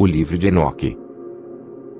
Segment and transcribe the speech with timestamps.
[0.00, 0.98] O livro de Enoque.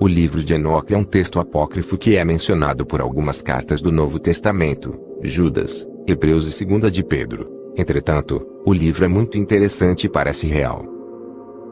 [0.00, 3.92] O livro de Enoque é um texto apócrifo que é mencionado por algumas cartas do
[3.92, 7.46] Novo Testamento, Judas, Hebreus e 2 de Pedro.
[7.76, 10.82] Entretanto, o livro é muito interessante e parece real.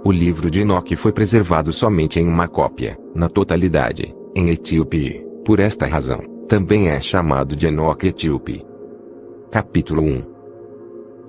[0.05, 5.27] O livro de Enoque foi preservado somente em uma cópia, na totalidade, em Etíope.
[5.47, 8.67] Por esta razão, também é chamado de Enoque Etíope.
[9.51, 10.27] Capítulo 1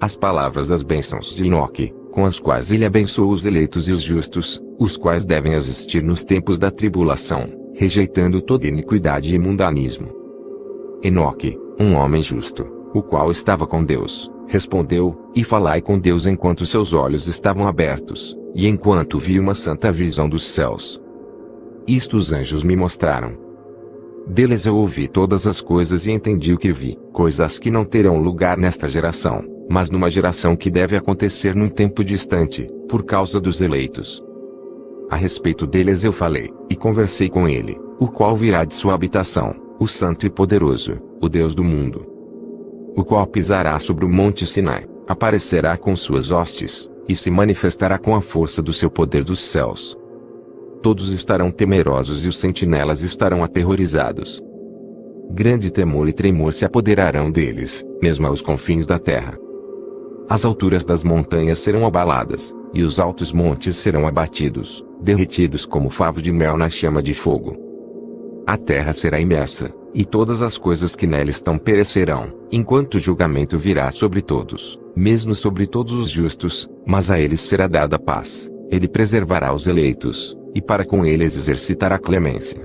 [0.01, 4.01] As palavras das bênçãos de Enoque, com as quais ele abençoou os eleitos e os
[4.01, 10.09] justos, os quais devem existir nos tempos da tribulação, rejeitando toda iniquidade e mundanismo.
[11.03, 16.65] Enoque, um homem justo, o qual estava com Deus, respondeu, e falai com Deus enquanto
[16.65, 21.01] seus olhos estavam abertos, e enquanto vi uma santa visão dos céus.
[21.87, 23.37] Isto os anjos me mostraram.
[24.27, 28.21] Deles eu ouvi todas as coisas e entendi o que vi, coisas que não terão
[28.21, 33.61] lugar nesta geração, mas numa geração que deve acontecer num tempo distante, por causa dos
[33.61, 34.23] eleitos.
[35.09, 39.55] A respeito deles eu falei, e conversei com ele, o qual virá de sua habitação,
[39.79, 42.05] o Santo e Poderoso, o Deus do mundo.
[42.95, 48.15] O qual pisará sobre o monte Sinai, aparecerá com suas hostes, e se manifestará com
[48.15, 49.97] a força do seu poder dos céus,
[50.81, 54.41] Todos estarão temerosos e os sentinelas estarão aterrorizados.
[55.29, 59.37] Grande temor e tremor se apoderarão deles, mesmo aos confins da terra.
[60.29, 66.21] As alturas das montanhas serão abaladas, e os altos montes serão abatidos, derretidos como favo
[66.21, 67.57] de mel na chama de fogo.
[68.45, 73.57] A terra será imersa, e todas as coisas que nela estão perecerão, enquanto o julgamento
[73.57, 78.51] virá sobre todos, mesmo sobre todos os justos, mas a eles será dada paz.
[78.69, 82.63] Ele preservará os eleitos, e para com eles exercitar a clemência.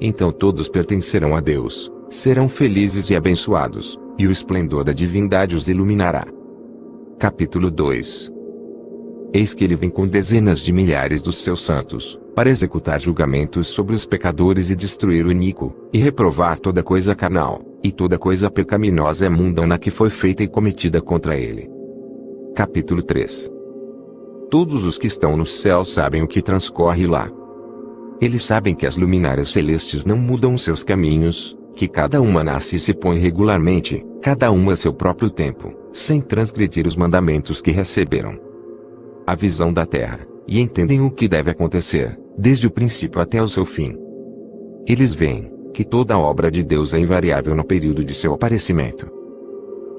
[0.00, 5.68] Então todos pertencerão a Deus, serão felizes e abençoados, e o esplendor da divindade os
[5.68, 6.26] iluminará.
[7.24, 8.30] Capítulo 2
[9.32, 13.96] Eis que ele vem com dezenas de milhares dos seus santos, para executar julgamentos sobre
[13.96, 19.24] os pecadores e destruir o iníquo, e reprovar toda coisa carnal, e toda coisa pecaminosa
[19.24, 21.66] e mundana que foi feita e cometida contra ele.
[22.54, 23.50] Capítulo 3
[24.50, 27.30] Todos os que estão no céu sabem o que transcorre lá.
[28.20, 32.78] Eles sabem que as luminárias celestes não mudam seus caminhos, que cada uma nasce e
[32.78, 38.36] se põe regularmente, cada uma a seu próprio tempo, sem transgredir os mandamentos que receberam.
[39.24, 43.46] A visão da terra, e entendem o que deve acontecer, desde o princípio até o
[43.46, 43.96] seu fim.
[44.88, 49.08] Eles veem que toda a obra de Deus é invariável no período de seu aparecimento.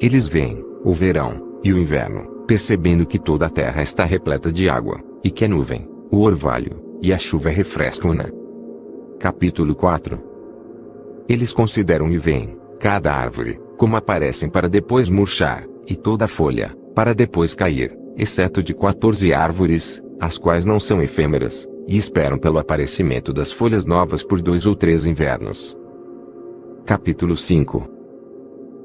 [0.01, 4.67] Eles veem o verão e o inverno, percebendo que toda a terra está repleta de
[4.69, 8.25] água, e que a nuvem, o orvalho, e a chuva refrescam-na.
[9.17, 10.19] Capítulo 4
[11.27, 17.13] Eles consideram e veem, cada árvore, como aparecem para depois murchar, e toda folha, para
[17.13, 23.31] depois cair, exceto de 14 árvores, as quais não são efêmeras, e esperam pelo aparecimento
[23.33, 25.77] das folhas novas por dois ou três invernos.
[26.85, 27.89] Capítulo 5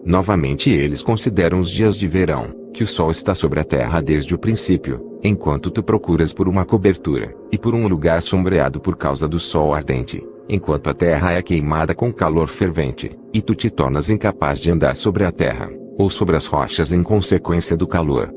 [0.04, 4.34] Novamente eles consideram os dias de verão, que o sol está sobre a terra desde
[4.34, 9.28] o princípio, enquanto tu procuras por uma cobertura, e por um lugar sombreado por causa
[9.28, 14.08] do sol ardente, enquanto a terra é queimada com calor fervente, e tu te tornas
[14.08, 18.32] incapaz de andar sobre a terra, ou sobre as rochas em consequência do calor.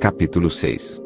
[0.00, 1.02] Capítulo 6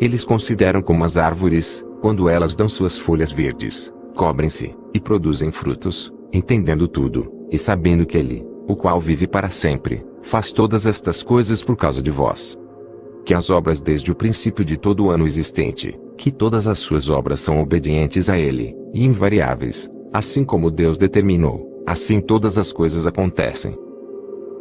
[0.00, 6.14] Eles consideram como as árvores, quando elas dão suas folhas verdes, cobrem-se, e produzem frutos,
[6.32, 11.60] entendendo tudo, e sabendo que Ele, o qual vive para sempre, faz todas estas coisas
[11.60, 12.56] por causa de vós.
[13.24, 17.10] Que as obras desde o princípio de todo o ano existente, que todas as suas
[17.10, 23.04] obras são obedientes a Ele, e invariáveis, assim como Deus determinou, assim todas as coisas
[23.04, 23.76] acontecem.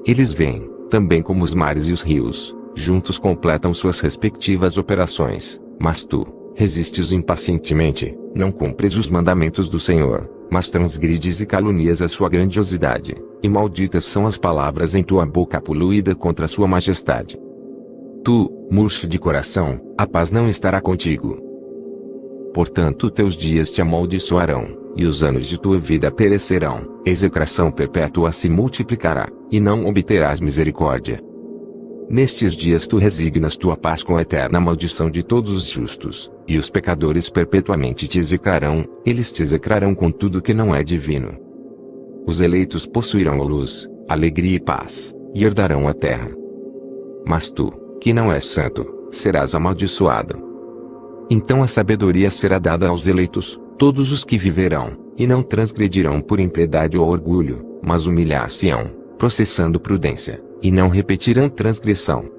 [0.06, 6.04] Eles veem, também como os mares e os rios, juntos completam suas respectivas operações, mas
[6.04, 6.26] tu,
[6.56, 13.16] resistes impacientemente, não cumpres os mandamentos do Senhor, mas transgrides e calunias a sua grandiosidade,
[13.42, 17.40] e malditas são as palavras em tua boca poluída contra sua majestade.
[18.24, 21.40] Tu, murcho de coração, a paz não estará contigo.
[22.54, 28.50] Portanto teus dias te amaldiçoarão, e os anos de tua vida perecerão, execração perpétua se
[28.50, 31.22] multiplicará, e não obterás misericórdia.
[32.10, 36.58] Nestes dias tu resignas tua paz com a eterna maldição de todos os justos, e
[36.58, 41.38] os pecadores perpetuamente te execrarão, eles te execrarão com tudo que não é divino.
[42.28, 46.30] Os eleitos possuirão a luz, alegria e paz, e herdarão a terra.
[47.26, 50.42] Mas tu, que não és santo, serás amaldiçoado.
[51.30, 56.40] Então a sabedoria será dada aos eleitos, todos os que viverão, e não transgredirão por
[56.40, 58.86] impiedade ou orgulho, mas humilhar-se-ão,
[59.18, 62.30] processando prudência, e não repetirão transgressão.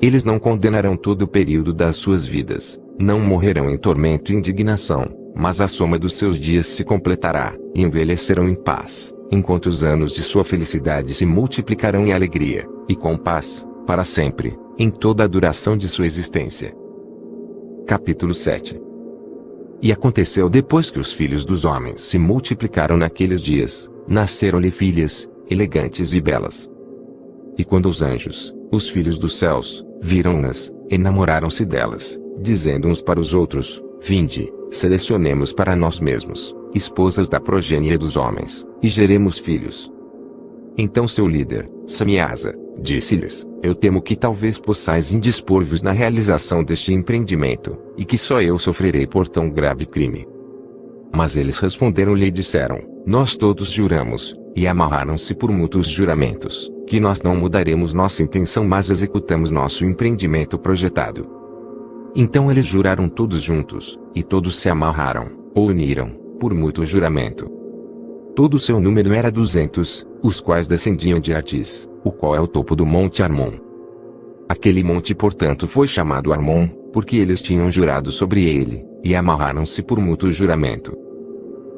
[0.00, 5.08] Eles não condenarão todo o período das suas vidas, não morrerão em tormento e indignação,
[5.34, 10.12] mas a soma dos seus dias se completará, e envelhecerão em paz, enquanto os anos
[10.12, 15.28] de sua felicidade se multiplicarão em alegria, e com paz, para sempre, em toda a
[15.28, 16.74] duração de sua existência.
[17.86, 18.87] Capítulo 7
[19.80, 26.12] E aconteceu depois que os filhos dos homens se multiplicaram naqueles dias, nasceram-lhe filhas, elegantes
[26.12, 26.68] e belas.
[27.56, 33.34] E quando os anjos, os filhos dos céus, viram-nas, enamoraram-se delas, dizendo uns para os
[33.34, 39.90] outros: Vinde, selecionemos para nós mesmos, esposas da progênie dos homens, e geremos filhos.
[40.76, 47.76] Então seu líder, Samiasa, disse-lhes: Eu temo que talvez possais indispor-vos na realização deste empreendimento,
[47.96, 50.26] e que só eu sofrerei por tão grave crime.
[51.14, 57.22] Mas eles responderam-lhe e disseram: Nós todos juramos, e amarraram-se por mútuos juramentos, que nós
[57.22, 61.28] não mudaremos nossa intenção mas executamos nosso empreendimento projetado.
[62.14, 66.10] Então eles juraram todos juntos, e todos se amarraram, ou uniram,
[66.40, 67.48] por mútuo juramento.
[68.34, 72.46] Todo o seu número era duzentos, os quais descendiam de Artis, o qual é o
[72.46, 73.52] topo do Monte Armon.
[74.48, 80.00] Aquele monte portanto foi chamado Armon, porque eles tinham jurado sobre ele, e amarraram-se por
[80.00, 80.96] mútuo juramento.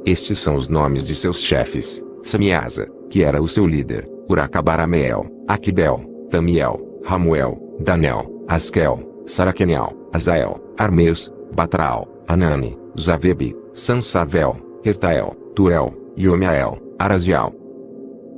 [0.07, 6.05] Estes são os nomes de seus chefes, Samiasa, que era o seu líder, Uracabarameel, Aquibel,
[6.31, 17.60] Tamiel, Ramuel, Danel, Askel, Saraquenial, Azael, Armeus, Batral, Anani, Zavebe, Sansavel, Ertael, Turel, Yomiael, Arazial.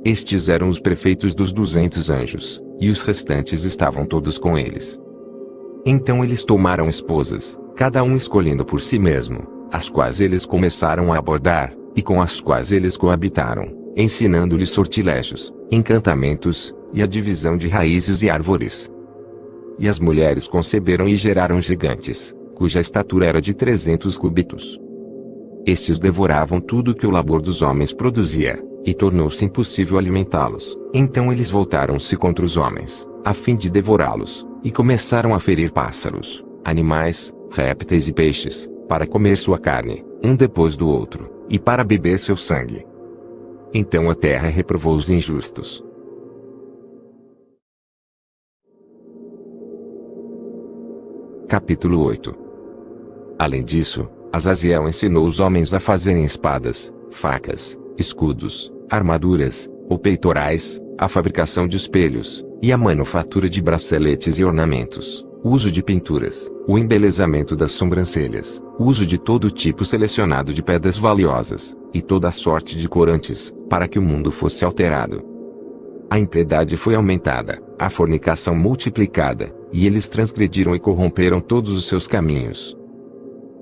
[0.05, 5.01] Estes eram os prefeitos dos duzentos anjos, e os restantes estavam todos com eles.
[5.85, 11.17] Então eles tomaram esposas, cada um escolhendo por si mesmo, as quais eles começaram a
[11.17, 18.21] abordar, e com as quais eles coabitaram, ensinando-lhes sortilégios, encantamentos, e a divisão de raízes
[18.21, 18.91] e árvores.
[19.79, 24.79] E as mulheres conceberam e geraram gigantes, cuja estatura era de trezentos cúbitos.
[25.65, 30.77] Estes devoravam tudo que o labor dos homens produzia, e tornou-se impossível alimentá-los.
[30.93, 36.43] Então eles voltaram-se contra os homens, a fim de devorá-los, e começaram a ferir pássaros,
[36.63, 42.19] animais, répteis e peixes, para comer sua carne, um depois do outro, e para beber
[42.19, 42.85] seu sangue.
[43.73, 45.83] Então a terra reprovou os injustos,
[51.53, 52.35] Capítulo 8
[53.37, 61.07] Além disso, Azaziel ensinou os homens a fazerem espadas, facas, escudos, armaduras, ou peitorais, a
[61.07, 67.55] fabricação de espelhos, e a manufatura de braceletes e ornamentos, uso de pinturas, o embelezamento
[67.55, 73.53] das sobrancelhas, uso de todo tipo selecionado de pedras valiosas, e toda sorte de corantes,
[73.69, 75.23] para que o mundo fosse alterado.
[76.09, 82.07] A impiedade foi aumentada, a fornicação multiplicada, e eles transgrediram e corromperam todos os seus
[82.07, 82.77] caminhos.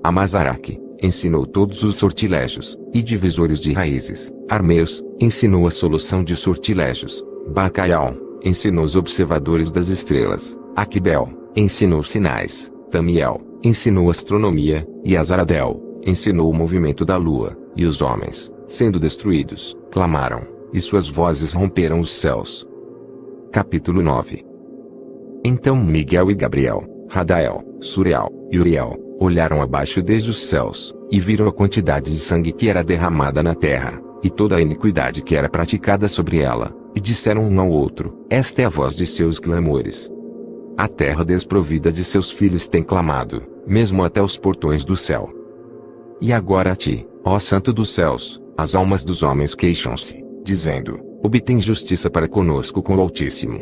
[0.04, 4.32] Amazaraque ensinou todos os sortilégios e divisores de raízes.
[4.48, 7.24] Armeus ensinou a solução de sortilégios.
[7.48, 8.14] Bacaial
[8.44, 10.58] ensinou os observadores das estrelas.
[10.76, 12.72] Aquibel ensinou sinais.
[12.90, 19.76] Tamiel ensinou astronomia, e Azaradel ensinou o movimento da lua, e os homens, sendo destruídos,
[19.90, 22.66] clamaram, e suas vozes romperam os céus.
[23.52, 24.52] Capítulo 9
[25.44, 31.46] então Miguel e Gabriel, Radael, Suriel e Uriel, olharam abaixo desde os céus, e viram
[31.46, 35.48] a quantidade de sangue que era derramada na terra, e toda a iniquidade que era
[35.48, 40.10] praticada sobre ela, e disseram um ao outro: Esta é a voz de seus clamores.
[40.76, 45.30] A terra desprovida de seus filhos tem clamado, mesmo até os portões do céu.
[46.20, 51.60] E agora a ti, ó Santo dos céus, as almas dos homens queixam-se, dizendo: Obtém
[51.60, 53.60] justiça para conosco com o Altíssimo.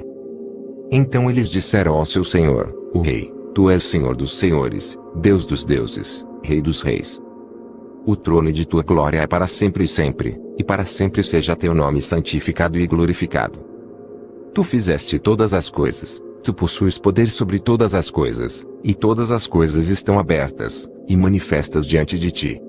[0.90, 5.64] Então eles disseram ao seu senhor, o rei: Tu és senhor dos senhores, Deus dos
[5.64, 7.20] deuses, rei dos reis.
[8.06, 11.74] O trono de tua glória é para sempre e sempre, e para sempre seja teu
[11.74, 13.58] nome santificado e glorificado.
[14.54, 19.46] Tu fizeste todas as coisas, tu possuis poder sobre todas as coisas, e todas as
[19.46, 22.60] coisas estão abertas, e manifestas diante de ti.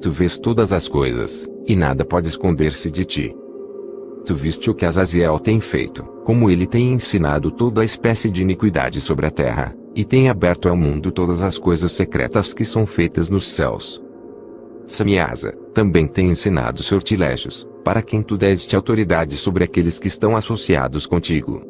[0.00, 3.36] Tu vês todas as coisas, e nada pode esconder-se de ti.
[4.24, 8.42] Tu viste o que Azaziel tem feito, como ele tem ensinado toda a espécie de
[8.42, 12.86] iniquidade sobre a terra, e tem aberto ao mundo todas as coisas secretas que são
[12.86, 14.02] feitas nos céus.
[14.86, 21.06] Samiasa também tem ensinado sortilégios, para quem tu deste autoridade sobre aqueles que estão associados
[21.06, 21.62] contigo.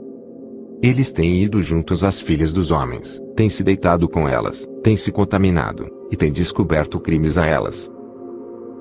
[0.83, 5.13] Eles têm ido juntos às filhas dos homens, têm se deitado com elas, têm se
[5.13, 7.91] contaminado, e têm descoberto crimes a elas.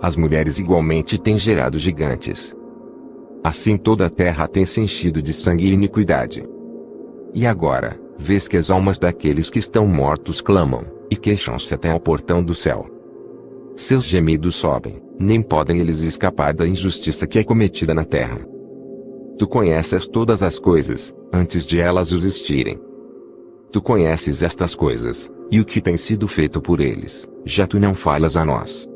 [0.02, 2.56] As mulheres igualmente têm gerado gigantes,
[3.42, 6.44] Assim toda a terra tem se enchido de sangue e iniquidade.
[7.34, 12.00] E agora, vês que as almas daqueles que estão mortos clamam, e queixam-se até ao
[12.00, 12.86] portão do céu.
[13.78, 18.46] Seus gemidos sobem, nem podem eles escapar da injustiça que é cometida na terra.
[19.38, 22.78] Tu conheces todas as coisas, antes de elas existirem.
[23.72, 27.96] Tu conheces estas coisas, e o que tem sido feito por eles, já tu não
[27.96, 28.88] falas a nós.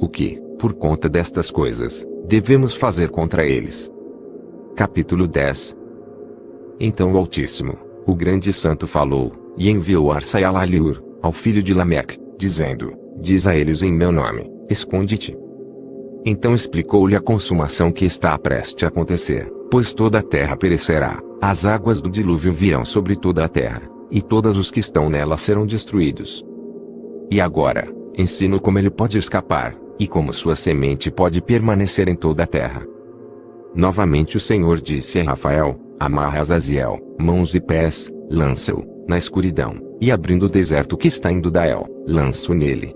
[0.00, 3.90] O que, por conta destas coisas, devemos fazer contra eles?
[4.74, 5.76] Capítulo 10
[6.80, 12.92] Então o Altíssimo, o grande santo falou, e enviou Arsaialaliur, ao filho de Lameque, dizendo,
[13.20, 15.36] Diz a eles em meu nome, esconde-te.
[16.24, 21.66] Então explicou-lhe a consumação que está prestes a acontecer, pois toda a terra perecerá, as
[21.66, 25.66] águas do dilúvio virão sobre toda a terra, e todos os que estão nela serão
[25.66, 26.44] destruídos.
[27.30, 32.42] E agora, ensino como ele pode escapar, e como sua semente pode permanecer em toda
[32.42, 32.86] a terra.
[33.74, 40.10] Novamente o Senhor disse a Rafael, amarra Azaziel, mãos e pés, lança-o, na escuridão, e
[40.10, 42.94] abrindo o deserto que está em Dudael, lança-o nele.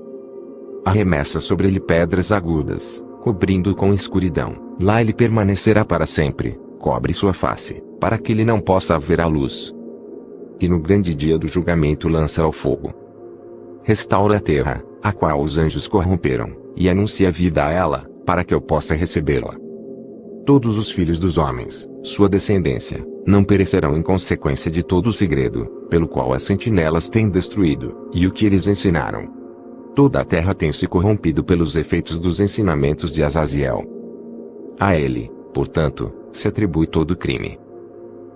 [0.85, 7.33] Arremessa sobre ele pedras agudas, cobrindo-o com escuridão, lá ele permanecerá para sempre, cobre sua
[7.33, 9.75] face, para que ele não possa ver a luz.
[10.61, 12.95] E no grande dia do julgamento lança ao fogo.
[13.83, 18.55] Restaura a terra, a qual os anjos corromperam, e anuncia vida a ela, para que
[18.55, 19.66] eu possa recebê-la.
[20.47, 25.67] Todos os filhos dos homens, sua descendência, não perecerão em consequência de todo o segredo,
[25.91, 29.29] pelo qual as sentinelas têm destruído, e o que eles ensinaram.
[29.97, 33.83] Toda a terra tem se corrompido pelos efeitos dos ensinamentos de Azaziel.
[34.79, 37.59] A ele, portanto, se atribui todo o crime.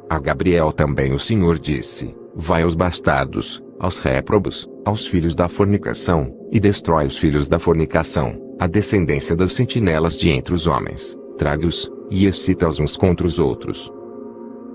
[0.08, 6.36] A Gabriel também o Senhor disse: Vai aos bastardos, aos réprobos, aos filhos da fornicação,
[6.50, 11.88] e destrói os filhos da fornicação, a descendência das sentinelas de entre os homens, traga-os,
[12.10, 13.90] e excita-os uns contra os outros.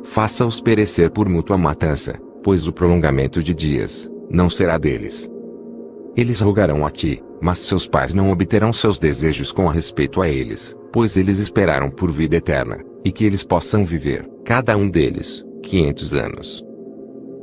[0.04, 2.14] Faça-os perecer por mútua matança,
[2.44, 5.30] pois o prolongamento de dias, não será deles.
[6.16, 10.78] Eles rogarão a ti, mas seus pais não obterão seus desejos com respeito a eles,
[10.94, 16.16] pois eles esperaram por vida eterna, e que eles possam viver, cada um deles, quinhentos
[16.16, 16.64] anos.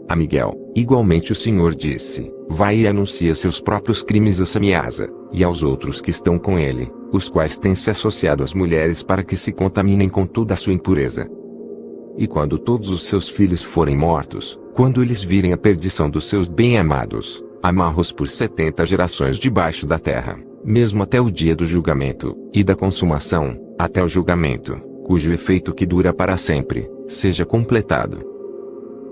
[0.08, 5.42] A Miguel, igualmente o Senhor disse, vai e anuncia seus próprios crimes a Samiasa, e
[5.42, 9.36] aos outros que estão com ele, os quais têm se associado às mulheres para que
[9.36, 11.28] se contaminem com toda a sua impureza.
[12.16, 16.48] E quando todos os seus filhos forem mortos, quando eles virem a perdição dos seus
[16.48, 22.62] bem-amados, amarros por setenta gerações debaixo da terra, mesmo até o dia do julgamento, e
[22.62, 28.31] da consumação, até o julgamento, cujo efeito que dura para sempre, seja completado.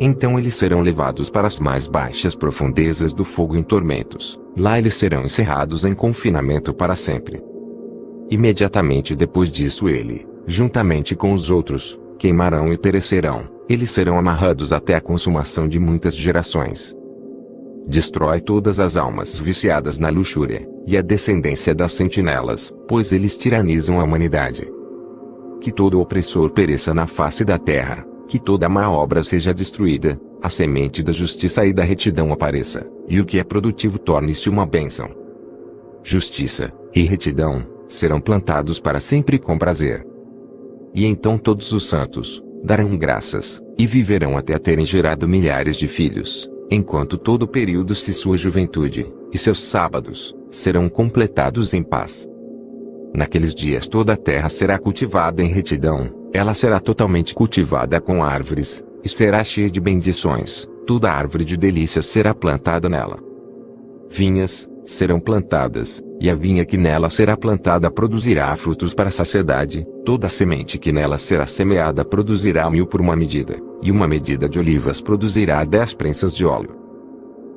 [0.00, 4.40] Então eles serão levados para as mais baixas profundezas do fogo em tormentos.
[4.56, 7.42] Lá eles serão encerrados em confinamento para sempre.
[8.30, 13.46] Imediatamente depois disso ele, juntamente com os outros, queimarão e perecerão.
[13.68, 16.96] Eles serão amarrados até a consumação de muitas gerações.
[17.86, 24.00] Destrói todas as almas viciadas na luxúria, e a descendência das sentinelas, pois eles tiranizam
[24.00, 24.66] a humanidade
[25.60, 30.48] que todo opressor pereça na face da terra, que toda má obra seja destruída, a
[30.48, 35.10] semente da justiça e da retidão apareça, e o que é produtivo torne-se uma bênção.
[36.04, 40.06] Justiça e retidão serão plantados para sempre com prazer.
[40.94, 46.48] E então todos os santos darão graças, e viverão até terem gerado milhares de filhos,
[46.70, 52.28] enquanto todo o período se sua juventude, e seus sábados, serão completados em paz.
[53.12, 58.84] Naqueles dias toda a terra será cultivada em retidão, ela será totalmente cultivada com árvores,
[59.02, 63.18] e será cheia de bendições, toda árvore de delícias será plantada nela.
[64.08, 69.86] Vinhas, serão plantadas, e a vinha que nela será plantada produzirá frutos para a saciedade,
[70.04, 74.58] toda semente que nela será semeada produzirá mil por uma medida, e uma medida de
[74.58, 76.70] olivas produzirá dez prensas de óleo.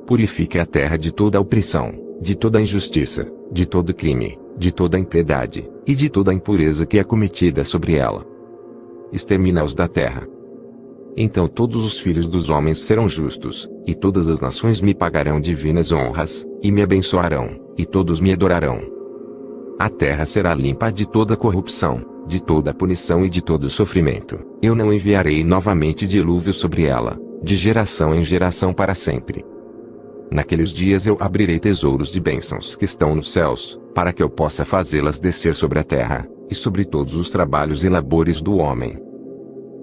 [0.06, 4.72] Purifique a terra de toda a opressão, de toda a injustiça, de todo crime, de
[4.72, 8.33] toda a impiedade, e de toda a impureza que é cometida sobre ela.
[9.12, 10.26] Extermina-os da terra.
[11.16, 15.92] Então todos os filhos dos homens serão justos, e todas as nações me pagarão divinas
[15.92, 18.82] honras, e me abençoarão, e todos me adorarão.
[19.78, 24.38] A terra será limpa de toda corrupção, de toda punição e de todo sofrimento.
[24.62, 29.44] Eu não enviarei novamente dilúvio sobre ela, de geração em geração para sempre.
[30.32, 34.64] Naqueles dias eu abrirei tesouros de bênçãos que estão nos céus, para que eu possa
[34.64, 38.98] fazê-las descer sobre a terra, e sobre todos os trabalhos e labores do homem.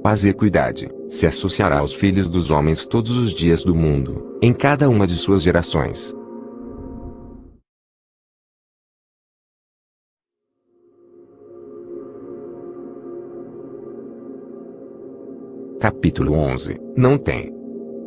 [0.02, 4.54] Paz e equidade se associará aos filhos dos homens todos os dias do mundo, em
[4.54, 6.16] cada uma de suas gerações.
[15.80, 17.54] Capítulo 11 Não tem.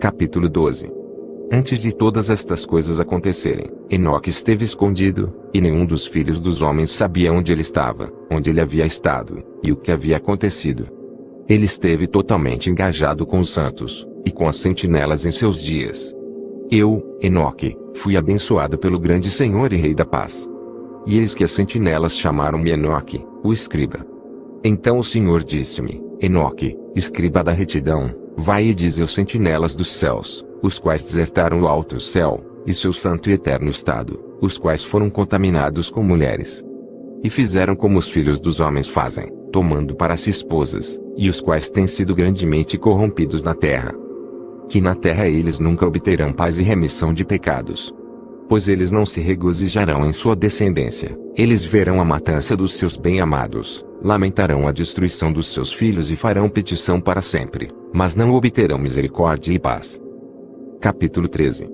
[0.00, 1.03] Capítulo 12
[1.52, 6.90] Antes de todas estas coisas acontecerem, Enoque esteve escondido, e nenhum dos filhos dos homens
[6.90, 10.88] sabia onde ele estava, onde ele havia estado, e o que havia acontecido.
[11.48, 16.14] Ele esteve totalmente engajado com os santos, e com as sentinelas em seus dias.
[16.70, 20.48] Eu, Enoque, fui abençoado pelo grande Senhor e Rei da Paz.
[21.06, 24.04] E eis que as sentinelas chamaram-me Enoque, o escriba.
[24.64, 30.44] Então o Senhor disse-me, Enoque, escriba da retidão, vai e dize aos sentinelas dos céus,
[30.64, 35.10] os quais desertaram o alto céu, e seu santo e eterno estado, os quais foram
[35.10, 36.64] contaminados com mulheres.
[37.22, 41.68] E fizeram como os filhos dos homens fazem, tomando para si esposas, e os quais
[41.68, 43.94] têm sido grandemente corrompidos na terra.
[44.66, 47.94] Que na terra eles nunca obterão paz e remissão de pecados.
[48.48, 53.84] Pois eles não se regozijarão em sua descendência, eles verão a matança dos seus bem-amados,
[54.02, 59.52] lamentarão a destruição dos seus filhos e farão petição para sempre, mas não obterão misericórdia
[59.52, 60.02] e paz.
[60.80, 61.68] Capítulo 13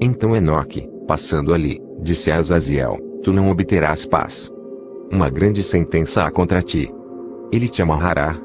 [0.00, 4.52] Então Enoque, passando ali, disse a Azaziel, Tu não obterás paz.
[5.10, 6.92] Uma grande sentença há contra ti.
[7.52, 8.36] Ele te amarrará.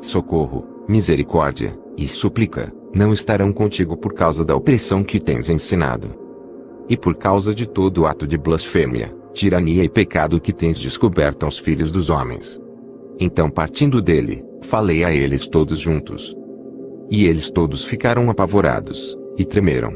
[0.00, 6.14] Socorro, misericórdia, e súplica, não estarão contigo por causa da opressão que tens ensinado.
[6.88, 11.58] E por causa de todo ato de blasfêmia, tirania e pecado que tens descoberto aos
[11.58, 12.60] filhos dos homens.
[13.18, 16.36] Então partindo dele, falei a eles todos juntos.
[17.10, 19.94] E eles todos ficaram apavorados, e tremeram.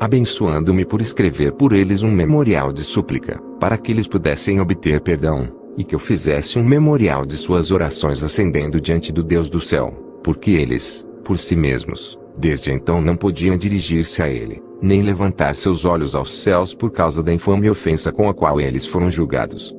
[0.00, 5.52] Abençoando-me por escrever por eles um memorial de súplica, para que eles pudessem obter perdão,
[5.76, 9.92] e que eu fizesse um memorial de suas orações ascendendo diante do Deus do céu,
[10.22, 15.84] porque eles, por si mesmos, desde então não podiam dirigir-se a ele, nem levantar seus
[15.84, 19.74] olhos aos céus por causa da infame ofensa com a qual eles foram julgados.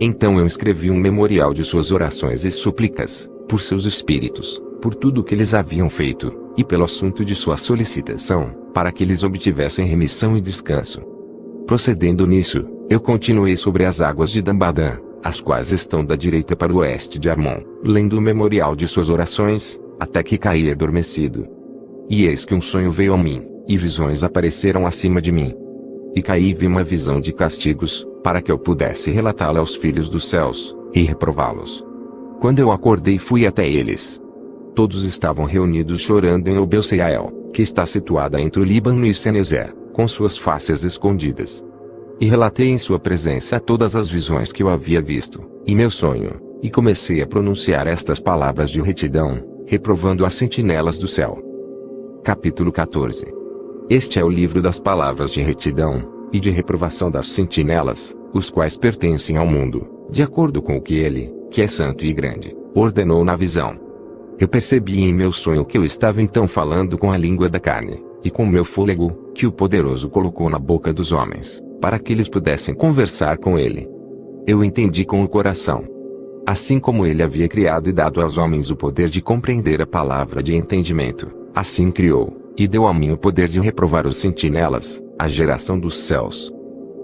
[0.00, 5.20] Então eu escrevi um memorial de suas orações e súplicas, por seus espíritos, por tudo
[5.20, 9.86] o que eles haviam feito, e pelo assunto de sua solicitação, para que eles obtivessem
[9.86, 11.00] remissão e descanso.
[11.66, 16.72] Procedendo nisso, eu continuei sobre as águas de Dambadã, as quais estão da direita para
[16.72, 21.46] o oeste de Armon, lendo o memorial de suas orações, até que caí adormecido.
[22.08, 25.54] E eis que um sonho veio a mim, e visões apareceram acima de mim.
[26.14, 30.08] E caí e vi uma visão de castigos, para que eu pudesse relatá-la aos filhos
[30.08, 31.84] dos céus, e reprová-los.
[32.40, 34.22] Quando eu acordei fui até eles,
[34.74, 40.06] todos estavam reunidos chorando em Obelseael, que está situada entre o Líbano e Senezer, com
[40.06, 41.64] suas faces escondidas.
[42.20, 46.40] E relatei em sua presença todas as visões que eu havia visto, e meu sonho,
[46.62, 51.38] e comecei a pronunciar estas palavras de retidão, reprovando as sentinelas do céu.
[52.24, 53.26] Capítulo 14
[53.88, 58.76] Este é o livro das palavras de retidão, e de reprovação das sentinelas, os quais
[58.76, 63.24] pertencem ao mundo, de acordo com o que ele, que é santo e grande, ordenou
[63.24, 63.87] na visão.
[64.38, 68.00] Eu percebi em meu sonho que eu estava então falando com a língua da carne,
[68.22, 72.28] e com meu fôlego, que o poderoso colocou na boca dos homens, para que eles
[72.28, 73.88] pudessem conversar com ele.
[74.46, 75.84] Eu entendi com o coração.
[76.46, 80.40] Assim como ele havia criado e dado aos homens o poder de compreender a palavra
[80.40, 85.26] de entendimento, assim criou, e deu a mim o poder de reprovar os sentinelas, a
[85.26, 86.52] geração dos céus.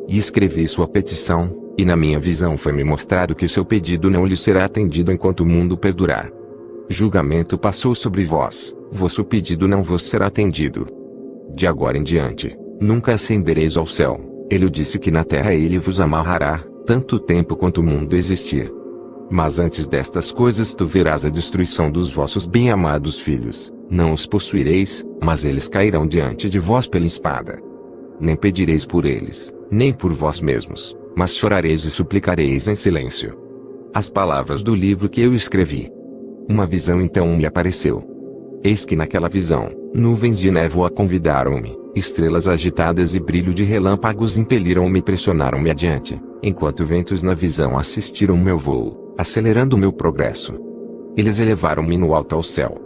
[0.09, 4.37] E escrevi sua petição, e na minha visão foi-me mostrado que seu pedido não lhe
[4.37, 6.31] será atendido enquanto o mundo perdurar.
[6.88, 10.87] Julgamento passou sobre vós, vosso pedido não vos será atendido.
[11.55, 14.47] De agora em diante, nunca ascendereis ao céu.
[14.51, 18.70] Ele disse que na terra ele vos amarrará, tanto tempo quanto o mundo existir.
[19.31, 25.05] Mas antes destas coisas tu verás a destruição dos vossos bem-amados filhos, não os possuireis,
[25.23, 27.59] mas eles cairão diante de vós pela espada.
[28.20, 33.37] Nem pedireis por eles, nem por vós mesmos, mas chorareis e suplicareis em silêncio.
[33.94, 35.90] As palavras do livro que eu escrevi,
[36.48, 38.02] uma visão então me apareceu.
[38.62, 44.98] Eis que naquela visão, nuvens de névoa convidaram-me, estrelas agitadas e brilho de relâmpagos impeliram-me
[44.98, 50.54] e pressionaram-me adiante, enquanto ventos na visão assistiram meu voo, acelerando meu progresso.
[51.16, 52.80] Eles elevaram-me no alto ao céu.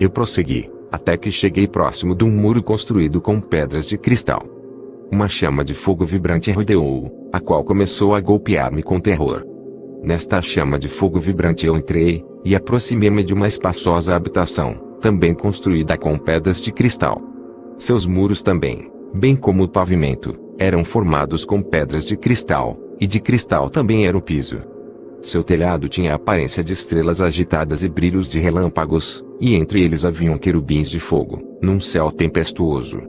[0.00, 4.42] Eu prossegui, até que cheguei próximo de um muro construído com pedras de cristal.
[5.10, 9.44] Uma chama de fogo vibrante rodeou-o, a qual começou a golpear-me com terror.
[10.02, 15.98] Nesta chama de fogo vibrante eu entrei, e aproximei-me de uma espaçosa habitação, também construída
[15.98, 17.20] com pedras de cristal.
[17.76, 23.18] Seus muros também, bem como o pavimento, eram formados com pedras de cristal, e de
[23.18, 24.60] cristal também era o piso.
[25.22, 30.04] Seu telhado tinha a aparência de estrelas agitadas e brilhos de relâmpagos, e entre eles
[30.04, 33.02] haviam querubins de fogo, num céu tempestuoso.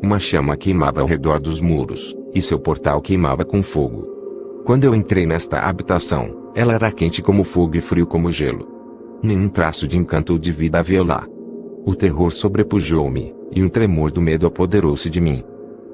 [0.00, 4.06] Uma chama queimava ao redor dos muros, e seu portal queimava com fogo.
[4.64, 8.66] Quando eu entrei nesta habitação, ela era quente como fogo e frio como gelo.
[9.22, 11.24] Nenhum traço de encanto ou de vida havia lá.
[11.86, 15.44] O terror sobrepujou-me, e um tremor do medo apoderou-se de mim.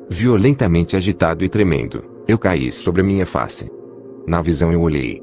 [0.09, 3.71] Violentamente agitado e tremendo, eu caí sobre minha face.
[4.27, 5.23] Na visão eu olhei.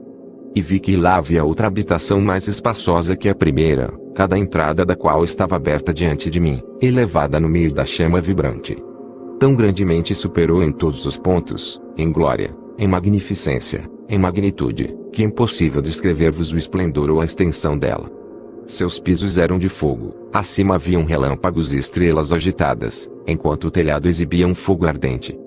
[0.54, 4.96] E vi que lá havia outra habitação mais espaçosa que a primeira, cada entrada da
[4.96, 8.78] qual estava aberta diante de mim, elevada no meio da chama vibrante.
[9.40, 15.26] Tão grandemente superou em todos os pontos, em glória, em magnificência, em magnitude, que é
[15.26, 18.12] impossível descrever-vos o esplendor ou a extensão dela.
[18.68, 24.46] Seus pisos eram de fogo, acima haviam relâmpagos e estrelas agitadas, enquanto o telhado exibia
[24.46, 25.38] um fogo ardente.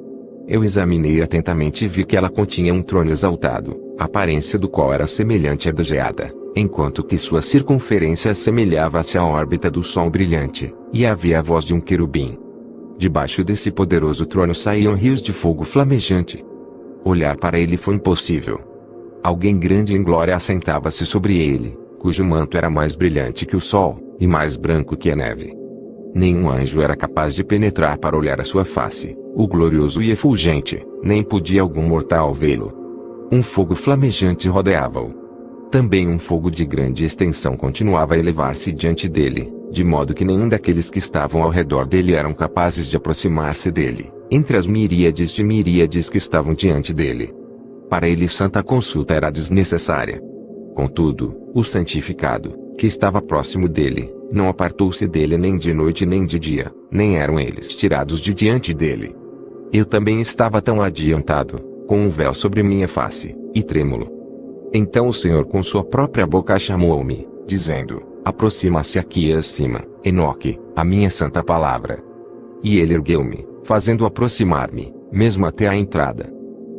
[0.48, 5.06] Eu examinei atentamente e vi que ela continha um trono exaltado, aparência do qual era
[5.06, 11.04] semelhante à da geada, enquanto que sua circunferência assemelhava-se à órbita do Sol brilhante, e
[11.04, 12.38] havia a voz de um querubim.
[12.96, 16.44] Debaixo desse poderoso trono saíam rios de fogo flamejante.
[17.04, 18.58] Olhar para ele foi impossível.
[19.22, 23.98] Alguém grande em glória assentava-se sobre ele, cujo manto era mais brilhante que o sol,
[24.18, 25.52] e mais branco que a neve.
[26.14, 30.82] Nenhum anjo era capaz de penetrar para olhar a sua face, o glorioso e efulgente,
[31.02, 32.72] nem podia algum mortal vê-lo.
[33.30, 35.12] Um fogo flamejante rodeava-o.
[35.70, 40.48] Também um fogo de grande extensão continuava a elevar-se diante dele, de modo que nenhum
[40.48, 45.44] daqueles que estavam ao redor dele eram capazes de aproximar-se dele, entre as miríades de
[45.44, 47.32] miríades que estavam diante dele.
[47.88, 50.20] Para ele santa consulta era desnecessária.
[50.74, 56.38] Contudo, o santificado, que estava próximo dele, não apartou-se dele nem de noite nem de
[56.38, 59.14] dia, nem eram eles tirados de diante dele.
[59.72, 61.56] Eu também estava tão adiantado,
[61.86, 64.10] com um véu sobre minha face, e trêmulo.
[64.72, 71.10] Então o Senhor com sua própria boca chamou-me, dizendo, aproxima-se aqui acima, Enoque, a minha
[71.10, 72.02] santa palavra.
[72.62, 76.32] E ele ergueu-me, fazendo aproximar-me, mesmo até a entrada.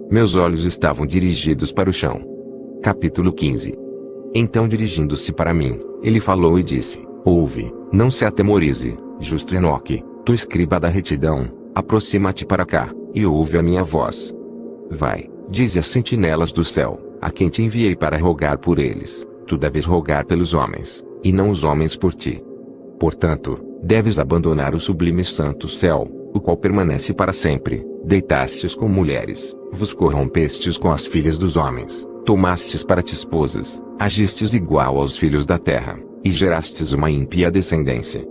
[0.10, 2.22] Meus olhos estavam dirigidos para o chão.
[2.82, 3.74] Capítulo 15
[4.34, 10.34] Então dirigindo-se para mim, ele falou e disse, Ouve, não se atemorize, justo Enoque, tu
[10.34, 14.34] escriba da retidão, Aproxima-te para cá, e ouve a minha voz.
[14.90, 19.58] Vai, dize às sentinelas do céu, a quem te enviei para rogar por eles, tu
[19.58, 22.42] deves rogar pelos homens, e não os homens por ti.
[22.98, 29.56] Portanto, deves abandonar o sublime santo céu, o qual permanece para sempre, deitastes com mulheres,
[29.72, 35.46] vos corrompestes com as filhas dos homens, tomastes para ti esposas, agistes igual aos filhos
[35.46, 38.28] da terra, e gerastes uma ímpia descendência.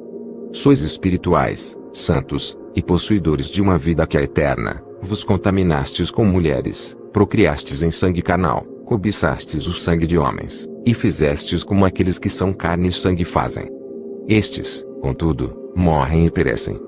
[0.52, 6.94] Sois espirituais, santos, e possuidores de uma vida que é eterna, vos contaminastes com mulheres,
[7.10, 12.52] procriastes em sangue carnal, cobiçastes o sangue de homens, e fizestes como aqueles que são
[12.52, 13.70] carne e sangue fazem.
[14.28, 16.78] Estes, contudo, morrem e perecem.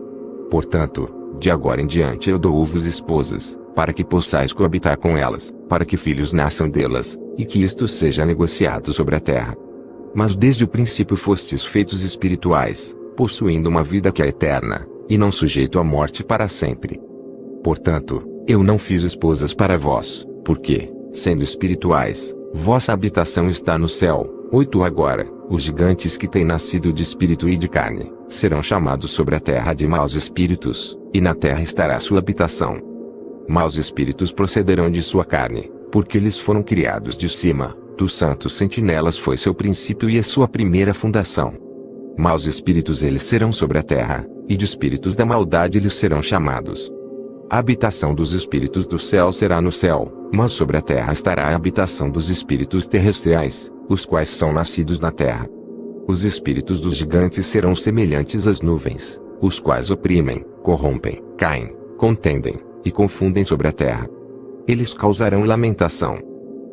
[0.50, 5.84] Portanto, de agora em diante eu dou-vos esposas, para que possais coabitar com elas, para
[5.84, 9.56] que filhos nasçam delas, e que isto seja negociado sobre a terra.
[10.14, 15.30] Mas desde o princípio fostes feitos espirituais, possuindo uma vida que é eterna, e não
[15.30, 17.00] sujeito à morte para sempre.
[17.62, 24.35] Portanto, eu não fiz esposas para vós, porque, sendo espirituais, vossa habitação está no céu.
[24.52, 29.34] 8 Agora, os gigantes que têm nascido de espírito e de carne, serão chamados sobre
[29.34, 32.80] a terra de maus espíritos, e na terra estará sua habitação.
[33.48, 39.18] Maus espíritos procederão de sua carne, porque eles foram criados de cima, dos santos sentinelas
[39.18, 41.54] foi seu princípio e a sua primeira fundação.
[42.16, 46.90] Maus espíritos eles serão sobre a terra, e de espíritos da maldade eles serão chamados.
[47.50, 51.54] A habitação dos espíritos do céu será no céu, mas sobre a terra estará a
[51.54, 55.48] habitação dos espíritos terrestriais, os quais são nascidos na terra.
[56.08, 62.90] Os espíritos dos gigantes serão semelhantes às nuvens, os quais oprimem, corrompem, caem, contendem e
[62.90, 64.08] confundem sobre a terra.
[64.68, 66.18] Eles causarão lamentação.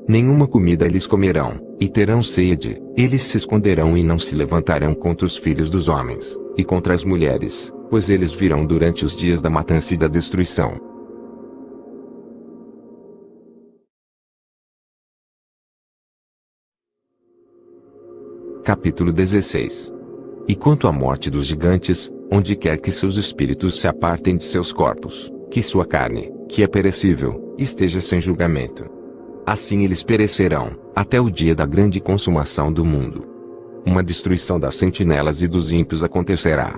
[0.07, 5.25] Nenhuma comida eles comerão, e terão sede, eles se esconderão e não se levantarão contra
[5.25, 9.49] os filhos dos homens e contra as mulheres, pois eles virão durante os dias da
[9.49, 10.92] matança e da destruição.
[18.63, 19.93] Capítulo 16
[20.47, 24.71] E quanto à morte dos gigantes, onde quer que seus espíritos se apartem de seus
[24.71, 28.85] corpos, que sua carne, que é perecível, esteja sem julgamento.
[29.45, 33.33] Assim eles perecerão, até o dia da grande consumação do mundo
[33.85, 36.75] uma destruição das sentinelas e dos ímpios acontecerá.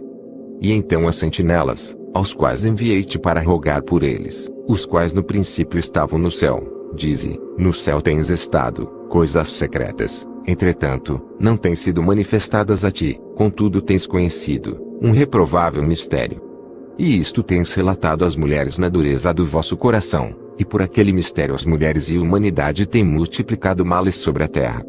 [0.62, 5.78] E então as sentinelas, aos quais enviei-te para rogar por eles, os quais no princípio
[5.78, 12.86] estavam no céu, dize, no céu tens estado, coisas secretas, entretanto, não têm sido manifestadas
[12.86, 16.42] a ti, contudo tens conhecido, um reprovável mistério.
[16.98, 21.54] E isto tens relatado às mulheres na dureza do vosso coração, e por aquele mistério
[21.54, 24.84] as mulheres e a humanidade têm multiplicado males sobre a terra.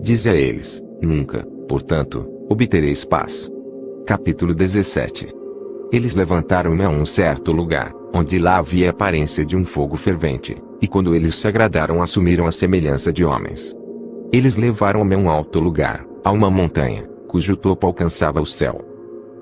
[0.00, 3.50] Dize a eles, nunca, portanto, obtereis paz.
[4.06, 5.28] Capítulo 17
[5.92, 10.88] Eles levantaram-me a um certo lugar, onde lá havia aparência de um fogo fervente, e
[10.88, 13.76] quando eles se agradaram assumiram a semelhança de homens.
[14.32, 18.80] Eles levaram-me a um alto lugar, a uma montanha, cujo topo alcançava o céu.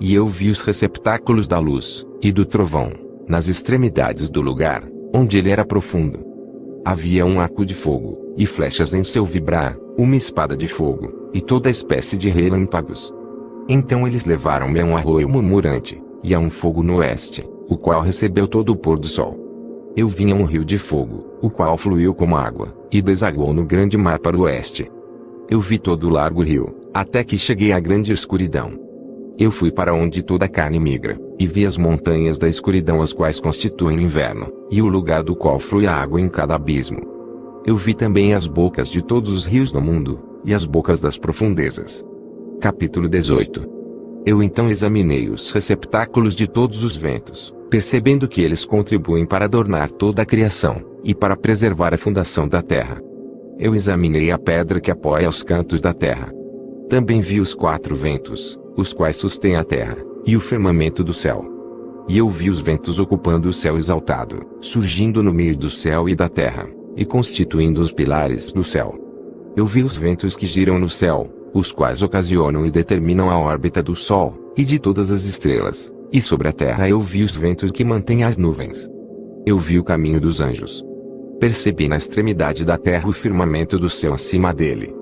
[0.00, 2.90] E eu vi os receptáculos da luz, e do trovão,
[3.28, 4.82] nas extremidades do lugar,
[5.14, 6.18] onde ele era profundo.
[6.84, 11.40] Havia um arco de fogo, e flechas em seu vibrar, uma espada de fogo, e
[11.40, 13.14] toda espécie de relâmpagos.
[13.68, 18.00] Então eles levaram-me a um arroio murmurante, e a um fogo no oeste, o qual
[18.00, 19.38] recebeu todo o pôr do sol.
[19.96, 23.96] Eu vinha um rio de fogo, o qual fluiu como água, e desaguou no grande
[23.96, 24.90] mar para o oeste.
[25.48, 28.72] Eu vi todo o largo rio, até que cheguei à grande escuridão.
[29.38, 33.12] Eu fui para onde toda a carne migra, e vi as montanhas da escuridão as
[33.12, 37.00] quais constituem inverno, e o lugar do qual flui a água em cada abismo.
[37.66, 41.18] Eu vi também as bocas de todos os rios do mundo, e as bocas das
[41.18, 42.06] profundezas.
[42.60, 43.80] Capítulo 18
[44.24, 49.90] eu então examinei os receptáculos de todos os ventos, percebendo que eles contribuem para adornar
[49.92, 53.00] toda a criação, e para preservar a fundação da terra.
[53.58, 56.32] Eu examinei a pedra que apoia os cantos da terra.
[56.88, 61.46] Também vi os quatro ventos, os quais sustêm a terra, e o firmamento do céu.
[62.08, 66.14] E eu vi os ventos ocupando o céu exaltado, surgindo no meio do céu e
[66.14, 68.98] da terra, e constituindo os pilares do céu.
[69.56, 73.82] Eu vi os ventos que giram no céu, os quais ocasionam e determinam a órbita
[73.82, 77.70] do Sol, e de todas as estrelas, e sobre a terra eu vi os ventos
[77.70, 78.88] que mantêm as nuvens.
[79.46, 80.84] Eu vi o caminho dos anjos.
[81.38, 84.94] Percebi na extremidade da terra o firmamento do céu acima dele.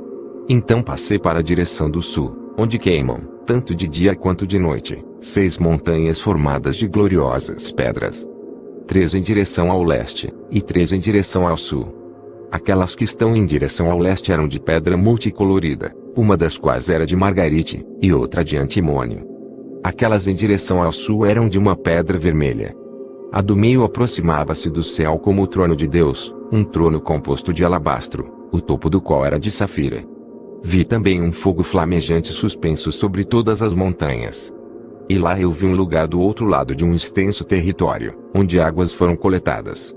[0.49, 5.03] Então passei para a direção do sul, onde queimam, tanto de dia quanto de noite,
[5.21, 8.29] seis montanhas formadas de gloriosas pedras.
[8.87, 11.95] Três em direção ao leste, e três em direção ao sul.
[12.51, 17.07] Aquelas que estão em direção ao leste eram de pedra multicolorida, uma das quais era
[17.07, 19.38] de margarite, e outra de antimônio.
[19.83, 22.75] Aquelas em direção ao sul eram de uma pedra vermelha.
[23.33, 27.65] A do meio aproximava-se do céu como o trono de Deus, um trono composto de
[27.65, 30.05] alabastro, o topo do qual era de safira.
[30.63, 34.53] Vi também um fogo flamejante suspenso sobre todas as montanhas.
[35.09, 38.93] E lá eu vi um lugar do outro lado de um extenso território, onde águas
[38.93, 39.95] foram coletadas.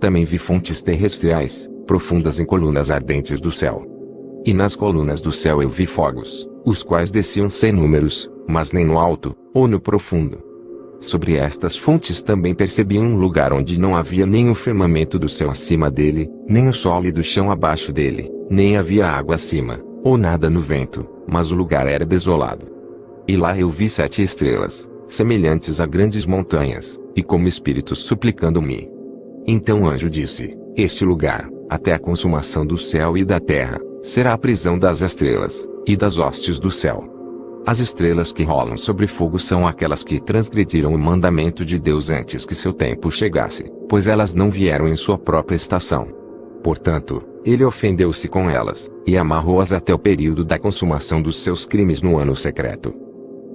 [0.00, 3.84] Também vi fontes terrestriais, profundas em colunas ardentes do céu.
[4.44, 8.84] E nas colunas do céu eu vi fogos, os quais desciam sem números, mas nem
[8.84, 10.46] no alto, ou no profundo.
[11.00, 15.50] Sobre estas fontes também percebi um lugar onde não havia nem o firmamento do céu
[15.50, 20.60] acima dele, nem o sólido chão abaixo dele, nem havia água acima, ou nada no
[20.60, 22.66] vento, mas o lugar era desolado.
[23.28, 28.88] E lá eu vi sete estrelas, semelhantes a grandes montanhas, e como espíritos suplicando-me.
[29.46, 34.32] Então o anjo disse: Este lugar, até a consumação do céu e da terra, será
[34.32, 37.15] a prisão das estrelas, e das hostes do céu.
[37.66, 42.46] As estrelas que rolam sobre fogo são aquelas que transgrediram o mandamento de Deus antes
[42.46, 46.06] que seu tempo chegasse, pois elas não vieram em sua própria estação.
[46.62, 52.00] Portanto, ele ofendeu-se com elas, e amarrou-as até o período da consumação dos seus crimes
[52.00, 52.94] no ano secreto.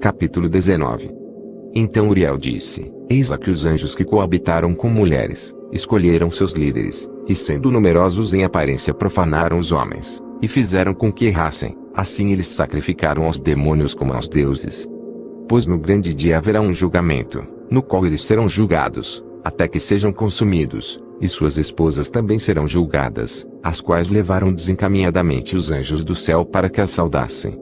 [0.02, 1.10] Capítulo 19
[1.74, 7.34] Então Uriel disse: Eis aqui os anjos que coabitaram com mulheres, escolheram seus líderes, e
[7.34, 13.26] sendo numerosos em aparência profanaram os homens, e fizeram com que errassem, assim eles sacrificaram
[13.26, 14.88] aos demônios como aos deuses.
[15.48, 20.12] Pois no grande dia haverá um julgamento, no qual eles serão julgados, até que sejam
[20.12, 26.44] consumidos, e suas esposas também serão julgadas, as quais levaram desencaminhadamente os anjos do céu
[26.44, 27.58] para que as saudassem.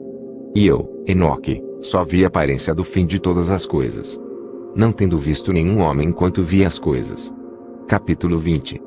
[0.54, 4.18] E eu, Enoque, só vi a aparência do fim de todas as coisas.
[4.74, 7.34] Não tendo visto nenhum homem enquanto vi as coisas.
[7.86, 8.80] Capítulo 20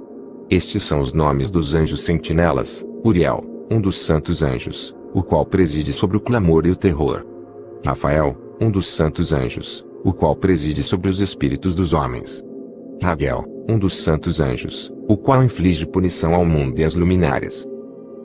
[0.50, 5.94] Estes são os nomes dos anjos sentinelas, Uriel, um dos santos anjos, o qual preside
[5.94, 7.26] sobre o clamor e o terror.
[7.86, 12.44] Rafael, um dos santos anjos, o qual preside sobre os espíritos dos homens.
[13.02, 17.66] Raguel, um dos santos anjos, o qual inflige punição ao mundo e às luminárias.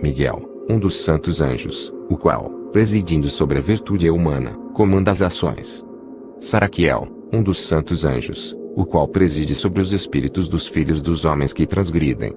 [0.02, 5.84] Miguel, um dos santos anjos, o qual, presidindo sobre a virtude humana, comanda as ações.
[6.40, 11.52] Saraquiel, um dos santos anjos, o qual preside sobre os espíritos dos filhos dos homens
[11.52, 12.32] que transgridem.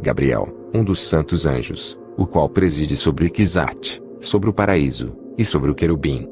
[0.00, 5.70] Gabriel, um dos santos anjos, o qual preside sobre Kizat, sobre o paraíso, e sobre
[5.70, 6.28] o querubim.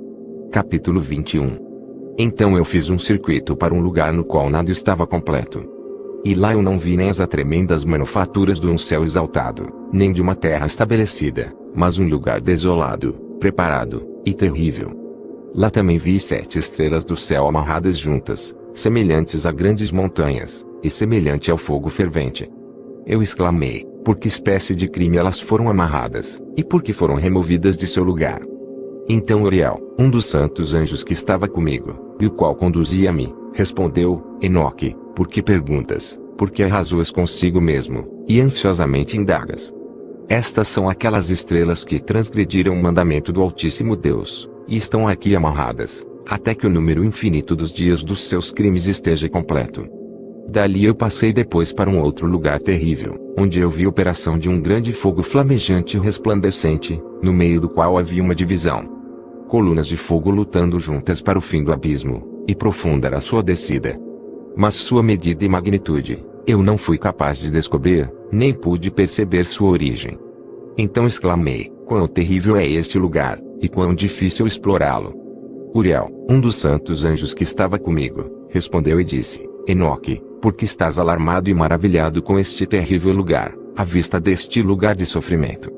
[0.53, 5.65] Capítulo 21 Então eu fiz um circuito para um lugar no qual nada estava completo.
[6.25, 10.21] E lá eu não vi nem as tremendas manufaturas de um céu exaltado, nem de
[10.21, 14.91] uma terra estabelecida, mas um lugar desolado, preparado, e terrível.
[15.55, 21.51] Lá também vi sete estrelas do céu amarradas juntas, semelhantes a grandes montanhas, e semelhante
[21.51, 22.51] ao fogo fervente.
[23.07, 27.77] Eu exclamei: por que espécie de crime elas foram amarradas, e por que foram removidas
[27.77, 28.41] de seu lugar?
[29.09, 34.97] Então Uriel, um dos santos anjos que estava comigo, e o qual conduzia-me, respondeu, Enoque,
[35.15, 39.75] por que perguntas, por que arrasoas consigo mesmo, e ansiosamente indagas?
[40.29, 46.07] Estas são aquelas estrelas que transgrediram o mandamento do Altíssimo Deus, e estão aqui amarradas,
[46.27, 50.00] até que o número infinito dos dias dos seus crimes esteja completo.
[50.51, 54.49] Dali eu passei depois para um outro lugar terrível, onde eu vi a operação de
[54.49, 58.85] um grande fogo flamejante e resplandecente, no meio do qual havia uma divisão.
[59.47, 63.97] Colunas de fogo lutando juntas para o fim do abismo, e profunda era sua descida.
[64.57, 69.71] Mas sua medida e magnitude, eu não fui capaz de descobrir, nem pude perceber sua
[69.71, 70.19] origem.
[70.77, 75.15] Então exclamei: Quão terrível é este lugar, e quão difícil explorá-lo.
[75.73, 80.99] Uriel, um dos santos anjos que estava comigo, respondeu e disse: Enoque, por que estás
[80.99, 85.71] alarmado e maravilhado com este terrível lugar, à vista deste lugar de sofrimento?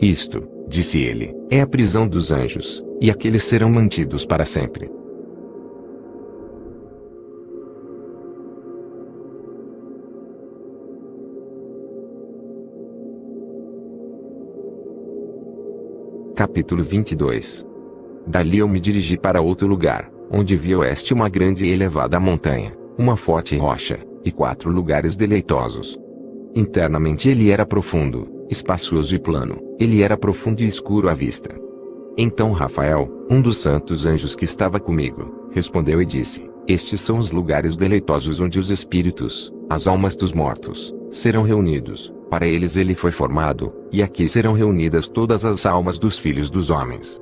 [0.00, 4.90] Isto, disse ele, é a prisão dos anjos, e aqueles serão mantidos para sempre.
[16.34, 17.66] Capítulo 22
[18.26, 22.72] Dali eu me dirigi para outro lugar, onde vi oeste uma grande e elevada montanha,
[23.00, 25.98] uma forte rocha, e quatro lugares deleitosos.
[26.54, 31.48] Internamente ele era profundo, espaçoso e plano, ele era profundo e escuro à vista.
[32.18, 37.32] Então Rafael, um dos santos anjos que estava comigo, respondeu e disse: Estes são os
[37.32, 43.12] lugares deleitosos onde os espíritos, as almas dos mortos, serão reunidos, para eles ele foi
[43.12, 47.18] formado, e aqui serão reunidas todas as almas dos filhos dos homens.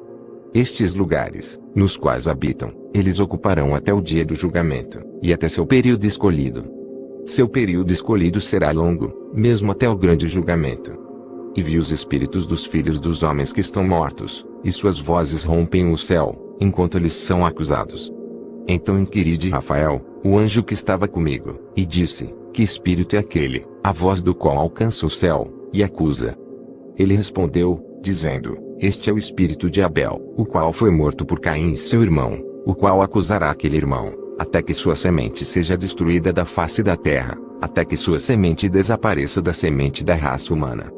[0.55, 5.67] Estes lugares, nos quais habitam, eles ocuparão até o dia do julgamento, e até seu
[5.67, 6.65] período escolhido.
[7.27, 10.97] Seu período escolhido será longo, mesmo até o grande julgamento.
[11.55, 15.93] E vi os espíritos dos filhos dos homens que estão mortos, e suas vozes rompem
[15.93, 18.11] o céu, enquanto eles são acusados.
[18.67, 23.67] Então inquiri de Rafael, o anjo que estava comigo, e disse: Que espírito é aquele,
[23.85, 26.39] a voz do qual alcança o céu, e acusa?
[26.97, 31.75] Ele respondeu, dizendo: Este é o espírito de Abel, o qual foi morto por Caim
[31.75, 36.81] seu irmão, o qual acusará aquele irmão, até que sua semente seja destruída da face
[36.81, 40.93] da terra, até que sua semente desapareça da semente da raça humana.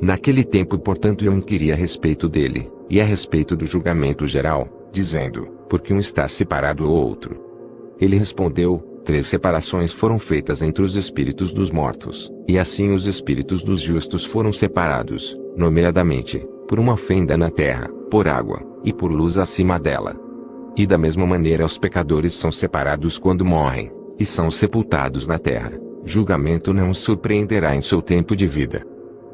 [0.00, 5.48] Naquele tempo, portanto, eu inquiri a respeito dele, e a respeito do julgamento geral, dizendo:
[5.68, 7.42] Por que um está separado do outro?
[8.00, 13.64] Ele respondeu: Três separações foram feitas entre os espíritos dos mortos, e assim os espíritos
[13.64, 19.38] dos justos foram separados, nomeadamente, por uma fenda na terra, por água, e por luz
[19.38, 20.16] acima dela.
[20.76, 25.72] E da mesma maneira os pecadores são separados quando morrem, e são sepultados na terra.
[26.04, 28.86] Julgamento não os surpreenderá em seu tempo de vida.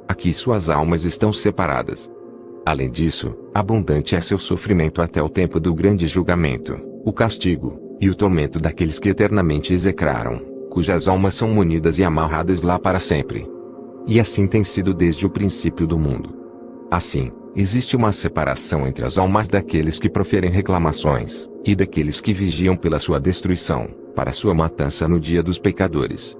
[0.09, 2.11] Aqui suas almas estão separadas,
[2.65, 8.09] Além disso, abundante é seu sofrimento até o tempo do grande julgamento, o castigo, e
[8.09, 10.39] o tormento daqueles que eternamente execraram,
[10.71, 13.49] cujas almas são munidas e amarradas lá para sempre.
[14.07, 16.42] E assim tem sido desde o princípio do mundo.
[16.93, 22.77] Assim, existe uma separação entre as almas daqueles que proferem reclamações, e daqueles que vigiam
[22.77, 26.37] pela sua destruição, para sua matança no dia dos pecadores.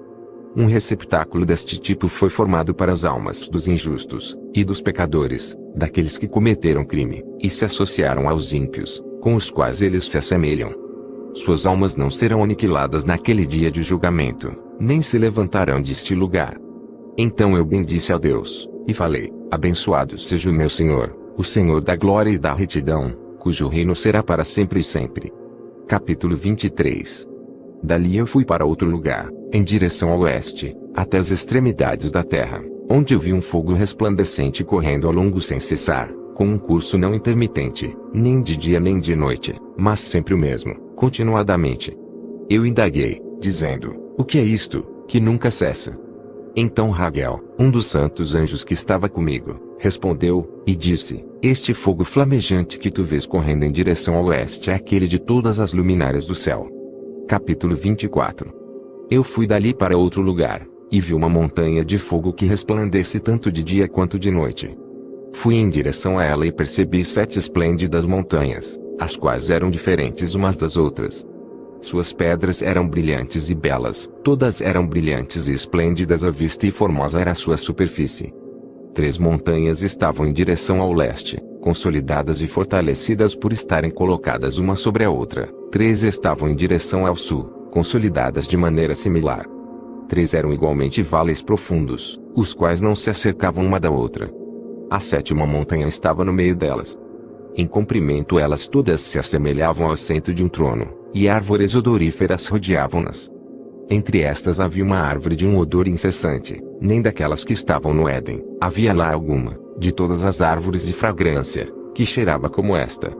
[0.55, 6.19] Um receptáculo deste tipo foi formado para as almas dos injustos, e dos pecadores, daqueles
[6.19, 10.75] que cometeram crime, e se associaram aos ímpios, com os quais eles se assemelham.
[11.33, 16.59] Suas almas não serão aniquiladas naquele dia de julgamento, nem se levantarão deste lugar.
[17.17, 21.95] Então eu bendisse a Deus, e falei: Abençoado seja o meu Senhor, o Senhor da
[21.95, 25.31] glória e da retidão, cujo reino será para sempre e sempre.
[25.87, 27.29] Capítulo 23
[27.83, 32.65] Dali eu fui para outro lugar, em direção ao oeste, até as extremidades da terra
[32.89, 37.15] onde eu vi um fogo resplandecente correndo ao longo sem cessar, com um curso não
[37.15, 41.95] intermitente, nem de dia nem de noite, mas sempre o mesmo, continuadamente.
[42.49, 46.02] Eu indaguei, dizendo: O que é isto, que nunca cessa?
[46.55, 52.79] Então Raguel, um dos santos anjos que estava comigo, respondeu, e disse: Este fogo flamejante
[52.79, 56.35] que tu vês correndo em direção ao oeste é aquele de todas as luminárias do
[56.35, 56.69] céu.
[57.27, 58.53] Capítulo 24
[59.11, 63.51] Eu fui dali para outro lugar, e vi uma montanha de fogo que resplandece tanto
[63.51, 64.77] de dia quanto de noite.
[65.33, 70.59] Fui em direção a ela e percebi sete esplêndidas montanhas, as quais eram diferentes umas
[70.59, 71.27] das outras.
[71.83, 77.21] Suas pedras eram brilhantes e belas, todas eram brilhantes e esplêndidas à vista e formosa
[77.21, 78.33] era a sua superfície.
[78.95, 85.05] Três montanhas estavam em direção ao leste, consolidadas e fortalecidas por estarem colocadas uma sobre
[85.05, 85.53] a outra.
[85.71, 89.47] Três estavam em direção ao sul, consolidadas de maneira similar
[90.13, 94.31] três eram igualmente vales profundos, os quais não se acercavam uma da outra.
[94.91, 96.99] A sétima montanha estava no meio delas.
[97.57, 103.31] Em comprimento elas todas se assemelhavam ao assento de um trono, e árvores odoríferas rodeavam-nas.
[103.91, 108.43] Entre estas havia uma árvore de um odor incessante, nem daquelas que estavam no Éden,
[108.61, 113.13] havia lá alguma, de todas as árvores de fragrância, que cheirava como esta.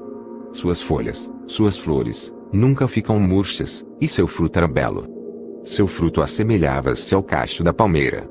[0.53, 5.07] Suas folhas, suas flores, nunca ficam murchas, e seu fruto era belo.
[5.65, 8.29] Seu fruto assemelhava-se ao cacho da palmeira.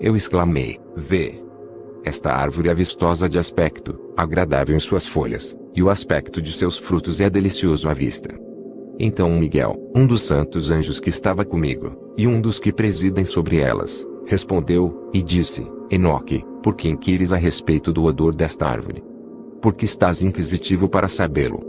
[0.00, 1.42] Eu exclamei, vê,
[2.06, 6.78] esta árvore é vistosa de aspecto, agradável em suas folhas, e o aspecto de seus
[6.78, 8.45] frutos é delicioso à vista.
[8.98, 13.58] Então Miguel, um dos santos anjos que estava comigo, e um dos que presidem sobre
[13.58, 19.04] elas, respondeu, e disse, Enoque, por que inquires a respeito do odor desta árvore?
[19.60, 21.60] Porque estás inquisitivo para sabê-lo.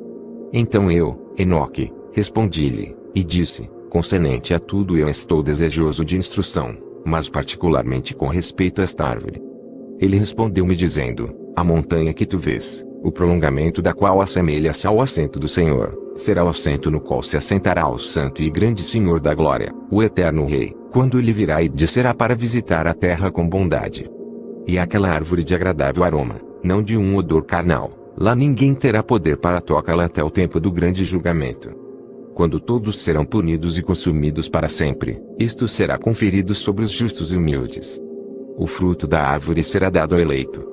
[0.53, 7.27] Então eu, Enoque, respondi-lhe, e disse, concernente a tudo eu estou desejoso de instrução, mas
[7.27, 9.41] particularmente com respeito a esta árvore.
[9.99, 15.39] Ele respondeu-me dizendo: A montanha que tu vês, o prolongamento da qual assemelha-se ao assento
[15.39, 19.33] do Senhor, será o assento no qual se assentará o Santo e Grande Senhor da
[19.33, 24.09] Glória, o Eterno Rei, quando ele virá e descerá para visitar a terra com bondade.
[24.65, 29.37] E aquela árvore de agradável aroma, não de um odor carnal, lá ninguém terá poder
[29.37, 31.69] para tocá-la até o tempo do grande julgamento.
[32.33, 37.37] Quando todos serão punidos e consumidos para sempre, isto será conferido sobre os justos e
[37.37, 38.01] humildes
[38.57, 40.65] o fruto da árvore será dado ao eleito.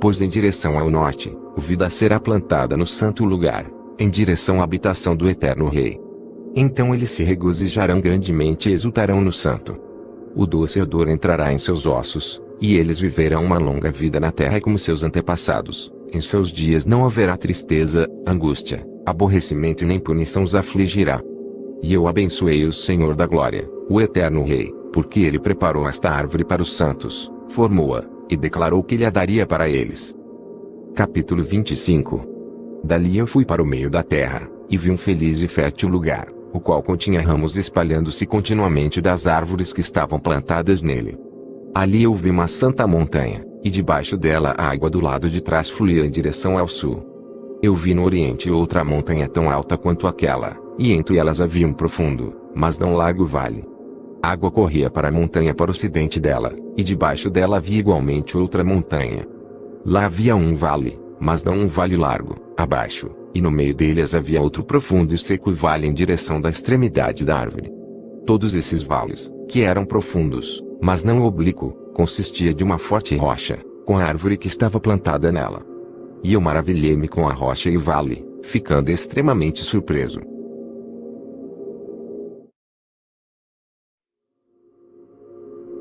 [0.00, 3.66] Pois em direção ao norte, vida será plantada no santo lugar,
[3.98, 6.00] em direção à habitação do eterno Rei.
[6.54, 9.76] Então eles se regozijarão grandemente e exultarão no santo.
[10.34, 14.60] O doce odor entrará em seus ossos, e eles viverão uma longa vida na terra
[14.60, 15.92] como seus antepassados.
[16.12, 21.20] Em seus dias não haverá tristeza, angústia, aborrecimento nem punição os afligirá.
[21.82, 26.44] E eu abençoei o Senhor da glória, o eterno Rei, porque ele preparou esta árvore
[26.44, 30.14] para os santos, formou-a, e declarou que lhe a daria para eles.
[30.94, 32.33] Capítulo 25
[32.84, 36.28] Dali eu fui para o meio da terra, e vi um feliz e fértil lugar,
[36.52, 41.16] o qual continha ramos espalhando-se continuamente das árvores que estavam plantadas nele.
[41.74, 45.70] Ali eu vi uma santa montanha, e debaixo dela a água do lado de trás
[45.70, 47.02] fluía em direção ao sul.
[47.62, 51.72] Eu vi no oriente outra montanha tão alta quanto aquela, e entre elas havia um
[51.72, 53.64] profundo, mas não largo vale,
[54.22, 58.62] água corria para a montanha para o ocidente dela, e debaixo dela havia igualmente outra
[58.62, 59.26] montanha.
[59.86, 64.42] Lá havia um vale, mas não um vale largo, abaixo, e no meio deles havia
[64.42, 67.72] outro profundo e seco vale em direção da extremidade da árvore.
[68.26, 73.96] Todos esses vales, que eram profundos, mas não oblíquo, consistia de uma forte rocha, com
[73.96, 75.64] a árvore que estava plantada nela.
[76.22, 80.20] E eu maravilhei-me com a rocha e o vale, ficando extremamente surpreso.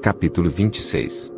[0.02, 1.30] Capítulo 26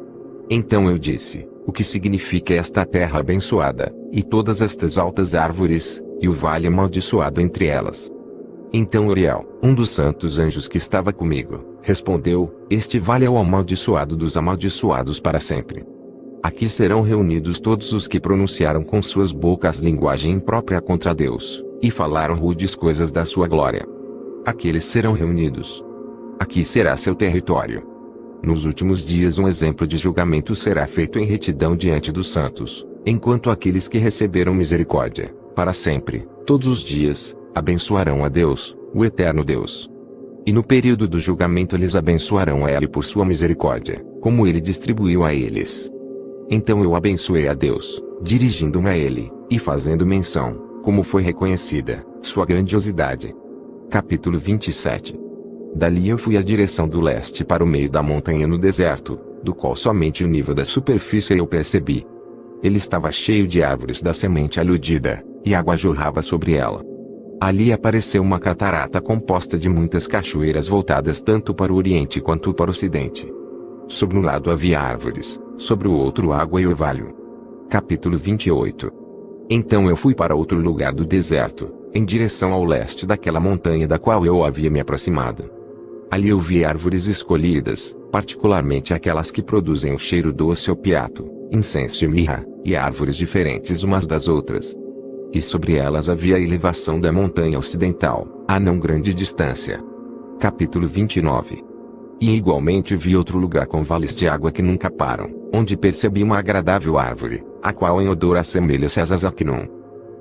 [0.47, 6.29] Então eu disse: O que significa esta terra abençoada, e todas estas altas árvores, e
[6.29, 8.11] o vale amaldiçoado entre elas?
[8.71, 14.15] Então Uriel, um dos santos anjos que estava comigo, respondeu: Este vale é o amaldiçoado
[14.15, 15.83] dos amaldiçoados para sempre.
[16.43, 21.89] Aqui serão reunidos todos os que pronunciaram com suas bocas linguagem imprópria contra Deus, e
[21.89, 23.87] falaram rudes coisas da sua glória.
[24.45, 25.83] Aqueles serão reunidos.
[26.39, 27.94] Aqui será seu território.
[28.45, 33.49] Nos últimos dias um exemplo de julgamento será feito em retidão diante dos santos, enquanto
[33.49, 39.89] aqueles que receberam misericórdia, para sempre, todos os dias, abençoarão a Deus, o eterno Deus.
[40.45, 45.23] E no período do julgamento eles abençoarão a Ele por sua misericórdia, como Ele distribuiu
[45.23, 45.91] a eles.
[46.47, 52.45] Então eu abençoei a Deus, dirigindo-me a Ele, e fazendo menção, como foi reconhecida, sua
[52.45, 53.33] grandiosidade.
[53.89, 55.24] Capítulo 27
[55.75, 59.53] Dali eu fui à direção do leste para o meio da montanha no deserto, do
[59.53, 62.07] qual somente o nível da superfície eu percebi.
[62.63, 66.81] Ele estava cheio de árvores da semente aludida, e água jorrava sobre ela.
[67.41, 72.69] Ali apareceu uma catarata composta de muitas cachoeiras voltadas tanto para o oriente quanto para
[72.69, 73.29] o ocidente.
[73.89, 77.13] Sobre um lado havia árvores, sobre o outro água e orvalho.
[77.69, 78.89] Capítulo 28
[79.49, 83.99] Então eu fui para outro lugar do deserto, em direção ao leste daquela montanha da
[83.99, 85.54] qual eu havia me aproximado.
[86.09, 92.07] Ali eu vi árvores escolhidas, particularmente aquelas que produzem o cheiro doce opiato, incenso e
[92.07, 94.75] mirra, e árvores diferentes umas das outras.
[95.33, 99.83] E sobre elas havia a elevação da montanha ocidental, a não grande distância.
[100.39, 101.63] Capítulo 29
[102.21, 106.37] E igualmente vi outro lugar com vales de água que nunca param, onde percebi uma
[106.37, 109.65] agradável árvore, a qual em odor assemelha-se às Azacnon.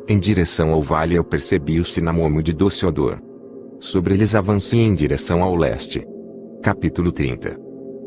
[0.08, 3.20] Em direção ao vale eu percebi o cinamomo de doce odor,
[3.84, 6.08] Sobre eles avancei em direção ao leste.
[6.62, 7.60] Capítulo 30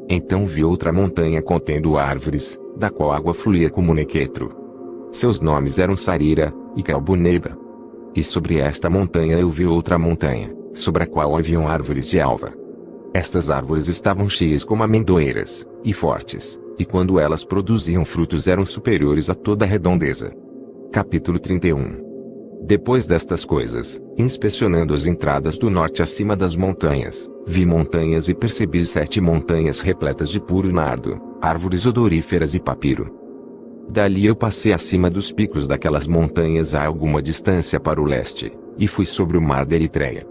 [0.09, 4.49] Então vi outra montanha contendo árvores, da qual água fluía como nequetro.
[5.11, 7.55] Seus nomes eram Sarira, e Calbuneiba.
[8.15, 12.51] E sobre esta montanha eu vi outra montanha, sobre a qual haviam árvores de alva.
[13.13, 19.30] Estas árvores estavam cheias como amendoeiras, e fortes, e quando elas produziam frutos eram superiores
[19.30, 20.34] a toda a redondeza.
[20.91, 22.07] Capítulo 31
[22.62, 28.86] Depois destas coisas, inspecionando as entradas do norte acima das montanhas, vi montanhas e percebi
[28.86, 33.16] sete montanhas repletas de puro nardo, árvores odoríferas e papiro.
[33.89, 38.88] Dali eu passei acima dos picos daquelas montanhas a alguma distância para o leste, e
[38.88, 40.28] fui sobre o mar da Eritreia.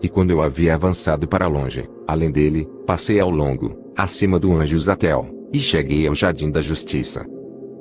[0.00, 4.78] E quando eu havia avançado para longe, além dele, passei ao longo, acima do anjo
[4.78, 7.26] Zatel, e cheguei ao jardim da justiça.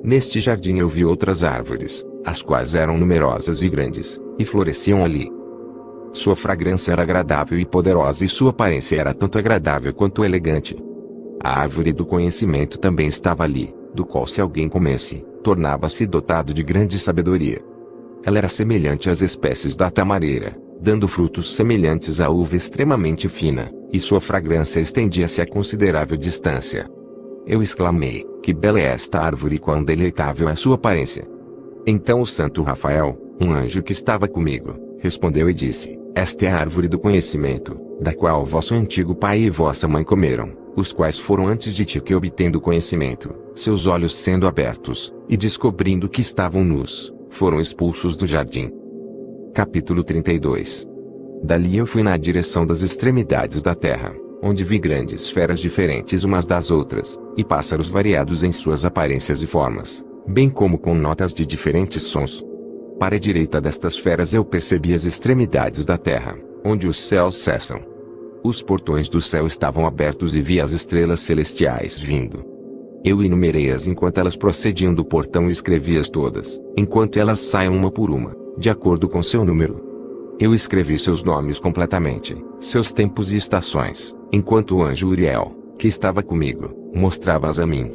[0.03, 5.31] Neste jardim eu vi outras árvores, as quais eram numerosas e grandes, e floresciam ali.
[6.11, 10.77] Sua fragrância era agradável e poderosa e sua aparência era tanto agradável quanto elegante.
[11.43, 16.63] A árvore do conhecimento também estava ali, do qual se alguém comesse, tornava-se dotado de
[16.63, 17.61] grande sabedoria.
[18.23, 23.99] Ela era semelhante às espécies da tamareira, dando frutos semelhantes à uva extremamente fina, e
[23.99, 26.89] sua fragrância estendia-se a considerável distância.
[27.45, 31.27] Eu exclamei, que bela é esta árvore e quão deleitável é sua aparência.
[31.85, 36.57] Então o santo Rafael, um anjo que estava comigo, respondeu e disse, esta é a
[36.57, 41.47] árvore do conhecimento, da qual vosso antigo pai e vossa mãe comeram os quais foram
[41.47, 47.13] antes de ti que obtendo conhecimento, seus olhos sendo abertos, e descobrindo que estavam nus,
[47.29, 48.71] foram expulsos do jardim.
[49.53, 50.87] Capítulo 32
[51.43, 56.45] Dali eu fui na direção das extremidades da terra, onde vi grandes feras diferentes umas
[56.45, 61.45] das outras, e pássaros variados em suas aparências e formas, bem como com notas de
[61.45, 62.43] diferentes sons.
[62.99, 67.93] Para a direita destas feras eu percebi as extremidades da terra, onde os céus cessam,
[68.43, 72.43] os portões do céu estavam abertos e vi as estrelas celestiais vindo.
[73.01, 78.09] Eu enumerei-as enquanto elas procediam do portão e escrevi-as todas, enquanto elas saiam uma por
[78.09, 80.35] uma, de acordo com seu número.
[80.37, 86.21] Eu escrevi seus nomes completamente, seus tempos e estações, enquanto o anjo Uriel, que estava
[86.21, 87.93] comigo, mostrava-as a mim.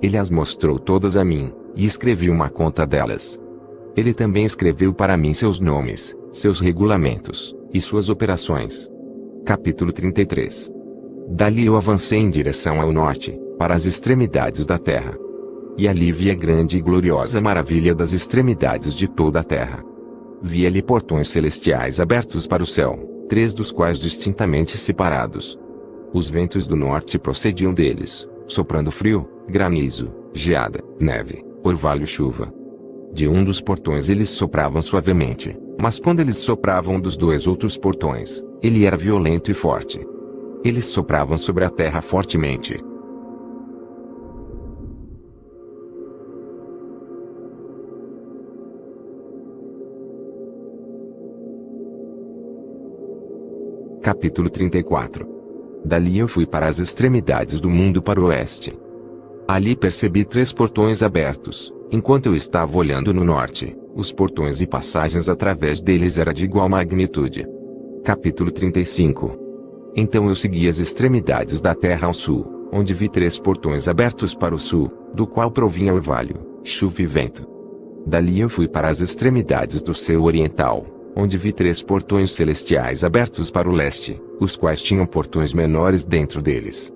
[0.00, 3.40] Ele as mostrou todas a mim, e escrevi uma conta delas.
[3.96, 8.90] Ele também escreveu para mim seus nomes, seus regulamentos, e suas operações,
[9.44, 10.70] Capítulo 33
[11.28, 15.16] Dali eu avancei em direção ao norte, para as extremidades da terra.
[15.76, 19.82] E ali vi a grande e gloriosa maravilha das extremidades de toda a terra.
[20.42, 22.98] Vi ali portões celestiais abertos para o céu,
[23.28, 25.58] três dos quais distintamente separados.
[26.12, 32.52] Os ventos do norte procediam deles, soprando frio, granizo, geada, neve, orvalho chuva.
[33.12, 38.42] De um dos portões eles sopravam suavemente, mas quando eles sopravam dos dois outros portões,
[38.62, 40.00] ele era violento e forte.
[40.64, 42.78] Eles sopravam sobre a terra fortemente.
[54.02, 55.28] Capítulo 34
[55.84, 58.78] Dali eu fui para as extremidades do mundo para o oeste.
[59.50, 65.28] Ali percebi três portões abertos, enquanto eu estava olhando no norte, os portões e passagens
[65.28, 67.44] através deles era de igual magnitude.
[68.04, 73.88] Capítulo 35 Então eu segui as extremidades da terra ao sul, onde vi três portões
[73.88, 77.44] abertos para o sul, do qual provinha orvalho, chuva e vento.
[78.06, 80.86] Dali eu fui para as extremidades do céu oriental,
[81.16, 86.40] onde vi três portões celestiais abertos para o leste, os quais tinham portões menores dentro
[86.40, 86.92] deles.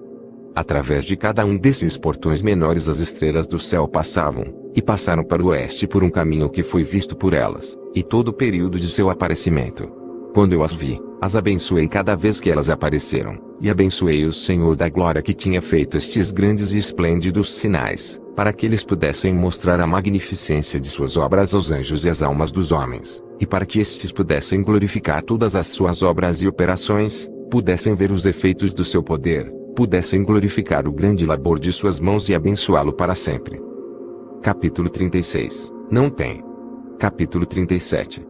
[0.54, 5.42] Através de cada um desses portões menores as estrelas do céu passavam, e passaram para
[5.42, 8.88] o oeste por um caminho que foi visto por elas, e todo o período de
[8.88, 9.88] seu aparecimento.
[10.32, 14.76] Quando eu as vi, as abençoei cada vez que elas apareceram, e abençoei o Senhor
[14.76, 19.80] da glória que tinha feito estes grandes e esplêndidos sinais, para que eles pudessem mostrar
[19.80, 23.80] a magnificência de suas obras aos anjos e às almas dos homens, e para que
[23.80, 29.02] estes pudessem glorificar todas as suas obras e operações, pudessem ver os efeitos do seu
[29.02, 33.60] poder, pudessem glorificar o grande labor de suas mãos e abençoá-lo para sempre.
[34.40, 36.42] Capítulo 36 Não tem.
[36.98, 38.24] Capítulo 37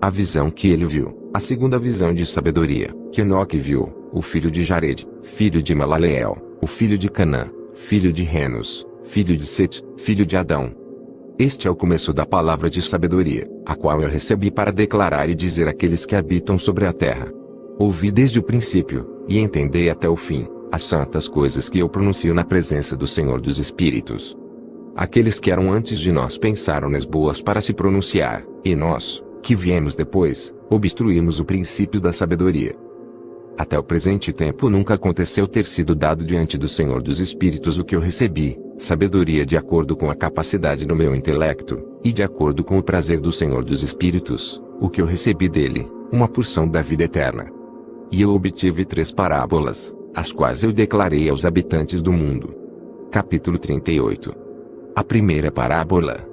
[0.00, 4.50] A visão que ele viu, a segunda visão de sabedoria, que Enoque viu, o filho
[4.50, 9.82] de Jared, filho de Malaleel, o filho de Canã, filho de Renos, filho de Set,
[9.96, 10.74] filho de Adão.
[11.38, 15.34] Este é o começo da palavra de sabedoria, a qual eu recebi para declarar e
[15.34, 17.32] dizer àqueles que habitam sobre a terra.
[17.78, 22.32] Ouvi desde o princípio, e entendei até o fim, as santas coisas que eu pronuncio
[22.32, 24.34] na presença do Senhor dos Espíritos.
[24.96, 29.54] Aqueles que eram antes de nós pensaram nas boas para se pronunciar, e nós, que
[29.54, 32.74] viemos depois, obstruímos o princípio da sabedoria.
[33.58, 37.84] Até o presente tempo nunca aconteceu ter sido dado diante do Senhor dos Espíritos o
[37.84, 42.64] que eu recebi, sabedoria de acordo com a capacidade do meu intelecto, e de acordo
[42.64, 46.80] com o prazer do Senhor dos Espíritos, o que eu recebi dele, uma porção da
[46.80, 47.50] vida eterna.
[48.10, 52.54] E eu obtive três parábolas, as quais eu declarei aos habitantes do mundo.
[53.10, 54.34] Capítulo 38
[54.94, 56.28] A primeira parábola.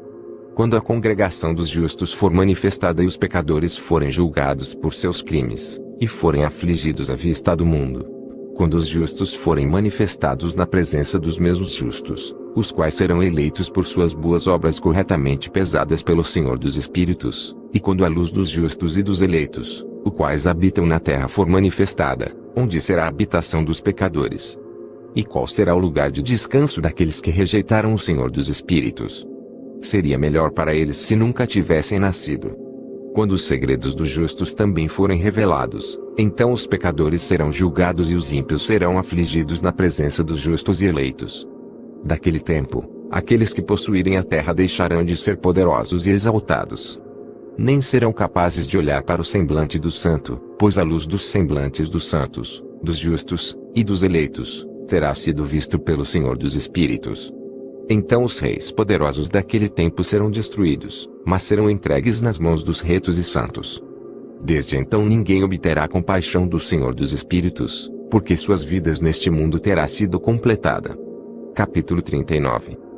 [0.54, 5.82] Quando a congregação dos justos for manifestada e os pecadores forem julgados por seus crimes,
[6.02, 8.06] e forem afligidos à vista do mundo.
[8.56, 13.86] Quando os justos forem manifestados na presença dos mesmos justos, os quais serão eleitos por
[13.86, 18.98] suas boas obras corretamente pesadas pelo Senhor dos Espíritos, e quando a luz dos justos
[18.98, 23.80] e dos eleitos, os quais habitam na terra for manifestada, onde será a habitação dos
[23.82, 24.60] pecadores?
[25.16, 29.26] E qual será o lugar de descanso daqueles que rejeitaram o Senhor dos Espíritos?
[29.82, 32.56] Seria melhor para eles se nunca tivessem nascido.
[33.14, 38.32] Quando os segredos dos justos também forem revelados, então os pecadores serão julgados e os
[38.32, 41.48] ímpios serão afligidos na presença dos justos e eleitos.
[42.04, 47.02] Daquele tempo, aqueles que possuírem a terra deixarão de ser poderosos e exaltados.
[47.62, 51.90] Nem serão capazes de olhar para o semblante do santo, pois a luz dos semblantes
[51.90, 57.34] dos santos, dos justos e dos eleitos terá sido visto pelo Senhor dos Espíritos.
[57.90, 63.18] Então os reis poderosos daquele tempo serão destruídos, mas serão entregues nas mãos dos retos
[63.18, 63.84] e santos.
[64.42, 69.86] Desde então ninguém obterá compaixão do Senhor dos Espíritos, porque suas vidas neste mundo terá
[69.86, 70.98] sido completada.
[71.54, 72.89] Capítulo 39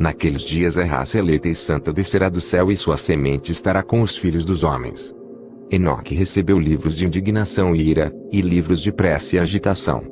[0.00, 4.00] Naqueles dias a raça eleita e santa descerá do céu e sua semente estará com
[4.00, 5.14] os filhos dos homens.
[5.70, 10.02] Enoque recebeu livros de indignação e ira, e livros de prece e agitação.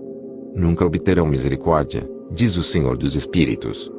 [0.55, 3.91] Nunca obterão misericórdia, diz o Senhor dos Espíritos.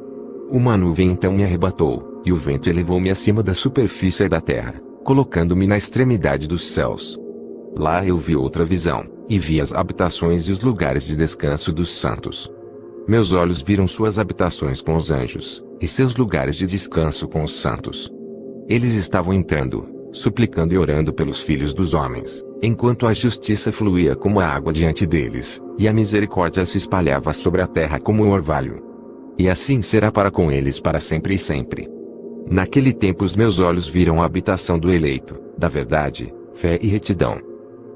[0.48, 5.66] Uma nuvem então me arrebatou, e o vento elevou-me acima da superfície da terra, colocando-me
[5.66, 7.18] na extremidade dos céus.
[7.76, 11.90] Lá eu vi outra visão, e vi as habitações e os lugares de descanso dos
[11.90, 12.48] santos.
[13.08, 17.60] Meus olhos viram suas habitações com os anjos, e seus lugares de descanso com os
[17.60, 18.10] santos.
[18.68, 24.40] Eles estavam entrando, suplicando e orando pelos filhos dos homens, enquanto a justiça fluía como
[24.40, 28.82] a água diante deles, e a misericórdia se espalhava sobre a terra como um orvalho.
[29.38, 31.88] E assim será para com eles para sempre e sempre.
[32.50, 37.40] Naquele tempo os meus olhos viram a habitação do eleito, da verdade, fé e retidão.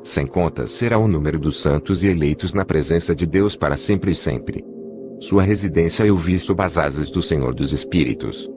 [0.02, 4.12] Sem contas será o número dos santos e eleitos na presença de Deus para sempre
[4.12, 4.64] e sempre.
[5.20, 8.50] Sua residência eu vi sob as asas do Senhor dos Espíritos.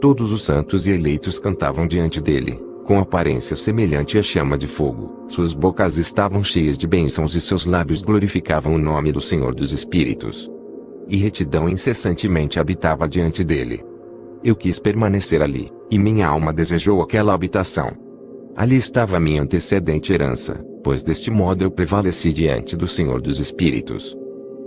[0.00, 5.24] Todos os santos e eleitos cantavam diante dele, com aparência semelhante à chama de fogo.
[5.28, 9.72] Suas bocas estavam cheias de bênçãos e seus lábios glorificavam o nome do Senhor dos
[9.72, 10.50] Espíritos.
[11.08, 13.82] E retidão incessantemente habitava diante dele.
[14.42, 17.92] Eu quis permanecer ali, e minha alma desejou aquela habitação.
[18.56, 24.16] Ali estava minha antecedente herança, pois deste modo eu prevaleci diante do Senhor dos Espíritos.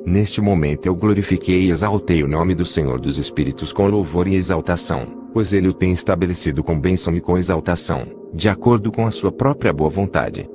[0.05, 4.35] Neste momento eu glorifiquei e exaltei o nome do Senhor dos Espíritos com louvor e
[4.35, 9.11] exaltação, pois ele o tem estabelecido com bênção e com exaltação, de acordo com a
[9.11, 10.49] sua própria boa vontade.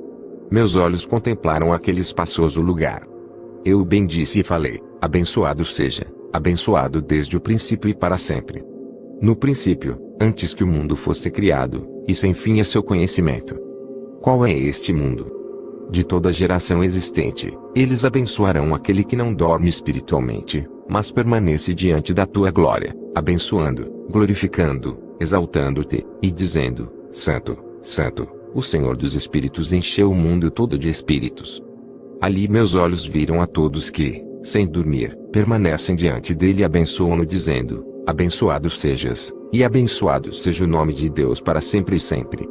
[0.51, 3.07] Meus olhos contemplaram aquele espaçoso lugar.
[3.65, 8.63] Eu o bendisse e falei: Abençoado seja, abençoado desde o princípio e para sempre.
[9.21, 13.55] No princípio, antes que o mundo fosse criado, e sem fim a seu conhecimento.
[14.21, 15.38] Qual é este mundo?
[15.89, 22.25] De toda geração existente, eles abençoarão aquele que não dorme espiritualmente, mas permanece diante da
[22.25, 30.15] tua glória, abençoando, glorificando, exaltando-te, e dizendo: Santo, Santo, o Senhor dos Espíritos encheu o
[30.15, 31.61] mundo todo de espíritos.
[32.21, 37.85] Ali meus olhos viram a todos que, sem dormir, permanecem diante dele e abençoam-no, dizendo:
[38.05, 42.49] Abençoado sejas, e abençoado seja o nome de Deus para sempre e sempre.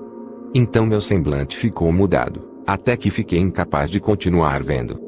[0.54, 5.00] Então meu semblante ficou mudado, até que fiquei incapaz de continuar vendo.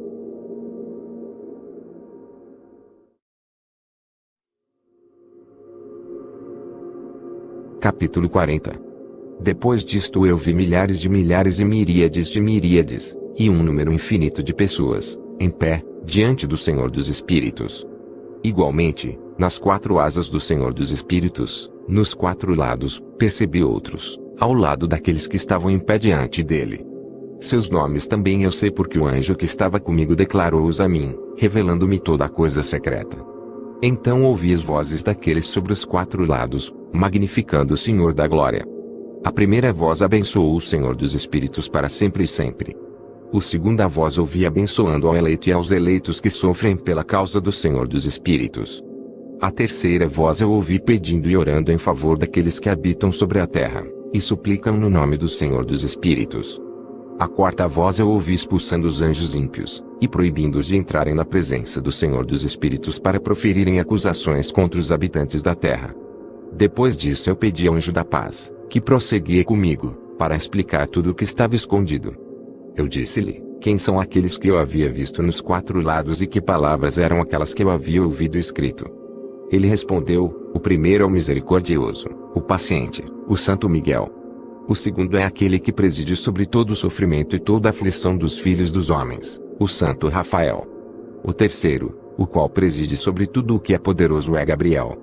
[7.78, 8.80] Capítulo 40
[9.38, 14.42] Depois disto eu vi milhares de milhares e miríades de miríades, e um número infinito
[14.42, 17.86] de pessoas, em pé, diante do Senhor dos Espíritos.
[18.42, 24.88] Igualmente, nas quatro asas do Senhor dos Espíritos, nos quatro lados, percebi outros, ao lado
[24.88, 26.88] daqueles que estavam em pé diante dele.
[27.40, 31.98] Seus nomes também eu sei porque o anjo que estava comigo declarou-os a mim, revelando-me
[31.98, 33.16] toda a coisa secreta.
[33.82, 38.66] Então ouvi as vozes daqueles sobre os quatro lados, magnificando o Senhor da glória.
[39.24, 42.76] A primeira voz abençoou o Senhor dos Espíritos para sempre e sempre.
[43.32, 47.50] O segunda voz ouvi abençoando ao eleito e aos eleitos que sofrem pela causa do
[47.50, 48.82] Senhor dos Espíritos.
[49.40, 53.46] A terceira voz eu ouvi pedindo e orando em favor daqueles que habitam sobre a
[53.46, 56.60] terra, e suplicam no nome do Senhor dos Espíritos.
[57.20, 61.78] A quarta voz eu ouvi expulsando os anjos ímpios, e proibindo-os de entrarem na presença
[61.78, 65.94] do Senhor dos Espíritos para proferirem acusações contra os habitantes da terra.
[66.50, 71.14] Depois disso eu pedi ao anjo da paz, que prosseguia comigo, para explicar tudo o
[71.14, 72.16] que estava escondido.
[72.74, 76.96] Eu disse-lhe, quem são aqueles que eu havia visto nos quatro lados e que palavras
[76.96, 78.86] eram aquelas que eu havia ouvido escrito.
[79.50, 84.19] Ele respondeu, o primeiro é o misericordioso, o paciente, o Santo Miguel.
[84.70, 88.38] O segundo é aquele que preside sobre todo o sofrimento e toda a aflição dos
[88.38, 90.64] filhos dos homens, o Santo Rafael.
[91.24, 94.96] O terceiro, o qual preside sobre tudo o que é poderoso é Gabriel.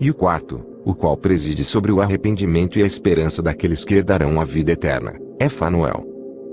[0.00, 4.40] E o quarto, o qual preside sobre o arrependimento e a esperança daqueles que herdarão
[4.40, 6.04] a vida eterna, é Fanuel.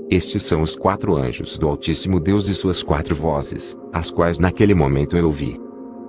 [0.08, 4.76] Estes são os quatro anjos do Altíssimo Deus e suas quatro vozes, as quais naquele
[4.76, 5.60] momento eu ouvi.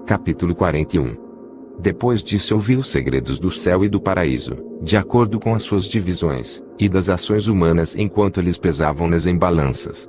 [0.04, 1.31] Capítulo 41
[1.78, 5.62] depois disso eu vi os segredos do céu e do paraíso, de acordo com as
[5.62, 10.08] suas divisões, e das ações humanas enquanto eles pesavam nas embalanças.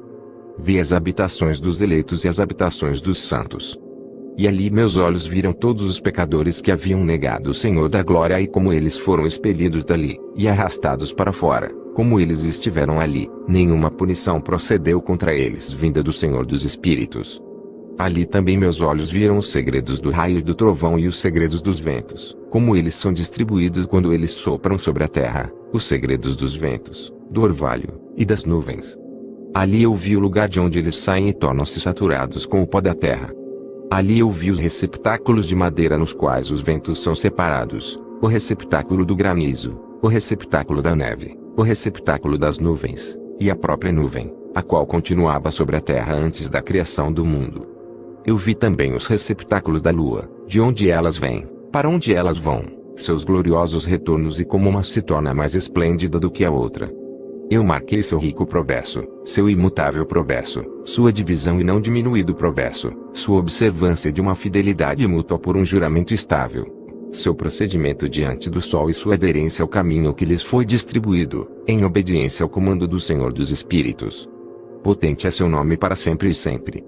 [0.58, 3.78] Vi as habitações dos eleitos e as habitações dos santos.
[4.38, 8.40] E ali meus olhos viram todos os pecadores que haviam negado o Senhor da glória
[8.42, 13.92] e como eles foram expelidos dali, e arrastados para fora, como eles estiveram ali, nenhuma
[13.92, 17.42] punição procedeu contra eles vinda do Senhor dos Espíritos.
[17.98, 21.62] Ali também meus olhos viram os segredos do raio e do trovão e os segredos
[21.62, 26.56] dos ventos, como eles são distribuídos quando eles sopram sobre a terra, os segredos dos
[26.56, 28.98] ventos, do orvalho, e das nuvens.
[29.54, 32.82] Ali eu vi o lugar de onde eles saem e tornam-se saturados com o pó
[32.82, 33.32] da terra.
[33.92, 39.06] Ali eu vi os receptáculos de madeira nos quais os ventos são separados, o receptáculo
[39.06, 44.64] do granizo, o receptáculo da neve, o receptáculo das nuvens, e a própria nuvem, a
[44.64, 47.73] qual continuava sobre a terra antes da criação do mundo.
[48.26, 52.64] Eu vi também os receptáculos da lua, de onde elas vêm, para onde elas vão,
[52.96, 56.90] seus gloriosos retornos e como uma se torna mais esplêndida do que a outra.
[57.52, 63.40] Eu marquei seu rico progresso, seu imutável progresso, sua divisão e não diminuído progresso, sua
[63.40, 66.66] observância de uma fidelidade mútua por um juramento estável,
[67.12, 71.84] seu procedimento diante do sol e sua aderência ao caminho que lhes foi distribuído, em
[71.84, 74.30] obediência ao comando do Senhor dos Espíritos.
[74.82, 76.84] Potente é seu nome para sempre e sempre.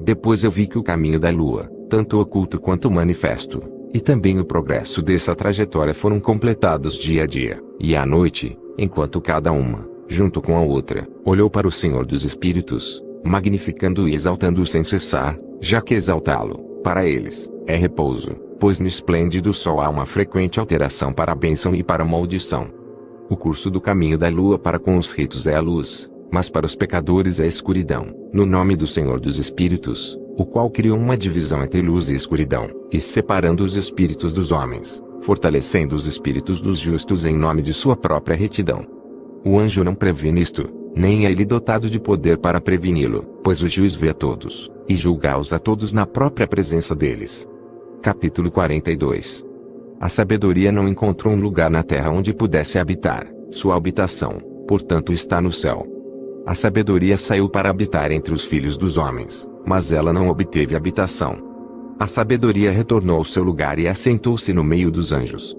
[0.00, 3.60] Depois eu vi que o caminho da lua, tanto oculto quanto manifesto,
[3.92, 9.20] e também o progresso dessa trajetória foram completados dia a dia, e à noite, enquanto
[9.20, 14.66] cada uma, junto com a outra, olhou para o Senhor dos Espíritos, magnificando e exaltando-o
[14.66, 20.06] sem cessar, já que exaltá-lo, para eles, é repouso, pois no esplêndido sol há uma
[20.06, 22.68] frequente alteração para a bênção e para a maldição.
[23.28, 26.66] O curso do caminho da lua para com os ritos é a luz, mas para
[26.66, 31.62] os pecadores é escuridão, no nome do Senhor dos Espíritos, o qual criou uma divisão
[31.62, 37.26] entre luz e escuridão, e separando os espíritos dos homens, fortalecendo os espíritos dos justos
[37.26, 38.86] em nome de sua própria retidão.
[39.44, 43.68] O anjo não previne isto, nem é ele dotado de poder para preveni-lo, pois o
[43.68, 47.48] juiz vê a todos, e julga-os a todos na própria presença deles.
[48.02, 49.44] Capítulo 42
[50.00, 55.40] A sabedoria não encontrou um lugar na terra onde pudesse habitar, sua habitação, portanto está
[55.40, 55.99] no céu.
[56.50, 61.38] A sabedoria saiu para habitar entre os filhos dos homens, mas ela não obteve habitação.
[61.96, 65.56] A sabedoria retornou ao seu lugar e assentou-se no meio dos anjos.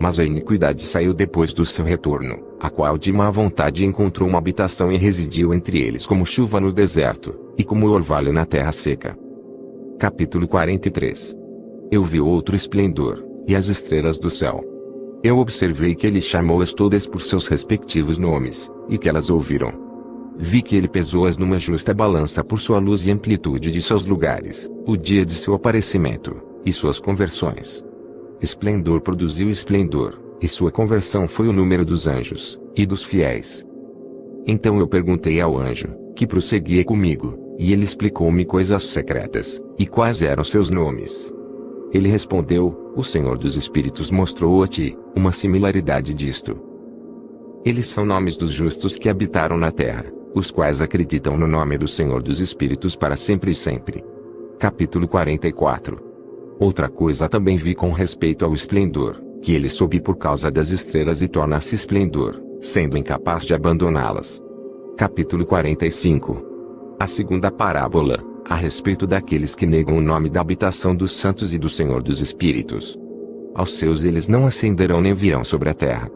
[0.00, 4.38] Mas a iniquidade saiu depois do seu retorno, a qual de má vontade encontrou uma
[4.38, 9.16] habitação e residiu entre eles como chuva no deserto, e como orvalho na terra seca.
[10.00, 11.32] Capítulo 43
[11.92, 14.64] Eu vi outro esplendor, e as estrelas do céu.
[15.22, 19.84] Eu observei que ele chamou-as todas por seus respectivos nomes, e que elas ouviram,
[20.36, 24.68] Vi que ele pesou-as numa justa balança por sua luz e amplitude de seus lugares,
[24.86, 27.84] o dia de seu aparecimento, e suas conversões.
[28.40, 33.64] Esplendor produziu esplendor, e sua conversão foi o número dos anjos, e dos fiéis.
[34.46, 40.20] Então eu perguntei ao anjo, que prosseguia comigo, e ele explicou-me coisas secretas, e quais
[40.20, 41.32] eram seus nomes.
[41.92, 46.58] Ele respondeu, o Senhor dos Espíritos mostrou a ti, uma similaridade disto.
[47.64, 50.04] Eles são nomes dos justos que habitaram na terra,
[50.34, 54.04] os quais acreditam no nome do Senhor dos Espíritos para sempre e sempre.
[54.58, 55.96] Capítulo 44
[56.58, 61.22] Outra coisa também vi com respeito ao esplendor, que ele sobe por causa das estrelas
[61.22, 64.42] e torna-se esplendor, sendo incapaz de abandoná-las.
[64.96, 68.18] Capítulo 45 A segunda parábola,
[68.48, 72.20] a respeito daqueles que negam o nome da habitação dos santos e do Senhor dos
[72.20, 72.98] Espíritos.
[73.54, 76.10] Aos seus eles não ascenderão nem virão sobre a terra,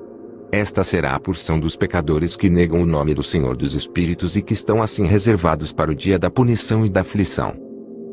[0.51, 4.43] esta será a porção dos pecadores que negam o nome do Senhor dos Espíritos e
[4.43, 7.55] que estão assim reservados para o dia da punição e da aflição.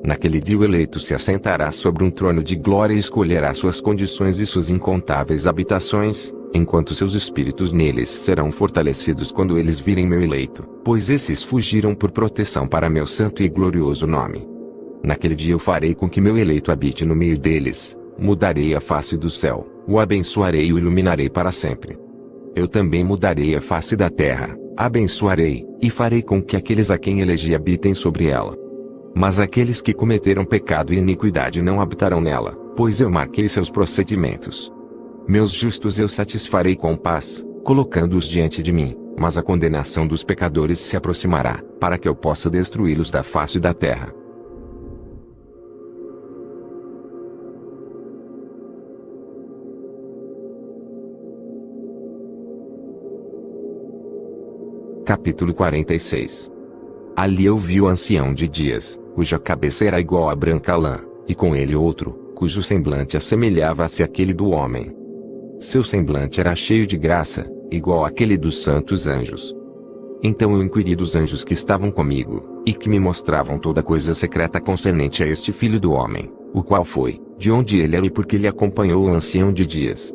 [0.03, 4.37] Naquele dia o eleito se assentará sobre um trono de glória e escolherá suas condições
[4.39, 10.63] e suas incontáveis habitações, enquanto seus espíritos neles serão fortalecidos quando eles virem meu eleito,
[10.83, 14.45] pois esses fugiram por proteção para meu santo e glorioso nome.
[15.03, 19.17] Naquele dia eu farei com que meu eleito habite no meio deles, mudarei a face
[19.17, 22.04] do céu, o abençoarei e o iluminarei para sempre.
[22.55, 27.19] Eu também mudarei a face da terra, abençoarei, e farei com que aqueles a quem
[27.19, 28.57] elegi habitem sobre ela.
[29.13, 34.71] Mas aqueles que cometeram pecado e iniquidade não habitarão nela, pois eu marquei seus procedimentos.
[35.27, 40.79] Meus justos eu satisfarei com paz, colocando-os diante de mim, mas a condenação dos pecadores
[40.79, 44.13] se aproximará, para que eu possa destruí-los da face da terra.
[55.05, 56.51] Capítulo 46
[57.15, 61.35] Ali eu vi o ancião de dias, cuja cabeça era igual a branca lã, e
[61.35, 64.91] com ele outro, cujo semblante assemelhava-se àquele do homem,
[65.59, 69.55] seu semblante era cheio de graça, igual àquele dos santos anjos.
[70.23, 74.59] Então eu inquiri dos anjos que estavam comigo, e que me mostravam toda coisa secreta
[74.59, 78.25] concernente a este filho do homem, o qual foi, de onde ele era e por
[78.25, 80.11] que ele acompanhou o ancião de dias.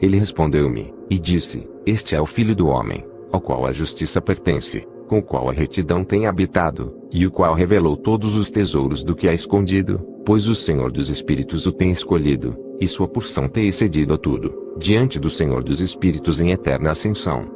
[0.00, 4.86] Ele respondeu-me, e disse, Este é o filho do homem, ao qual a justiça pertence,
[5.08, 9.16] com o qual a retidão tem habitado, e o qual revelou todos os tesouros do
[9.16, 13.66] que há escondido, pois o Senhor dos Espíritos o tem escolhido, e sua porção tem
[13.66, 17.50] excedido a tudo diante do Senhor dos Espíritos em eterna ascensão.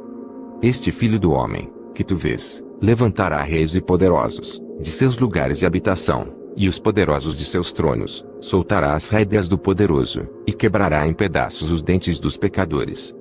[0.61, 5.65] Este filho do homem, que tu vês, levantará reis e poderosos, de seus lugares de
[5.65, 11.13] habitação, e os poderosos de seus tronos, soltará as rédeas do poderoso, e quebrará em
[11.13, 13.15] pedaços os dentes dos pecadores.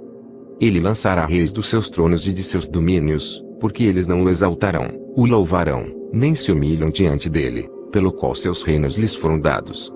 [0.61, 4.89] Ele lançará reis dos seus tronos e de seus domínios, porque eles não o exaltarão,
[5.15, 9.93] o louvarão, nem se humilham diante dele, pelo qual seus reinos lhes foram dados.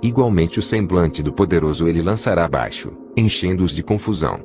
[0.00, 4.40] Igualmente o semblante do poderoso ele lançará abaixo, enchendo-os de confusão.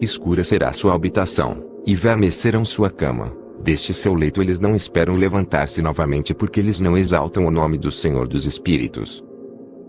[0.00, 3.32] Escura será sua habitação, e vermes serão sua cama.
[3.60, 7.90] Deste seu leito eles não esperam levantar-se novamente porque eles não exaltam o nome do
[7.90, 9.24] Senhor dos Espíritos.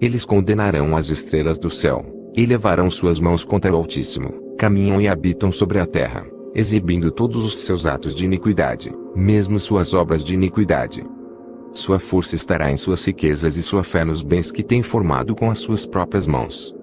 [0.01, 2.03] Eles condenarão as estrelas do céu,
[2.35, 7.45] e levarão suas mãos contra o Altíssimo, caminham e habitam sobre a terra, exibindo todos
[7.45, 11.05] os seus atos de iniquidade, mesmo suas obras de iniquidade.
[11.71, 15.51] Sua força estará em suas riquezas e sua fé nos bens que tem formado com
[15.51, 16.75] as suas próprias mãos.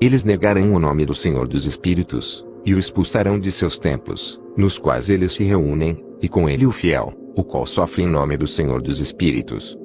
[0.00, 4.78] Eles negarão o nome do Senhor dos Espíritos, e o expulsarão de seus templos, nos
[4.78, 8.46] quais eles se reúnem, e com ele o fiel, o qual sofre em nome do
[8.46, 9.76] Senhor dos Espíritos.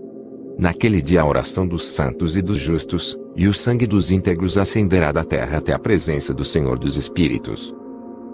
[0.57, 5.11] Naquele dia a oração dos santos e dos justos, e o sangue dos íntegros ascenderá
[5.11, 7.73] da terra até a presença do Senhor dos Espíritos.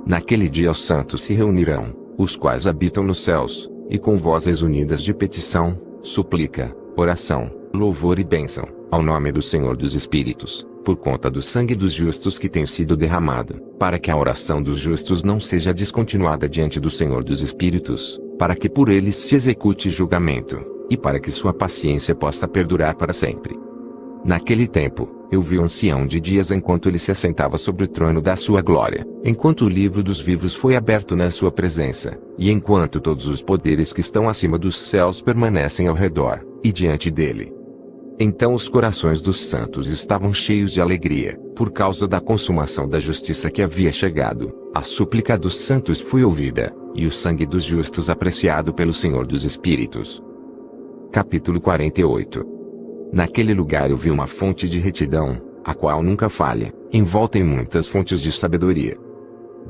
[0.05, 5.01] Naquele dia os santos se reunirão, os quais habitam nos céus, e com vozes unidas
[5.01, 11.29] de petição, súplica, oração, louvor e bênção, ao nome do Senhor dos Espíritos, por conta
[11.29, 15.39] do sangue dos justos que tem sido derramado, para que a oração dos justos não
[15.39, 20.97] seja descontinuada diante do Senhor dos Espíritos, para que por eles se execute julgamento, e
[20.97, 23.68] para que sua paciência possa perdurar para sempre.
[24.23, 28.21] Naquele tempo, eu vi o ancião de dias enquanto ele se assentava sobre o trono
[28.21, 32.99] da sua glória, enquanto o livro dos vivos foi aberto na sua presença, e enquanto
[32.99, 37.53] todos os poderes que estão acima dos céus permanecem ao redor, e diante dele.
[38.19, 43.49] Então os corações dos santos estavam cheios de alegria, por causa da consumação da justiça
[43.49, 44.53] que havia chegado.
[44.75, 49.45] A súplica dos santos foi ouvida, e o sangue dos justos apreciado pelo Senhor dos
[49.45, 50.21] Espíritos.
[51.11, 52.58] Capítulo 48
[53.11, 57.87] Naquele lugar eu vi uma fonte de retidão, a qual nunca falha, envolta em muitas
[57.87, 58.97] fontes de sabedoria.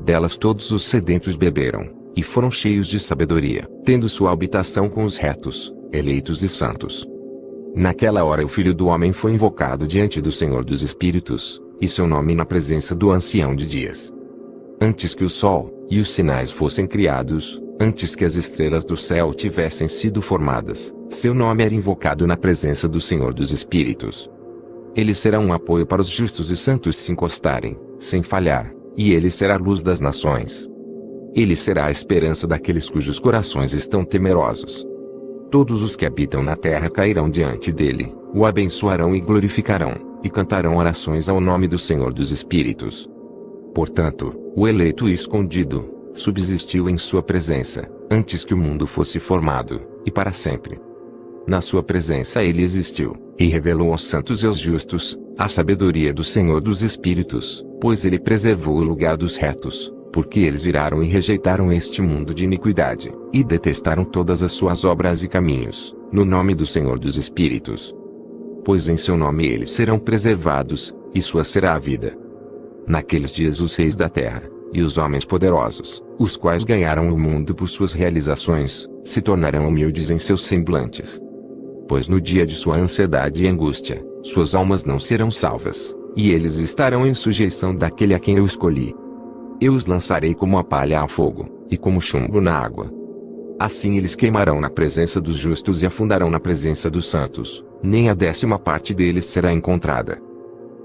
[0.04, 5.16] Delas todos os sedentos beberam, e foram cheios de sabedoria, tendo sua habitação com os
[5.16, 7.06] retos, eleitos e santos.
[7.74, 12.06] Naquela hora o Filho do Homem foi invocado diante do Senhor dos Espíritos, e seu
[12.06, 14.12] nome na presença do Ancião de Dias.
[14.80, 19.32] Antes que o Sol, e os sinais fossem criados, antes que as estrelas do céu
[19.32, 24.30] tivessem sido formadas, seu nome era invocado na presença do Senhor dos Espíritos.
[24.94, 29.30] Ele será um apoio para os justos e santos se encostarem, sem falhar, e ele
[29.30, 30.68] será a luz das nações.
[31.34, 34.86] Ele será a esperança daqueles cujos corações estão temerosos.
[35.50, 40.76] Todos os que habitam na terra cairão diante dele, o abençoarão e glorificarão, e cantarão
[40.76, 43.08] orações ao nome do Senhor dos Espíritos.
[43.74, 49.80] Portanto, o eleito e escondido, subsistiu em sua presença, antes que o mundo fosse formado,
[50.04, 50.80] e para sempre.
[51.46, 56.22] Na sua presença ele existiu, e revelou aos santos e aos justos, a sabedoria do
[56.22, 61.72] Senhor dos Espíritos, pois ele preservou o lugar dos retos, porque eles viraram e rejeitaram
[61.72, 66.66] este mundo de iniquidade, e detestaram todas as suas obras e caminhos, no nome do
[66.66, 67.94] Senhor dos Espíritos.
[68.64, 72.16] Pois em seu nome eles serão preservados, e sua será a vida.
[72.86, 74.42] Naqueles dias os reis da terra,
[74.72, 80.10] e os homens poderosos, os quais ganharam o mundo por suas realizações, se tornarão humildes
[80.10, 81.20] em seus semblantes.
[81.88, 86.56] Pois no dia de sua ansiedade e angústia, suas almas não serão salvas, e eles
[86.58, 88.94] estarão em sujeição daquele a quem eu escolhi.
[89.60, 92.92] Eu os lançarei como a palha a fogo, e como chumbo na água.
[93.58, 98.14] Assim eles queimarão na presença dos justos e afundarão na presença dos santos, nem a
[98.14, 100.18] décima parte deles será encontrada.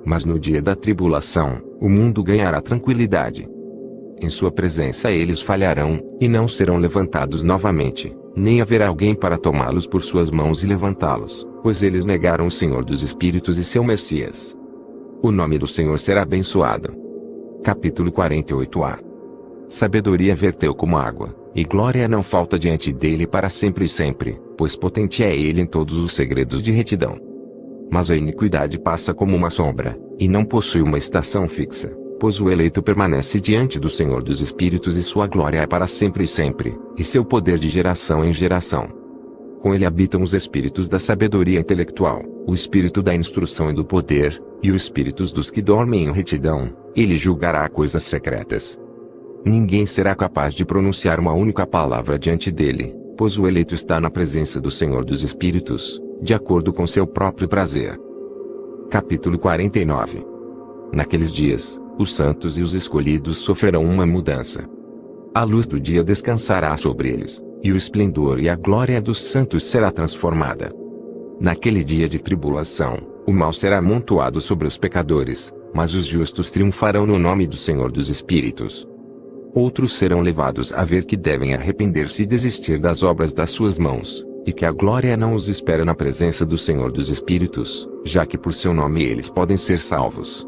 [0.05, 3.47] Mas no dia da tribulação, o mundo ganhará tranquilidade.
[4.21, 9.85] Em sua presença eles falharão, e não serão levantados novamente, nem haverá alguém para tomá-los
[9.85, 14.55] por suas mãos e levantá-los, pois eles negaram o Senhor dos Espíritos e seu Messias.
[15.21, 16.93] O nome do Senhor será abençoado.
[17.63, 18.99] Capítulo 48a
[19.67, 24.75] Sabedoria verteu como água, e glória não falta diante dele para sempre e sempre, pois
[24.75, 27.19] potente é ele em todos os segredos de retidão.
[27.91, 32.49] Mas a iniquidade passa como uma sombra, e não possui uma estação fixa, pois o
[32.49, 36.77] eleito permanece diante do Senhor dos Espíritos e sua glória é para sempre e sempre,
[36.97, 38.87] e seu poder de geração em geração.
[39.61, 44.41] Com ele habitam os espíritos da sabedoria intelectual, o espírito da instrução e do poder,
[44.61, 48.79] e os espíritos dos que dormem em retidão, ele julgará coisas secretas.
[49.43, 54.09] Ninguém será capaz de pronunciar uma única palavra diante dele, pois o eleito está na
[54.09, 57.99] presença do Senhor dos Espíritos, de acordo com seu próprio prazer.
[58.89, 60.25] Capítulo 49
[60.93, 64.67] Naqueles dias, os santos e os escolhidos sofrerão uma mudança.
[65.33, 69.63] A luz do dia descansará sobre eles, e o esplendor e a glória dos santos
[69.65, 70.71] será transformada.
[71.39, 77.05] Naquele dia de tribulação, o mal será amontoado sobre os pecadores, mas os justos triunfarão
[77.05, 78.87] no nome do Senhor dos Espíritos.
[79.53, 84.23] Outros serão levados a ver que devem arrepender-se e desistir das obras das suas mãos,
[84.45, 88.37] e que a glória não os espera na presença do Senhor dos Espíritos, já que
[88.37, 90.47] por seu nome eles podem ser salvos.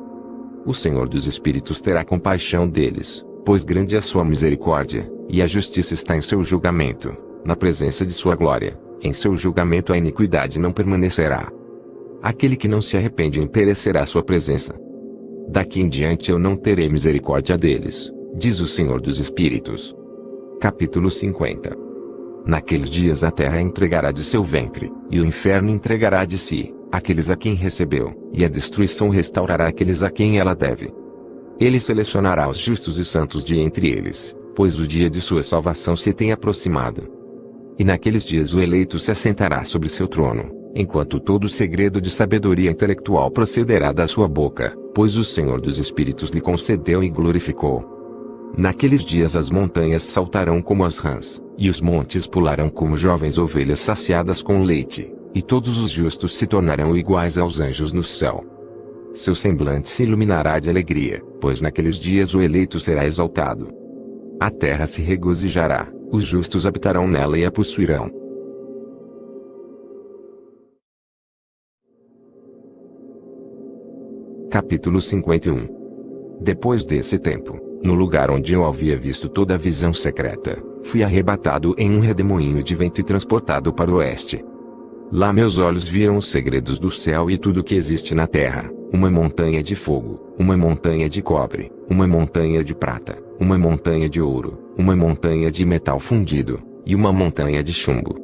[0.67, 5.47] O Senhor dos Espíritos terá compaixão deles, pois grande é a sua misericórdia, e a
[5.47, 7.15] justiça está em seu julgamento,
[7.45, 8.77] na presença de sua glória.
[9.01, 11.49] Em seu julgamento a iniquidade não permanecerá.
[12.21, 14.75] Aquele que não se arrepende perecerá sua presença.
[15.47, 19.95] Daqui em diante eu não terei misericórdia deles, diz o Senhor dos Espíritos.
[20.59, 21.77] Capítulo 50
[22.45, 27.29] Naqueles dias a terra entregará de seu ventre, e o inferno entregará de si, aqueles
[27.29, 30.93] a quem recebeu, e a destruição restaurará aqueles a quem ela deve.
[31.59, 35.95] Ele selecionará os justos e santos de entre eles, pois o dia de sua salvação
[35.95, 37.11] se tem aproximado.
[37.79, 42.69] E naqueles dias o eleito se assentará sobre seu trono, enquanto todo segredo de sabedoria
[42.69, 47.97] intelectual procederá da sua boca, pois o Senhor dos Espíritos lhe concedeu e glorificou.
[48.57, 53.79] Naqueles dias as montanhas saltarão como as rãs, e os montes pularão como jovens ovelhas
[53.79, 58.45] saciadas com leite, e todos os justos se tornarão iguais aos anjos no céu.
[59.13, 63.69] Seu semblante se iluminará de alegria, pois naqueles dias o eleito será exaltado.
[64.39, 68.11] A terra se regozijará, os justos habitarão nela e a possuirão.
[74.49, 75.67] Capítulo 51
[76.39, 81.75] Depois desse tempo, no lugar onde eu havia visto toda a visão secreta, fui arrebatado
[81.77, 84.43] em um redemoinho de vento e transportado para o oeste.
[85.11, 89.09] Lá meus olhos viram os segredos do céu e tudo que existe na terra, uma
[89.09, 94.57] montanha de fogo, uma montanha de cobre, uma montanha de prata, uma montanha de ouro,
[94.77, 98.15] uma montanha de metal fundido, e uma montanha de chumbo.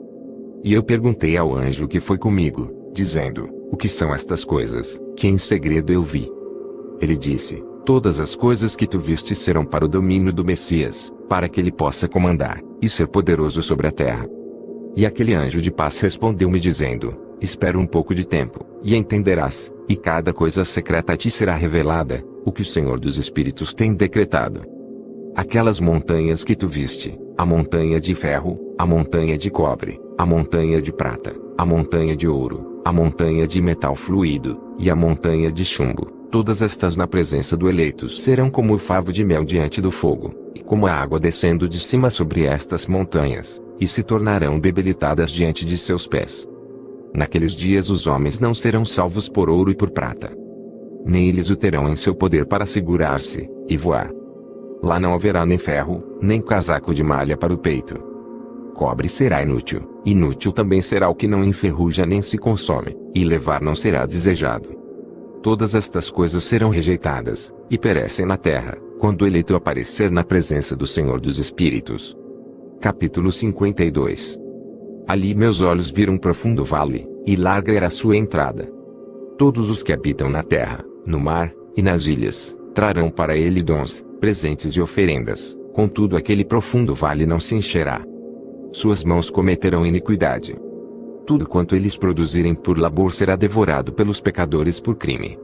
[0.62, 5.28] E eu perguntei ao anjo que foi comigo, dizendo: O que são estas coisas, que
[5.28, 6.30] em segredo eu vi?
[7.00, 11.48] Ele disse: Todas as coisas que tu viste serão para o domínio do Messias, para
[11.48, 14.28] que ele possa comandar, e ser poderoso sobre a terra.
[14.96, 19.96] E aquele anjo de paz respondeu-me dizendo: Espera um pouco de tempo, e entenderás, e
[19.96, 24.64] cada coisa secreta ti será revelada, o que o Senhor dos Espíritos tem decretado.
[25.36, 30.80] Aquelas montanhas que tu viste, a montanha de ferro, a montanha de cobre, a montanha
[30.80, 35.66] de prata, a montanha de ouro, a montanha de metal fluido, e a montanha de
[35.66, 39.92] chumbo, todas estas na presença do eleito serão como o favo de mel diante do
[39.92, 45.30] fogo, e como a água descendo de cima sobre estas montanhas, e se tornarão debilitadas
[45.30, 46.50] diante de seus pés.
[47.14, 50.36] Naqueles dias os homens não serão salvos por ouro e por prata.
[51.06, 54.10] Nem eles o terão em seu poder para segurar-se, e voar.
[54.82, 57.94] Lá não haverá nem ferro, nem casaco de malha para o peito.
[58.74, 63.62] Cobre será inútil, inútil também será o que não enferruja nem se consome, e levar
[63.62, 64.82] não será desejado.
[65.44, 70.88] Todas estas coisas serão rejeitadas, e perecem na terra, quando eleito aparecer na presença do
[70.88, 72.18] Senhor dos Espíritos.
[72.82, 74.40] Capítulo 52
[75.08, 78.72] Ali meus olhos viram um profundo vale, e larga era a sua entrada.
[79.38, 84.04] Todos os que habitam na terra, no mar, e nas ilhas, Trarão para ele dons,
[84.20, 88.04] presentes e oferendas, contudo aquele profundo vale não se encherá.
[88.72, 90.56] Suas mãos cometerão iniquidade.
[91.26, 95.40] Tudo quanto eles produzirem por labor será devorado pelos pecadores por crime.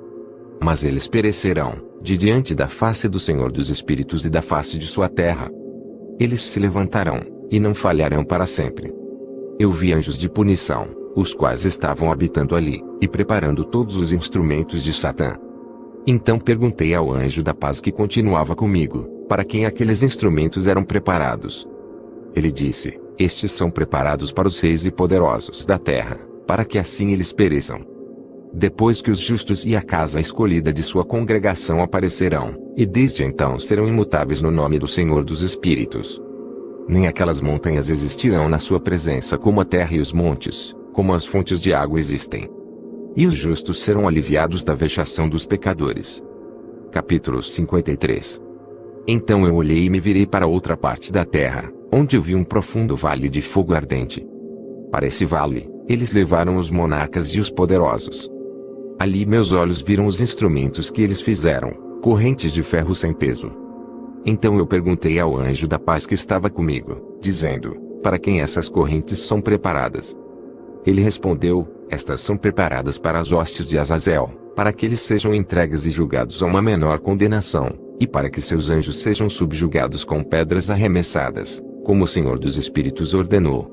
[0.61, 4.85] Mas eles perecerão, de diante da face do Senhor dos Espíritos e da face de
[4.85, 5.49] sua terra.
[6.19, 8.93] Eles se levantarão, e não falharão para sempre.
[9.57, 14.83] Eu vi anjos de punição, os quais estavam habitando ali, e preparando todos os instrumentos
[14.83, 15.37] de Satã.
[16.05, 21.67] Então perguntei ao anjo da paz que continuava comigo, para quem aqueles instrumentos eram preparados.
[22.35, 26.17] Ele disse: Estes são preparados para os reis e poderosos da terra,
[26.47, 27.85] para que assim eles pereçam.
[28.53, 33.59] Depois que os justos e a casa escolhida de sua congregação aparecerão, e desde então
[33.59, 36.19] serão imutáveis no nome do Senhor dos Espíritos.
[36.87, 41.25] Nem aquelas montanhas existirão na sua presença como a terra e os montes, como as
[41.25, 42.49] fontes de água existem.
[43.17, 46.23] E os justos serão aliviados da vexação dos pecadores.
[46.89, 48.41] Capítulo 53
[49.05, 52.95] Então eu olhei e me virei para outra parte da terra, onde vi um profundo
[52.95, 54.25] vale de fogo ardente.
[54.91, 58.29] Para esse vale, eles levaram os monarcas e os poderosos.
[58.99, 61.71] Ali meus olhos viram os instrumentos que eles fizeram,
[62.01, 63.51] correntes de ferro sem peso.
[64.25, 69.19] Então eu perguntei ao anjo da paz que estava comigo, dizendo: Para quem essas correntes
[69.19, 70.15] são preparadas?
[70.85, 75.85] Ele respondeu: Estas são preparadas para as hostes de Azazel, para que eles sejam entregues
[75.85, 77.69] e julgados a uma menor condenação,
[77.99, 83.15] e para que seus anjos sejam subjugados com pedras arremessadas, como o Senhor dos Espíritos
[83.15, 83.67] ordenou.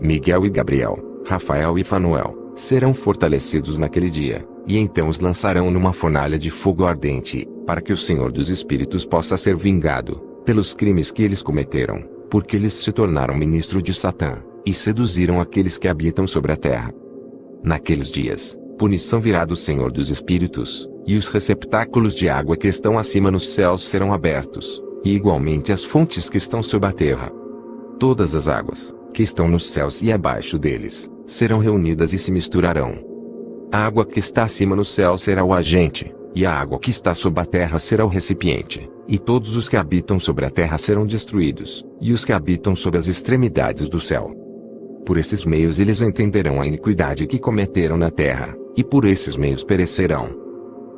[0.00, 0.96] Miguel e Gabriel,
[1.26, 6.84] Rafael e Fanuel, serão fortalecidos naquele dia, e então os lançarão numa fornalha de fogo
[6.84, 12.04] ardente, para que o Senhor dos Espíritos possa ser vingado, pelos crimes que eles cometeram,
[12.30, 16.94] porque eles se tornaram ministro de Satã, e seduziram aqueles que habitam sobre a terra.
[17.64, 22.96] Naqueles dias, punição virá do Senhor dos Espíritos, e os receptáculos de água que estão
[22.96, 27.39] acima nos céus serão abertos, e igualmente as fontes que estão sob a terra.
[28.00, 32.98] Todas as águas, que estão nos céus e abaixo deles, serão reunidas e se misturarão.
[33.70, 37.14] A água que está acima no céu será o agente, e a água que está
[37.14, 41.04] sob a terra será o recipiente, e todos os que habitam sobre a terra serão
[41.04, 44.34] destruídos, e os que habitam sob as extremidades do céu.
[45.04, 49.62] Por esses meios eles entenderão a iniquidade que cometeram na terra, e por esses meios
[49.62, 50.30] perecerão.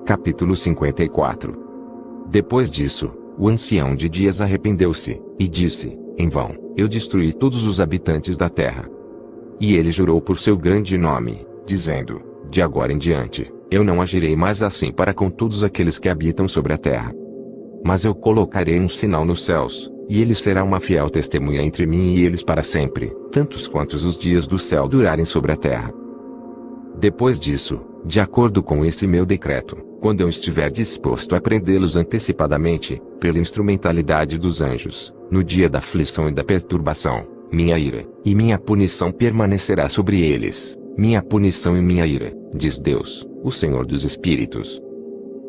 [0.07, 1.53] Capítulo 54
[2.30, 7.80] Depois disso, o ancião de dias arrependeu-se, e disse: Em vão, eu destruí todos os
[7.80, 8.88] habitantes da terra.
[9.60, 12.20] E ele jurou por seu grande nome, dizendo:
[12.50, 16.48] De agora em diante, eu não agirei mais assim para com todos aqueles que habitam
[16.48, 17.14] sobre a terra.
[17.84, 22.14] Mas eu colocarei um sinal nos céus, e ele será uma fiel testemunha entre mim
[22.14, 25.92] e eles para sempre, tantos quantos os dias do céu durarem sobre a terra.
[26.98, 33.00] Depois disso, de acordo com esse meu decreto, quando eu estiver disposto a prendê-los antecipadamente,
[33.20, 38.59] pela instrumentalidade dos anjos, no dia da aflição e da perturbação, minha ira, e minha
[38.59, 44.78] punição permanecerá sobre eles, minha punição e minha ira, diz Deus, o Senhor dos Espíritos.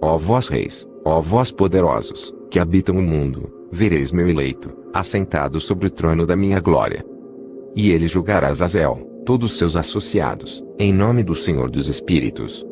[0.01, 5.87] Ó vós reis, ó vós poderosos, que habitam o mundo, vereis meu eleito, assentado sobre
[5.87, 7.05] o trono da minha glória.
[7.75, 12.65] E ele julgará Azazel, todos seus associados, em nome do Senhor dos Espíritos.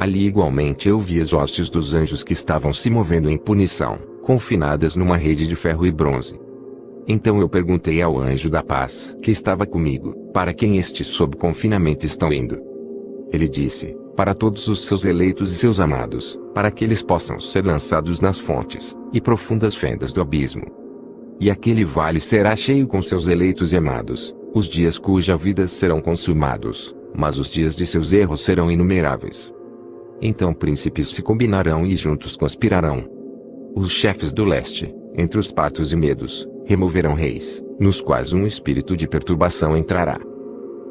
[0.00, 4.94] Ali igualmente eu vi as hostes dos anjos que estavam se movendo em punição, confinadas
[4.94, 6.38] numa rede de ferro e bronze.
[7.08, 12.04] Então eu perguntei ao anjo da paz que estava comigo, para quem estes sob confinamento
[12.04, 12.60] estão indo.
[13.32, 17.64] Ele disse, para todos os seus eleitos e seus amados, para que eles possam ser
[17.64, 20.66] lançados nas fontes e profundas fendas do abismo.
[21.40, 26.02] E aquele vale será cheio com seus eleitos e amados, os dias cuja vida serão
[26.02, 29.54] consumados, mas os dias de seus erros serão inumeráveis.
[30.20, 33.17] Então príncipes se combinarão e juntos conspirarão.
[33.74, 38.96] Os chefes do leste, entre os partos e medos, removerão reis, nos quais um espírito
[38.96, 40.18] de perturbação entrará.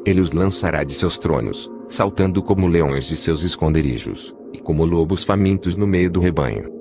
[0.04, 5.22] Ele os lançará de seus tronos, saltando como leões de seus esconderijos, e como lobos
[5.22, 6.72] famintos no meio do rebanho.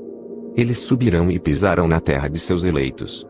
[0.56, 3.28] Eles subirão e pisarão na terra de seus eleitos.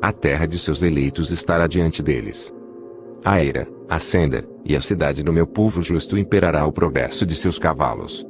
[0.00, 2.54] A terra de seus eleitos estará diante deles.
[3.24, 7.34] A era, a senda, e a cidade do meu povo justo imperará o progresso de
[7.34, 8.26] seus cavalos.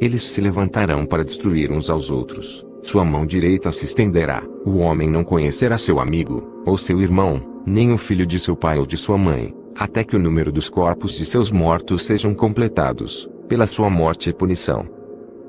[0.00, 2.63] Eles se levantarão para destruir uns aos outros.
[2.84, 4.42] Sua mão direita se estenderá.
[4.62, 8.78] O homem não conhecerá seu amigo, ou seu irmão, nem o filho de seu pai
[8.78, 13.26] ou de sua mãe, até que o número dos corpos de seus mortos sejam completados,
[13.48, 14.86] pela sua morte e punição.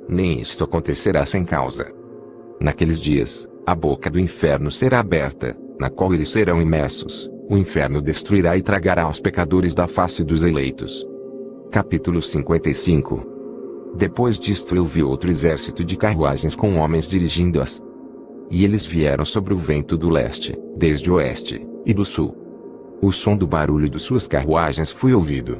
[0.07, 1.91] Nem isto acontecerá sem causa.
[2.57, 7.30] Naqueles dias, a boca do inferno será aberta, na qual eles serão imersos.
[7.49, 11.06] O inferno destruirá e tragará os pecadores da face dos eleitos.
[11.70, 13.35] Capítulo 55
[13.96, 17.82] Depois disto eu vi outro exército de carruagens com homens dirigindo-as.
[18.52, 22.36] E eles vieram sobre o vento do leste, desde o oeste, e do sul.
[23.02, 25.60] O som do barulho de suas carruagens foi ouvido.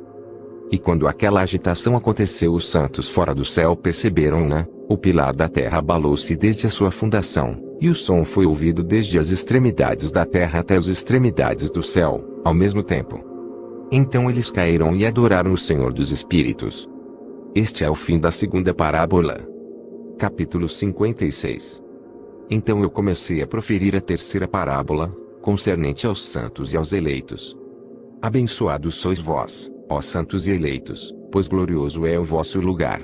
[0.70, 5.80] E quando aquela agitação aconteceu os santos fora do céu perceberam-na, o pilar da terra
[5.80, 10.60] abalou-se desde a sua fundação, e o som foi ouvido desde as extremidades da terra
[10.60, 13.24] até as extremidades do céu, ao mesmo tempo.
[13.92, 16.90] Então eles caíram e adoraram o Senhor dos Espíritos.
[17.56, 19.40] Este é o fim da segunda parábola.
[20.18, 21.82] Capítulo 56
[22.50, 27.58] Então eu comecei a proferir a terceira parábola, concernente aos santos e aos eleitos.
[28.22, 33.02] Abençoados sois vós, ó santos e eleitos, pois glorioso é o vosso lugar.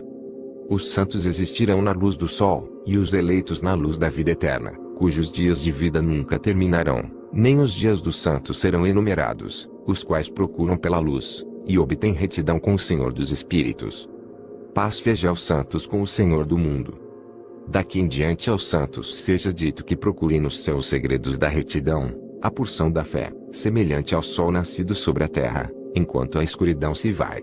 [0.69, 4.73] Os santos existirão na luz do sol, e os eleitos na luz da vida eterna,
[4.97, 10.27] cujos dias de vida nunca terminarão, nem os dias dos santos serão enumerados, os quais
[10.27, 14.10] procuram pela luz, e obtêm retidão com o Senhor dos Espíritos.
[14.73, 16.97] Paz seja aos santos com o Senhor do mundo.
[17.67, 22.49] Daqui em diante aos santos seja dito que procurem nos céus segredos da retidão, a
[22.49, 27.41] porção da fé, semelhante ao sol nascido sobre a terra, enquanto a escuridão se vai.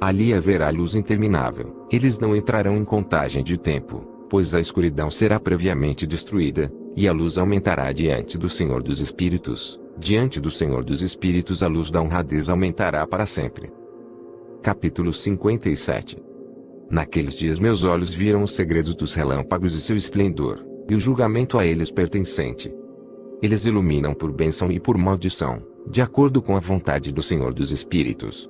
[0.00, 5.40] Ali haverá luz interminável, eles não entrarão em contagem de tempo, pois a escuridão será
[5.40, 9.80] previamente destruída, e a luz aumentará diante do Senhor dos Espíritos.
[9.98, 13.72] Diante do Senhor dos Espíritos a luz da honradez aumentará para sempre.
[14.62, 16.31] Capítulo 57
[16.92, 21.58] Naqueles dias meus olhos viram os segredos dos relâmpagos e seu esplendor, e o julgamento
[21.58, 22.70] a eles pertencente.
[23.40, 27.70] Eles iluminam por bênção e por maldição, de acordo com a vontade do Senhor dos
[27.70, 28.46] Espíritos.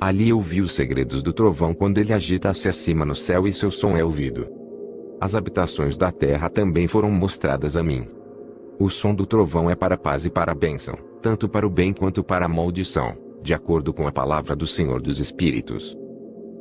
[0.00, 3.70] Ali eu vi os segredos do trovão quando ele agita-se acima no céu e seu
[3.70, 4.48] som é ouvido.
[5.20, 8.08] As habitações da terra também foram mostradas a mim.
[8.76, 11.70] O som do trovão é para a paz e para a bênção, tanto para o
[11.70, 15.96] bem quanto para a maldição, de acordo com a palavra do Senhor dos Espíritos.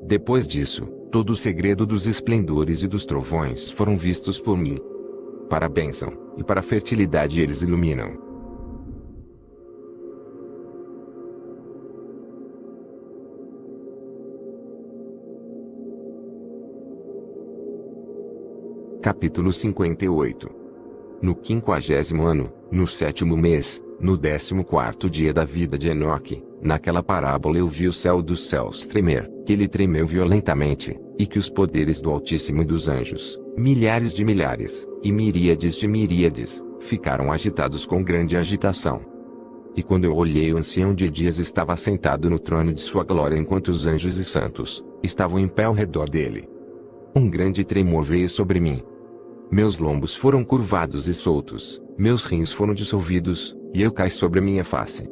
[0.04, 4.80] Depois disso, todo o segredo dos esplendores e dos trovões foram vistos por mim.
[5.50, 8.26] Para a bênção, e para a fertilidade eles iluminam.
[19.02, 20.50] Capítulo 58
[21.22, 27.02] No quinquagésimo ano, no sétimo mês, no décimo quarto dia da vida de Enoque, naquela
[27.02, 31.50] parábola eu vi o céu dos céus tremer, que ele tremeu violentamente, e que os
[31.50, 37.86] poderes do Altíssimo e dos anjos, milhares de milhares, e miríades de miríades, ficaram agitados
[37.86, 39.02] com grande agitação.
[39.76, 43.38] E quando eu olhei o ancião de dias estava sentado no trono de sua glória
[43.38, 46.50] enquanto os anjos e santos, estavam em pé ao redor dele.
[47.16, 48.84] Um grande tremor veio sobre mim,
[49.50, 54.42] meus lombos foram curvados e soltos, meus rins foram dissolvidos, e eu caí sobre a
[54.42, 55.10] minha face.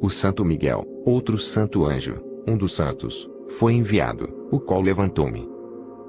[0.00, 3.28] O Santo Miguel, outro santo anjo, um dos santos,
[3.58, 5.48] foi enviado, o qual levantou-me.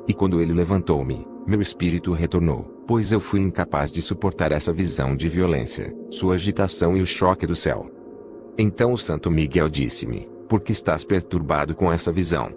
[0.07, 5.15] E quando ele levantou-me, meu espírito retornou, pois eu fui incapaz de suportar essa visão
[5.15, 7.91] de violência, sua agitação e o choque do céu.
[8.57, 12.53] Então o Santo Miguel disse-me: Por que estás perturbado com essa visão?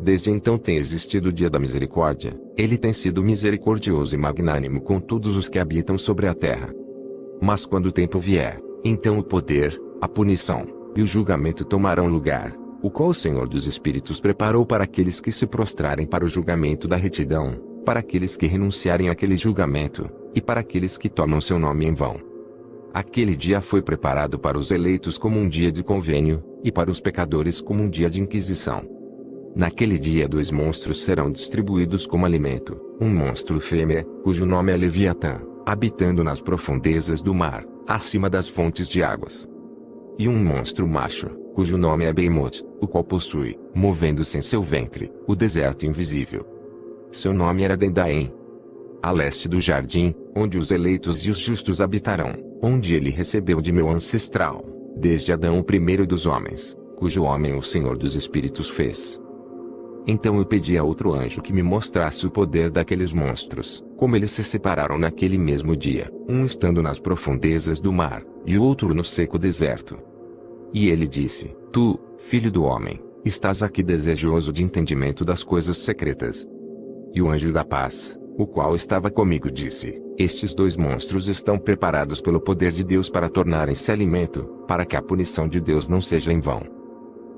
[0.00, 4.98] Desde então tem existido o dia da misericórdia, ele tem sido misericordioso e magnânimo com
[4.98, 6.74] todos os que habitam sobre a terra.
[7.40, 12.54] Mas quando o tempo vier, então o poder, a punição, e o julgamento tomarão lugar,
[12.82, 16.88] o qual o Senhor dos Espíritos preparou para aqueles que se prostrarem para o julgamento
[16.88, 17.52] da retidão,
[17.84, 22.20] para aqueles que renunciarem àquele julgamento, e para aqueles que tomam seu nome em vão.
[22.92, 27.00] Aquele dia foi preparado para os eleitos como um dia de convênio, e para os
[27.00, 28.82] pecadores como um dia de inquisição.
[29.54, 35.40] Naquele dia dois monstros serão distribuídos como alimento, um monstro fêmea, cujo nome é Leviatã,
[35.70, 39.48] habitando nas profundezas do mar, acima das fontes de águas.
[40.18, 45.12] E um monstro macho, cujo nome é Behemoth, o qual possui, movendo-se em seu ventre,
[45.28, 46.44] o deserto invisível.
[47.12, 48.34] Seu nome era Dendaem.
[49.00, 53.70] A leste do jardim, onde os eleitos e os justos habitarão, onde ele recebeu de
[53.70, 54.64] meu ancestral,
[54.96, 59.22] desde Adão o primeiro dos homens, cujo homem o Senhor dos Espíritos fez.
[60.06, 64.30] Então eu pedi a outro anjo que me mostrasse o poder daqueles monstros, como eles
[64.30, 69.04] se separaram naquele mesmo dia, um estando nas profundezas do mar, e o outro no
[69.04, 69.98] seco deserto.
[70.72, 76.48] E ele disse: Tu, filho do homem, estás aqui desejoso de entendimento das coisas secretas.
[77.12, 82.20] E o anjo da paz, o qual estava comigo, disse: Estes dois monstros estão preparados
[82.20, 86.32] pelo poder de Deus para tornarem-se alimento, para que a punição de Deus não seja
[86.32, 86.79] em vão.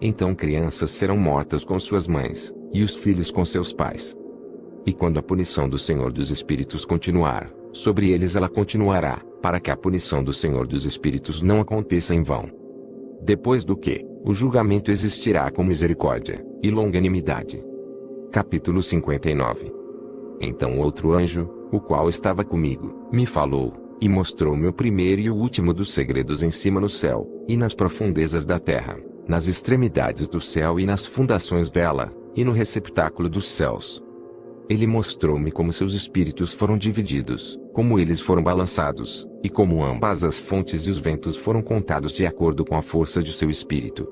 [0.04, 4.16] Então crianças serão mortas com suas mães, e os filhos com seus pais.
[4.84, 9.70] E quando a punição do Senhor dos Espíritos continuar, sobre eles ela continuará, para que
[9.70, 12.50] a punição do Senhor dos Espíritos não aconteça em vão.
[13.22, 17.62] Depois do que, o julgamento existirá com misericórdia e longanimidade.
[18.32, 19.72] Capítulo 59
[20.40, 25.36] Então outro anjo, o qual estava comigo, me falou, e mostrou-me o primeiro e o
[25.36, 30.40] último dos segredos em cima no céu, e nas profundezas da terra, nas extremidades do
[30.40, 34.02] céu e nas fundações dela, e no receptáculo dos céus.
[34.68, 40.38] Ele mostrou-me como seus espíritos foram divididos, como eles foram balançados, e como ambas as
[40.38, 44.08] fontes e os ventos foram contados de acordo com a força de seu espírito.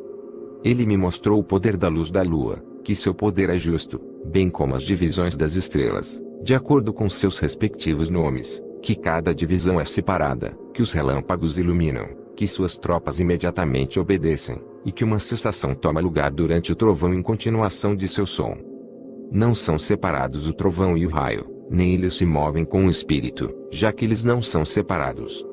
[0.62, 4.50] Ele me mostrou o poder da luz da lua, que seu poder é justo, bem
[4.50, 9.84] como as divisões das estrelas, de acordo com seus respectivos nomes, que cada divisão é
[9.84, 16.00] separada, que os relâmpagos iluminam, que suas tropas imediatamente obedecem, e que uma cessação toma
[16.00, 18.56] lugar durante o trovão em continuação de seu som.
[19.30, 23.54] Não são separados o trovão e o raio, nem eles se movem com o espírito,
[23.70, 25.46] já que eles não são separados.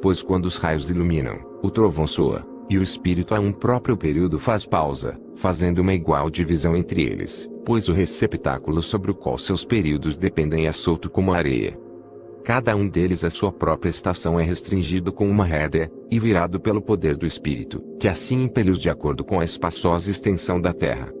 [0.00, 4.38] Pois quando os raios iluminam, o trovão soa, e o espírito a um próprio período
[4.38, 9.64] faz pausa, fazendo uma igual divisão entre eles, pois o receptáculo sobre o qual seus
[9.64, 11.76] períodos dependem é solto como areia.
[12.44, 16.80] Cada um deles a sua própria estação é restringido com uma rédea, e virado pelo
[16.80, 21.12] poder do Espírito, que assim impele-os de acordo com a espaçosa extensão da terra.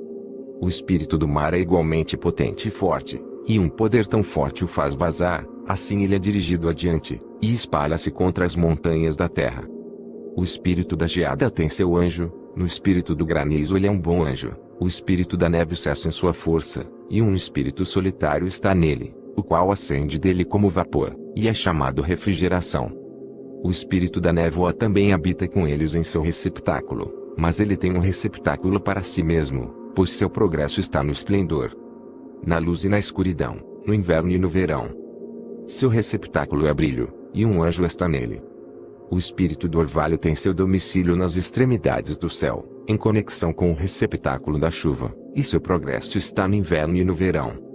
[0.60, 4.68] O espírito do mar é igualmente potente e forte, e um poder tão forte o
[4.68, 9.66] faz vazar, assim ele é dirigido adiante, e espalha-se contra as montanhas da terra.
[10.36, 14.22] O espírito da geada tem seu anjo, no espírito do granizo ele é um bom
[14.22, 19.14] anjo, o espírito da neve cessa em sua força, e um espírito solitário está nele,
[19.36, 22.92] o qual acende dele como vapor, e é chamado refrigeração.
[23.62, 28.00] O espírito da névoa também habita com eles em seu receptáculo, mas ele tem um
[28.00, 31.76] receptáculo para si mesmo, pois seu progresso está no esplendor,
[32.46, 34.88] na luz e na escuridão, no inverno e no verão.
[35.66, 38.42] Seu receptáculo é brilho, e um anjo está nele.
[39.10, 43.74] O espírito do orvalho tem seu domicílio nas extremidades do céu, em conexão com o
[43.74, 47.69] receptáculo da chuva, e seu progresso está no inverno e no verão.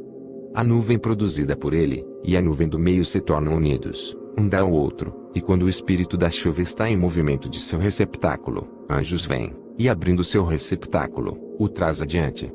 [0.55, 4.61] A nuvem produzida por ele, e a nuvem do meio se tornam unidos, um dá
[4.61, 9.25] ao outro, e quando o espírito da chuva está em movimento de seu receptáculo, anjos
[9.25, 12.49] vêm, e abrindo seu receptáculo, o traz adiante.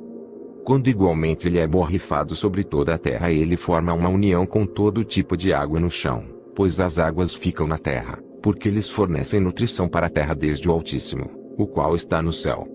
[0.64, 5.04] Quando igualmente ele é borrifado sobre toda a terra ele forma uma união com todo
[5.04, 6.24] tipo de água no chão,
[6.54, 10.72] pois as águas ficam na terra, porque eles fornecem nutrição para a terra desde o
[10.72, 12.66] Altíssimo, o qual está no céu.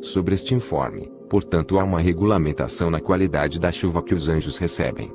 [0.00, 5.10] Sobre este informe, portanto há uma regulamentação na qualidade da chuva que os anjos recebem.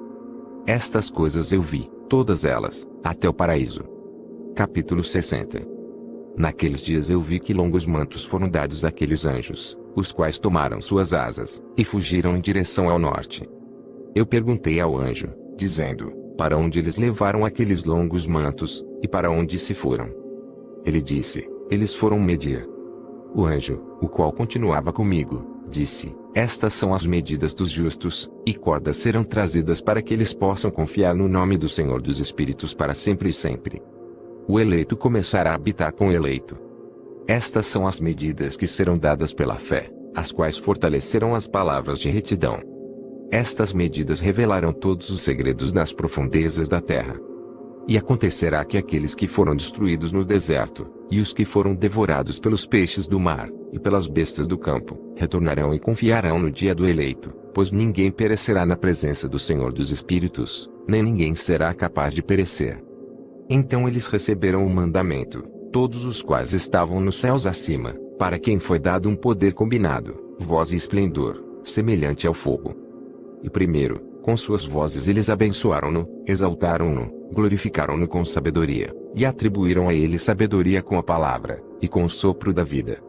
[0.65, 3.83] Estas coisas eu vi, todas elas, até o paraíso.
[4.55, 5.61] Capítulo 60
[6.35, 11.13] Naqueles dias eu vi que longos mantos foram dados àqueles anjos, os quais tomaram suas
[11.13, 13.47] asas, e fugiram em direção ao norte.
[14.15, 19.59] Eu perguntei ao anjo, dizendo, para onde eles levaram aqueles longos mantos, e para onde
[19.59, 20.09] se foram.
[20.83, 22.67] Ele disse, eles foram medir.
[23.35, 28.97] O anjo, o qual continuava comigo, disse: Estas são as medidas dos justos, e cordas
[28.97, 33.29] serão trazidas para que eles possam confiar no nome do Senhor dos Espíritos para sempre
[33.29, 33.81] e sempre.
[34.47, 36.57] O eleito começará a habitar com o eleito.
[37.27, 42.09] Estas são as medidas que serão dadas pela fé, as quais fortalecerão as palavras de
[42.09, 42.59] retidão.
[43.29, 47.19] Estas medidas revelarão todos os segredos nas profundezas da terra.
[47.87, 52.65] E acontecerá que aqueles que foram destruídos no deserto, e os que foram devorados pelos
[52.65, 57.33] peixes do mar, e pelas bestas do campo, retornarão e confiarão no dia do eleito,
[57.53, 62.83] pois ninguém perecerá na presença do Senhor dos Espíritos, nem ninguém será capaz de perecer.
[63.49, 68.79] Então eles receberam o mandamento, todos os quais estavam nos céus acima, para quem foi
[68.79, 72.75] dado um poder combinado, voz e esplendor, semelhante ao fogo.
[73.43, 80.19] E primeiro, com suas vozes eles abençoaram-no, exaltaram-no, glorificaram-no com sabedoria, e atribuíram a ele
[80.19, 83.01] sabedoria com a palavra, e com o sopro da vida.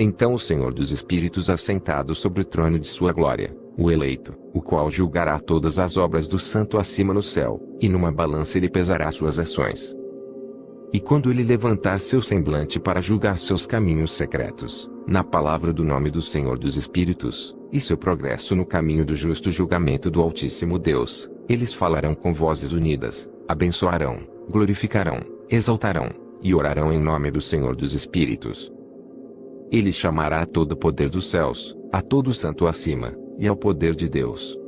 [0.00, 4.62] Então o Senhor dos Espíritos assentado sobre o trono de sua glória, o eleito, o
[4.62, 9.12] qual julgará todas as obras do santo acima no céu, e numa balança ele pesará
[9.12, 9.94] suas ações.
[10.90, 16.10] E quando ele levantar seu semblante para julgar seus caminhos secretos, na palavra do nome
[16.10, 21.30] do Senhor dos Espíritos, e seu progresso no caminho do justo julgamento do Altíssimo Deus,
[21.48, 26.10] eles falarão com vozes unidas, abençoarão, glorificarão, exaltarão,
[26.42, 28.72] e orarão em nome do Senhor dos Espíritos.
[29.70, 33.94] Ele chamará a todo o poder dos céus, a todo santo acima, e ao poder
[33.94, 34.58] de Deus.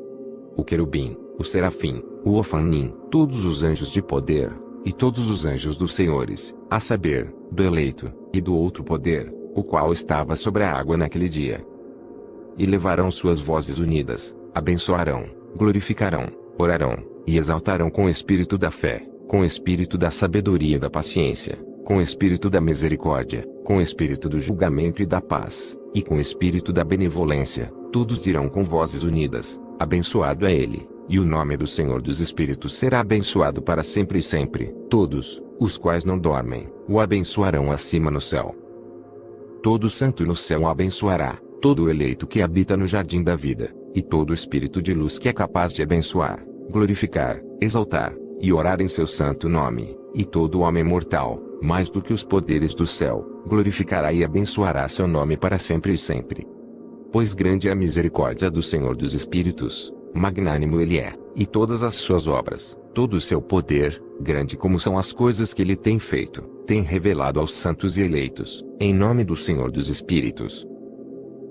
[0.57, 4.53] O querubim, o serafim, o ofanim, todos os anjos de poder,
[4.85, 9.63] e todos os anjos dos senhores, a saber, do eleito, e do outro poder, o
[9.63, 11.65] qual estava sobre a água naquele dia,
[12.59, 15.27] e levarão suas vozes unidas, abençoarão,
[15.57, 16.27] glorificarão,
[16.59, 20.89] orarão, e exaltarão com o espírito da fé, com o espírito da sabedoria e da
[20.89, 26.03] paciência, com o espírito da misericórdia, com o espírito do julgamento e da paz, e
[26.03, 31.25] com o espírito da benevolência, todos dirão com vozes unidas: Abençoado é ele, e o
[31.25, 34.75] nome do Senhor dos Espíritos será abençoado para sempre e sempre.
[34.91, 38.55] Todos, os quais não dormem, o abençoarão acima no céu.
[39.63, 44.03] Todo santo no céu o abençoará, todo eleito que habita no jardim da vida, e
[44.03, 49.07] todo espírito de luz que é capaz de abençoar, glorificar, exaltar, e orar em seu
[49.07, 54.23] santo nome, e todo homem mortal, mais do que os poderes do céu, glorificará e
[54.23, 56.47] abençoará seu nome para sempre e sempre.
[57.11, 61.95] Pois grande é a misericórdia do Senhor dos Espíritos, magnânimo ele é, e todas as
[61.95, 66.43] suas obras, todo o seu poder, grande como são as coisas que ele tem feito,
[66.67, 70.67] tem revelado aos santos e eleitos, em nome do Senhor dos Espíritos.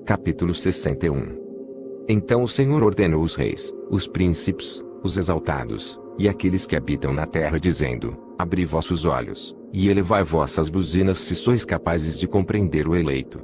[0.07, 6.77] Capítulo 61 Então o Senhor ordenou os reis, os príncipes, os exaltados, e aqueles que
[6.77, 12.25] habitam na terra dizendo, Abri vossos olhos, e elevai vossas buzinas se sois capazes de
[12.25, 13.41] compreender o eleito.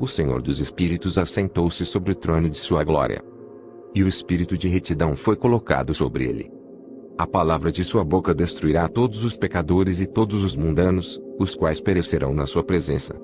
[0.00, 3.22] O Senhor dos Espíritos assentou-se sobre o trono de sua glória.
[3.94, 6.50] E o espírito de retidão foi colocado sobre ele.
[7.16, 11.80] A palavra de sua boca destruirá todos os pecadores e todos os mundanos, os quais
[11.80, 13.14] perecerão na sua presença.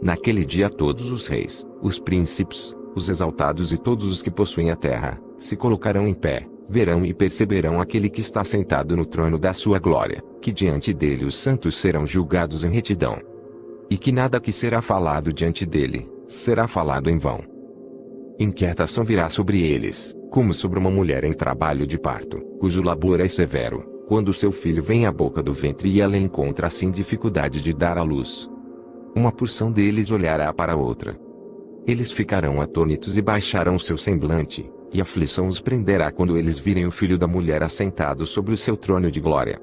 [0.00, 4.76] Naquele dia todos os reis, os príncipes, os exaltados e todos os que possuem a
[4.76, 9.54] terra, se colocarão em pé, verão e perceberão aquele que está sentado no trono da
[9.54, 13.20] sua glória, que diante dele os santos serão julgados em retidão.
[13.90, 17.40] E que nada que será falado diante dele, será falado em vão.
[18.38, 23.28] Inquietação virá sobre eles, como sobre uma mulher em trabalho de parto, cujo labor é
[23.28, 27.72] severo, quando seu filho vem à boca do ventre e ela encontra assim dificuldade de
[27.72, 28.48] dar à luz.
[29.14, 31.18] Uma porção deles olhará para a outra.
[31.86, 36.90] Eles ficarão atônitos e baixarão seu semblante, e aflição os prenderá quando eles virem o
[36.90, 39.60] filho da mulher assentado sobre o seu trono de glória.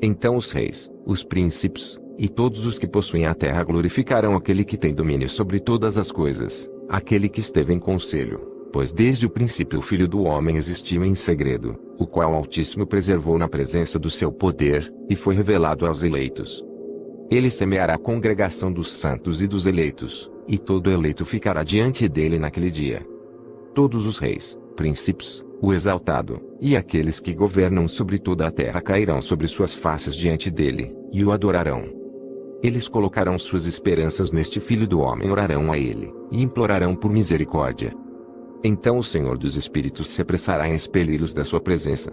[0.00, 4.76] Então os reis, os príncipes, e todos os que possuem a terra glorificarão aquele que
[4.76, 9.80] tem domínio sobre todas as coisas, aquele que esteve em conselho, Pois desde o princípio
[9.80, 14.08] o Filho do Homem existiu em segredo, o qual o Altíssimo preservou na presença do
[14.08, 16.64] seu poder, e foi revelado aos eleitos.
[17.32, 22.38] Ele semeará a congregação dos santos e dos eleitos, e todo eleito ficará diante dele
[22.38, 23.06] naquele dia.
[23.74, 29.22] Todos os reis, príncipes, o exaltado, e aqueles que governam sobre toda a terra cairão
[29.22, 31.88] sobre suas faces diante dele, e o adorarão.
[32.62, 37.94] Eles colocarão suas esperanças neste Filho do Homem, orarão a ele, e implorarão por misericórdia,
[38.62, 42.12] então o Senhor dos Espíritos se apressará em expeli-los da sua presença.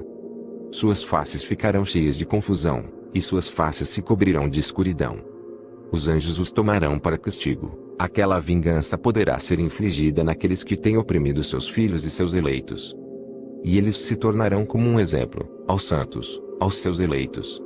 [0.72, 5.20] Suas faces ficarão cheias de confusão, e suas faces se cobrirão de escuridão.
[5.92, 7.96] Os anjos os tomarão para castigo.
[7.98, 12.96] Aquela vingança poderá ser infligida naqueles que têm oprimido seus filhos e seus eleitos.
[13.64, 17.62] E eles se tornarão como um exemplo, aos santos, aos seus eleitos.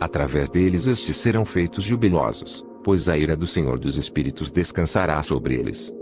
[0.00, 5.54] Através deles estes serão feitos jubilosos, pois a ira do Senhor dos Espíritos descansará sobre
[5.54, 5.92] eles.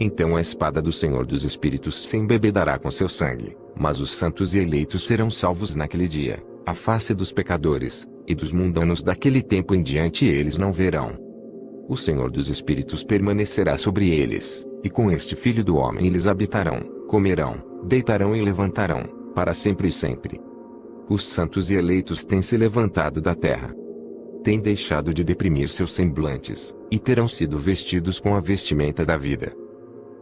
[0.00, 4.54] Então a espada do Senhor dos Espíritos se embebedará com seu sangue, mas os santos
[4.54, 9.72] e eleitos serão salvos naquele dia, a face dos pecadores, e dos mundanos daquele tempo
[9.72, 11.16] em diante eles não verão.
[11.88, 16.80] O Senhor dos Espíritos permanecerá sobre eles, e com este Filho do Homem eles habitarão,
[17.06, 20.40] comerão, deitarão e levantarão, para sempre e sempre.
[21.08, 23.72] Os santos e eleitos têm se levantado da terra.
[24.42, 29.54] Têm deixado de deprimir seus semblantes, e terão sido vestidos com a vestimenta da vida.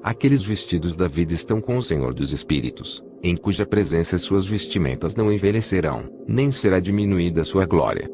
[0.02, 5.14] Aqueles vestidos da vida estão com o Senhor dos Espíritos, em cuja presença suas vestimentas
[5.14, 8.10] não envelhecerão, nem será diminuída sua glória.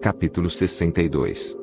[0.00, 1.54] Capítulo 62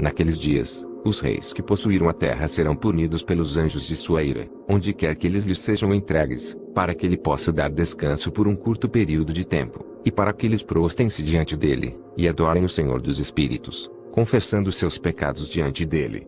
[0.00, 4.48] Naqueles dias, os reis que possuíram a terra serão punidos pelos anjos de sua ira,
[4.66, 8.56] onde quer que eles lhes sejam entregues, para que ele possa dar descanso por um
[8.56, 13.02] curto período de tempo, e para que eles prostem-se diante dele, e adorem o Senhor
[13.02, 16.26] dos Espíritos, confessando seus pecados diante dele.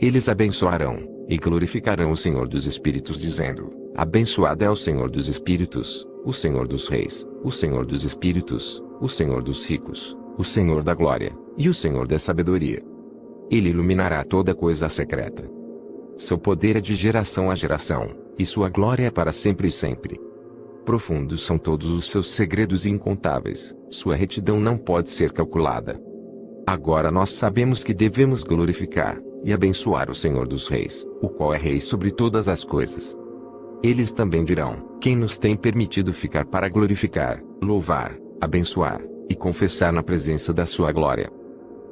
[0.00, 6.06] Eles abençoarão, e glorificarão o Senhor dos Espíritos, dizendo: Abençoado é o Senhor dos Espíritos,
[6.22, 10.92] o Senhor dos Reis, o Senhor dos Espíritos, o Senhor dos Ricos, o Senhor da
[10.92, 12.84] Glória, e o Senhor da Sabedoria.
[13.50, 15.50] Ele iluminará toda coisa secreta.
[16.18, 20.20] Seu poder é de geração a geração, e sua glória é para sempre e sempre.
[20.84, 25.98] Profundos são todos os seus segredos incontáveis, sua retidão não pode ser calculada.
[26.66, 31.56] Agora nós sabemos que devemos glorificar, e abençoar o Senhor dos Reis, o qual é
[31.56, 33.16] Rei sobre todas as coisas.
[33.82, 40.02] Eles também dirão: Quem nos tem permitido ficar para glorificar, louvar, abençoar e confessar na
[40.02, 41.30] presença da Sua glória?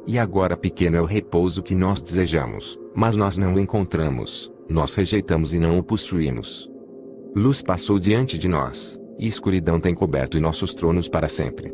[0.07, 4.95] E agora pequeno é o repouso que nós desejamos, mas nós não o encontramos, nós
[4.95, 6.71] rejeitamos e não o possuímos.
[7.35, 11.73] Luz passou diante de nós, e escuridão tem coberto nossos tronos para sempre.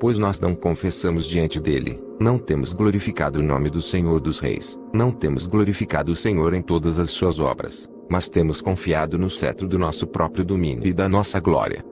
[0.00, 4.78] Pois nós não confessamos diante dele, não temos glorificado o nome do Senhor dos Reis,
[4.92, 9.68] não temos glorificado o Senhor em todas as suas obras, mas temos confiado no cetro
[9.68, 11.84] do nosso próprio domínio e da nossa glória.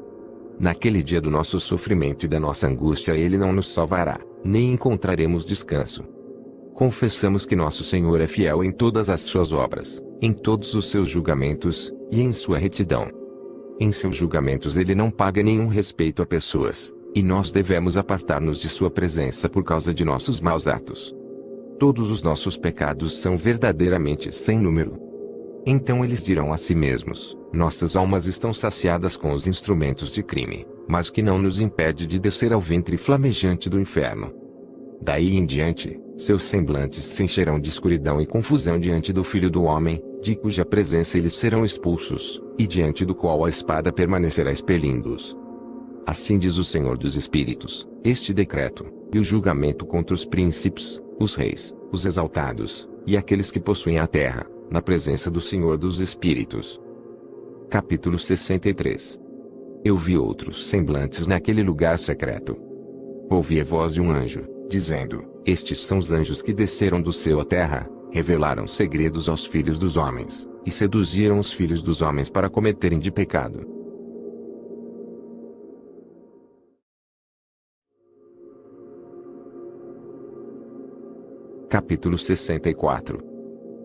[0.58, 5.46] Naquele dia do nosso sofrimento e da nossa angústia ele não nos salvará, nem encontraremos
[5.46, 6.02] descanso.
[6.74, 11.08] Confessamos que nosso Senhor é fiel em todas as suas obras, em todos os seus
[11.08, 13.08] julgamentos, e em sua retidão.
[13.78, 18.68] Em seus julgamentos ele não paga nenhum respeito a pessoas, e nós devemos apartar-nos de
[18.68, 21.14] sua presença por causa de nossos maus atos.
[21.78, 25.07] Todos os nossos pecados são verdadeiramente sem número.
[25.70, 30.66] Então eles dirão a si mesmos: Nossas almas estão saciadas com os instrumentos de crime,
[30.88, 34.32] mas que não nos impede de descer ao ventre flamejante do inferno.
[34.98, 39.64] Daí em diante, seus semblantes se encherão de escuridão e confusão diante do Filho do
[39.64, 45.36] Homem, de cuja presença eles serão expulsos, e diante do qual a espada permanecerá expelindo-os.
[46.06, 51.34] Assim diz o Senhor dos Espíritos, este decreto, e o julgamento contra os príncipes, os
[51.34, 56.80] reis, os exaltados, e aqueles que possuem a terra, na presença do Senhor dos Espíritos.
[57.70, 59.18] Capítulo 63
[59.84, 62.56] Eu vi outros semblantes naquele lugar secreto.
[63.30, 67.40] Ouvi a voz de um anjo, dizendo: Estes são os anjos que desceram do céu
[67.40, 72.50] à terra, revelaram segredos aos filhos dos homens, e seduziram os filhos dos homens para
[72.50, 73.66] cometerem de pecado.
[81.70, 83.27] Capítulo 64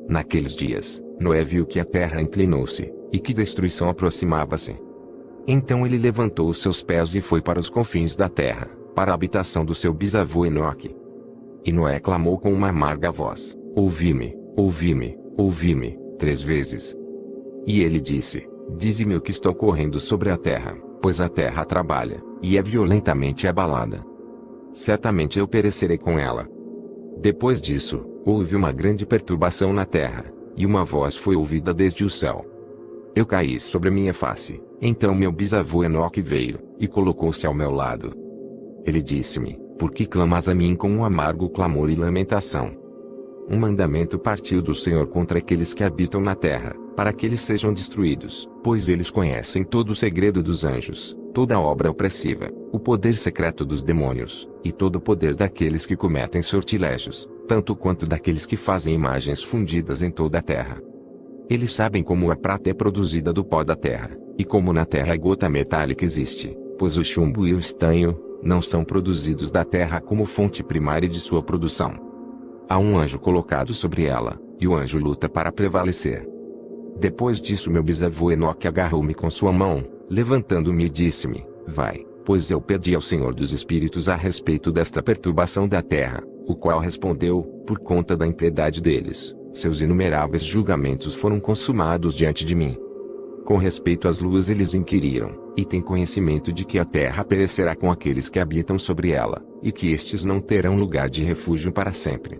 [0.07, 4.75] Naqueles dias, Noé viu que a terra inclinou-se, e que destruição aproximava-se.
[5.47, 9.15] Então ele levantou os seus pés e foi para os confins da terra, para a
[9.15, 10.95] habitação do seu bisavô Enoque.
[11.65, 16.97] E Noé clamou com uma amarga voz: Ouvi-me, ouvi-me, ouvi-me, três vezes.
[17.65, 18.47] E ele disse:
[18.77, 23.47] Dize-me o que está ocorrendo sobre a terra, pois a terra trabalha, e é violentamente
[23.47, 24.03] abalada.
[24.73, 26.47] Certamente eu perecerei com ela.
[27.23, 30.25] Depois disso, houve uma grande perturbação na terra,
[30.57, 32.45] e uma voz foi ouvida desde o céu.
[33.15, 38.13] Eu caí sobre minha face, então meu bisavô Enoque veio, e colocou-se ao meu lado.
[38.85, 42.77] Ele disse-me, por que clamas a mim com um amargo clamor e lamentação?
[43.49, 47.71] Um mandamento partiu do Senhor contra aqueles que habitam na terra, para que eles sejam
[47.71, 53.15] destruídos, pois eles conhecem todo o segredo dos anjos, toda a obra opressiva, o poder
[53.15, 58.55] secreto dos demônios, e todo o poder daqueles que cometem sortilégios, tanto quanto daqueles que
[58.55, 60.81] fazem imagens fundidas em toda a terra.
[61.49, 65.13] Eles sabem como a prata é produzida do pó da terra, e como na terra
[65.13, 69.99] a gota metálica existe, pois o chumbo e o estanho não são produzidos da terra
[69.99, 71.93] como fonte primária de sua produção.
[72.69, 76.27] Há um anjo colocado sobre ela, e o anjo luta para prevalecer.
[76.99, 79.83] Depois disso meu bisavô Enoque agarrou-me com sua mão,
[80.13, 85.81] levantando-me disse-me, vai, pois eu pedi ao Senhor dos Espíritos a respeito desta perturbação da
[85.81, 92.45] terra, o qual respondeu, por conta da impiedade deles, seus inumeráveis julgamentos foram consumados diante
[92.45, 92.77] de mim.
[93.43, 97.91] Com respeito às luas eles inquiriram, e têm conhecimento de que a terra perecerá com
[97.91, 102.39] aqueles que habitam sobre ela, e que estes não terão lugar de refúgio para sempre.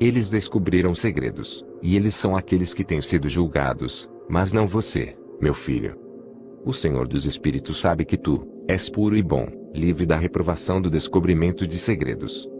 [0.00, 5.54] Eles descobriram segredos, e eles são aqueles que têm sido julgados, mas não você, meu
[5.54, 6.05] filho.
[6.66, 10.90] O Senhor dos Espíritos sabe que tu és puro e bom, livre da reprovação do
[10.90, 12.50] descobrimento de segredos.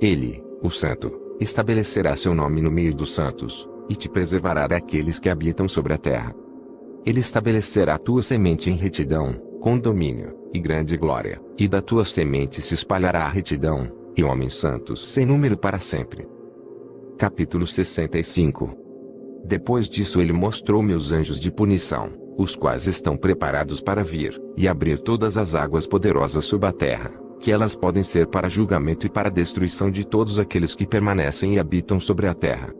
[0.00, 5.28] Ele, o Santo, estabelecerá seu nome no meio dos santos, e te preservará daqueles que
[5.28, 6.34] habitam sobre a terra.
[7.04, 12.62] Ele estabelecerá tua semente em retidão, com domínio, e grande glória, e da tua semente
[12.62, 16.26] se espalhará a retidão, e homens santos sem número para sempre.
[17.18, 18.74] Capítulo 65
[19.44, 24.66] Depois disso ele mostrou-me os anjos de punição, os quais estão preparados para vir, e
[24.66, 29.10] abrir todas as águas poderosas sob a terra, que elas podem ser para julgamento e
[29.10, 32.72] para destruição de todos aqueles que permanecem e habitam sobre a terra.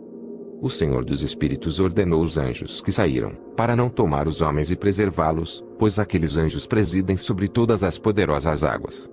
[0.61, 4.77] O Senhor dos Espíritos ordenou os anjos que saíram, para não tomar os homens e
[4.77, 9.11] preservá-los, pois aqueles anjos presidem sobre todas as poderosas águas.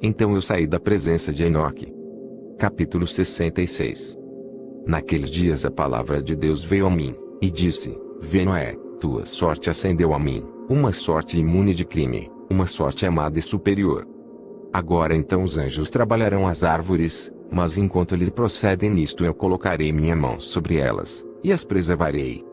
[0.00, 1.92] Então eu saí da presença de Enoque.
[2.56, 4.16] Capítulo 66
[4.86, 9.70] Naqueles dias a palavra de Deus veio a mim, e disse: Vê Noé, tua sorte
[9.70, 14.06] ascendeu a mim, uma sorte imune de crime, uma sorte amada e superior.
[14.72, 20.16] Agora então os anjos trabalharão as árvores, mas enquanto eles procedem nisto eu colocarei minha
[20.16, 22.44] mão sobre elas, e as preservarei.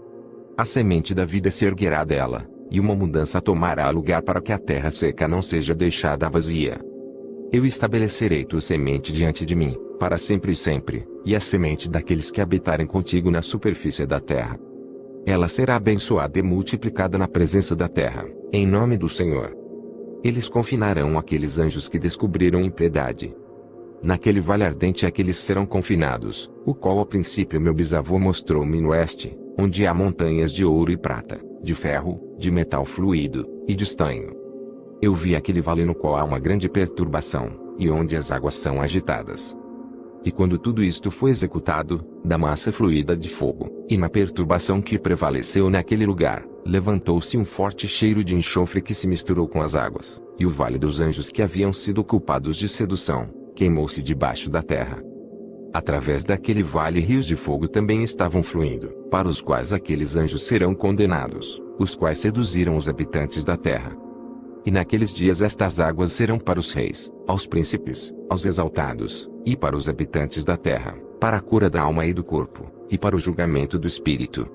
[0.58, 4.58] A semente da vida se erguerá dela, e uma mudança tomará lugar para que a
[4.58, 6.80] terra seca não seja deixada vazia.
[7.52, 12.32] Eu estabelecerei tua semente diante de mim, para sempre e sempre, e a semente daqueles
[12.32, 14.60] que habitarem contigo na superfície da terra.
[15.26, 19.56] Ela será abençoada e multiplicada na presença da terra, em nome do Senhor.
[20.24, 23.36] eles confinarão aqueles anjos que descobriram impiedade.
[24.02, 29.38] Naquele vale ardente aqueles serão confinados, o qual ao princípio meu bisavô mostrou-me no oeste,
[29.60, 34.34] onde há montanhas de ouro e prata, de ferro, de metal fluido, e de estanho.
[35.02, 38.82] Eu vi aquele vale no qual há uma grande perturbação, e onde as águas são
[38.82, 39.58] agitadas.
[40.26, 44.98] E quando tudo isto foi executado, da massa fluida de fogo, e na perturbação que
[44.98, 50.22] prevaleceu naquele lugar, levantou-se um forte cheiro de enxofre que se misturou com as águas,
[50.40, 55.04] e o vale dos anjos que haviam sido culpados de sedução, queimou-se debaixo da terra.
[55.74, 60.74] Através daquele vale rios de fogo também estavam fluindo, para os quais aqueles anjos serão
[60.74, 63.98] condenados, os quais seduziram os habitantes da terra.
[64.66, 69.76] E naqueles dias estas águas serão para os reis, aos príncipes, aos exaltados, e para
[69.76, 73.20] os habitantes da terra, para a cura da alma e do corpo, e para o
[73.20, 74.48] julgamento do espírito.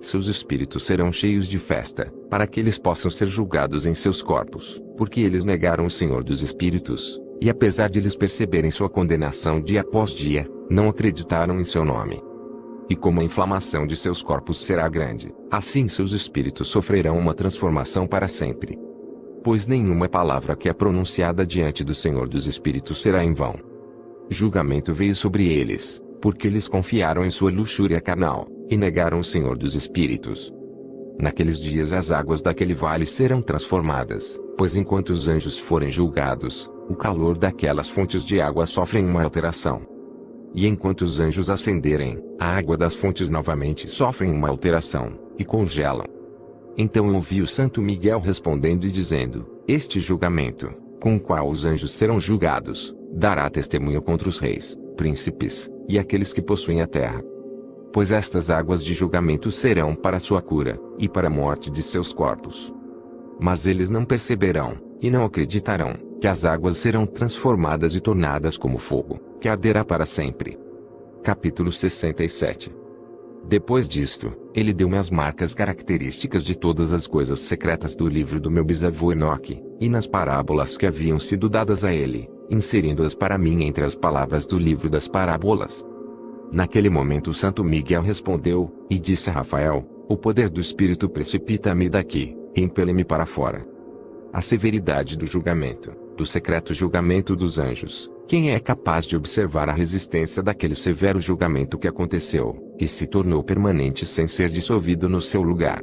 [0.00, 4.80] Seus espíritos serão cheios de festa, para que eles possam ser julgados em seus corpos,
[4.96, 9.80] porque eles negaram o Senhor dos Espíritos, e apesar de eles perceberem sua condenação dia
[9.80, 12.22] após dia, não acreditaram em seu nome.
[12.88, 18.06] E como a inflamação de seus corpos será grande, assim seus espíritos sofrerão uma transformação
[18.06, 18.78] para sempre.
[19.44, 23.67] Pois nenhuma palavra que é pronunciada diante do Senhor dos Espíritos será em vão.
[24.30, 29.56] Julgamento veio sobre eles, porque eles confiaram em sua luxúria carnal, e negaram o Senhor
[29.56, 30.52] dos Espíritos.
[31.18, 36.94] Naqueles dias as águas daquele vale serão transformadas, pois enquanto os anjos forem julgados, o
[36.94, 39.86] calor daquelas fontes de água sofrem uma alteração.
[40.54, 46.06] E enquanto os anjos ascenderem, a água das fontes novamente sofrem uma alteração, e congelam.
[46.76, 51.64] Então eu ouvi o Santo Miguel respondendo e dizendo: Este julgamento, com o qual os
[51.64, 57.22] anjos serão julgados, dará testemunho contra os reis, príncipes, e aqueles que possuem a terra.
[57.92, 62.12] Pois estas águas de julgamento serão para sua cura, e para a morte de seus
[62.12, 62.72] corpos.
[63.40, 68.78] Mas eles não perceberão, e não acreditarão, que as águas serão transformadas e tornadas como
[68.78, 70.56] fogo, que arderá para sempre.
[71.22, 72.72] Capítulo 67
[73.48, 78.50] Depois disto, ele deu-me as marcas características de todas as coisas secretas do livro do
[78.50, 83.64] meu bisavô Enoque, e nas parábolas que haviam sido dadas a ele, inserindo-as para mim
[83.64, 85.84] entre as palavras do livro das parábolas.
[86.50, 92.34] Naquele momento Santo Miguel respondeu, e disse a Rafael, o poder do Espírito precipita-me daqui,
[92.56, 93.66] e impele-me para fora.
[94.32, 99.72] A severidade do julgamento, do secreto julgamento dos anjos, quem é capaz de observar a
[99.72, 105.42] resistência daquele severo julgamento que aconteceu, e se tornou permanente sem ser dissolvido no seu
[105.42, 105.82] lugar?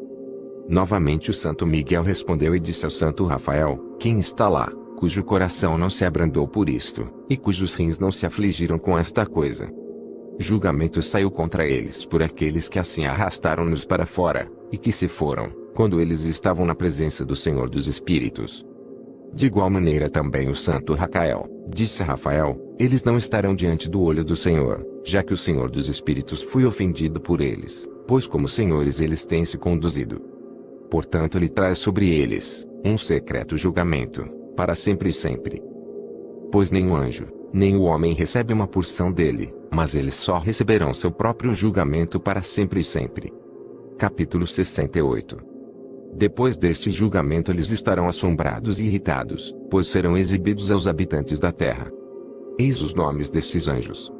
[0.68, 5.78] Novamente o Santo Miguel respondeu e disse ao Santo Rafael, quem está lá, cujo coração
[5.78, 9.72] não se abrandou por isto, e cujos rins não se afligiram com esta coisa.
[10.38, 15.50] Julgamento saiu contra eles por aqueles que assim arrastaram-nos para fora, e que se foram,
[15.74, 18.66] quando eles estavam na presença do Senhor dos Espíritos.
[19.34, 24.24] De igual maneira também o santo Racael, disse Rafael, eles não estarão diante do olho
[24.24, 29.02] do Senhor, já que o Senhor dos Espíritos foi ofendido por eles, pois como senhores
[29.02, 30.22] eles têm se conduzido.
[30.90, 35.62] Portanto ele traz sobre eles, um secreto julgamento, para sempre e sempre.
[36.52, 40.94] Pois nem o anjo, nem o homem recebe uma porção dele, mas eles só receberão
[40.94, 43.34] seu próprio julgamento para sempre e sempre.
[43.98, 45.38] Capítulo 68
[46.14, 51.92] Depois deste julgamento eles estarão assombrados e irritados, pois serão exibidos aos habitantes da terra.
[52.60, 54.12] Eis os nomes destes anjos.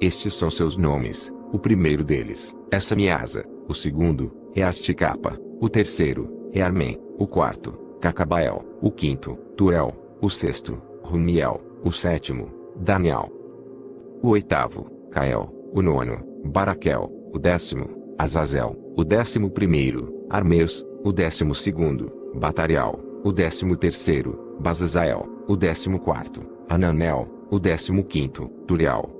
[0.00, 6.50] Estes são seus nomes, o primeiro deles, é Samiasa, o segundo, é Asticapa, o terceiro,
[6.52, 13.28] é Armen, o quarto, Cacabael, o quinto, Turel, o sexto, Rumiel, o sétimo, Daniel.
[14.22, 21.56] O oitavo, Cael, o nono, Baraquel, o décimo, Azazel, o décimo primeiro, Armeus, o décimo
[21.56, 29.10] segundo, Batarial, o décimo terceiro, Bazazael, o décimo quarto, Ananel, o décimo quinto, Turial.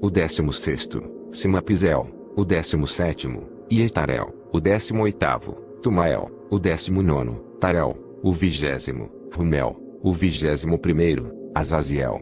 [0.00, 1.02] O décimo sexto,
[1.32, 2.06] Simapizel,
[2.36, 9.76] o décimo sétimo, Ietarel, o décimo oitavo, Tumael, o décimo nono, Tarel, o vigésimo, Rumel,
[10.02, 12.20] o vigésimo primeiro, Azaziel.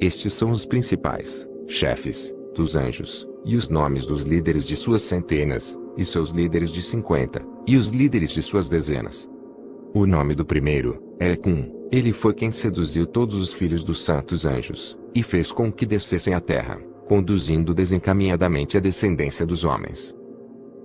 [0.00, 5.78] Estes são os principais, chefes, dos anjos, e os nomes dos líderes de suas centenas,
[5.96, 9.28] e seus líderes de cinquenta, e os líderes de suas dezenas.
[9.94, 14.44] O nome do primeiro, é Ecum, ele foi quem seduziu todos os filhos dos santos
[14.44, 16.78] anjos, e fez com que descessem à terra,
[17.08, 20.14] conduzindo desencaminhadamente a descendência dos homens.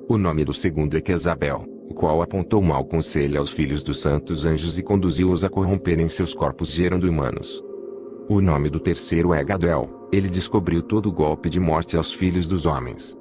[0.08, 4.48] O nome do segundo é Quezabel, o qual apontou mau conselho aos filhos dos santos
[4.48, 7.64] anjos e conduziu-os a corromperem seus corpos gerando humanos.
[8.28, 12.48] O nome do terceiro é Gadriel, ele descobriu todo o golpe de morte aos filhos
[12.48, 13.16] dos homens.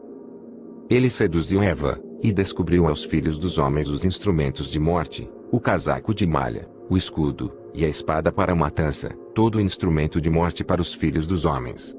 [0.88, 6.14] Ele seduziu Eva, e descobriu aos filhos dos homens os instrumentos de morte, o casaco
[6.14, 10.80] de malha, o escudo, e a espada para a matança, todo instrumento de morte para
[10.80, 11.94] os filhos dos homens.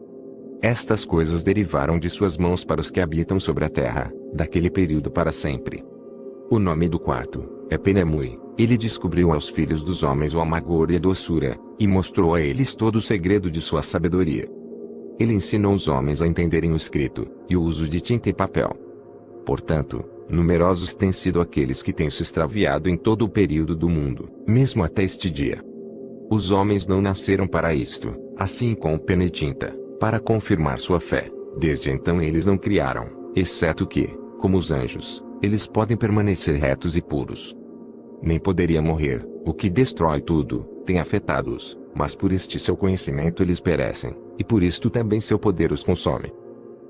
[0.60, 5.12] Estas coisas derivaram de suas mãos para os que habitam sobre a terra, daquele período
[5.12, 5.93] para sempre.
[6.50, 8.40] O nome do quarto é Penemui.
[8.58, 12.76] Ele descobriu aos filhos dos homens o amargor e a doçura, e mostrou a eles
[12.76, 14.48] todo o segredo de sua sabedoria.
[15.20, 18.72] Ele ensinou os homens a entenderem o escrito, e o uso de tinta e papel.
[19.46, 24.30] Portanto, numerosos têm sido aqueles que têm se extraviado em todo o período do mundo,
[24.48, 25.64] mesmo até este dia.
[26.30, 31.32] Os homens não nasceram para isto, assim com pena e tinta, para confirmar sua fé.
[31.58, 33.06] Desde então eles não criaram,
[33.36, 34.08] exceto que,
[34.40, 37.54] como os anjos, eles podem permanecer retos e puros.
[38.22, 43.60] Nem poderia morrer, o que destrói tudo, tem afetado-os, mas por este seu conhecimento eles
[43.60, 46.32] perecem, e por isto também seu poder os consome.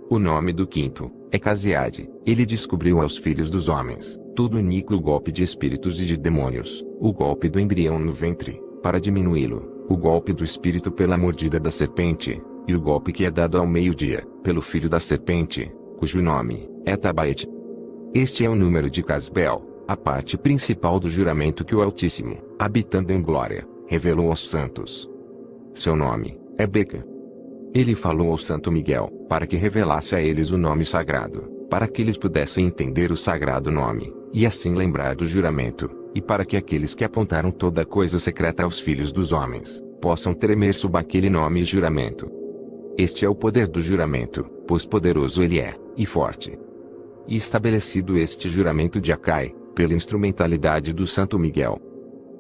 [0.08, 2.08] O nome do quinto é Casiade.
[2.28, 7.12] Ele descobriu aos filhos dos homens todo o golpe de espíritos e de demônios, o
[7.12, 12.40] golpe do embrião no ventre, para diminuí-lo, o golpe do espírito pela mordida da serpente,
[12.68, 16.96] e o golpe que é dado ao meio-dia, pelo filho da serpente, cujo nome é
[16.96, 17.48] Tabaete.
[18.16, 23.12] Este é o número de Casbel, a parte principal do juramento que o Altíssimo, habitando
[23.12, 25.10] em glória, revelou aos santos.
[25.74, 27.04] Seu nome é Beca.
[27.74, 31.42] Ele falou ao Santo Miguel, para que revelasse a eles o nome sagrado,
[31.72, 36.46] para que eles pudessem entender o sagrado nome, e assim lembrar do juramento, e para
[36.46, 41.32] que aqueles que apontaram toda coisa secreta aos filhos dos homens, possam tremer sob aquele
[41.32, 42.30] nome e juramento.
[42.96, 46.60] Este é o poder do juramento, pois poderoso ele é, e forte.
[47.28, 51.80] E estabelecido este juramento de Acai, pela instrumentalidade do Santo Miguel.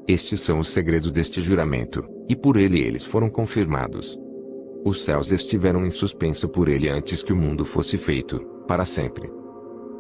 [0.08, 4.20] Estes são os segredos deste juramento, e por ele eles foram confirmados.
[4.86, 9.32] Os céus estiveram em suspenso por ele antes que o mundo fosse feito, para sempre.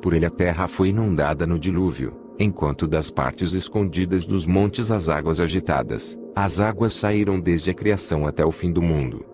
[0.01, 5.07] Por ele a terra foi inundada no dilúvio, enquanto das partes escondidas dos montes as
[5.07, 9.25] águas agitadas, as águas saíram desde a criação até o fim do mundo.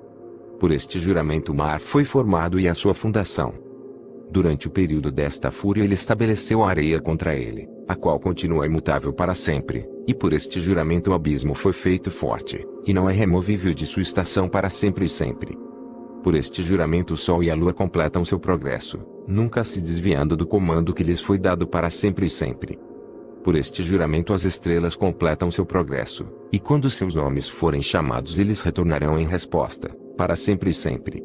[0.59, 3.68] Por este juramento o mar foi formado e a sua fundação.
[4.31, 9.11] Durante o período desta fúria ele estabeleceu a areia contra ele, a qual continua imutável
[9.11, 13.73] para sempre, e por este juramento o abismo foi feito forte, e não é removível
[13.73, 15.57] de sua estação para sempre e sempre.
[16.23, 20.45] Por este juramento o sol e a lua completam seu progresso, nunca se desviando do
[20.45, 22.77] comando que lhes foi dado para sempre e sempre.
[23.43, 28.61] Por este juramento as estrelas completam seu progresso, e quando seus nomes forem chamados eles
[28.61, 31.23] retornarão em resposta, para sempre e sempre.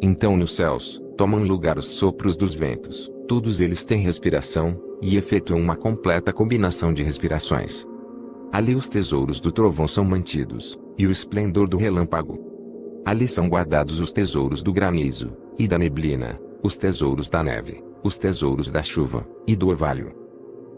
[0.00, 5.60] Então nos céus, tomam lugar os sopros dos ventos, todos eles têm respiração, e efetuam
[5.60, 7.86] uma completa combinação de respirações.
[8.50, 12.38] Ali os tesouros do trovão são mantidos, e o esplendor do relâmpago.
[13.04, 18.16] Ali são guardados os tesouros do granizo, e da neblina, os tesouros da neve, os
[18.16, 20.14] tesouros da chuva, e do orvalho.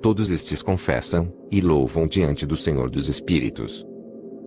[0.00, 3.86] Todos estes confessam, e louvam diante do Senhor dos Espíritos.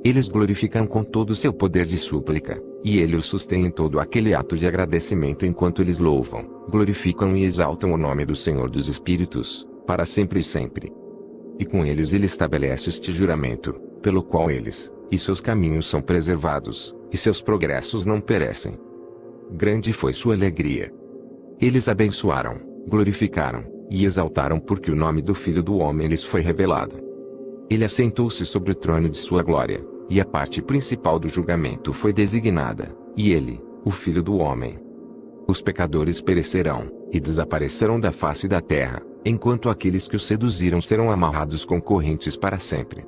[0.04, 4.00] Eles glorificam com todo o seu poder de súplica, e ele os sustém em todo
[4.00, 8.88] aquele ato de agradecimento enquanto eles louvam, glorificam e exaltam o nome do Senhor dos
[8.88, 10.94] Espíritos, para sempre e sempre.
[11.58, 16.96] E com eles ele estabelece este juramento, pelo qual eles, e seus caminhos são preservados,
[17.12, 18.78] e seus progressos não perecem.
[19.52, 20.94] Grande foi sua alegria.
[21.60, 26.98] Eles abençoaram, glorificaram, e exaltaram porque o nome do Filho do Homem lhes foi revelado.
[27.68, 32.14] Ele assentou-se sobre o trono de sua glória, e a parte principal do julgamento foi
[32.14, 34.80] designada, e ele, o Filho do Homem.
[35.48, 41.12] Os pecadores perecerão, e desaparecerão da face da terra, enquanto aqueles que os seduziram serão
[41.12, 43.06] amarrados com correntes para sempre.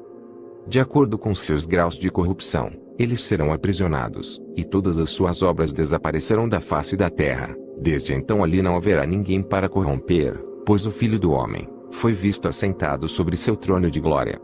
[0.68, 5.72] De acordo com seus graus de corrupção, eles serão aprisionados, e todas as suas obras
[5.72, 7.56] desaparecerão da face da terra.
[7.80, 12.48] Desde então ali não haverá ninguém para corromper, pois o Filho do Homem foi visto
[12.48, 14.41] assentado sobre seu trono de glória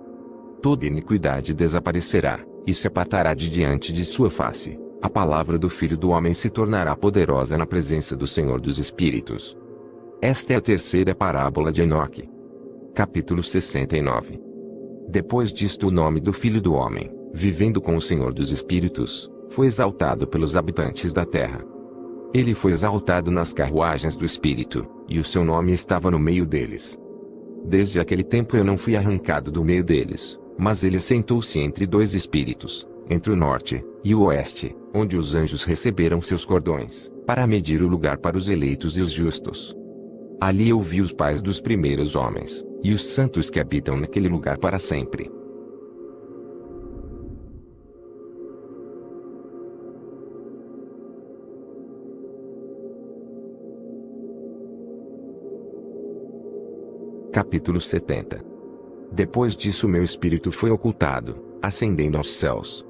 [0.64, 4.80] toda iniquidade desaparecerá, e se apartará de diante de sua face.
[5.02, 9.57] A palavra do Filho do Homem se tornará poderosa na presença do Senhor dos Espíritos.
[10.22, 12.30] Esta é a terceira parábola de Enoque.
[12.95, 14.40] Capítulo 69
[15.10, 19.68] Depois disto o nome do Filho do Homem, vivendo com o Senhor dos Espíritos, foi
[19.68, 21.61] exaltado pelos habitantes da terra.
[22.34, 26.98] Ele foi exaltado nas carruagens do Espírito, e o seu nome estava no meio deles.
[27.65, 32.14] Desde aquele tempo eu não fui arrancado do meio deles, mas ele sentou-se entre dois
[32.14, 37.82] espíritos, entre o norte e o oeste, onde os anjos receberam seus cordões, para medir
[37.82, 39.76] o lugar para os eleitos e os justos.
[40.40, 44.58] Ali eu vi os pais dos primeiros homens, e os santos que habitam naquele lugar
[44.58, 45.32] para sempre.
[57.32, 58.53] Capítulo 70
[59.14, 62.84] Depois disso meu espírito foi ocultado, ascendendo aos céus.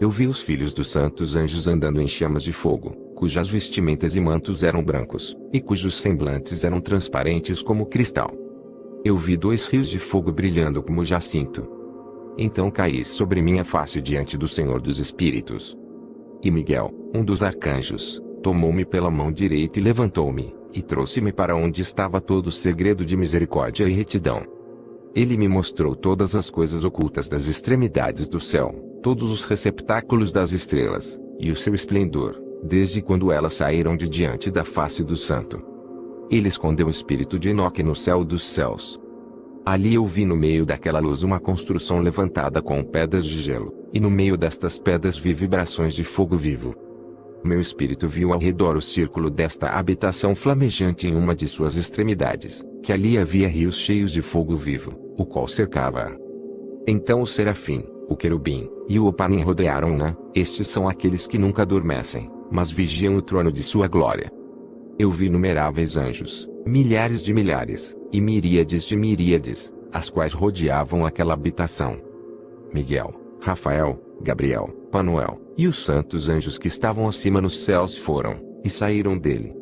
[0.00, 4.20] Eu vi os filhos dos santos anjos andando em chamas de fogo, cujas vestimentas e
[4.20, 8.32] mantos eram brancos, e cujos semblantes eram transparentes como cristal.
[9.04, 11.64] Eu vi dois rios de fogo brilhando como jacinto.
[12.36, 15.76] Então caí sobre minha face diante do Senhor dos Espíritos.
[16.42, 21.82] E Miguel, um dos arcanjos, tomou-me pela mão direita e levantou-me, e trouxe-me para onde
[21.82, 24.44] estava todo o segredo de misericórdia e retidão.
[25.14, 28.72] Ele me mostrou todas as coisas ocultas das extremidades do céu,
[29.02, 34.50] todos os receptáculos das estrelas, e o seu esplendor, desde quando elas saíram de diante
[34.50, 35.62] da face do santo.
[36.30, 38.98] Ele escondeu o espírito de Enoque no céu dos céus.
[39.66, 44.00] Ali eu vi no meio daquela luz uma construção levantada com pedras de gelo, e
[44.00, 46.74] no meio destas pedras vi vibrações de fogo vivo.
[47.44, 52.64] Meu espírito viu ao redor o círculo desta habitação flamejante em uma de suas extremidades,
[52.82, 56.16] que ali havia rios cheios de fogo vivo, o qual cercava-a.
[56.86, 62.30] Então o serafim, o querubim, e o opanim rodearam-na, estes são aqueles que nunca adormecem,
[62.50, 64.30] mas vigiam o trono de sua glória.
[64.98, 71.34] Eu vi numeráveis anjos, milhares de milhares, e miríades de miríades, as quais rodeavam aquela
[71.34, 71.98] habitação.
[72.74, 78.70] Miguel, Rafael, Gabriel, Panuel, e os santos anjos que estavam acima nos céus foram, e
[78.70, 79.54] saíram dele.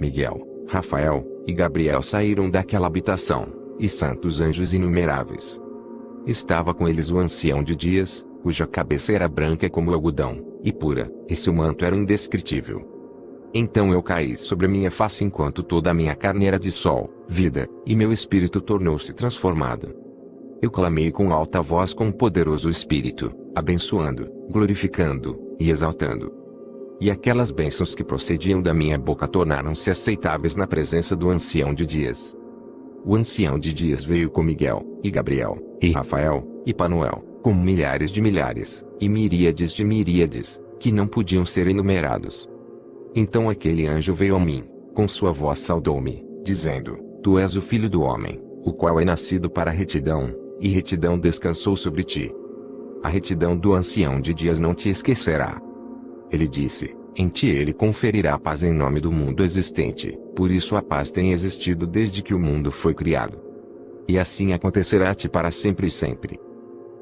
[0.00, 3.46] Miguel, Rafael, e Gabriel saíram daquela habitação,
[3.78, 5.58] e santos anjos inumeráveis.
[6.26, 11.10] Estava com eles o ancião de dias, cuja cabeça era branca como algodão, e pura,
[11.26, 12.86] e seu manto era indescritível.
[13.54, 17.66] Então eu caí sobre minha face enquanto toda a minha carne era de sol, vida,
[17.86, 19.94] e meu espírito tornou-se transformado.
[20.60, 26.30] Eu clamei com alta voz com um poderoso espírito, abençoando, glorificando e exaltando.
[27.00, 31.86] E aquelas bênçãos que procediam da minha boca tornaram-se aceitáveis na presença do ancião de
[31.86, 32.36] dias.
[33.04, 38.10] O ancião de dias veio com Miguel, e Gabriel, e Rafael, e Panuel, com milhares
[38.10, 42.48] de milhares, e miríades de miríades, que não podiam ser enumerados.
[43.14, 47.88] Então aquele anjo veio a mim, com sua voz saudou-me, dizendo: Tu és o filho
[47.88, 52.34] do homem, o qual é nascido para a retidão, e retidão descansou sobre ti.
[53.02, 55.62] A retidão do ancião de dias não te esquecerá.
[56.30, 60.76] Ele disse: Em ti ele conferirá a paz em nome do mundo existente, por isso
[60.76, 63.38] a paz tem existido desde que o mundo foi criado.
[64.06, 66.40] E assim acontecerá-te para sempre e sempre.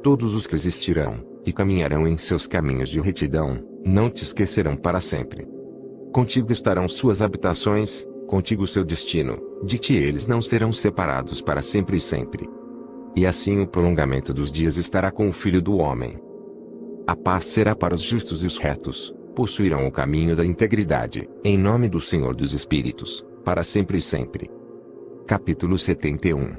[0.03, 5.01] Todos os que existirão, e caminharão em seus caminhos de retidão, não te esquecerão para
[5.01, 5.47] sempre.
[6.13, 11.97] Contigo estarão suas habitações, contigo seu destino, de ti eles não serão separados para sempre
[11.97, 12.49] e sempre.
[13.15, 16.19] E assim o prolongamento dos dias estará com o Filho do Homem.
[17.07, 21.59] A paz será para os justos e os retos, possuirão o caminho da integridade, em
[21.59, 24.51] nome do Senhor dos Espíritos, para sempre e sempre.
[25.27, 26.55] Capítulo 71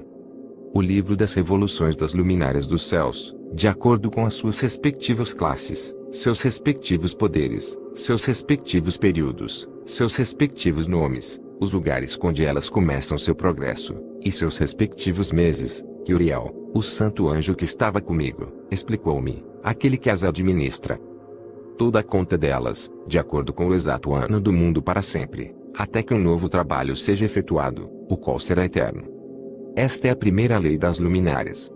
[0.76, 5.96] O livro das revoluções das luminárias dos céus, de acordo com as suas respectivas classes,
[6.12, 13.34] seus respectivos poderes, seus respectivos períodos, seus respectivos nomes, os lugares onde elas começam seu
[13.34, 19.98] progresso, e seus respectivos meses, que Uriel, o santo anjo que estava comigo, explicou-me, aquele
[19.98, 21.00] que as administra.
[21.78, 26.02] Toda a conta delas, de acordo com o exato ano do mundo para sempre, até
[26.02, 29.04] que um novo trabalho seja efetuado, o qual será eterno.
[29.76, 31.72] Esta é a primeira lei das luminárias.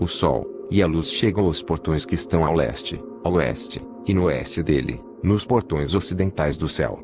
[0.00, 4.12] O sol e a luz chegam aos portões que estão ao leste, ao oeste, e
[4.12, 6.98] no oeste dele, nos portões ocidentais do céu.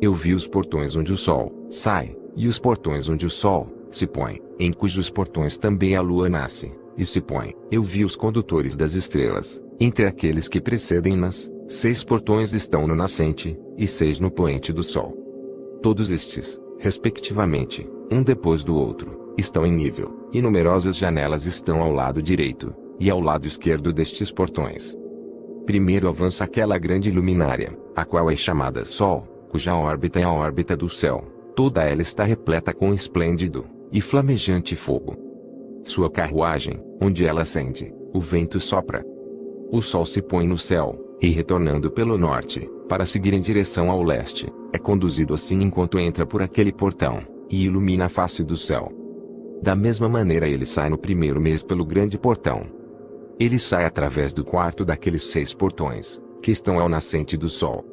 [0.00, 4.06] Eu vi os portões onde o sol sai, e os portões onde o sol se
[4.06, 7.54] põe, em cujos portões também a lua nasce, e se põe.
[7.70, 13.58] Eu vi os condutores das estrelas, entre aqueles que precedem-nas, seis portões estão no nascente,
[13.76, 15.12] e seis no poente do sol.
[15.82, 21.92] Todos estes, respectivamente, um depois do outro, estão em nível, e numerosas janelas estão ao
[21.92, 24.96] lado direito, e ao lado esquerdo destes portões.
[25.66, 30.74] Primeiro avança aquela grande luminária, a qual é chamada Sol, cuja órbita é a órbita
[30.74, 31.22] do céu,
[31.54, 35.16] toda ela está repleta com esplêndido, e flamejante fogo.
[35.84, 39.04] Sua carruagem, onde ela acende, o vento sopra.
[39.70, 44.02] O sol se põe no céu, e retornando pelo norte, para seguir em direção ao
[44.02, 47.20] leste, é conduzido assim enquanto entra por aquele portão,
[47.50, 48.92] e ilumina a face do céu.
[49.62, 52.66] Da mesma maneira ele sai no primeiro mês pelo grande portão.
[53.38, 57.84] Ele sai através do quarto daqueles seis portões, que estão ao nascente do sol.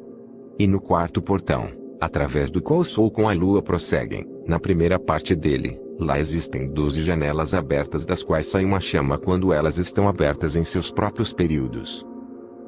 [0.58, 1.68] E no quarto portão,
[2.00, 6.68] através do qual o sol com a lua prosseguem, na primeira parte dele, Lá existem
[6.68, 11.32] doze janelas abertas das quais sai uma chama quando elas estão abertas em seus próprios
[11.32, 12.06] períodos.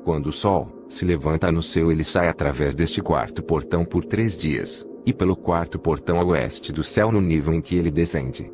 [0.08, 4.34] Quando o sol se levanta no céu ele sai através deste quarto portão por três
[4.34, 8.50] dias, e pelo quarto portão a oeste do céu no nível em que ele descende.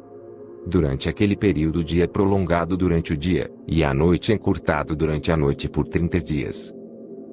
[0.66, 4.96] Durante aquele período o dia é prolongado durante o dia, e a noite é encurtado
[4.96, 6.74] durante a noite por 30 dias.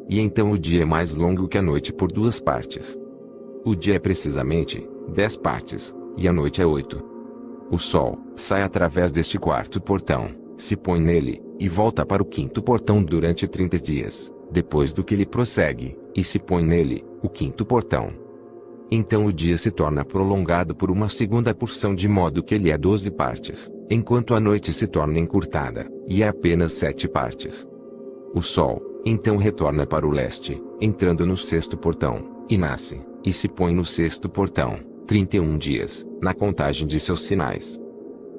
[0.08, 2.96] E então o dia é mais longo que a noite por duas partes.
[3.66, 7.04] O dia é precisamente 10 partes, e a noite é 8.
[7.72, 12.62] O sol sai através deste quarto portão, se põe nele, e volta para o quinto
[12.62, 17.66] portão durante 30 dias, depois do que ele prossegue, e se põe nele, o quinto
[17.66, 18.14] portão.
[18.92, 22.78] Então o dia se torna prolongado por uma segunda porção de modo que ele é
[22.78, 27.68] 12 partes, enquanto a noite se torna encurtada, e é apenas sete partes.
[28.36, 33.48] O sol, então retorna para o leste, entrando no sexto portão, e nasce, e se
[33.48, 37.82] põe no sexto portão, 31 dias, na contagem de seus sinais.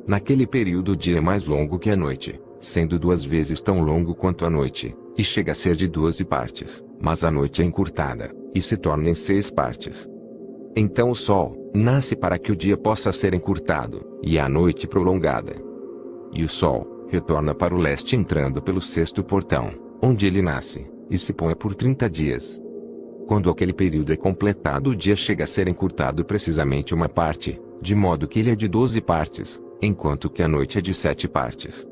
[0.07, 4.15] Naquele período o dia é mais longo que a noite, sendo duas vezes tão longo
[4.15, 8.35] quanto a noite, e chega a ser de 12 partes, mas a noite é encurtada,
[8.55, 10.09] e se torna em seis partes.
[10.74, 15.55] Então o sol nasce para que o dia possa ser encurtado, e a noite prolongada.
[16.33, 19.70] E o sol retorna para o leste entrando pelo sexto portão,
[20.03, 22.61] onde ele nasce, e se põe por 30 dias.
[23.29, 27.95] Quando aquele período é completado, o dia chega a ser encurtado precisamente uma parte, de
[27.95, 31.88] modo que ele é de 12 partes, enquanto que a noite é de sete partes.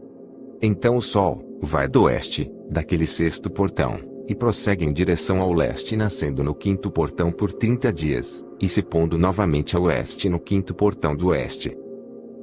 [0.62, 3.98] Então o sol vai do oeste, daquele sexto portão,
[4.28, 8.80] e prossegue em direção ao leste nascendo no quinto portão por 30 dias, e se
[8.80, 11.76] pondo novamente a oeste no quinto portão do oeste.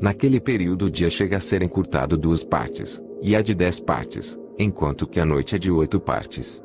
[0.02, 4.38] Naquele período o dia chega a ser encurtado duas partes, e é de dez partes,
[4.60, 6.62] enquanto que a noite é de oito partes.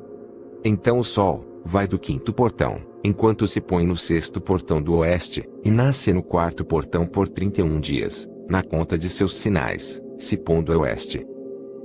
[0.64, 5.48] Então o sol vai do quinto portão, enquanto se põe no sexto portão do oeste,
[5.64, 10.74] e nasce no quarto portão por 31 dias, na conta de seus sinais, se pondo
[10.74, 11.26] a oeste.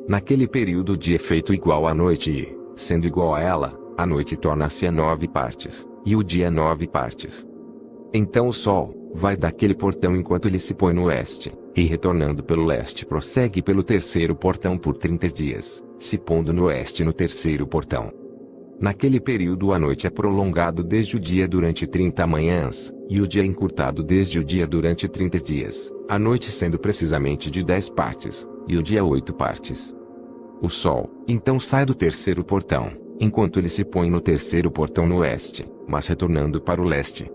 [0.05, 4.05] Naquele período o dia é feito igual à noite e, Sendo igual a ela, a
[4.05, 7.47] noite torna-se a nove partes, e o dia nove partes.
[8.13, 12.65] Então o sol vai daquele portão enquanto ele se põe no oeste, e retornando pelo
[12.65, 18.11] leste prossegue pelo terceiro portão por trinta dias, se pondo no oeste no terceiro portão.
[18.79, 23.41] Naquele período a noite é prolongado desde o dia durante trinta manhãs, e o dia
[23.41, 28.47] é encurtado desde o dia durante trinta dias, a noite sendo precisamente de dez partes,
[28.67, 29.95] e o dia oito partes.
[30.61, 35.17] O sol, então sai do terceiro portão, enquanto ele se põe no terceiro portão no
[35.17, 37.31] oeste, mas retornando para o leste.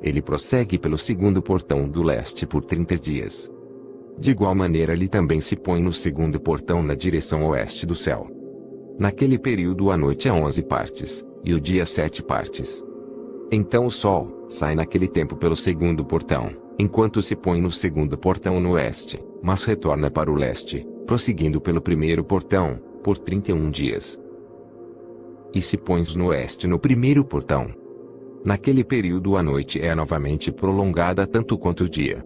[0.00, 3.52] Ele prossegue pelo segundo portão do leste por 30 dias.
[4.18, 8.39] De igual maneira ele também se põe no segundo portão na direção oeste do céu.
[9.00, 12.84] Naquele período a noite é 11 partes, e o dia 7 partes.
[13.50, 18.60] Então o sol sai naquele tempo pelo segundo portão, enquanto se põe no segundo portão
[18.60, 24.20] no oeste, mas retorna para o leste, prosseguindo pelo primeiro portão, por 31 dias.
[25.54, 27.74] E se pões no oeste no primeiro portão.
[28.44, 32.22] Naquele período a noite é novamente prolongada tanto quanto o dia.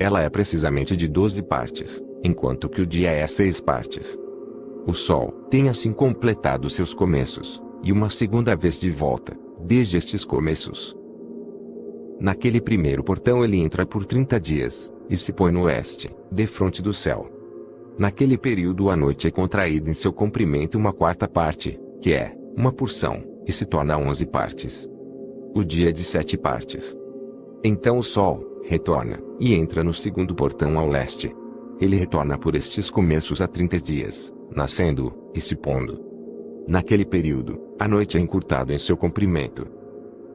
[0.00, 4.18] Ela é precisamente de 12 partes, enquanto que o dia é seis partes.
[4.88, 10.24] O Sol tem assim completado seus começos, e uma segunda vez de volta, desde estes
[10.24, 10.96] começos.
[12.18, 16.94] Naquele primeiro portão ele entra por 30 dias, e se põe no oeste, defronte do
[16.94, 17.30] céu.
[17.98, 22.72] Naquele período a noite é contraída em seu comprimento uma quarta parte, que é, uma
[22.72, 24.88] porção, e se torna onze partes.
[25.54, 26.96] O dia é de sete partes.
[27.62, 31.30] Então o Sol, retorna, e entra no segundo portão ao leste.
[31.78, 36.04] Ele retorna por estes começos a trinta dias, nascendo, e se pondo.
[36.66, 39.66] Naquele período, a noite é encurtada em seu comprimento.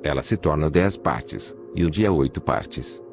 [0.02, 3.04] Ela se torna dez partes, e o dia oito partes.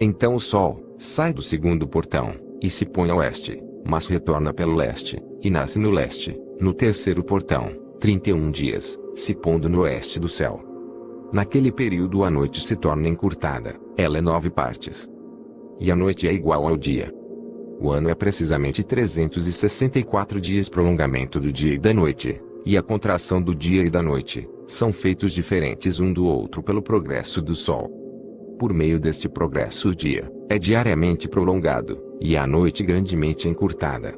[0.00, 4.74] Então o Sol, sai do segundo portão, e se põe a oeste mas retorna pelo
[4.74, 7.70] leste, e nasce no leste, no terceiro portão,
[8.00, 10.62] 31 dias, se pondo no oeste do céu.
[11.32, 15.10] Naquele período a noite se torna encurtada, ela é nove partes.
[15.78, 17.12] E a noite é igual ao dia.
[17.80, 23.42] O ano é precisamente 364 dias prolongamento do dia e da noite, e a contração
[23.42, 27.90] do dia e da noite, são feitos diferentes um do outro pelo progresso do Sol.
[28.58, 34.14] Por meio deste progresso o dia, é diariamente prolongado, e a noite grandemente encurtada.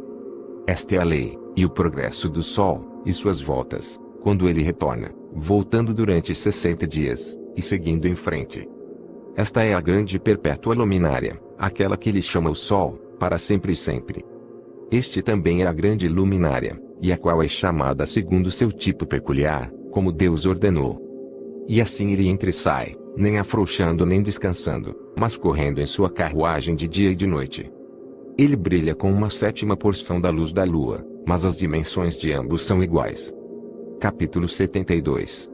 [0.67, 5.13] Esta é a lei, e o progresso do Sol, e suas voltas, quando ele retorna,
[5.35, 8.69] voltando durante 60 dias, e seguindo em frente.
[9.35, 13.77] Esta é a grande perpétua luminária, aquela que ele chama o Sol, para sempre e
[13.77, 14.25] sempre.
[14.91, 19.71] Este também é a grande luminária, e a qual é chamada segundo seu tipo peculiar,
[19.91, 21.03] como Deus ordenou.
[21.69, 26.77] E assim ele entra e sai, nem afrouxando nem descansando, mas correndo em sua carruagem
[26.77, 27.71] de dia e de noite.
[28.39, 32.63] Ele brilha com uma sétima porção da luz da lua, mas as dimensões de ambos
[32.63, 33.35] são iguais.
[33.99, 35.51] Capítulo 72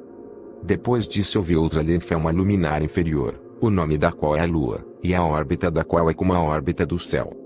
[0.62, 4.84] Depois disso vi outra linfa uma luminária inferior, o nome da qual é a Lua,
[5.02, 7.41] e a órbita da qual é como a órbita do céu.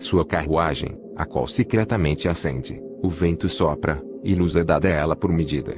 [0.00, 5.14] Sua carruagem, a qual secretamente acende, o vento sopra, e luz é dada a ela
[5.14, 5.76] por medida.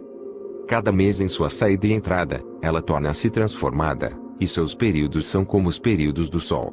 [0.68, 5.68] Cada mês em sua saída e entrada, ela torna-se transformada, e seus períodos são como
[5.68, 6.72] os períodos do Sol.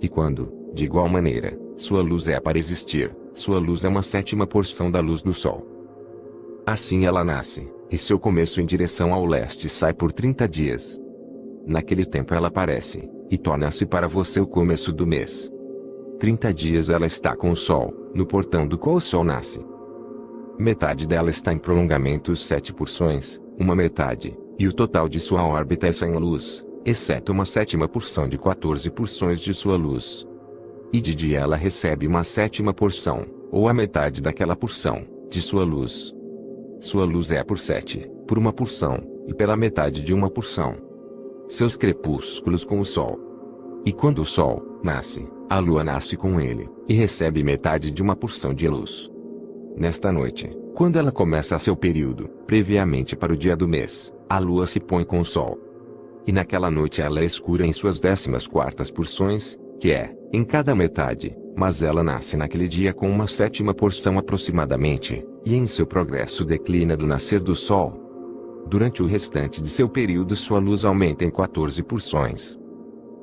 [0.00, 4.46] E quando, de igual maneira, sua luz é para existir, sua luz é uma sétima
[4.46, 5.66] porção da luz do Sol.
[6.64, 11.00] Assim ela nasce, e seu começo em direção ao leste sai por 30 dias.
[11.66, 15.50] Naquele tempo ela aparece, e torna-se para você o começo do mês.
[16.18, 19.64] 30 dias ela está com o Sol, no portão do qual o Sol nasce.
[20.58, 25.86] Metade dela está em prolongamento sete porções, uma metade, e o total de sua órbita
[25.86, 30.26] é sem luz, exceto uma sétima porção de 14 porções de sua luz.
[30.92, 35.62] E de dia ela recebe uma sétima porção, ou a metade daquela porção, de sua
[35.62, 36.12] luz.
[36.80, 40.74] Sua luz é por sete, por uma porção, e pela metade de uma porção.
[41.48, 43.20] Seus crepúsculos com o sol.
[43.84, 48.14] E quando o sol nasce, a lua nasce com ele, e recebe metade de uma
[48.14, 49.10] porção de luz.
[49.76, 54.66] Nesta noite, quando ela começa seu período, previamente para o dia do mês, a lua
[54.66, 55.58] se põe com o sol.
[56.26, 60.74] E naquela noite ela é escura em suas décimas quartas porções, que é, em cada
[60.74, 66.44] metade, mas ela nasce naquele dia com uma sétima porção aproximadamente, e em seu progresso
[66.44, 68.04] declina do nascer do sol.
[68.68, 72.58] Durante o restante de seu período sua luz aumenta em 14 porções.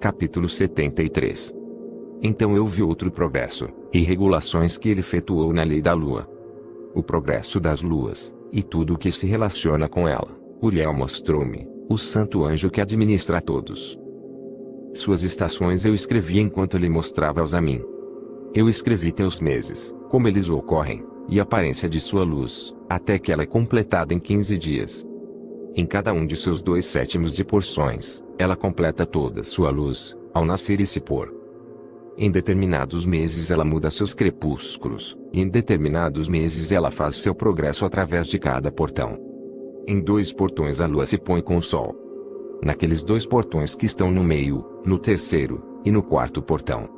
[0.02, 1.55] Capítulo 73
[2.28, 6.28] Então eu vi outro progresso, e regulações que ele efetuou na lei da lua,
[6.96, 10.36] o progresso das luas, e tudo o que se relaciona com ela.
[10.60, 13.96] Uriel mostrou-me, o santo anjo que administra a todos.
[14.96, 17.80] Suas estações eu escrevi enquanto ele mostrava-os a mim.
[18.56, 23.32] Eu escrevi teus meses, como eles ocorrem, e a aparência de sua luz, até que
[23.32, 25.08] ela é completada em 15 dias.
[25.76, 30.44] Em cada um de seus dois sétimos de porções, ela completa toda sua luz, ao
[30.44, 31.35] nascer e se pôr.
[32.18, 38.28] Em determinados meses ela muda seus crepúsculos, em determinados meses ela faz seu progresso através
[38.28, 39.20] de cada portão.
[39.86, 41.94] Em dois portões a lua se põe com o sol.
[42.64, 46.90] Naqueles dois portões que estão no meio, no terceiro, e no quarto portão.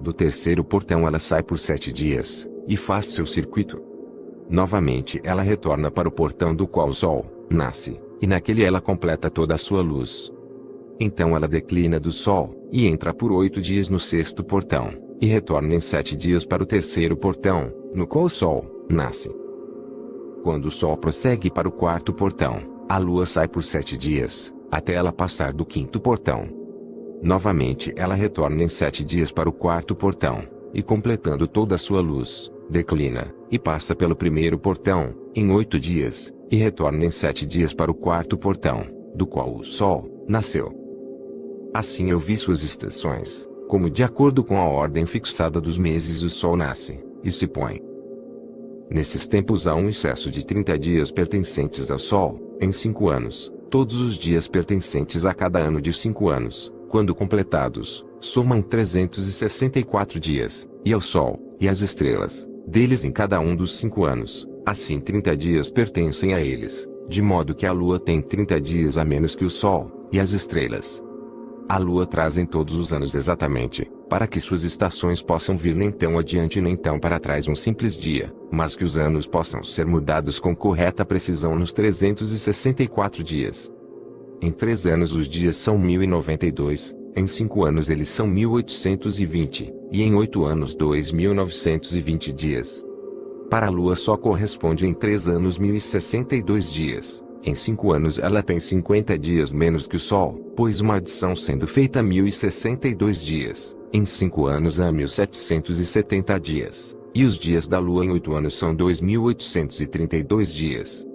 [0.00, 3.80] Do terceiro portão ela sai por sete dias, e faz seu circuito.
[4.50, 9.30] Novamente ela retorna para o portão do qual o sol nasce, e naquele ela completa
[9.30, 10.32] toda a sua luz.
[11.00, 15.74] Então ela declina do sol, e entra por oito dias no sexto portão, e retorna
[15.74, 19.30] em sete dias para o terceiro portão, no qual o sol nasce.
[20.42, 24.94] Quando o sol prossegue para o quarto portão, a lua sai por sete dias, até
[24.94, 26.48] ela passar do quinto portão.
[27.22, 30.42] Novamente ela retorna em sete dias para o quarto portão,
[30.72, 36.32] e completando toda a sua luz, declina, e passa pelo primeiro portão, em oito dias,
[36.50, 40.77] e retorna em sete dias para o quarto portão, do qual o sol nasceu.
[41.72, 46.30] Assim eu vi suas estações, como de acordo com a ordem fixada dos meses o
[46.30, 47.82] sol nasce, e se põe.
[48.90, 54.00] Nesses tempos há um excesso de 30 dias pertencentes ao sol, em cinco anos, todos
[54.00, 60.92] os dias pertencentes a cada ano de cinco anos, quando completados, somam 364 dias, e
[60.94, 65.70] ao sol, e às estrelas, deles em cada um dos cinco anos, assim 30 dias
[65.70, 69.50] pertencem a eles, de modo que a lua tem 30 dias a menos que o
[69.50, 71.04] sol, e as estrelas,
[71.68, 75.90] a lua traz em todos os anos exatamente, para que suas estações possam vir nem
[75.90, 79.84] tão adiante nem tão para trás um simples dia, mas que os anos possam ser
[79.84, 83.70] mudados com correta precisão nos 364 dias.
[84.40, 90.14] Em três anos os dias são 1092, em cinco anos eles são 1820, e em
[90.14, 92.86] oito anos 2920 dias.
[93.50, 97.27] Para a Lua só corresponde em três anos 1062 dias.
[97.44, 101.66] Em cinco anos ela tem 50 dias menos que o Sol, pois uma adição sendo
[101.66, 108.10] feita 1062 dias, em cinco anos há 1770 dias, e os dias da Lua em
[108.10, 111.06] oito anos são 2832 dias.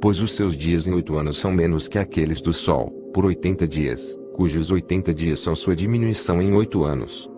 [0.00, 3.66] Pois os seus dias em oito anos são menos que aqueles do Sol, por 80
[3.66, 7.30] dias, cujos 80 dias são sua diminuição em oito anos.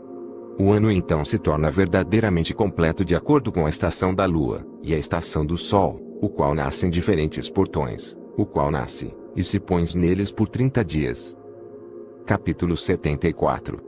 [0.59, 4.92] O ano então se torna verdadeiramente completo de acordo com a estação da Lua, e
[4.92, 9.60] a estação do Sol, o qual nasce em diferentes portões, o qual nasce, e se
[9.60, 11.36] pões neles por trinta dias.
[12.26, 13.78] Capítulo 74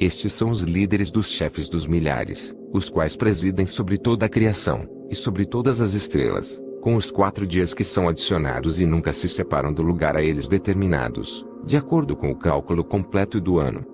[0.00, 4.88] Estes são os líderes dos chefes dos milhares, os quais presidem sobre toda a criação,
[5.10, 9.28] e sobre todas as estrelas, com os quatro dias que são adicionados e nunca se
[9.28, 13.84] separam do lugar a eles determinados, de acordo com o cálculo completo do ano.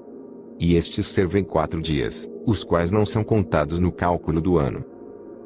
[0.59, 4.84] E estes servem quatro dias, os quais não são contados no cálculo do ano.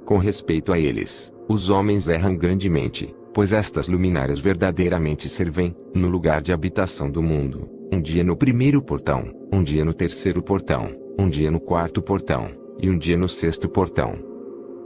[0.05, 6.43] Com respeito a eles, os homens erram grandemente, pois estas luminárias verdadeiramente servem, no lugar
[6.43, 11.29] de habitação do mundo, um dia no primeiro portão, um dia no terceiro portão, um
[11.29, 14.19] dia no quarto portão, e um dia no sexto portão.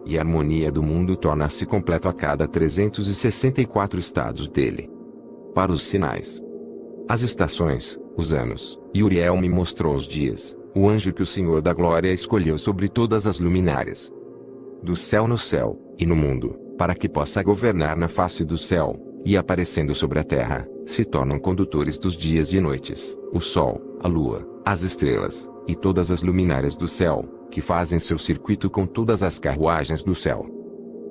[0.07, 4.89] E a harmonia do mundo torna-se completo a cada 364 estados dele.
[5.55, 6.41] Para os sinais,
[7.09, 11.61] as estações, os anos, e Uriel me mostrou os dias, o anjo que o Senhor
[11.61, 14.13] da Glória escolheu sobre todas as luminárias.
[14.83, 18.97] Do céu no céu, e no mundo, para que possa governar na face do céu,
[19.25, 24.09] e aparecendo sobre a terra, se tornam condutores dos dias e noites, o sol, a
[24.09, 29.23] lua, as estrelas, e todas as luminárias do céu, que fazem seu circuito com todas
[29.23, 30.45] as carruagens do céu.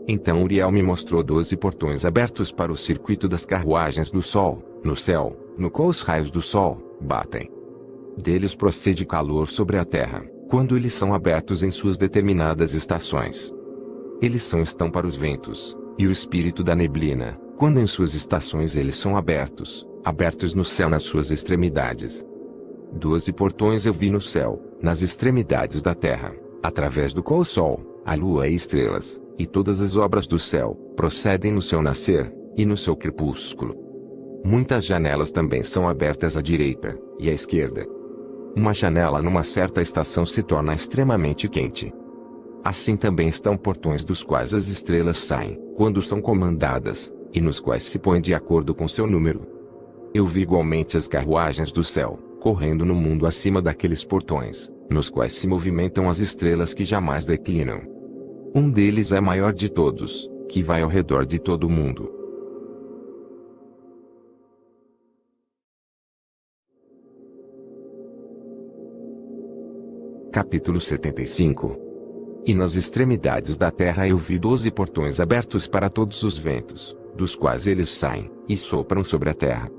[0.07, 4.95] Então Uriel me mostrou doze portões abertos para o circuito das carruagens do sol, no
[4.95, 7.49] céu, no qual os raios do sol batem.
[8.17, 13.53] Deles procede calor sobre a terra, quando eles são abertos em suas determinadas estações.
[14.21, 18.75] Eles são estão para os ventos, e o espírito da neblina, quando em suas estações
[18.75, 22.23] eles são abertos, abertos no céu nas suas extremidades.
[22.93, 28.01] Doze portões eu vi no céu, nas extremidades da terra, através do qual o sol,
[28.05, 32.65] a lua e estrelas, e todas as obras do céu, procedem no seu nascer, e
[32.65, 33.75] no seu crepúsculo.
[34.43, 37.87] Muitas janelas também são abertas à direita, e à esquerda.
[38.55, 41.93] Uma janela numa certa estação se torna extremamente quente.
[42.63, 47.83] Assim também estão portões dos quais as estrelas saem, quando são comandadas, e nos quais
[47.83, 49.47] se põe de acordo com seu número.
[50.13, 55.33] Eu vi igualmente as carruagens do céu, correndo no mundo acima daqueles portões, nos quais
[55.33, 57.81] se movimentam as estrelas que jamais declinam.
[58.53, 62.11] Um deles é maior de todos, que vai ao redor de todo o mundo.
[70.31, 71.90] Capítulo 75
[72.45, 77.35] E nas extremidades da terra eu vi doze portões abertos para todos os ventos, dos
[77.35, 79.69] quais eles saem, e sopram sobre a terra.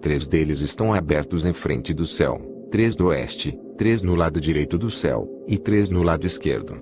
[0.00, 2.40] Três deles estão abertos em frente do céu,
[2.70, 6.80] três do oeste, três no lado direito do céu, e três no lado esquerdo.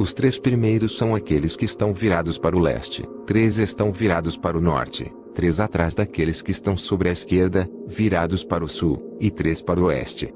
[0.00, 4.58] Os três primeiros são aqueles que estão virados para o leste, três estão virados para
[4.58, 9.30] o norte, três atrás daqueles que estão sobre a esquerda, virados para o sul, e
[9.30, 10.34] três para o oeste.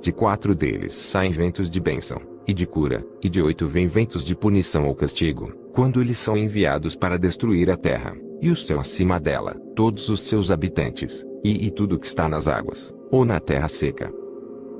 [0.00, 2.20] De quatro deles saem ventos de bênção,
[2.50, 6.36] e de cura, e de oito vêm ventos de punição ou castigo, quando eles são
[6.36, 8.12] enviados para destruir a terra,
[8.42, 12.48] e o céu acima dela, todos os seus habitantes, e, e tudo que está nas
[12.48, 14.12] águas, ou na terra seca.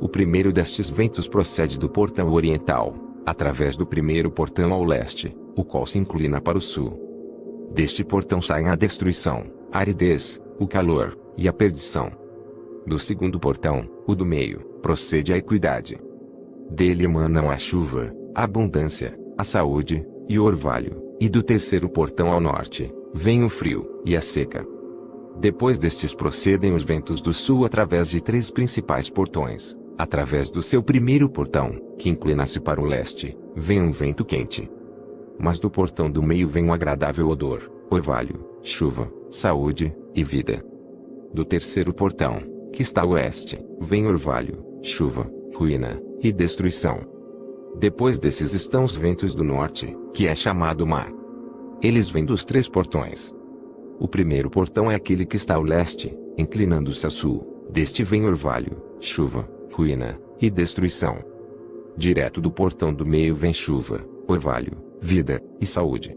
[0.00, 2.92] O primeiro destes ventos procede do portão oriental,
[3.24, 6.98] através do primeiro portão ao leste, o qual se inclina para o sul.
[7.72, 12.10] Deste portão saem a destruição, a aridez, o calor, e a perdição.
[12.84, 16.00] Do segundo portão, o do meio, procede a equidade.
[16.70, 22.30] Dele emanam a chuva, a abundância, a saúde, e o orvalho, e do terceiro portão
[22.30, 24.64] ao norte, vem o frio, e a seca.
[25.40, 29.76] Depois destes procedem os ventos do sul através de três principais portões.
[29.98, 34.70] Através do seu primeiro portão, que inclina-se para o leste, vem um vento quente.
[35.38, 40.64] Mas do portão do meio vem um agradável odor, orvalho, chuva, saúde e vida.
[41.34, 42.40] Do terceiro portão,
[42.72, 47.00] que está a oeste, vem orvalho, chuva, ruína e destruição.
[47.78, 51.10] Depois desses estão os ventos do norte, que é chamado mar.
[51.82, 53.34] Eles vêm dos três portões.
[53.98, 57.68] O primeiro portão é aquele que está ao leste, inclinando-se a sul.
[57.70, 61.18] Deste vem orvalho, chuva, ruína e destruição.
[61.96, 66.16] Direto do portão do meio vem chuva, orvalho, vida e saúde.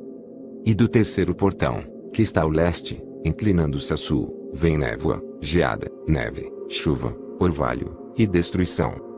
[0.65, 6.51] E do terceiro portão, que está ao leste, inclinando-se a sul, vem névoa, geada, neve,
[6.69, 9.12] chuva, orvalho e destruição.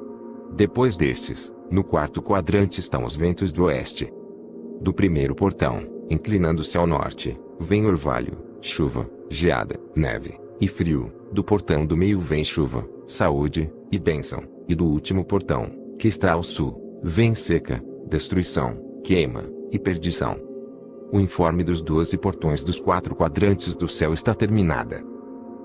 [0.53, 4.11] Depois destes, no quarto quadrante estão os ventos do oeste.
[4.81, 11.11] Do primeiro portão, inclinando-se ao norte, vem orvalho, chuva, geada, neve e frio.
[11.31, 14.43] Do portão do meio vem chuva, saúde e bênção.
[14.67, 20.39] E do último portão, que está ao sul, vem seca, destruição, queima e perdição.
[21.11, 25.03] O informe dos doze portões dos quatro quadrantes do céu está terminada.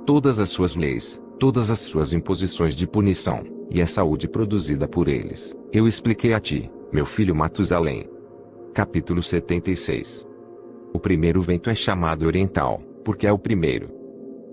[0.04, 5.08] Todas as suas leis, todas as suas imposições de punição, e a saúde produzida por
[5.08, 8.10] eles, eu expliquei a ti, meu filho Matusalém.
[8.74, 10.26] Capítulo 76
[10.92, 13.90] O primeiro vento é chamado oriental, porque é o primeiro.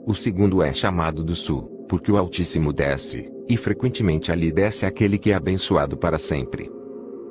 [0.06, 5.18] O segundo é chamado do sul, porque o Altíssimo desce, e frequentemente ali desce aquele
[5.18, 6.72] que é abençoado para sempre.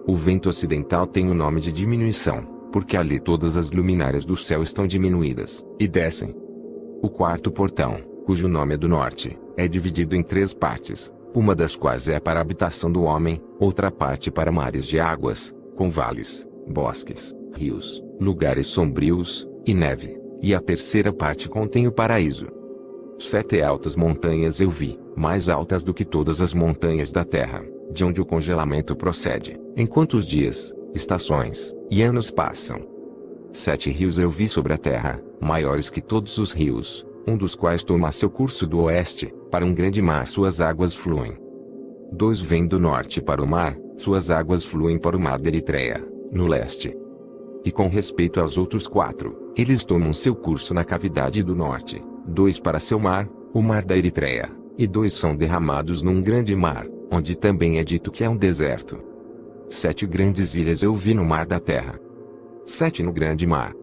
[0.07, 2.43] O vento ocidental tem o nome de diminuição,
[2.73, 6.35] porque ali todas as luminárias do céu estão diminuídas, e descem.
[7.03, 11.77] O quarto portão, cujo nome é do norte, é dividido em três partes, uma das
[11.77, 16.47] quais é para a habitação do homem, outra parte para mares de águas, com vales,
[16.67, 22.47] bosques, rios, lugares sombrios, e neve, e a terceira parte contém o paraíso.
[23.19, 28.05] Sete altas montanhas eu vi, mais altas do que todas as montanhas da terra, de
[28.05, 32.87] onde o congelamento procede, enquanto os dias, estações e anos passam.
[33.53, 37.83] Sete rios eu vi sobre a terra, maiores que todos os rios, um dos quais
[37.83, 41.37] toma seu curso do oeste, para um grande mar suas águas fluem.
[42.13, 46.07] Dois vêm do norte para o mar, suas águas fluem para o mar da Eritreia,
[46.31, 46.97] no leste.
[47.65, 52.61] E com respeito aos outros quatro, eles tomam seu curso na cavidade do norte, dois
[52.61, 54.49] para seu mar, o mar da Eritreia,
[54.79, 59.03] e dois são derramados num grande mar, onde também é dito que é um deserto.
[59.69, 61.99] Sete grandes ilhas eu vi no mar da terra.
[62.65, 63.75] Sete no grande mar.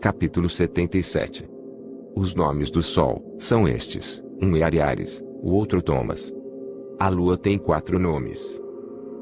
[0.00, 1.55] Capítulo 77
[2.16, 6.34] Os nomes do sol são estes: um é Ariares, o outro Thomas.
[6.98, 8.58] A lua tem quatro nomes.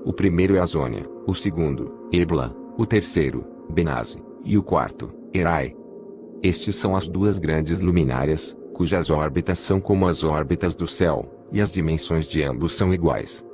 [0.05, 5.75] O primeiro é Azônia, o segundo, Ebla, o terceiro, Benazzi, e o quarto, Erai.
[6.41, 11.61] Estes são as duas grandes luminárias, cujas órbitas são como as órbitas do céu, e
[11.61, 13.45] as dimensões de ambos são iguais.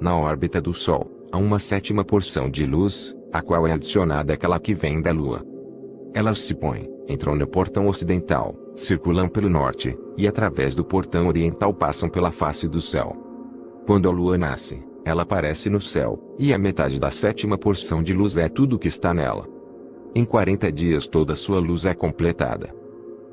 [0.00, 4.58] Na órbita do Sol, há uma sétima porção de luz, a qual é adicionada àquela
[4.58, 5.44] que vem da Lua.
[6.14, 11.74] Elas se põem, entram no portão ocidental, circulam pelo norte, e através do portão oriental
[11.74, 13.16] passam pela face do céu.
[13.86, 18.12] Quando a Lua nasce, ela aparece no céu, e a metade da sétima porção de
[18.12, 19.46] luz é tudo que está nela.
[20.14, 22.74] Em 40 dias toda sua luz é completada.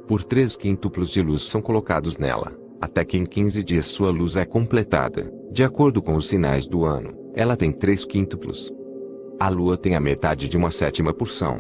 [0.08, 4.38] Por três quíntuplos de luz são colocados nela, até que em 15 dias sua luz
[4.38, 5.32] é completada.
[5.52, 8.72] De acordo com os sinais do ano, ela tem três quíntuplos.
[9.40, 11.60] A lua tem a metade de uma sétima porção.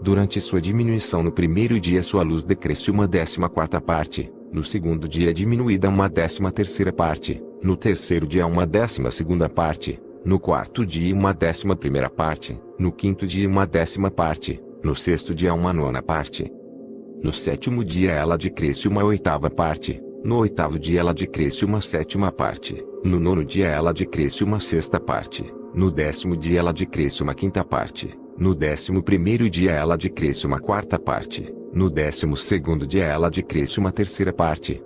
[0.00, 5.08] Durante sua diminuição no primeiro dia sua luz decresce uma décima quarta parte, no segundo
[5.08, 10.38] dia é diminuída uma décima terceira parte, no terceiro dia uma décima segunda parte, no
[10.38, 15.52] quarto dia uma décima primeira parte, no quinto dia uma décima parte, no sexto dia
[15.54, 16.50] uma nona parte.
[17.22, 22.30] No sétimo dia ela decresce uma oitava parte, no oitavo dia ela decresce uma sétima
[22.30, 25.44] parte, no nono dia ela decresce uma sexta parte,
[25.74, 30.60] no décimo dia ela decresce uma quinta parte, no décimo primeiro dia ela decresce uma
[30.60, 34.80] quarta parte, no décimo segundo dia ela decresce uma terceira parte,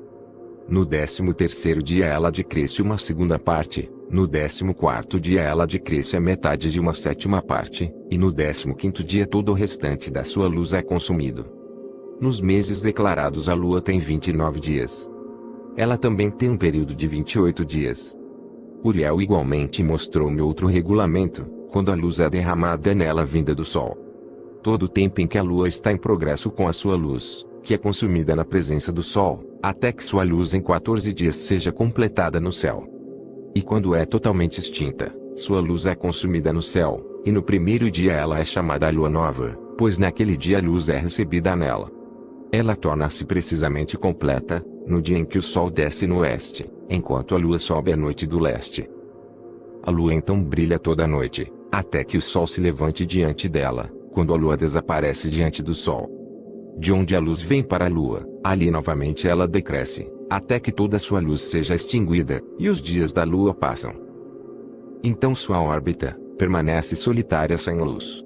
[0.67, 6.17] no décimo terceiro dia ela decresce uma segunda parte, no décimo quarto dia ela decresce
[6.17, 10.25] a metade de uma sétima parte, e no décimo quinto dia todo o restante da
[10.25, 11.47] sua luz é consumido.
[12.21, 15.09] Nos meses declarados a lua tem 29 dias.
[15.77, 18.18] Ela também tem um período de 28 dias.
[18.85, 23.97] Uriel igualmente mostrou-me outro regulamento, quando a luz é derramada nela vinda do sol.
[24.63, 27.75] Todo o tempo em que a lua está em progresso com a sua luz, que
[27.75, 32.41] é consumida na presença do sol, até que sua luz em 14 dias seja completada
[32.41, 32.87] no céu.
[33.55, 38.13] E quando é totalmente extinta, sua luz é consumida no céu, e no primeiro dia
[38.13, 41.91] ela é chamada lua nova, pois naquele dia a luz é recebida nela.
[42.51, 47.39] Ela torna-se precisamente completa, no dia em que o sol desce no oeste, enquanto a
[47.39, 48.89] lua sobe à noite do leste.
[49.83, 53.91] A lua então brilha toda a noite, até que o sol se levante diante dela,
[54.13, 56.11] quando a lua desaparece diante do sol.
[56.79, 60.99] De onde a luz vem para a lua, ali novamente ela decresce, até que toda
[60.99, 63.93] sua luz seja extinguida, e os dias da lua passam.
[65.03, 68.23] Então sua órbita permanece solitária sem luz.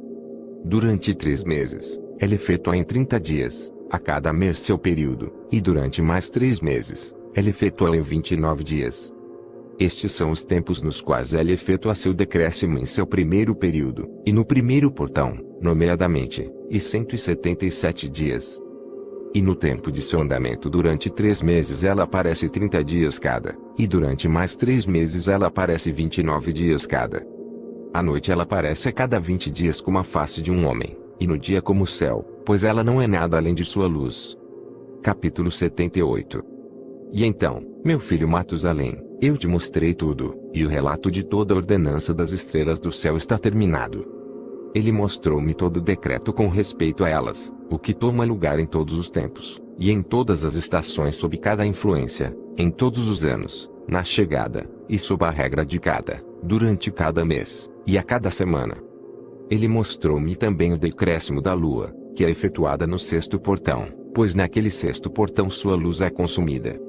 [0.64, 6.00] Durante três meses, ela efetua em 30 dias, a cada mês seu período, e durante
[6.00, 9.14] mais três meses, ela efetua em 29 dias.
[9.78, 14.32] Estes são os tempos nos quais ela efetua seu decréscimo em seu primeiro período, e
[14.32, 18.62] no primeiro portão, nomeadamente, e 177 dias.
[19.34, 23.86] E no tempo de seu andamento durante três meses ela aparece 30 dias cada, e
[23.86, 27.26] durante mais três meses ela aparece 29 dias cada.
[27.94, 31.26] À noite ela aparece a cada 20 dias como a face de um homem, e
[31.26, 34.36] no dia como o céu, pois ela não é nada além de sua luz.
[35.02, 36.51] Capítulo 78
[37.12, 41.56] E então, meu filho Matusalém, eu te mostrei tudo, e o relato de toda a
[41.56, 44.04] ordenança das estrelas do céu está terminado.
[44.74, 48.96] Ele mostrou-me todo o decreto com respeito a elas, o que toma lugar em todos
[48.96, 54.02] os tempos, e em todas as estações sob cada influência, em todos os anos, na
[54.02, 58.74] chegada, e sob a regra de cada, durante cada mês, e a cada semana.
[59.50, 64.70] Ele mostrou-me também o decréscimo da lua, que é efetuada no sexto portão, pois naquele
[64.70, 66.80] sexto portão sua luz é consumida.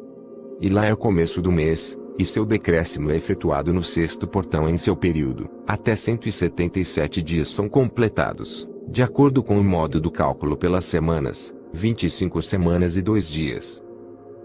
[0.64, 4.70] E lá é o começo do mês, e seu decréscimo é efetuado no sexto portão
[4.70, 10.56] em seu período, até 177 dias são completados, de acordo com o modo do cálculo
[10.56, 13.84] pelas semanas, 25 semanas e 2 dias.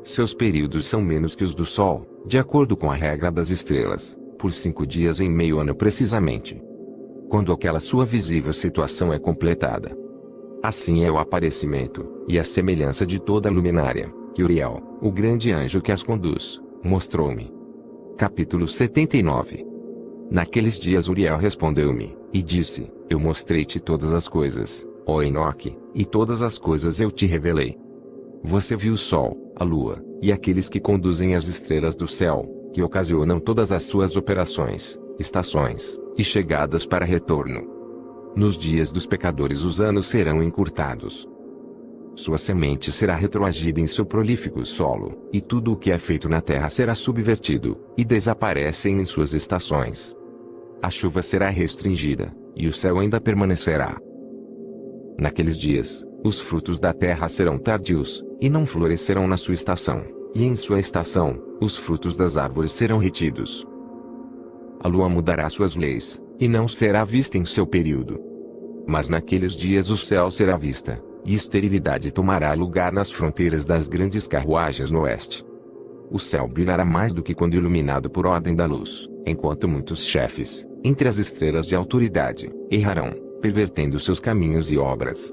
[0.03, 4.19] Seus períodos são menos que os do Sol, de acordo com a regra das estrelas,
[4.41, 6.61] por cinco dias em meio ano precisamente.
[7.29, 9.97] Quando aquela sua visível situação é completada.
[10.65, 15.83] Assim é o aparecimento, e a semelhança de toda luminária, que Uriel, o grande anjo
[15.83, 17.53] que as conduz, mostrou-me.
[18.17, 19.67] Capítulo 79
[20.31, 26.41] Naqueles dias Uriel respondeu-me, e disse, Eu mostrei-te todas as coisas, ó Enoque, e todas
[26.41, 27.77] as coisas eu te revelei.
[28.45, 32.81] Você viu o sol, a lua, e aqueles que conduzem as estrelas do céu, que
[32.81, 37.69] ocasionam todas as suas operações, estações, e chegadas para retorno.
[38.37, 41.29] Nos dias dos pecadores os anos serão encurtados.
[42.19, 46.41] Sua semente será retroagida em seu prolífico solo, e tudo o que é feito na
[46.41, 50.19] terra será subvertido, e desaparecem em suas estações
[50.83, 53.99] a chuva será restringida, e o céu ainda permanecerá.
[55.19, 60.05] Naqueles dias, os frutos da terra serão tardios, e não florescerão na sua estação,
[60.35, 63.67] e em sua estação, os frutos das árvores serão retidos.
[64.81, 68.21] A lua mudará suas leis, e não será vista em seu período.
[68.87, 74.27] Mas naqueles dias o céu será vista, e esterilidade tomará lugar nas fronteiras das grandes
[74.27, 75.45] carruagens no oeste.
[76.11, 80.67] O céu brilhará mais do que quando iluminado por ordem da luz, enquanto muitos chefes,
[80.83, 83.11] entre as estrelas de autoridade, errarão,
[83.43, 85.31] pervertendo seus caminhos e obras.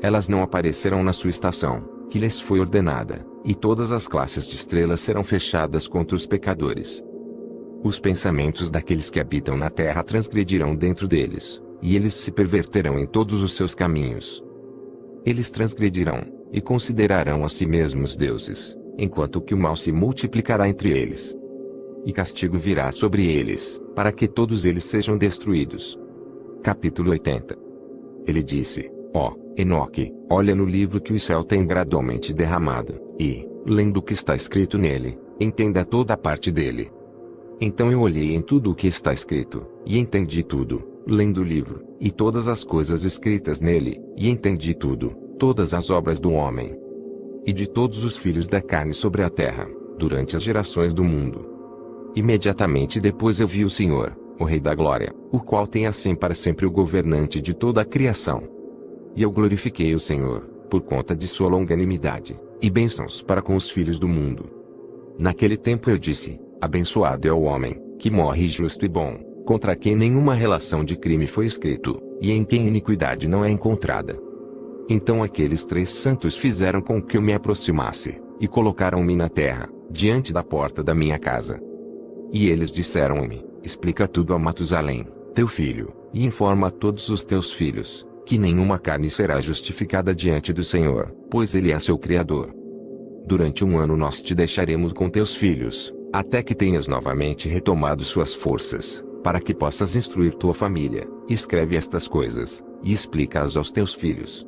[0.00, 4.54] Elas não aparecerão na sua estação, que lhes foi ordenada, e todas as classes de
[4.54, 7.04] estrelas serão fechadas contra os pecadores.
[7.84, 13.04] Os pensamentos daqueles que habitam na terra transgredirão dentro deles, e eles se perverterão em
[13.04, 14.42] todos os seus caminhos.
[15.24, 16.22] Eles transgredirão,
[16.52, 21.36] e considerarão a si mesmos deuses, enquanto que o mal se multiplicará entre eles
[22.04, 25.98] e castigo virá sobre eles, para que todos eles sejam destruídos.
[26.62, 27.54] Capítulo 80
[28.26, 33.98] Ele disse, ó, Enoque, olha no livro que o céu tem gradualmente derramado, e, lendo
[33.98, 36.90] o que está escrito nele, entenda toda a parte dele.
[37.60, 41.82] Então eu olhei em tudo o que está escrito, e entendi tudo, lendo o livro,
[41.98, 46.78] e todas as coisas escritas nele, e entendi tudo, todas as obras do homem.
[47.46, 49.68] E de todos os filhos da carne sobre a terra,
[49.98, 51.58] durante as gerações do mundo,
[52.18, 56.34] Imediatamente depois eu vi o Senhor, o Rei da Glória, o qual tem assim para
[56.34, 58.42] sempre o governante de toda a criação.
[59.14, 60.40] E eu glorifiquei o Senhor,
[60.70, 64.50] por conta de sua longanimidade, e bênçãos para com os filhos do mundo.
[65.18, 69.18] Naquele tempo eu disse, abençoado é o homem, que morre justo e bom,
[69.48, 74.20] contra quem nenhuma relação de crime foi escrito, e em quem iniquidade não é encontrada.
[74.90, 80.34] Então aqueles três santos fizeram com que eu me aproximasse, e colocaram-me na terra, diante
[80.34, 81.58] da porta da minha casa.
[82.30, 87.50] E eles disseram-me: Explica tudo a Matusalém, teu filho, e informa a todos os teus
[87.50, 92.54] filhos, que nenhuma carne será justificada diante do Senhor, pois Ele é seu Criador.
[93.26, 98.34] Durante um ano nós te deixaremos com teus filhos, até que tenhas novamente retomado suas
[98.34, 101.08] forças, para que possas instruir tua família.
[101.28, 104.46] Escreve estas coisas, e explica-as aos teus filhos.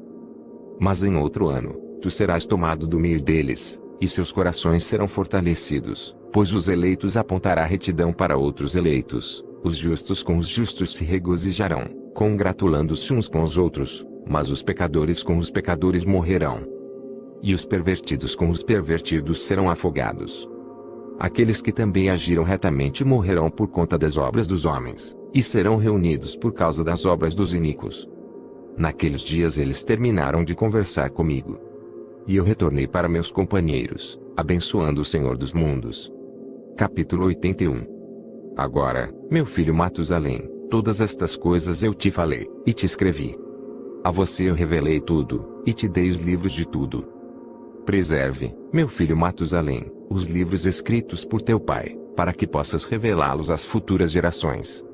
[0.79, 6.17] Mas em outro ano, tu serás tomado do meio deles, e seus corações serão fortalecidos,
[6.33, 11.87] Pois os eleitos apontará retidão para outros eleitos, os justos com os justos se regozijarão,
[12.15, 16.61] congratulando-se uns com os outros, mas os pecadores com os pecadores morrerão.
[17.43, 20.49] E os pervertidos com os pervertidos serão afogados.
[21.21, 26.35] Aqueles que também agiram retamente morrerão por conta das obras dos homens, e serão reunidos
[26.35, 28.09] por causa das obras dos iníquos.
[28.75, 31.59] Naqueles dias eles terminaram de conversar comigo.
[32.27, 36.11] E eu retornei para meus companheiros, abençoando o Senhor dos mundos,
[36.75, 37.85] Capítulo 81
[38.57, 43.39] Agora, meu filho Matusalém, todas estas coisas eu te falei, e te escrevi.
[44.03, 47.20] A você eu revelei tudo, e te dei os livros de tudo.
[47.91, 53.65] Preserve, meu filho Matusalém, os livros escritos por teu pai, para que possas revelá-los às
[53.65, 54.85] futuras gerações.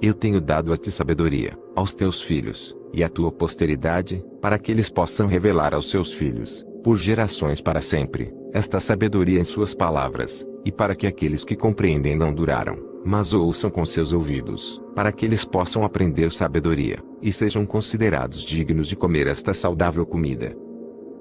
[0.00, 4.72] Eu tenho dado a ti sabedoria, aos teus filhos, e à tua posteridade, para que
[4.72, 10.46] eles possam revelar aos seus filhos, por gerações para sempre, esta sabedoria em suas palavras,
[10.64, 15.26] e para que aqueles que compreendem não duraram, mas ouçam com seus ouvidos, para que
[15.26, 20.63] eles possam aprender sabedoria, e sejam considerados dignos de comer esta saudável comida.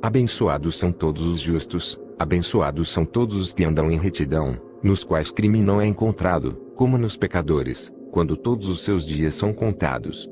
[0.04, 5.32] Abençoados são todos os justos, abençoados são todos os que andam em retidão, nos quais
[5.32, 10.30] crime não é encontrado, como nos pecadores, quando todos os seus dias são contados.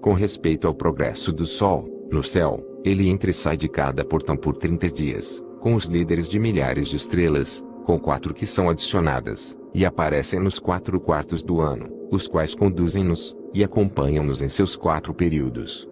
[0.00, 4.36] Com respeito ao progresso do sol, no céu, ele entra e sai de cada portão
[4.36, 9.58] por 30 dias, com os líderes de milhares de estrelas, com quatro que são adicionadas,
[9.74, 15.12] e aparecem nos quatro quartos do ano, os quais conduzem-nos, e acompanham-nos em seus quatro
[15.12, 15.89] períodos.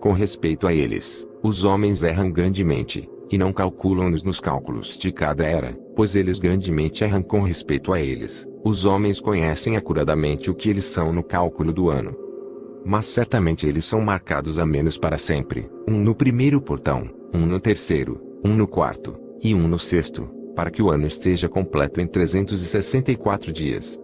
[0.00, 5.44] Com respeito a eles, os homens erram grandemente, e não calculam-nos nos cálculos de cada
[5.44, 8.48] era, pois eles grandemente erram com respeito a eles.
[8.64, 12.16] Os homens conhecem acuradamente o que eles são no cálculo do ano.
[12.84, 17.58] Mas certamente eles são marcados a menos para sempre, um no primeiro portão, um no
[17.58, 22.06] terceiro, um no quarto, e um no sexto, para que o ano esteja completo em
[22.06, 24.00] 364 dias.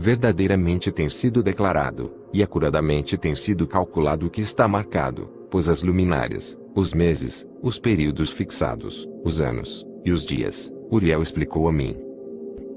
[0.00, 5.82] Verdadeiramente tem sido declarado, e acuradamente tem sido calculado o que está marcado, pois as
[5.82, 11.96] luminárias, os meses, os períodos fixados, os anos, e os dias, Uriel explicou a mim.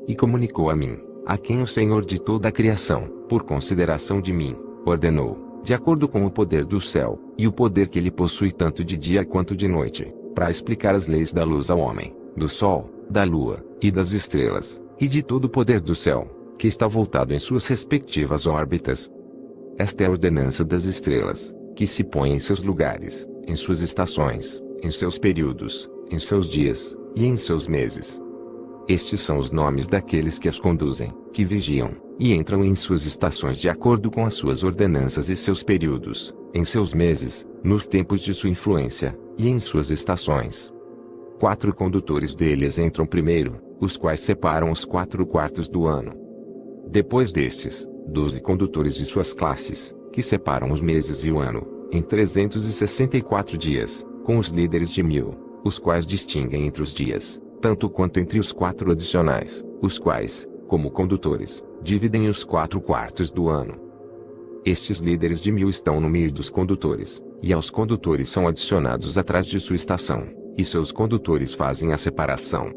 [0.07, 4.33] E comunicou a mim, a quem o Senhor de toda a criação, por consideração de
[4.33, 8.51] mim, ordenou, de acordo com o poder do céu, e o poder que ele possui
[8.51, 12.49] tanto de dia quanto de noite, para explicar as leis da luz ao homem, do
[12.49, 16.85] sol, da lua, e das estrelas, e de todo o poder do céu, que está
[16.85, 19.11] voltado em suas respectivas órbitas.
[19.79, 24.61] Esta é a ordenança das estrelas, que se põem em seus lugares, em suas estações,
[24.83, 28.21] em seus períodos, em seus dias, e em seus meses.
[28.87, 33.59] Estes são os nomes daqueles que as conduzem, que vigiam, e entram em suas estações
[33.59, 38.35] de acordo com as suas ordenanças e seus períodos, em seus meses, nos tempos de
[38.35, 40.71] sua influência, e em suas estações.
[41.39, 46.21] Quatro condutores deles entram primeiro, os quais separam os quatro quartos do ano.
[46.91, 52.01] Depois destes, doze condutores de suas classes, que separam os meses e o ano, em
[52.01, 58.19] 364 dias, com os líderes de mil, os quais distinguem entre os dias, tanto quanto
[58.19, 63.79] entre os quatro adicionais, os quais, como condutores, dividem os quatro quartos do ano.
[64.65, 69.45] Estes líderes de mil estão no meio dos condutores, e aos condutores são adicionados atrás
[69.45, 70.27] de sua estação,
[70.57, 72.69] e seus condutores fazem a separação.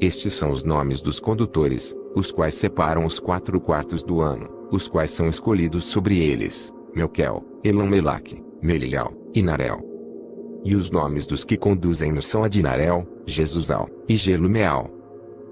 [0.00, 4.88] Estes são os nomes dos condutores, os quais separam os quatro quartos do ano, os
[4.88, 9.80] quais são escolhidos sobre eles, Melquel, Elamelac, Melial, e Narel.
[10.64, 14.90] E os nomes dos que conduzem-nos são Adinarel, Jesusal, e Gelumeal.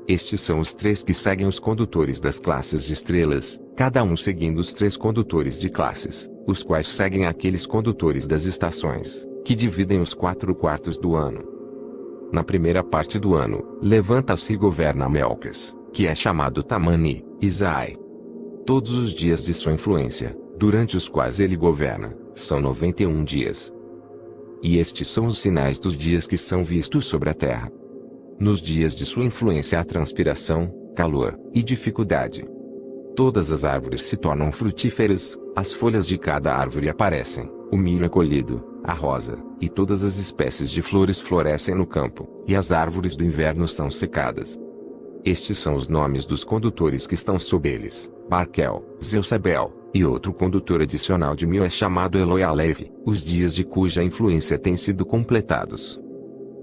[0.06, 4.58] Estes são os três que seguem os condutores das classes de estrelas, cada um seguindo
[4.58, 10.14] os três condutores de classes, os quais seguem aqueles condutores das estações, que dividem os
[10.14, 11.44] quatro quartos do ano.
[12.32, 17.96] Na primeira parte do ano, levanta-se e governa Melques, que é chamado Tamani, Isai.
[18.66, 23.72] Todos os dias de sua influência, durante os quais ele governa, são 91 dias.
[24.62, 27.70] E estes são os sinais dos dias que são vistos sobre a terra.
[28.38, 32.46] Nos dias de sua influência há transpiração, calor e dificuldade.
[33.16, 38.08] Todas as árvores se tornam frutíferas, as folhas de cada árvore aparecem, o milho é
[38.08, 43.16] colhido, a rosa, e todas as espécies de flores florescem no campo, e as árvores
[43.16, 44.58] do inverno são secadas.
[45.28, 50.80] Estes são os nomes dos condutores que estão sob eles: Barquel, Zeusabel, e outro condutor
[50.80, 56.00] adicional de mil é chamado Eloialev, os dias de cuja influência têm sido completados.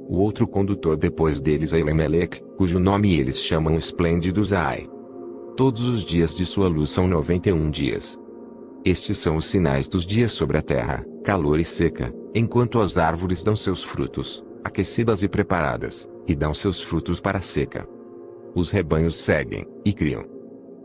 [0.10, 4.90] O outro condutor depois deles é Elemelec, cujo nome eles chamam Esplêndidos Ai.
[5.56, 8.20] Todos os dias de sua luz são 91 dias.
[8.84, 13.44] Estes são os sinais dos dias sobre a terra, calor e seca, enquanto as árvores
[13.44, 17.88] dão seus frutos, aquecidas e preparadas, e dão seus frutos para a seca.
[18.56, 20.23] Os rebanhos seguem, e criam.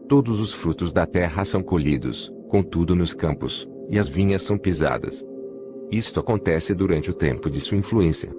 [0.08, 5.24] Todos os frutos da terra são colhidos, contudo nos campos, e as vinhas são pisadas.
[5.90, 8.34] Isto acontece durante o tempo de sua influência.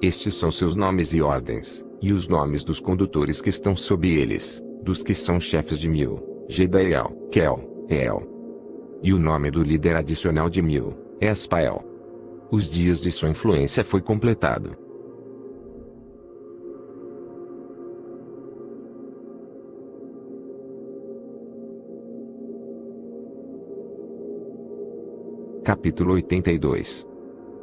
[0.00, 4.62] Estes são seus nomes e ordens, e os nomes dos condutores que estão sob eles,
[4.82, 8.22] dos que são chefes de mil, Gedael, Kel, El.
[9.02, 11.82] E o nome do líder adicional de mil, Aspael.
[12.50, 14.83] Os dias de sua influência foi completado.
[25.64, 27.08] Capítulo 82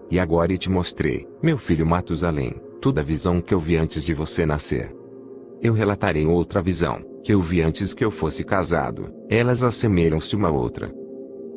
[0.10, 4.12] E agora te mostrei, meu filho Matusalém, toda a visão que eu vi antes de
[4.12, 4.92] você nascer.
[5.62, 10.50] Eu relatarei outra visão, que eu vi antes que eu fosse casado, elas assemelham-se uma
[10.50, 10.92] outra.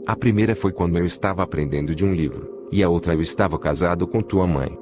[0.06, 3.58] A primeira foi quando eu estava aprendendo de um livro, e a outra eu estava
[3.58, 4.78] casado com tua mãe.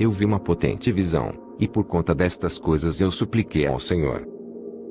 [0.00, 4.26] Eu vi uma potente visão, e por conta destas coisas eu supliquei ao Senhor.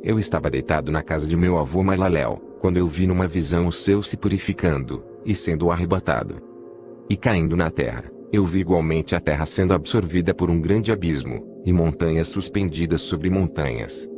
[0.02, 3.74] Eu estava deitado na casa de meu avô Malaléu, quando eu vi numa visão o
[3.74, 6.36] céu se purificando, e sendo arrebatado.
[7.10, 11.62] E caindo na terra, eu vi igualmente a terra sendo absorvida por um grande abismo,
[11.66, 14.10] e montanhas suspendidas sobre montanhas.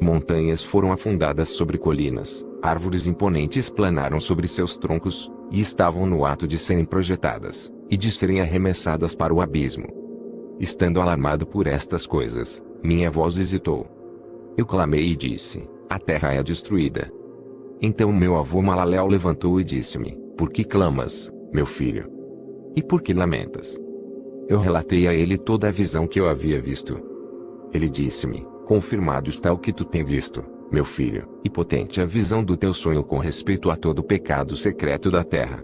[0.00, 6.48] Montanhas foram afundadas sobre colinas, árvores imponentes planaram sobre seus troncos, e estavam no ato
[6.48, 9.86] de serem projetadas, e de serem arremessadas para o abismo.
[10.58, 13.86] Estando alarmado por estas coisas, minha voz hesitou.
[14.56, 17.12] Eu clamei e disse: A terra é destruída.
[17.80, 22.10] Então meu avô Malaléu levantou e disse-me: por que clamas, meu filho?
[22.74, 23.78] E por que lamentas?
[24.48, 26.98] Eu relatei a ele toda a visão que eu havia visto.
[27.72, 32.42] Ele disse-me: Confirmado está o que tu tem visto, meu filho, e potente a visão
[32.42, 35.62] do teu sonho com respeito a todo o pecado secreto da terra.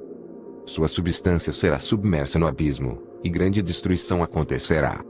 [0.66, 5.02] Sua substância será submersa no abismo, e grande destruição acontecerá.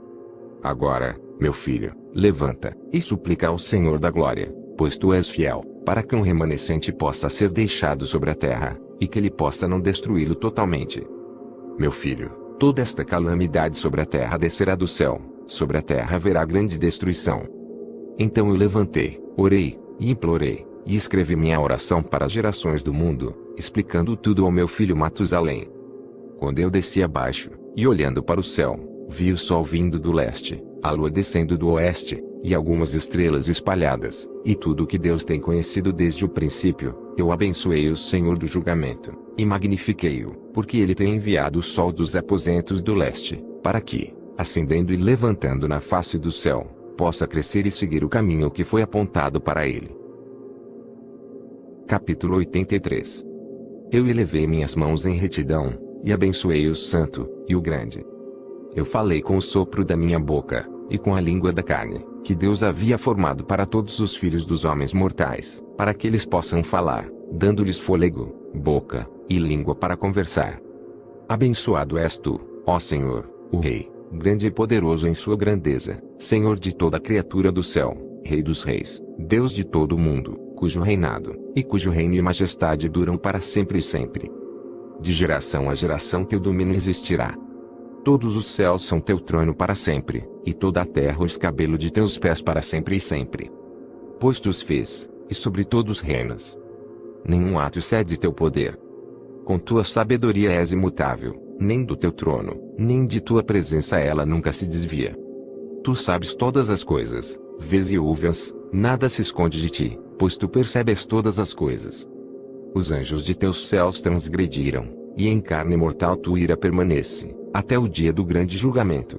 [0.63, 6.03] Agora, meu filho, levanta, e suplica ao Senhor da glória, pois tu és fiel, para
[6.03, 10.35] que um remanescente possa ser deixado sobre a terra, e que ele possa não destruí-lo
[10.35, 11.07] totalmente.
[11.79, 16.45] Meu filho, toda esta calamidade sobre a terra descerá do céu, sobre a terra haverá
[16.45, 17.43] grande destruição.
[18.19, 23.35] Então eu levantei, orei, e implorei, e escrevi minha oração para as gerações do mundo,
[23.57, 25.71] explicando tudo ao meu filho Matusalém.
[26.39, 30.63] Quando eu desci abaixo, e olhando para o céu, vi o sol vindo do leste,
[30.83, 35.41] a lua descendo do oeste, e algumas estrelas espalhadas, e tudo o que Deus tem
[35.41, 41.17] conhecido desde o princípio, eu abençoei o Senhor do julgamento, e magnifiquei-o, porque ele tem
[41.17, 46.31] enviado o sol dos aposentos do leste, para que, ascendendo e levantando na face do
[46.31, 46.65] céu,
[46.97, 49.97] possa crescer e seguir o caminho que foi apontado para ele.
[51.87, 53.25] Capítulo 83
[53.91, 58.05] Eu elevei minhas mãos em retidão, e abençoei o santo, e o grande.
[58.77, 62.35] Eu falei com o sopro da minha boca, e com a língua da carne, que
[62.35, 67.09] Deus havia formado para todos os filhos dos homens mortais, para que eles possam falar,
[67.33, 70.61] dando-lhes fôlego, boca e língua para conversar.
[71.27, 76.77] Abençoado és tu, ó Senhor, o Rei, grande e poderoso em sua grandeza, Senhor de
[76.77, 81.63] toda criatura do céu, Rei dos reis, Deus de todo o mundo, cujo reinado e
[81.63, 84.31] cujo reino e majestade duram para sempre e sempre.
[85.01, 87.35] De geração a geração teu domínio existirá.
[88.09, 91.93] Todos os céus são teu trono para sempre, e toda a terra o escabelo de
[91.93, 93.53] teus pés para sempre e sempre.
[94.19, 96.59] Pois tu os fez, e sobre todos reinas.
[97.23, 98.81] Nenhum ato excede teu poder.
[99.45, 104.55] Com tua sabedoria és imutável, nem do teu trono, nem de tua presença ela nunca
[104.55, 105.15] se desvia.
[105.85, 110.49] Tu sabes todas as coisas, vês e ouves, nada se esconde de ti, pois tu
[110.49, 112.09] percebes todas as coisas.
[112.75, 117.89] Os anjos de teus céus transgrediram, e em carne mortal tua ira permanece até o
[117.89, 119.19] dia do grande julgamento.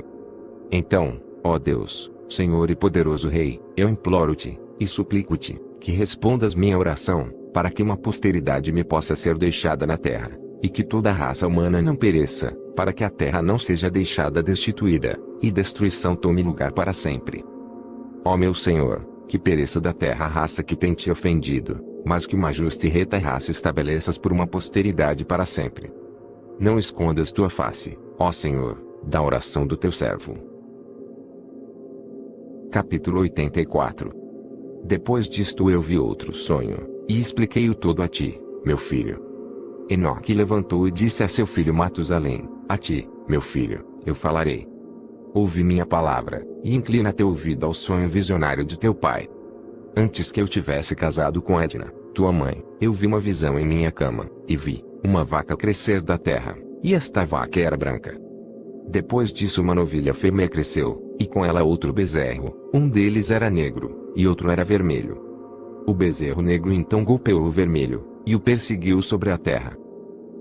[0.72, 7.30] Então, ó Deus, Senhor e poderoso Rei, eu imploro-te, e suplico-te, que respondas minha oração,
[7.54, 10.32] para que uma posteridade me possa ser deixada na terra,
[10.62, 14.42] e que toda a raça humana não pereça, para que a terra não seja deixada
[14.42, 17.44] destituída, e destruição tome lugar para sempre.
[18.24, 22.36] Ó meu Senhor, que pereça da terra a raça que tem te ofendido, mas que
[22.36, 25.92] uma justa e reta raça estabeleças por uma posteridade para sempre.
[26.60, 30.36] Não escondas tua face, ó Senhor, da oração do teu servo.
[32.72, 34.12] Capítulo 84
[34.84, 39.26] Depois disto eu vi outro sonho, e expliquei-o todo a ti, meu filho.
[39.90, 44.68] Enoque levantou e disse a seu filho Matusalém, a ti, meu filho, eu falarei.
[45.34, 49.28] Ouve minha palavra, e inclina teu ouvido ao sonho visionário de teu pai.
[49.96, 53.92] Antes que eu tivesse casado com Edna, tua mãe, eu vi uma visão em minha
[53.92, 58.20] cama, e vi, uma vaca crescer da terra, e esta vaca era branca.
[58.88, 64.12] Depois disso uma novilha fêmea cresceu, e com ela outro bezerro, um deles era negro,
[64.16, 65.22] e outro era vermelho.
[65.86, 69.78] O bezerro negro então golpeou o vermelho, e o perseguiu sobre a terra.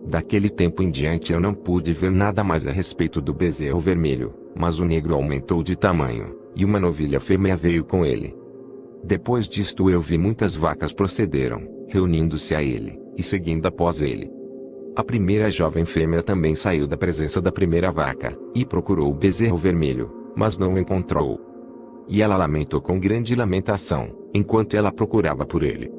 [0.07, 4.35] Daquele tempo em diante eu não pude ver nada mais a respeito do bezerro vermelho,
[4.59, 8.35] mas o negro aumentou de tamanho, e uma novilha fêmea veio com ele.
[9.05, 14.31] Depois disto eu vi muitas vacas procederam, reunindo-se a ele, e seguindo após ele.
[14.97, 19.57] A primeira jovem fêmea também saiu da presença da primeira vaca, e procurou o bezerro
[19.57, 21.41] vermelho, mas não o encontrou.
[22.09, 25.93] E ela lamentou com grande lamentação, enquanto ela procurava por ele.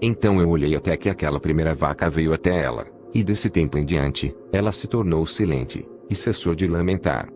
[0.00, 3.84] Então eu olhei até que aquela primeira vaca veio até ela, e desse tempo em
[3.84, 7.28] diante, ela se tornou silente, e cessou de lamentar.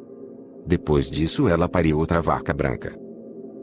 [0.67, 3.06] Depois disso ela pariu outra vaca branca.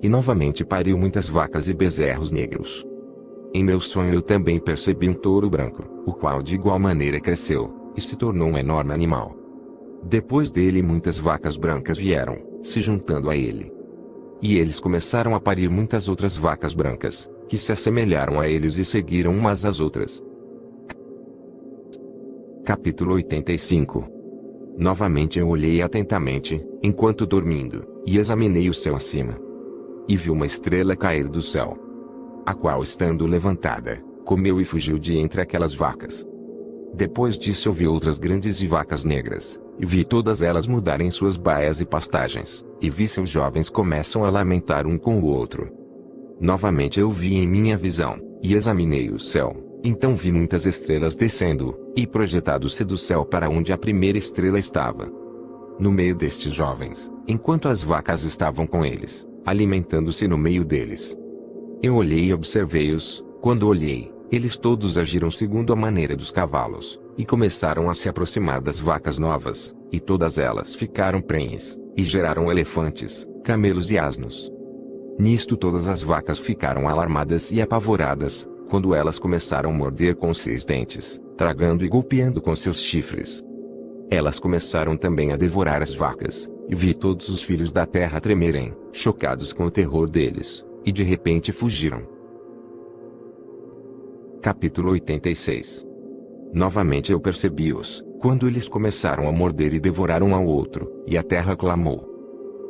[0.04, 2.86] E novamente pariu muitas vacas e bezerros negros.
[3.54, 7.94] Em meu sonho eu também percebi um touro branco, o qual de igual maneira cresceu,
[7.96, 9.34] e se tornou um enorme animal.
[10.04, 13.72] Depois dele muitas vacas brancas vieram, se juntando a ele.
[14.42, 18.84] E eles começaram a parir muitas outras vacas brancas, que se assemelharam a eles e
[18.84, 20.22] seguiram umas às outras.
[22.66, 24.06] Capítulo 85
[24.78, 29.53] Novamente eu olhei atentamente, enquanto dormindo, e examinei o céu acima.
[30.08, 31.78] E vi uma estrela cair do céu,
[32.46, 36.26] a qual estando levantada, comeu e fugiu de entre aquelas vacas.
[36.94, 41.38] Depois disso eu vi outras grandes e vacas negras, e vi todas elas mudarem suas
[41.38, 45.72] baias e pastagens, e vi seus jovens começam a lamentar um com o outro.
[46.40, 51.76] Novamente eu vi em minha visão, e examinei o céu, então vi muitas estrelas descendo,
[51.96, 55.12] e projetado-se do céu para onde a primeira estrela estava.
[55.80, 61.18] No meio destes jovens, enquanto as vacas estavam com eles, alimentando-se no meio deles,
[61.84, 63.22] eu olhei e observei-os.
[63.42, 68.62] Quando olhei, eles todos agiram segundo a maneira dos cavalos, e começaram a se aproximar
[68.62, 74.50] das vacas novas, e todas elas ficaram prenhes, e geraram elefantes, camelos e asnos.
[75.20, 80.64] Nisto todas as vacas ficaram alarmadas e apavoradas, quando elas começaram a morder com seus
[80.64, 83.44] dentes, tragando e golpeando com seus chifres.
[84.10, 88.74] Elas começaram também a devorar as vacas, e vi todos os filhos da terra tremerem,
[88.92, 92.04] chocados com o terror deles, e de repente fugiram.
[94.42, 95.86] Capítulo 86
[96.54, 101.24] Novamente eu percebi-os, quando eles começaram a morder e devorar um ao outro, e a
[101.24, 102.10] terra clamou.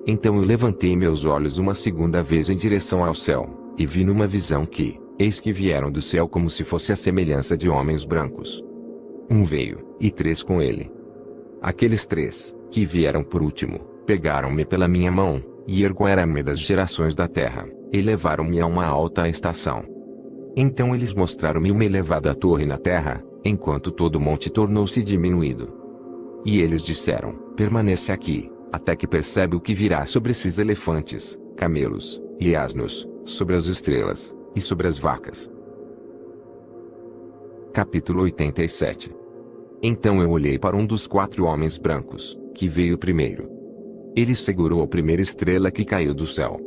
[0.07, 4.25] Então eu levantei meus olhos uma segunda vez em direção ao céu, e vi numa
[4.25, 8.63] visão que, eis que vieram do céu como se fosse a semelhança de homens brancos.
[9.29, 10.91] Um veio, e três com ele.
[11.61, 17.27] Aqueles três, que vieram por último, pegaram-me pela minha mão, e ergueram-me das gerações da
[17.27, 19.83] terra, e levaram-me a uma alta estação.
[20.57, 25.71] Então eles mostraram-me uma elevada torre na terra, enquanto todo o monte tornou-se diminuído.
[26.43, 32.19] E eles disseram: Permanece aqui, até que percebe o que virá sobre esses elefantes, camelos,
[32.39, 35.47] e asnos, sobre as estrelas, e sobre as vacas.
[37.71, 39.15] Capítulo 87
[39.79, 43.49] Então eu olhei para um dos quatro homens brancos, que veio primeiro.
[44.15, 46.59] Ele segurou a primeira estrela que caiu do céu.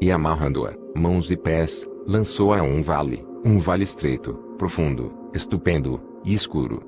[0.00, 6.32] E amarrando-a, mãos e pés, lançou-a a um vale, um vale estreito, profundo, estupendo, e
[6.32, 6.82] escuro.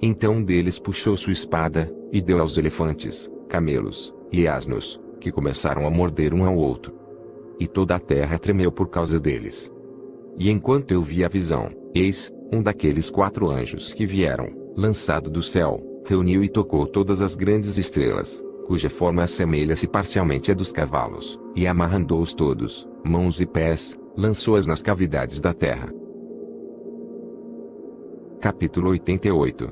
[0.00, 5.86] Então um deles puxou sua espada, e deu aos elefantes, camelos, e asnos, que começaram
[5.86, 6.94] a morder um ao outro.
[7.58, 9.72] E toda a terra tremeu por causa deles.
[10.38, 15.42] E enquanto eu vi a visão, eis, um daqueles quatro anjos que vieram, lançado do
[15.42, 21.38] céu, reuniu e tocou todas as grandes estrelas, cuja forma assemelha-se parcialmente à dos cavalos,
[21.54, 25.92] e amarrando-os todos, mãos e pés, lançou-as nas cavidades da terra.
[28.40, 29.70] Capítulo 88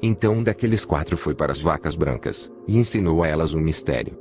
[0.00, 4.16] Então um daqueles quatro foi para as vacas brancas, e ensinou a elas um mistério.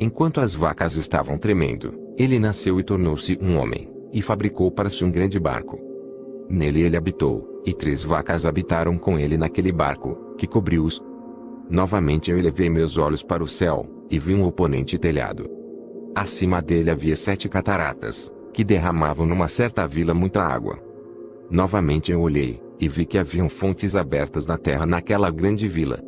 [0.00, 5.04] Enquanto as vacas estavam tremendo, ele nasceu e tornou-se um homem, e fabricou para si
[5.04, 5.78] um grande barco.
[6.50, 11.02] Nele ele habitou, e três vacas habitaram com ele naquele barco, que cobriu-os.
[11.68, 15.50] Novamente eu elevei meus olhos para o céu, e vi um oponente telhado.
[16.14, 20.78] Acima dele havia sete cataratas, que derramavam numa certa vila muita água.
[21.50, 26.00] Novamente eu olhei, e vi que haviam fontes abertas na terra naquela grande vila.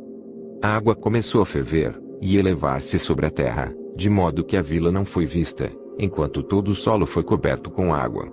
[0.62, 4.90] A água começou a ferver, e elevar-se sobre a terra, de modo que a vila
[4.90, 8.28] não foi vista, enquanto todo o solo foi coberto com água.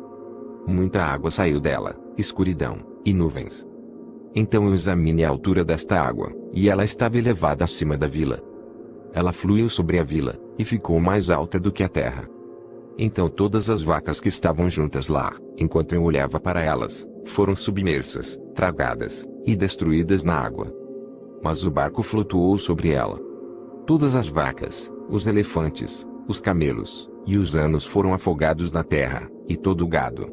[0.68, 3.68] Muita água saiu dela, escuridão, e nuvens.
[4.36, 8.42] Então eu examinei a altura desta água, e ela estava elevada acima da vila.
[9.14, 12.28] Ela fluiu sobre a vila, e ficou mais alta do que a terra.
[12.98, 18.38] Então todas as vacas que estavam juntas lá, enquanto eu olhava para elas, foram submersas,
[18.54, 20.74] tragadas, e destruídas na água.
[21.42, 23.20] Mas o barco flutuou sobre ela.
[23.86, 29.56] Todas as vacas, os elefantes, os camelos, e os anos foram afogados na terra, e
[29.56, 30.28] todo o gado.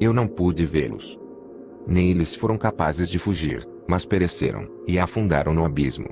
[0.00, 1.18] Eu não pude vê-los.
[1.86, 6.08] Nem eles foram capazes de fugir, mas pereceram, e afundaram no abismo.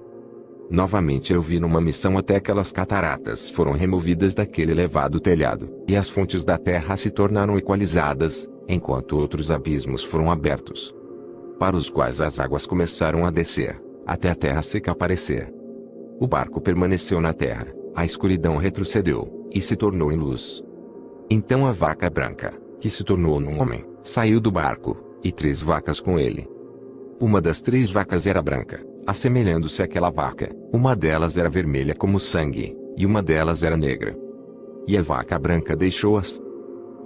[0.71, 6.09] Novamente eu vi numa missão até aquelas cataratas foram removidas daquele elevado telhado, e as
[6.09, 10.95] fontes da terra se tornaram equalizadas, enquanto outros abismos foram abertos.
[11.59, 15.53] Para os quais as águas começaram a descer, até a terra seca aparecer.
[16.19, 20.63] O barco permaneceu na terra, a escuridão retrocedeu, e se tornou em luz.
[21.29, 25.99] Então a vaca branca, que se tornou num homem, saiu do barco, e três vacas
[25.99, 26.47] com ele.
[27.19, 32.77] Uma das três vacas era branca, assemelhando-se àquela vaca, uma delas era vermelha como sangue,
[32.97, 34.17] e uma delas era negra.
[34.87, 36.41] E a vaca branca deixou-as.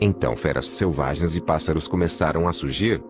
[0.01, 3.03] Então feras selvagens e pássaros começaram a surgir.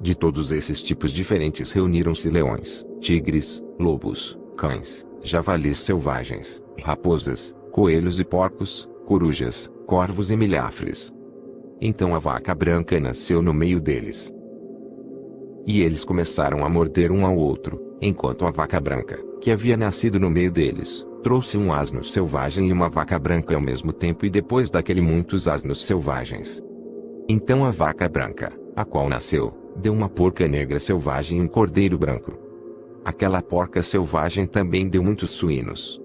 [0.00, 8.24] De todos esses tipos diferentes reuniram-se leões, tigres, lobos, cães, javalis selvagens, raposas, coelhos e
[8.24, 11.12] porcos, corujas, corvos e milhafres.
[11.80, 14.34] Então a vaca branca nasceu no meio deles.
[15.66, 20.18] E eles começaram a morder um ao outro, enquanto a vaca branca, que havia nascido
[20.18, 24.30] no meio deles, trouxe um asno selvagem e uma vaca branca ao mesmo tempo e
[24.30, 26.62] depois daquele muitos asnos selvagens.
[27.28, 31.98] Então a vaca branca, a qual nasceu, deu uma porca negra selvagem e um cordeiro
[31.98, 32.32] branco.
[33.04, 36.00] Aquela porca selvagem também deu muitos suínos.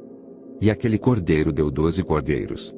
[0.62, 2.75] E aquele cordeiro deu doze cordeiros.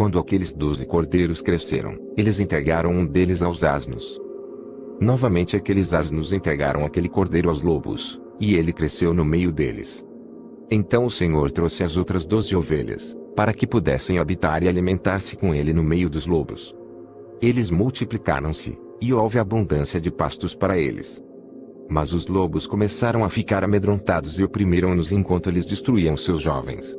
[0.00, 4.18] Quando aqueles doze cordeiros cresceram, eles entregaram um deles aos asnos.
[4.98, 10.02] Novamente aqueles asnos entregaram aquele cordeiro aos lobos, e ele cresceu no meio deles.
[10.70, 15.54] Então o Senhor trouxe as outras doze ovelhas, para que pudessem habitar e alimentar-se com
[15.54, 16.74] ele no meio dos lobos.
[17.38, 21.22] Eles multiplicaram-se, e houve abundância de pastos para eles.
[21.90, 26.96] Mas os lobos começaram a ficar amedrontados e oprimiram-nos enquanto eles destruíam seus jovens.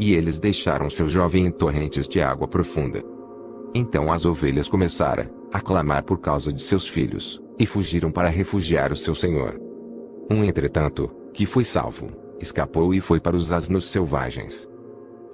[0.00, 3.04] E eles deixaram seu jovem em torrentes de água profunda.
[3.74, 8.90] Então as ovelhas começaram a clamar por causa de seus filhos, e fugiram para refugiar
[8.90, 9.60] o seu senhor.
[10.30, 12.08] Um entretanto, que foi salvo,
[12.40, 14.66] escapou e foi para os asnos selvagens.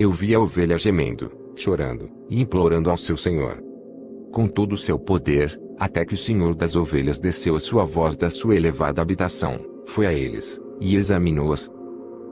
[0.01, 3.62] Eu vi a ovelha gemendo, chorando, e implorando ao seu senhor.
[4.33, 8.17] Com todo o seu poder, até que o senhor das ovelhas desceu a sua voz
[8.17, 11.70] da sua elevada habitação, foi a eles, e examinou-as.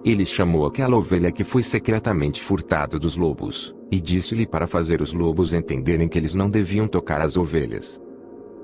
[0.05, 5.15] Ele chamou aquela ovelha que foi secretamente furtada dos lobos, e disse-lhe para fazer os
[5.15, 7.99] lobos entenderem que eles não deviam tocar as ovelhas.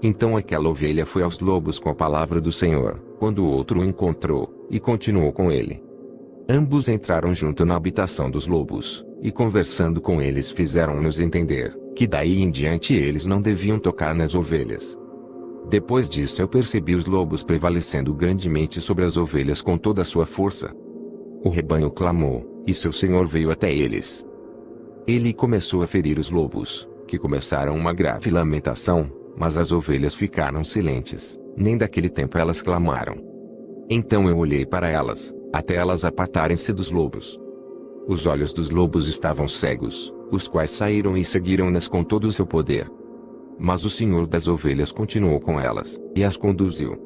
[0.02, 3.84] Então aquela ovelha foi aos lobos com a palavra do Senhor, quando o outro o
[3.84, 5.82] encontrou, e continuou com ele.
[6.46, 12.42] Ambos entraram junto na habitação dos lobos, e conversando com eles fizeram-nos entender, que daí
[12.42, 14.98] em diante eles não deviam tocar nas ovelhas.
[15.70, 20.26] Depois disso eu percebi os lobos prevalecendo grandemente sobre as ovelhas com toda a sua
[20.26, 20.74] força.
[21.42, 24.26] O rebanho clamou, e seu senhor veio até eles.
[25.06, 30.62] Ele começou a ferir os lobos, que começaram uma grave lamentação, mas as ovelhas ficaram
[30.62, 33.16] silentes, nem daquele tempo elas clamaram.
[33.88, 37.40] Então eu olhei para elas, até elas apartarem-se dos lobos.
[38.06, 42.46] Os olhos dos lobos estavam cegos, os quais saíram e seguiram-nas com todo o seu
[42.46, 42.90] poder.
[43.58, 46.96] Mas o Senhor das ovelhas continuou com elas, e as conduziu.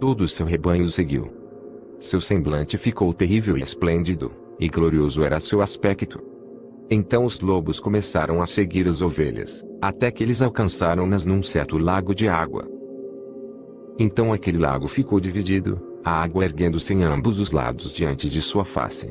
[0.00, 1.43] Todo o seu rebanho seguiu.
[1.98, 6.20] Seu semblante ficou terrível e esplêndido, e glorioso era seu aspecto.
[6.90, 12.14] Então os lobos começaram a seguir as ovelhas, até que eles alcançaram-nas num certo lago
[12.14, 12.68] de água.
[13.98, 18.64] Então aquele lago ficou dividido, a água erguendo-se em ambos os lados diante de sua
[18.64, 19.10] face.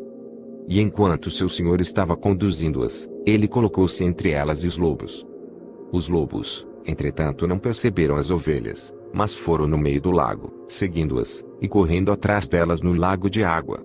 [0.67, 5.25] E enquanto seu senhor estava conduzindo-as, ele colocou-se entre elas e os lobos.
[5.91, 11.67] Os lobos, entretanto, não perceberam as ovelhas, mas foram no meio do lago, seguindo-as, e
[11.67, 13.83] correndo atrás delas no lago de água.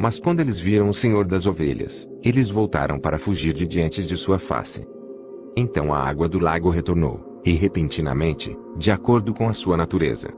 [0.00, 4.16] Mas quando eles viram o senhor das ovelhas, eles voltaram para fugir de diante de
[4.16, 4.86] sua face.
[5.56, 10.28] Então a água do lago retornou, e repentinamente, de acordo com a sua natureza.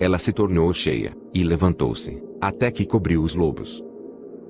[0.00, 3.82] Ela se tornou cheia, e levantou-se, até que cobriu os lobos.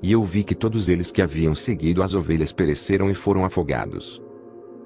[0.01, 4.21] E eu vi que todos eles que haviam seguido as ovelhas pereceram e foram afogados.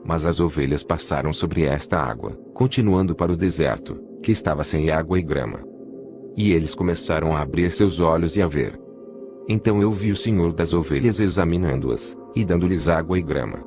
[0.08, 5.19] Mas as ovelhas passaram sobre esta água, continuando para o deserto, que estava sem água
[5.19, 5.60] e grama.
[6.38, 8.80] E eles começaram a abrir seus olhos e a ver.
[9.50, 13.66] Então eu vi o Senhor das ovelhas examinando-as, e dando-lhes água e grama.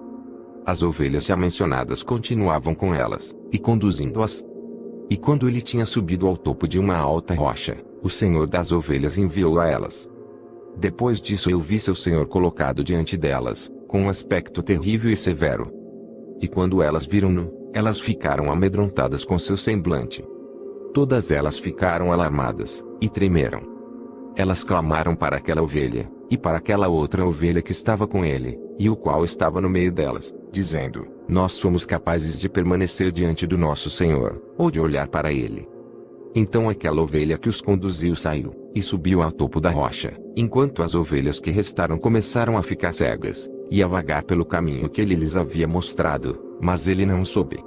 [0.65, 4.43] As ovelhas já mencionadas continuavam com elas, e conduzindo-as.
[5.11, 9.19] E quando ele tinha subido ao topo de uma alta rocha, o Senhor das ovelhas
[9.19, 10.09] enviou a elas.
[10.79, 15.80] Depois disso eu vi seu Senhor colocado diante delas, com um aspecto terrível e severo.
[16.41, 20.25] E quando elas viram-no, elas ficaram amedrontadas com seu semblante.
[20.93, 23.63] Todas elas ficaram alarmadas, e tremeram.
[24.35, 28.89] Elas clamaram para aquela ovelha, e para aquela outra ovelha que estava com ele, e
[28.89, 33.91] o qual estava no meio delas, dizendo: Nós somos capazes de permanecer diante do nosso
[33.91, 35.69] Senhor, ou de olhar para ele.
[36.35, 40.95] Então aquela ovelha que os conduziu saiu, e subiu ao topo da rocha, enquanto as
[40.95, 45.37] ovelhas que restaram começaram a ficar cegas, e a vagar pelo caminho que ele lhes
[45.37, 47.65] havia mostrado, mas ele não soube.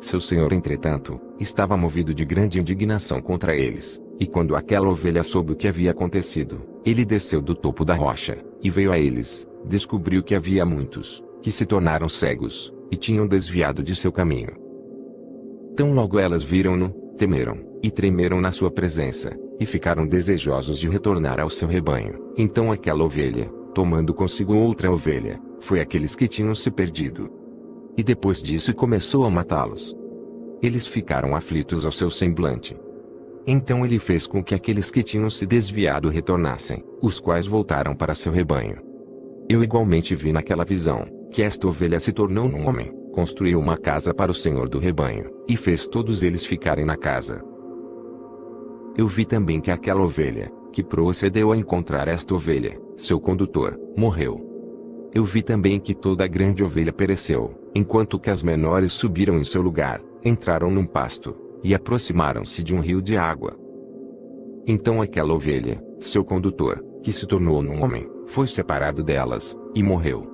[0.00, 5.52] Seu senhor, entretanto, estava movido de grande indignação contra eles, e quando aquela ovelha soube
[5.52, 10.22] o que havia acontecido, ele desceu do topo da rocha, e veio a eles, descobriu
[10.22, 14.50] que havia muitos, que se tornaram cegos, e tinham desviado de seu caminho.
[15.74, 21.40] Tão logo elas viram-no, temeram, e tremeram na sua presença, e ficaram desejosos de retornar
[21.40, 22.32] ao seu rebanho.
[22.36, 27.30] Então aquela ovelha, tomando consigo outra ovelha, foi aqueles que tinham se perdido.
[27.96, 29.96] E depois disso começou a matá-los.
[30.62, 32.76] Eles ficaram aflitos ao seu semblante,
[33.46, 38.14] então ele fez com que aqueles que tinham se desviado retornassem, os quais voltaram para
[38.14, 38.78] seu rebanho.
[39.48, 44.14] Eu igualmente vi naquela visão, que esta ovelha se tornou um homem, construiu uma casa
[44.14, 47.42] para o senhor do rebanho, e fez todos eles ficarem na casa.
[48.96, 54.44] Eu vi também que aquela ovelha, que procedeu a encontrar esta ovelha, seu condutor, morreu.
[55.14, 59.44] Eu vi também que toda a grande ovelha pereceu, enquanto que as menores subiram em
[59.44, 63.56] seu lugar, entraram num pasto, e aproximaram-se de um rio de água.
[64.66, 70.26] Então aquela ovelha, seu condutor, que se tornou um homem, foi separado delas, e morreu.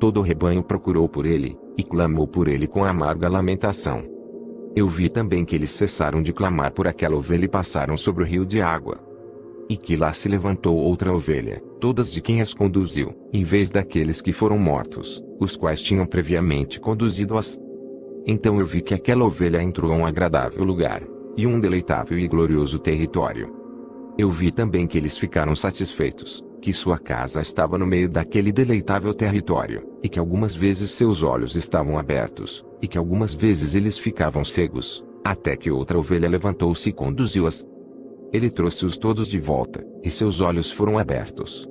[0.00, 4.02] Todo o rebanho procurou por ele, e clamou por ele com amarga lamentação.
[4.74, 8.26] Eu vi também que eles cessaram de clamar por aquela ovelha e passaram sobre o
[8.26, 9.06] rio de água.
[9.68, 14.22] E que lá se levantou outra ovelha, todas de quem as conduziu, em vez daqueles
[14.22, 17.60] que foram mortos, os quais tinham previamente conduzido-as.
[18.26, 21.02] Então eu vi que aquela ovelha entrou a um agradável lugar,
[21.36, 23.54] e um deleitável e glorioso território.
[24.18, 29.14] Eu vi também que eles ficaram satisfeitos, que sua casa estava no meio daquele deleitável
[29.14, 34.44] território, e que algumas vezes seus olhos estavam abertos, e que algumas vezes eles ficavam
[34.44, 37.64] cegos, até que outra ovelha levantou-se e conduziu-as.
[38.32, 41.68] Ele trouxe-os todos de volta, e seus olhos foram abertos.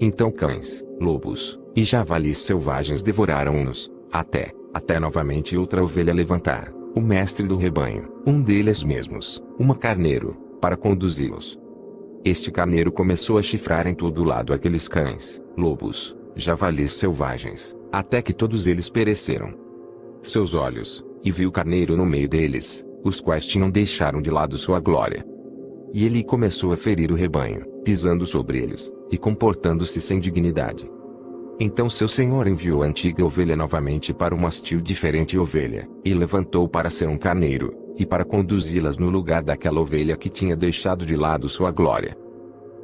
[0.00, 7.46] Então cães, lobos, e javalis selvagens devoraram-nos, até, até novamente outra ovelha levantar, o mestre
[7.46, 11.58] do rebanho, um deles mesmos, uma carneiro, para conduzi-los.
[12.24, 18.32] Este carneiro começou a chifrar em todo lado aqueles cães, lobos, javalis selvagens, até que
[18.32, 19.54] todos eles pereceram.
[20.22, 24.56] Seus olhos, e viu o carneiro no meio deles, os quais tinham deixaram de lado
[24.56, 25.24] sua glória.
[25.94, 30.90] E ele começou a ferir o rebanho, pisando sobre eles, e comportando-se sem dignidade.
[31.60, 36.68] Então seu senhor enviou a antiga ovelha novamente para uma hostil diferente ovelha, e levantou
[36.68, 41.14] para ser um carneiro, e para conduzi-las no lugar daquela ovelha que tinha deixado de
[41.14, 42.18] lado sua glória.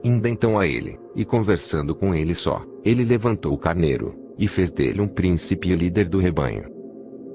[0.04, 4.70] Indo então a ele, e conversando com ele só, ele levantou o carneiro, e fez
[4.70, 6.79] dele um príncipe e líder do rebanho.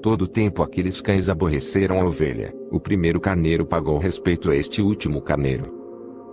[0.06, 4.80] Todo o tempo aqueles cães aborreceram a ovelha, o primeiro carneiro pagou respeito a este
[4.80, 5.64] último carneiro.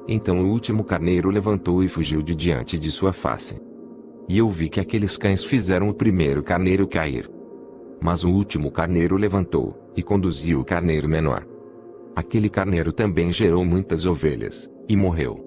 [0.08, 3.60] Então o último carneiro levantou e fugiu de diante de sua face.
[4.30, 7.28] E eu vi que aqueles cães fizeram o primeiro carneiro cair.
[8.00, 11.44] Mas o último carneiro levantou, e conduziu o carneiro menor.
[12.16, 15.44] Aquele carneiro também gerou muitas ovelhas, e morreu.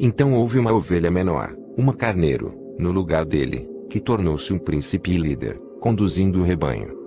[0.00, 5.16] Então houve uma ovelha menor, uma carneiro, no lugar dele, que tornou-se um príncipe e
[5.16, 7.01] líder, conduzindo o rebanho.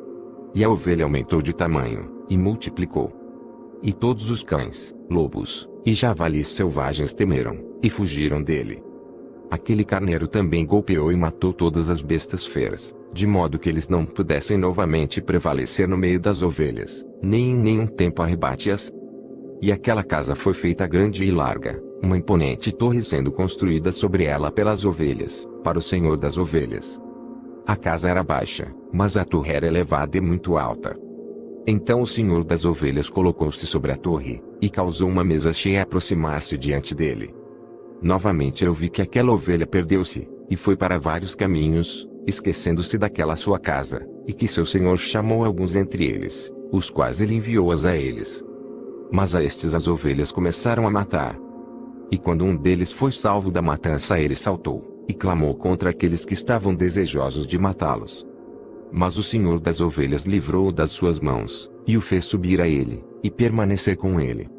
[0.56, 3.11] E a ovelha aumentou de tamanho, e multiplicou.
[3.84, 8.82] E todos os cães, lobos, e javalis selvagens temeram, e fugiram dele.
[9.51, 14.06] Aquele carneiro também golpeou e matou todas as bestas feras, de modo que eles não
[14.06, 18.92] pudessem novamente prevalecer no meio das ovelhas, nem em nenhum tempo arrebate-as.
[19.61, 24.51] E aquela casa foi feita grande e larga, uma imponente torre sendo construída sobre ela
[24.51, 27.00] pelas ovelhas, para o Senhor das ovelhas.
[27.68, 30.95] A casa era baixa, mas a torre era elevada e muito alta.
[31.66, 35.84] Então o Senhor das ovelhas colocou-se sobre a torre, e causou uma mesa cheia a
[35.84, 37.34] aproximar-se diante dele.
[38.00, 43.58] Novamente eu vi que aquela ovelha perdeu-se, e foi para vários caminhos, esquecendo-se daquela sua
[43.58, 48.45] casa, e que seu senhor chamou alguns entre eles, os quais ele enviou-as a eles.
[49.11, 51.35] Mas a estes as ovelhas começaram a matar.
[52.11, 56.34] E quando um deles foi salvo da matança ele saltou, e clamou contra aqueles que
[56.34, 58.25] estavam desejosos de matá-los.
[58.92, 63.03] Mas o Senhor das ovelhas livrou-o das suas mãos, e o fez subir a ele,
[63.24, 64.50] e permanecer com ele.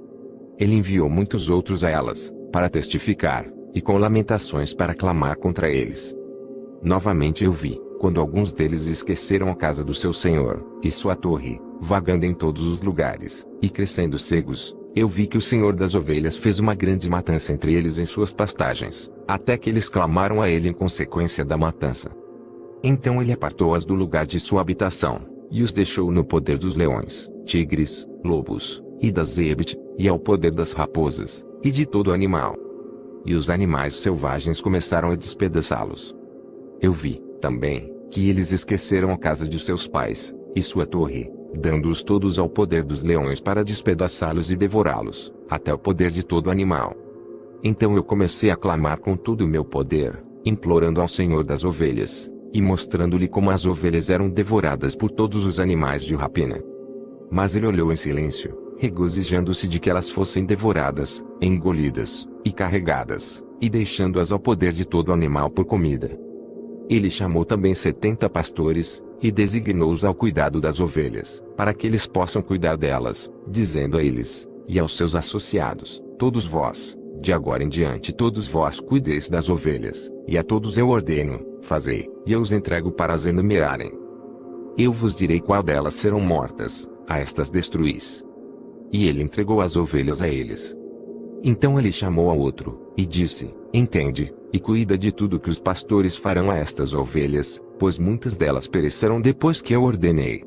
[0.59, 6.15] Ele enviou muitos outros a elas, para testificar, e com lamentações para clamar contra eles.
[6.83, 11.61] Novamente eu vi, quando alguns deles esqueceram a casa do seu senhor, e sua torre,
[11.81, 16.37] vagando em todos os lugares, e crescendo cegos, eu vi que o senhor das ovelhas
[16.37, 20.71] fez uma grande matança entre eles em suas pastagens, até que eles clamaram a ele
[20.71, 22.11] em consequência da matança.
[22.83, 27.31] Então ele apartou-as do lugar de sua habitação, e os deixou no poder dos leões,
[27.45, 32.57] tigres, lobos, e das zebit, e ao poder das raposas, e de todo animal.
[33.27, 36.17] E os animais selvagens começaram a despedaçá-los,
[36.81, 42.03] eu vi, também, que eles esqueceram a casa de seus pais, e sua torre, dando-os
[42.03, 46.95] todos ao poder dos leões para despedaçá-los e devorá-los, até o poder de todo animal.
[47.63, 52.31] Então eu comecei a clamar com todo o meu poder, implorando ao Senhor das ovelhas,
[52.53, 56.63] e mostrando-lhe como as ovelhas eram devoradas por todos os animais de rapina.
[57.31, 63.69] Mas ele olhou em silêncio, regozijando-se de que elas fossem devoradas, engolidas, e carregadas, e
[63.69, 66.19] deixando-as ao poder de todo animal por comida.
[66.89, 72.43] Ele chamou também setenta pastores, e designou-os ao cuidado das ovelhas, para que eles possam
[72.43, 78.13] cuidar delas, dizendo a eles, e aos seus associados, todos vós, de agora em diante
[78.13, 82.91] todos vós cuideis das ovelhas, e a todos eu ordeno, fazei, e eu os entrego
[82.93, 83.93] para as enumerarem.
[84.77, 88.23] Eu vos direi qual delas serão mortas, a estas destruís.
[88.93, 90.77] E ele entregou as ovelhas a eles.
[91.43, 96.17] Então ele chamou a outro, e disse, entende, e cuida de tudo que os pastores
[96.17, 100.43] farão a estas ovelhas, pois muitas delas perecerão depois que eu ordenei.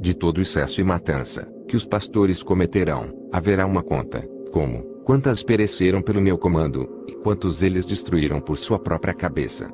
[0.00, 6.02] De todo excesso e matança, que os pastores cometerão, haverá uma conta, como, quantas pereceram
[6.02, 9.70] pelo meu comando, e quantos eles destruíram por sua própria cabeça.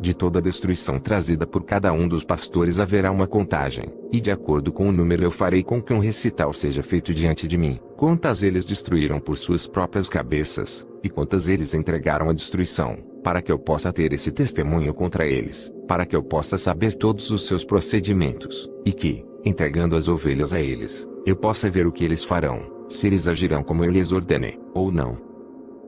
[0.00, 4.72] De toda destruição trazida por cada um dos pastores haverá uma contagem, e de acordo
[4.72, 8.42] com o número eu farei com que um recital seja feito diante de mim, quantas
[8.42, 13.58] eles destruíram por suas próprias cabeças, e quantas eles entregaram à destruição, para que eu
[13.58, 18.70] possa ter esse testemunho contra eles, para que eu possa saber todos os seus procedimentos,
[18.86, 23.06] e que, entregando as ovelhas a eles, eu possa ver o que eles farão, se
[23.06, 25.18] eles agirão como eu lhes ordenei, ou não.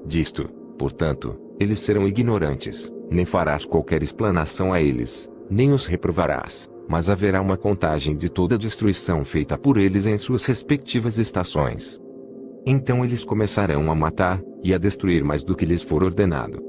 [0.05, 7.11] Disto, portanto, eles serão ignorantes, nem farás qualquer explanação a eles, nem os reprovarás, mas
[7.11, 11.99] haverá uma contagem de toda a destruição feita por eles em suas respectivas estações.
[12.67, 16.63] Então eles começarão a matar, e a destruir mais do que lhes for ordenado.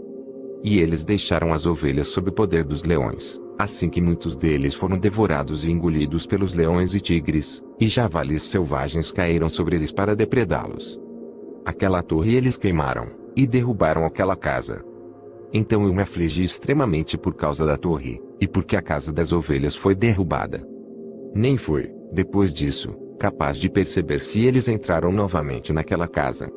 [0.64, 4.98] E eles deixaram as ovelhas sob o poder dos leões, assim que muitos deles foram
[4.98, 11.00] devorados e engolidos pelos leões e tigres, e javalis selvagens caíram sobre eles para depredá-los.
[11.66, 14.84] Aquela torre eles queimaram, e derrubaram aquela casa.
[15.54, 19.76] Então eu me afligi extremamente por causa da torre, e porque a casa das ovelhas
[19.76, 20.68] foi derrubada.
[21.36, 26.52] Nem fui, depois disso, capaz de perceber se eles entraram novamente naquela casa.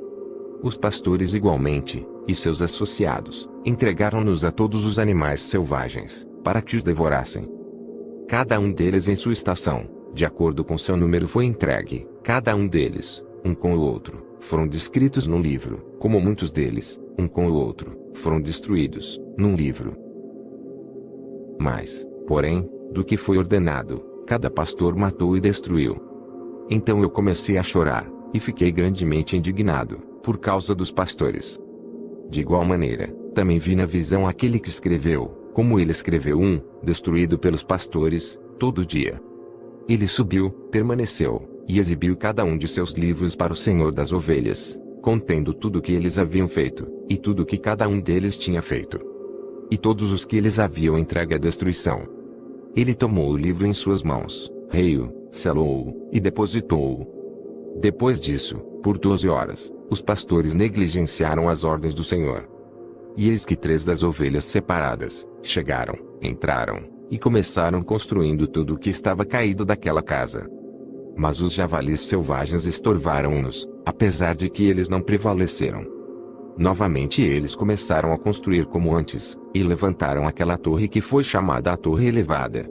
[0.63, 6.83] Os pastores igualmente, e seus associados, entregaram-nos a todos os animais selvagens, para que os
[6.83, 7.49] devorassem.
[8.27, 12.67] Cada um deles em sua estação, de acordo com seu número foi entregue, cada um
[12.67, 17.55] deles, um com o outro, foram descritos num livro, como muitos deles, um com o
[17.55, 19.97] outro, foram destruídos, num livro.
[21.59, 25.97] Mas, porém, do que foi ordenado, cada pastor matou e destruiu.
[26.69, 31.61] Então eu comecei a chorar, e fiquei grandemente indignado, por causa dos pastores.
[32.29, 37.39] De igual maneira, também vi na visão aquele que escreveu, como ele escreveu um, destruído
[37.39, 39.21] pelos pastores, todo dia.
[39.89, 44.79] Ele subiu, permaneceu, e exibiu cada um de seus livros para o Senhor das ovelhas,
[45.07, 48.61] contendo tudo o que eles haviam feito, e tudo o que cada um deles tinha
[48.61, 48.99] feito.
[49.71, 52.09] E todos os que eles haviam entregue à destruição.
[52.75, 57.07] Ele tomou o livro em suas mãos, reio, selou-o, e depositou-o.
[57.81, 62.49] Depois disso, por doze horas, os pastores negligenciaram as ordens do Senhor.
[63.17, 68.91] E eis que três das ovelhas separadas, chegaram, entraram, e começaram construindo tudo o que
[68.91, 70.51] estava caído daquela casa.
[71.17, 75.87] Mas os javalis selvagens estorvaram-nos, apesar de que eles não prevaleceram.
[76.59, 81.77] Novamente eles começaram a construir como antes, e levantaram aquela torre que foi chamada a
[81.77, 82.69] Torre Elevada.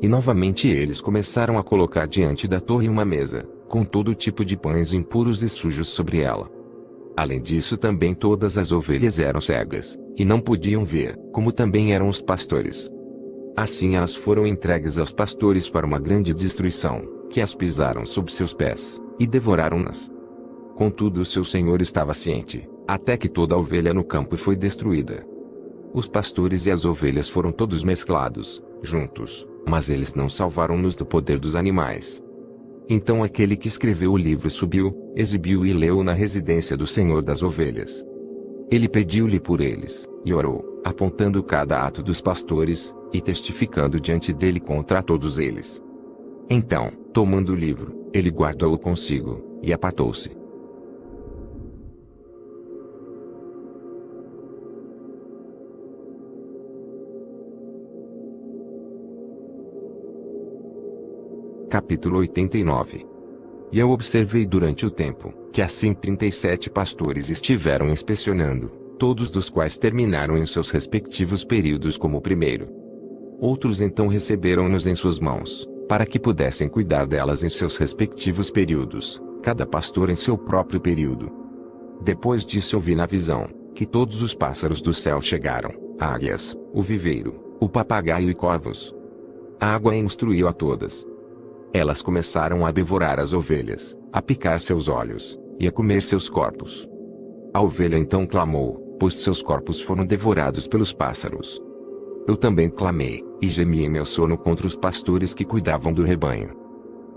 [0.00, 4.56] E novamente eles começaram a colocar diante da torre uma mesa, com todo tipo de
[4.56, 6.50] pães impuros e sujos sobre ela.
[7.16, 12.08] Além disso também todas as ovelhas eram cegas, e não podiam ver, como também eram
[12.08, 12.90] os pastores.
[13.56, 18.52] Assim elas foram entregues aos pastores para uma grande destruição que as pisaram sob seus
[18.52, 20.10] pés, e devoraram-nas.
[20.74, 25.24] Contudo seu senhor estava ciente, até que toda a ovelha no campo foi destruída.
[25.94, 31.38] Os pastores e as ovelhas foram todos mesclados, juntos, mas eles não salvaram-nos do poder
[31.38, 32.22] dos animais.
[32.88, 37.42] Então aquele que escreveu o livro subiu, exibiu e leu na residência do Senhor das
[37.42, 38.04] Ovelhas.
[38.70, 44.60] Ele pediu-lhe por eles, e orou, apontando cada ato dos pastores, e testificando diante dele
[44.60, 45.82] contra todos eles.
[46.52, 50.36] Então, tomando o livro, ele guardou-o consigo, e apartou-se.
[61.70, 63.06] Capítulo 89
[63.70, 69.78] E eu observei durante o tempo, que assim 37 pastores estiveram inspecionando, todos dos quais
[69.78, 72.66] terminaram em seus respectivos períodos como primeiro.
[73.38, 79.20] Outros então receberam-nos em suas mãos, para que pudessem cuidar delas em seus respectivos períodos,
[79.42, 81.32] cada pastor em seu próprio período.
[82.00, 86.80] Depois disso eu vi na visão, que todos os pássaros do céu chegaram, águias, o
[86.80, 88.94] viveiro, o papagaio e corvos.
[89.60, 91.04] A água instruiu a todas.
[91.72, 96.88] Elas começaram a devorar as ovelhas, a picar seus olhos, e a comer seus corpos.
[97.52, 101.60] A ovelha então clamou, pois seus corpos foram devorados pelos pássaros.
[102.30, 106.50] Eu também clamei, e gemi em meu sono contra os pastores que cuidavam do rebanho.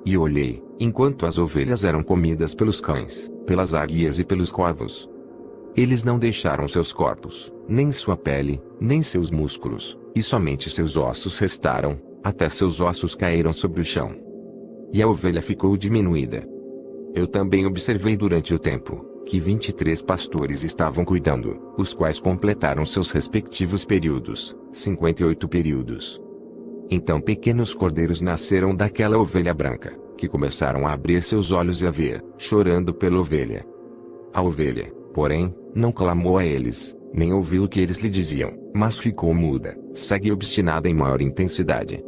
[0.03, 5.07] E olhei, enquanto as ovelhas eram comidas pelos cães, pelas águias e pelos corvos.
[5.77, 11.37] Eles não deixaram seus corpos, nem sua pele, nem seus músculos, e somente seus ossos
[11.37, 14.15] restaram, até seus ossos caíram sobre o chão.
[14.91, 16.43] E a ovelha ficou diminuída.
[17.13, 23.11] Eu também observei durante o tempo, que 23 pastores estavam cuidando, os quais completaram seus
[23.11, 26.21] respectivos períodos, 58 períodos.
[26.89, 31.91] Então pequenos cordeiros nasceram daquela ovelha branca, que começaram a abrir seus olhos e a
[31.91, 33.65] ver, chorando pela ovelha.
[34.33, 38.99] A ovelha, porém, não clamou a eles, nem ouviu o que eles lhe diziam, mas
[38.99, 42.03] ficou muda, segue obstinada em maior intensidade.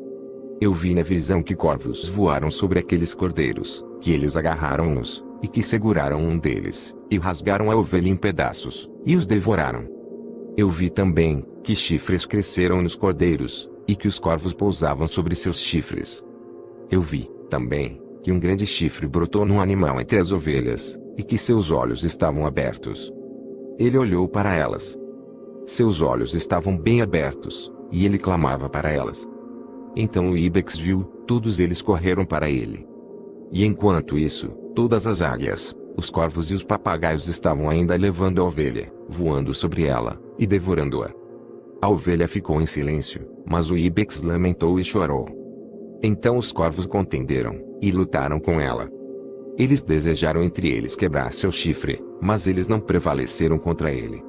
[0.61, 5.61] Eu vi na visão que corvos voaram sobre aqueles cordeiros, que eles agarraram-nos, e que
[5.61, 9.87] seguraram um deles, e rasgaram a ovelha em pedaços, e os devoraram.
[10.57, 15.59] Eu vi também, que chifres cresceram nos cordeiros, e que os corvos pousavam sobre seus
[15.59, 16.23] chifres.
[16.89, 21.37] Eu vi, também, que um grande chifre brotou num animal entre as ovelhas, e que
[21.37, 23.13] seus olhos estavam abertos.
[23.77, 24.97] Ele olhou para elas.
[25.65, 29.27] seus olhos estavam bem abertos, e ele clamava para elas.
[29.95, 32.87] Então o Ibex viu, todos eles correram para ele.
[33.51, 38.43] E enquanto isso, todas as águias, os corvos e os papagaios estavam ainda levando a
[38.43, 41.09] ovelha, voando sobre ela, e devorando-a.
[41.81, 45.25] A ovelha ficou em silêncio, mas o Ibex lamentou e chorou.
[46.03, 48.89] Então os corvos contenderam, e lutaram com ela.
[49.57, 54.21] Eles desejaram entre eles quebrar seu chifre, mas eles não prevaleceram contra ele.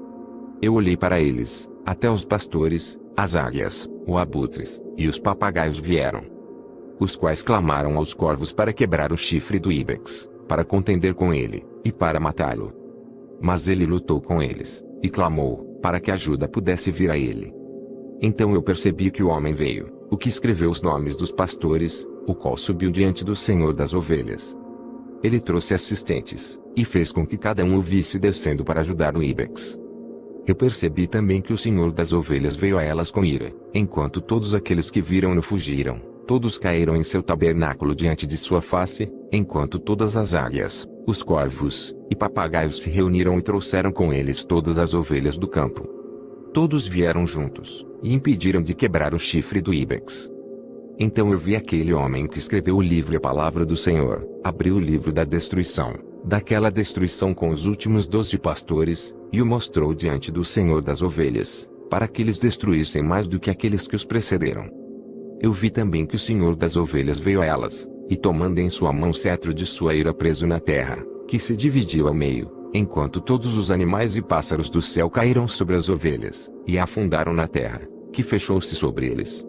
[0.63, 6.23] Eu olhei para eles, até os pastores, as águias, os abutres, e os papagaios vieram.
[7.01, 11.65] Os quais clamaram aos corvos para quebrar o chifre do Ibex, para contender com ele,
[11.85, 12.73] e para matá-lo.
[13.41, 17.53] Mas ele lutou com eles, e clamou, para que ajuda pudesse vir a ele.
[18.21, 22.35] Então eu percebi que o homem veio, o que escreveu os nomes dos pastores, o
[22.35, 24.57] qual subiu diante do Senhor das ovelhas.
[25.23, 29.23] Ele trouxe assistentes, e fez com que cada um o visse descendo para ajudar o
[29.23, 29.81] Ibex.
[30.47, 34.55] Eu percebi também que o Senhor das ovelhas veio a elas com ira, enquanto todos
[34.55, 40.17] aqueles que viram-no fugiram, todos caíram em seu tabernáculo diante de sua face, enquanto todas
[40.17, 45.39] as águias, os corvos e papagaios se reuniram e trouxeram com eles todas as ovelhas
[45.39, 45.87] do campo.
[46.53, 50.33] Todos vieram juntos, e impediram de quebrar o chifre do Ibex.
[50.99, 54.77] Então eu vi aquele homem que escreveu o livro e a palavra do Senhor, abriu
[54.77, 60.33] o livro da destruição, daquela destruição com os últimos doze pastores, e o mostrou diante
[60.33, 64.86] do Senhor das ovelhas, para que eles destruíssem mais do que aqueles que os precederam.
[65.41, 68.93] Eu vi também que o Senhor das ovelhas veio a elas, e tomando em sua
[68.93, 73.21] mão o cetro de sua ira preso na terra, que se dividiu ao meio, enquanto
[73.21, 77.83] todos os animais e pássaros do céu caíram sobre as ovelhas, e afundaram na terra,
[78.13, 79.47] que fechou-se sobre eles.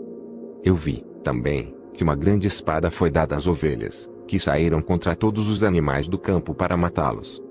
[0.64, 5.48] Eu vi, também, que uma grande espada foi dada às ovelhas, que saíram contra todos
[5.48, 7.42] os animais do campo para matá-los.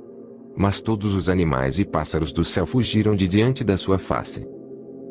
[0.55, 4.47] Mas todos os animais e pássaros do céu fugiram de diante da sua face.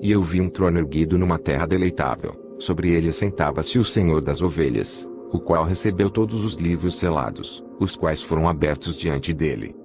[0.02, 4.42] E eu vi um trono erguido numa terra deleitável, sobre ele sentava-se o Senhor das
[4.42, 9.76] ovelhas, o qual recebeu todos os livros selados, os quais foram abertos diante dele.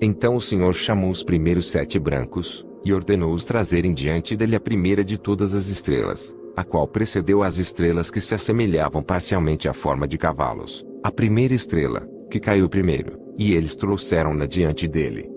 [0.00, 5.02] Então o Senhor chamou os primeiros sete brancos, e ordenou-os trazerem diante dele a primeira
[5.02, 10.06] de todas as estrelas, a qual precedeu as estrelas que se assemelhavam parcialmente à forma
[10.06, 15.30] de cavalos, a primeira estrela, que caiu primeiro, e eles trouxeram-na diante dele.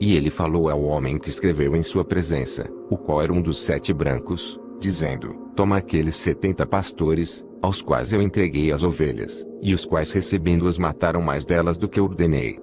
[0.00, 3.58] E ele falou ao homem que escreveu em sua presença, o qual era um dos
[3.58, 9.84] sete brancos, dizendo: Toma aqueles setenta pastores, aos quais eu entreguei as ovelhas, e os
[9.84, 12.60] quais recebendo-as mataram mais delas do que ordenei.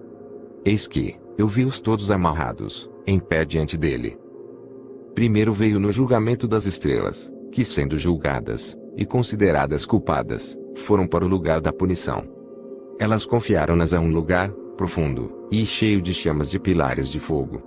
[0.63, 4.17] Eis que, eu vi-os todos amarrados, em pé diante dele.
[5.13, 11.27] Primeiro veio no julgamento das estrelas, que sendo julgadas, e consideradas culpadas, foram para o
[11.27, 12.23] lugar da punição.
[12.97, 17.61] Elas confiaram-nas a um lugar, profundo, e cheio de chamas de pilares de fogo.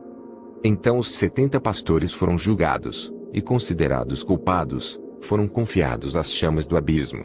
[0.65, 7.25] Então os setenta pastores foram julgados, e considerados culpados, foram confiados às chamas do abismo.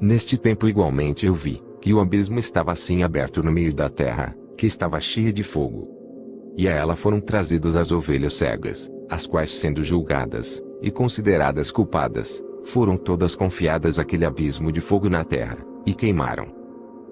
[0.00, 4.36] Neste tempo igualmente eu vi, que o abismo estava assim aberto no meio da terra,
[4.56, 5.88] que estava cheia de fogo.
[6.56, 12.42] E a ela foram trazidas as ovelhas cegas, as quais sendo julgadas, e consideradas culpadas,
[12.64, 16.48] foram todas confiadas àquele abismo de fogo na terra, e queimaram.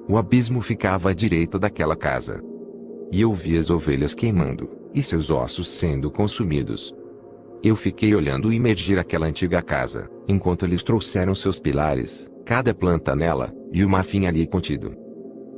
[0.09, 2.43] O abismo ficava à direita daquela casa.
[3.11, 6.95] E eu vi as ovelhas queimando, e seus ossos sendo consumidos.
[7.63, 13.53] Eu fiquei olhando emergir aquela antiga casa, enquanto eles trouxeram seus pilares, cada planta nela,
[13.73, 14.95] e o marfim ali contido.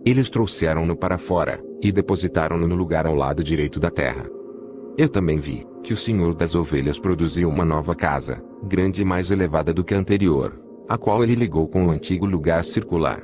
[0.05, 4.28] Eles trouxeram-no para fora, e depositaram-no no lugar ao lado direito da terra.
[4.97, 9.31] Eu também vi, que o Senhor das ovelhas produziu uma nova casa, grande e mais
[9.31, 13.23] elevada do que a anterior, a qual ele ligou com o antigo lugar circular.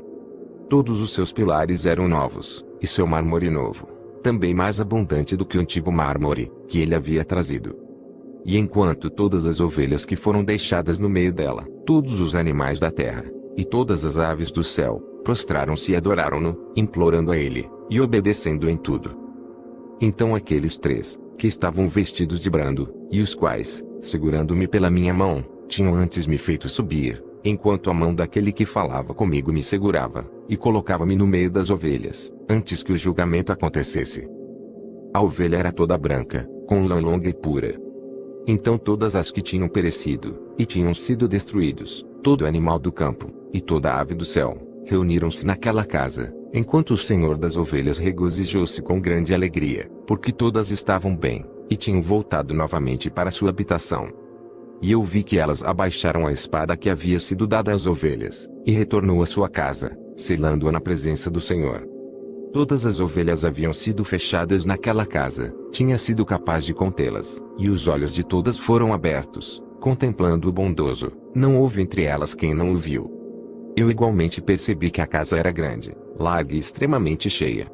[0.68, 3.86] Todos os seus pilares eram novos, e seu mármore novo,
[4.22, 7.83] também mais abundante do que o antigo mármore, que ele havia trazido.
[8.44, 12.90] E enquanto todas as ovelhas que foram deixadas no meio dela, todos os animais da
[12.90, 13.24] terra,
[13.56, 18.76] e todas as aves do céu, prostraram-se e adoraram-no, implorando a ele, e obedecendo em
[18.76, 19.16] tudo.
[20.00, 25.42] Então aqueles três, que estavam vestidos de brando, e os quais, segurando-me pela minha mão,
[25.66, 30.56] tinham antes me feito subir, enquanto a mão daquele que falava comigo me segurava, e
[30.56, 34.28] colocava-me no meio das ovelhas, antes que o julgamento acontecesse.
[35.14, 37.83] A ovelha era toda branca, com lã longa e pura.
[38.46, 43.60] Então todas as que tinham perecido, e tinham sido destruídos, todo animal do campo, e
[43.60, 49.34] toda ave do céu, reuniram-se naquela casa, enquanto o Senhor das ovelhas regozijou-se com grande
[49.34, 54.12] alegria, porque todas estavam bem, e tinham voltado novamente para sua habitação.
[54.82, 58.72] E eu vi que elas abaixaram a espada que havia sido dada às ovelhas, e
[58.72, 61.93] retornou à sua casa, selando-a na presença do Senhor.
[62.54, 67.88] Todas as ovelhas haviam sido fechadas naquela casa, tinha sido capaz de contê-las, e os
[67.88, 72.76] olhos de todas foram abertos, contemplando o bondoso, não houve entre elas quem não o
[72.76, 73.10] viu.
[73.76, 77.66] Eu igualmente percebi que a casa era grande, larga e extremamente cheia.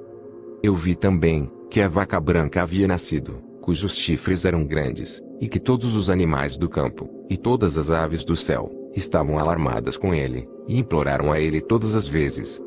[0.62, 5.60] Eu vi também, que a vaca branca havia nascido, cujos chifres eram grandes, e que
[5.60, 10.49] todos os animais do campo, e todas as aves do céu, estavam alarmadas com ele,
[10.67, 12.62] e imploraram a ele todas as vezes,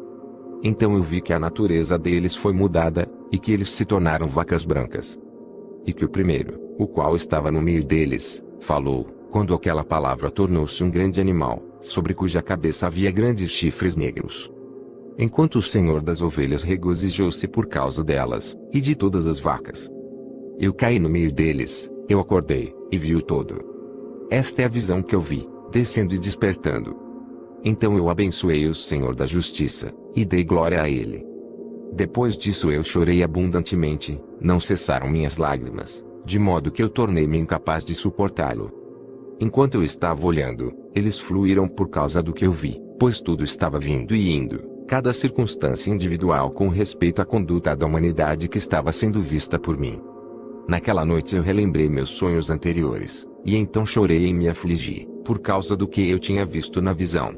[0.64, 4.64] então eu vi que a natureza deles foi mudada, e que eles se tornaram vacas
[4.64, 5.20] brancas.
[5.86, 10.82] E que o primeiro, o qual estava no meio deles, falou, quando aquela palavra tornou-se
[10.84, 14.50] um grande animal, sobre cuja cabeça havia grandes chifres negros.
[15.18, 19.90] Enquanto o Senhor das ovelhas regozijou-se por causa delas, e de todas as vacas.
[20.58, 23.60] Eu caí no meio deles, eu acordei, e vi o todo.
[24.30, 26.96] Esta é a visão que eu vi, descendo e despertando.
[27.64, 31.26] Então eu abençoei o Senhor da Justiça, e dei glória a Ele.
[31.94, 37.86] Depois disso eu chorei abundantemente, não cessaram minhas lágrimas, de modo que eu tornei-me incapaz
[37.86, 38.72] de suportá-lo.
[39.40, 43.80] Enquanto eu estava olhando, eles fluíram por causa do que eu vi, pois tudo estava
[43.80, 49.22] vindo e indo, cada circunstância individual com respeito à conduta da humanidade que estava sendo
[49.22, 50.02] vista por mim.
[50.68, 55.76] Naquela noite eu relembrei meus sonhos anteriores, e então chorei e me afligi, por causa
[55.76, 57.36] do que eu tinha visto na visão.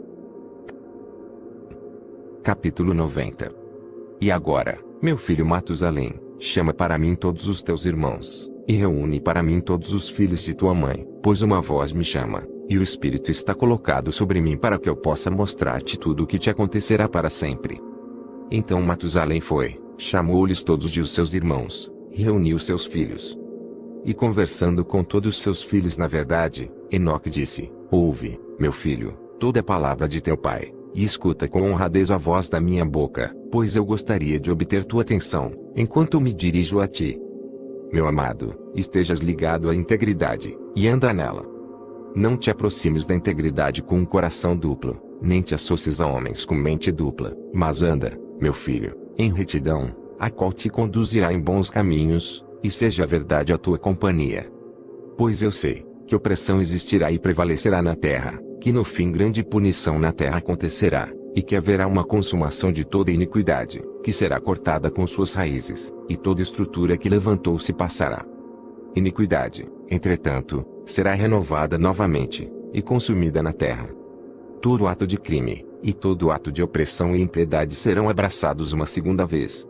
[2.45, 3.51] Capítulo 90
[4.21, 9.41] E agora, meu filho Matusalém, chama para mim todos os teus irmãos, e reúne para
[9.41, 13.31] mim todos os filhos de tua mãe, pois uma voz me chama, e o Espírito
[13.31, 17.31] está colocado sobre mim para que eu possa mostrar-te tudo o que te acontecerá para
[17.31, 17.81] sempre.
[18.51, 23.35] Então Matusalém foi, chamou-lhes todos de os seus irmãos, e reuniu seus filhos.
[24.03, 29.61] E conversando com todos os seus filhos na verdade, Enoque disse, Ouve, meu filho, toda
[29.61, 33.75] a palavra de teu pai, e escuta com honradez a voz da minha boca, pois
[33.75, 37.19] eu gostaria de obter tua atenção, enquanto me dirijo a ti.
[37.91, 41.45] Meu amado, estejas ligado à integridade, e anda nela.
[42.15, 46.55] Não te aproximes da integridade com um coração duplo, nem te associes a homens com
[46.55, 52.43] mente dupla, mas anda, meu filho, em retidão, a qual te conduzirá em bons caminhos,
[52.63, 54.49] e seja a verdade a tua companhia.
[55.17, 59.99] Pois eu sei, que opressão existirá e prevalecerá na terra, que no fim grande punição
[59.99, 65.05] na terra acontecerá, e que haverá uma consumação de toda iniquidade, que será cortada com
[65.05, 68.25] suas raízes, e toda estrutura que levantou se passará.
[68.95, 73.87] Iniquidade, entretanto, será renovada novamente, e consumida na terra.
[74.63, 79.27] Todo ato de crime, e todo ato de opressão e impiedade serão abraçados uma segunda
[79.27, 79.63] vez.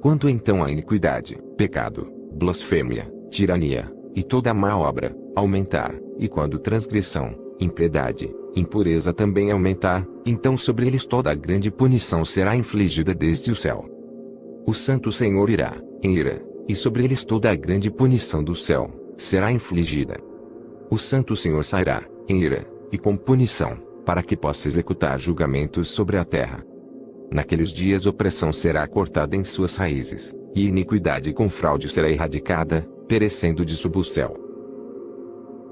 [0.00, 7.43] Quanto então à iniquidade, pecado, blasfêmia, tirania, e toda má obra, aumentar, e quando transgressão,
[7.60, 13.54] impiedade, impureza também aumentar, então sobre eles toda a grande punição será infligida desde o
[13.54, 13.88] céu.
[14.66, 18.90] O Santo Senhor irá, em ira, e sobre eles toda a grande punição do céu,
[19.16, 20.18] será infligida.
[20.90, 26.16] O Santo Senhor sairá, em ira, e com punição, para que possa executar julgamentos sobre
[26.16, 26.64] a terra.
[27.32, 33.64] Naqueles dias opressão será cortada em suas raízes, e iniquidade com fraude será erradicada, perecendo
[33.64, 34.43] de sob o céu.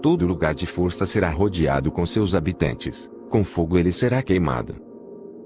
[0.03, 4.75] Todo lugar de força será rodeado com seus habitantes, com fogo ele será queimado.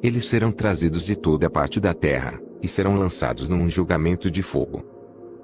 [0.02, 4.43] Eles serão trazidos de toda a parte da terra, e serão lançados num julgamento de
[4.43, 4.83] fogo.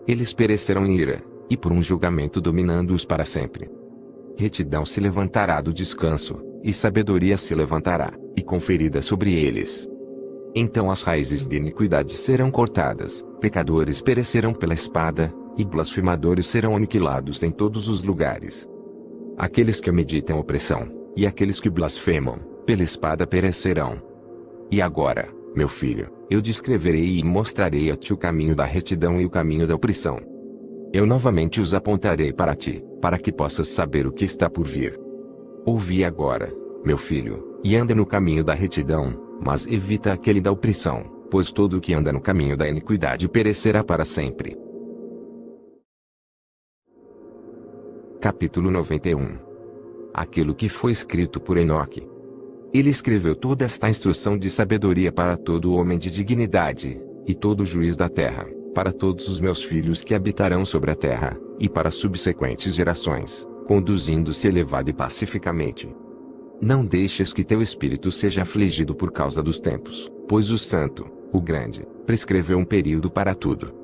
[0.08, 3.70] Eles perecerão em ira, e por um julgamento dominando-os para sempre.
[4.34, 9.86] Retidão se levantará do descanso, e sabedoria se levantará, e conferida sobre eles.
[10.54, 17.42] Então as raízes de iniquidade serão cortadas, pecadores perecerão pela espada, e blasfemadores serão aniquilados
[17.42, 18.71] em todos os lugares.
[19.36, 24.00] Aqueles que meditam opressão, e aqueles que blasfemam, pela espada perecerão.
[24.70, 29.26] E agora, meu filho, eu descreverei e mostrarei a ti o caminho da retidão e
[29.26, 30.18] o caminho da opressão.
[30.92, 34.98] Eu novamente os apontarei para ti, para que possas saber o que está por vir.
[35.64, 36.52] Ouvi agora,
[36.84, 41.78] meu filho, e anda no caminho da retidão, mas evita aquele da opressão, pois todo
[41.78, 44.56] o que anda no caminho da iniquidade perecerá para sempre.
[48.22, 49.36] Capítulo 91
[50.14, 52.06] Aquilo que foi escrito por Enoque.
[52.72, 57.96] Ele escreveu toda esta instrução de sabedoria para todo homem de dignidade, e todo juiz
[57.96, 62.76] da terra, para todos os meus filhos que habitarão sobre a terra, e para subsequentes
[62.76, 65.92] gerações, conduzindo-se elevado e pacificamente.
[66.60, 71.40] Não deixes que teu espírito seja afligido por causa dos tempos, pois o Santo, o
[71.40, 73.74] Grande, prescreveu um período para tudo.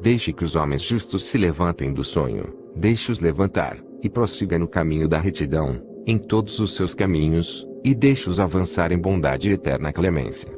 [0.00, 5.08] Deixe que os homens justos se levantem do sonho, deixe-os levantar, e prossiga no caminho
[5.08, 10.52] da retidão, em todos os seus caminhos, e deixe-os avançar em bondade e eterna clemência.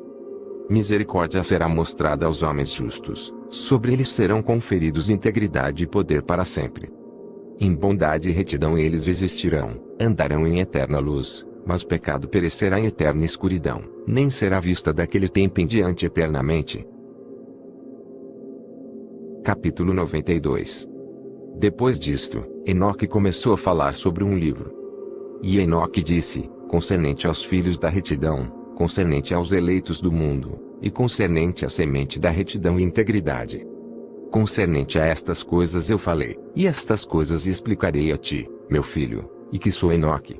[0.69, 6.91] Misericórdia será mostrada aos homens justos, sobre eles serão conferidos integridade e poder para sempre.
[7.59, 13.25] Em bondade e retidão eles existirão, andarão em eterna luz, mas pecado perecerá em eterna
[13.25, 16.87] escuridão, nem será vista daquele tempo em diante eternamente.
[19.43, 20.98] Capítulo 92
[21.59, 24.73] Depois disto, Enoque começou a falar sobre um livro.
[25.43, 28.47] E Enoque disse, concernente aos filhos da retidão,
[28.77, 33.67] concernente aos eleitos do mundo, e concernente à semente da retidão e integridade,
[34.31, 39.59] Concernente a estas coisas eu falei, e estas coisas explicarei a ti, meu filho, e
[39.59, 40.39] que sou Enoque.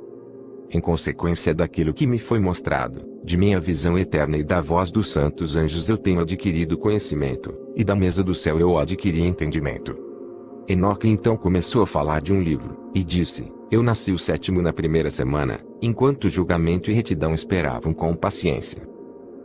[0.71, 5.11] Em consequência daquilo que me foi mostrado, de minha visão eterna e da voz dos
[5.11, 10.08] santos anjos eu tenho adquirido conhecimento, e da mesa do céu eu adquiri entendimento.
[10.69, 14.71] Enoque então começou a falar de um livro, e disse, Eu nasci o sétimo na
[14.71, 18.87] primeira semana, enquanto julgamento e retidão esperavam com paciência.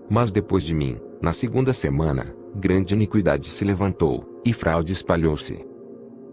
[0.10, 5.66] Mas depois de mim, na segunda semana, grande iniquidade se levantou, e fraude espalhou-se.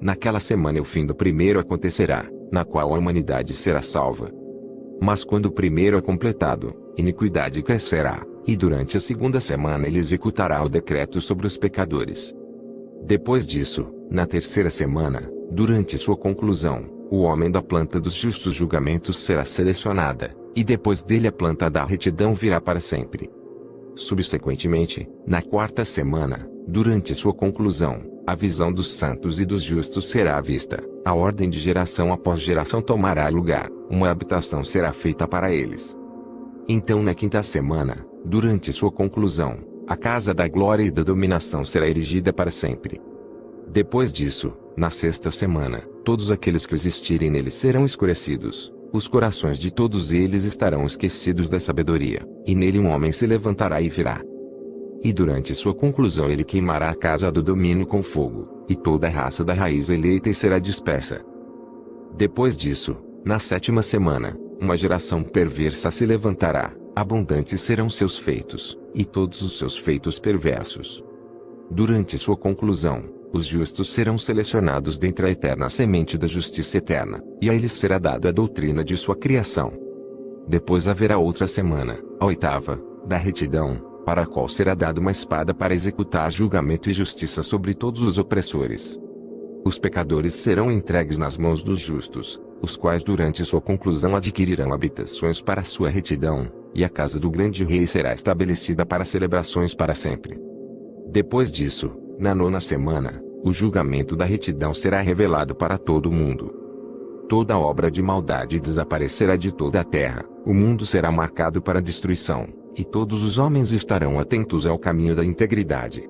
[0.01, 4.33] Naquela semana o fim do primeiro acontecerá, na qual a humanidade será salva.
[5.01, 10.61] Mas quando o primeiro é completado, iniquidade crescerá, e durante a segunda semana ele executará
[10.65, 12.35] o decreto sobre os pecadores.
[13.05, 19.19] Depois disso, na terceira semana, durante sua conclusão, o homem da planta dos justos julgamentos
[19.19, 23.31] será selecionada, e depois dele a planta da retidão virá para sempre.
[23.95, 30.41] Subsequentemente, na quarta semana, durante sua conclusão, a visão dos santos e dos justos será
[30.41, 35.97] vista, a ordem de geração após geração tomará lugar, uma habitação será feita para eles.
[36.69, 41.89] Então na quinta semana, durante sua conclusão, a casa da glória e da dominação será
[41.89, 43.01] erigida para sempre.
[43.73, 49.71] Depois disso, na sexta semana, todos aqueles que existirem nele serão escurecidos, os corações de
[49.71, 54.21] todos eles estarão esquecidos da sabedoria, e nele um homem se levantará e virá.
[55.05, 59.11] E durante sua conclusão ele queimará a casa do domínio com fogo, e toda a
[59.11, 61.25] raça da raiz eleita será dispersa.
[62.17, 69.05] Depois disso, na sétima semana, uma geração perversa se levantará, abundantes serão seus feitos, e
[69.05, 71.05] todos os seus feitos perversos.
[71.71, 77.49] Durante sua conclusão, os justos serão selecionados dentre a eterna semente da justiça eterna, e
[77.49, 79.73] a eles será dado a doutrina de sua criação.
[80.49, 85.55] Depois haverá outra semana, a oitava, da retidão, para a qual será dada uma espada
[85.55, 88.99] para executar julgamento e justiça sobre todos os opressores.
[89.65, 95.41] Os pecadores serão entregues nas mãos dos justos, os quais durante sua conclusão adquirirão habitações
[95.41, 100.41] para sua retidão, e a casa do grande rei será estabelecida para celebrações para sempre.
[101.11, 106.55] Depois disso, na nona semana, o julgamento da retidão será revelado para todo mundo.
[107.29, 112.47] Toda obra de maldade desaparecerá de toda a terra, o mundo será marcado para destruição,
[112.77, 116.07] e todos os homens estarão atentos ao caminho da integridade.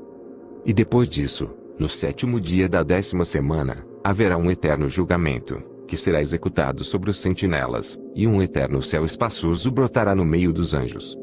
[0.66, 6.20] E depois disso, no sétimo dia da décima semana, haverá um eterno julgamento, que será
[6.20, 11.16] executado sobre os sentinelas, e um eterno céu espaçoso brotará no meio dos anjos.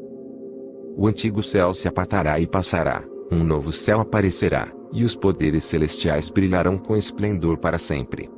[0.96, 6.28] O antigo céu se apartará e passará, um novo céu aparecerá, e os poderes celestiais
[6.30, 8.30] brilharão com esplendor para sempre.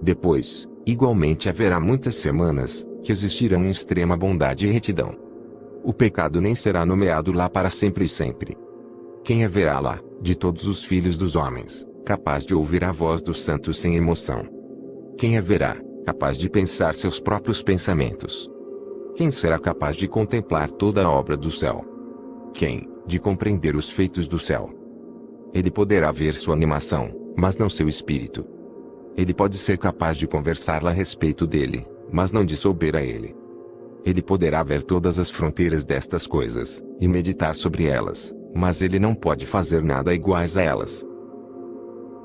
[0.00, 5.16] Depois, igualmente haverá muitas semanas, que existirão em extrema bondade e retidão.
[5.84, 8.56] O pecado nem será nomeado lá para sempre e sempre.
[9.24, 13.42] Quem haverá lá, de todos os filhos dos homens, capaz de ouvir a voz dos
[13.42, 14.44] santos sem emoção?
[15.16, 18.50] Quem haverá, capaz de pensar seus próprios pensamentos?
[19.14, 21.84] Quem será capaz de contemplar toda a obra do céu?
[22.54, 24.81] Quem, de compreender os feitos do céu?
[25.54, 28.44] Ele poderá ver sua animação, mas não seu espírito.
[29.16, 33.36] Ele pode ser capaz de conversar a respeito dele, mas não de souber a ele.
[34.04, 39.14] Ele poderá ver todas as fronteiras destas coisas, e meditar sobre elas, mas ele não
[39.14, 41.06] pode fazer nada iguais a elas.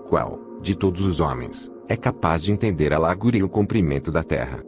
[0.10, 4.24] Qual, de todos os homens, é capaz de entender a largura e o comprimento da
[4.24, 4.64] terra?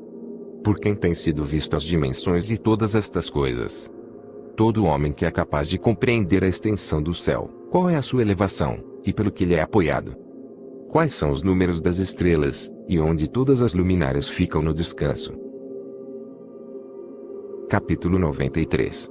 [0.64, 3.90] Por quem tem sido visto as dimensões de todas estas coisas?
[4.56, 8.24] Todo homem que é capaz de compreender a extensão do céu, qual é a sua
[8.24, 10.16] elevação, e pelo que ele é apoiado?
[10.90, 15.34] Quais são os números das estrelas, e onde todas as luminárias ficam no descanso?
[17.70, 19.08] Capítulo 93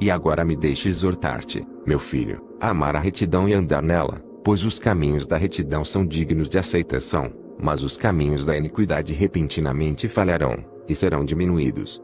[0.00, 4.64] E agora me deixe exortar-te, meu filho, a amar a retidão e andar nela, pois
[4.64, 7.30] os caminhos da retidão são dignos de aceitação,
[7.62, 12.02] mas os caminhos da iniquidade repentinamente falharão, e serão diminuídos.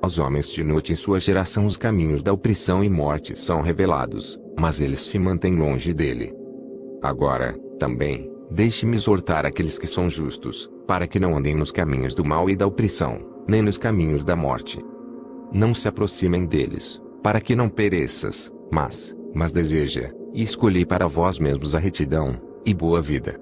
[0.00, 4.40] Aos homens de noite em sua geração os caminhos da opressão e morte são revelados,
[4.58, 6.34] mas eles se mantêm longe dele.
[7.02, 12.24] Agora, também, deixe-me exortar aqueles que são justos, para que não andem nos caminhos do
[12.24, 14.84] mal e da opressão, nem nos caminhos da morte.
[15.52, 21.38] Não se aproximem deles, para que não pereças, Mas, mas deseja, e escolhi para vós
[21.38, 23.40] mesmos a retidão, e boa vida.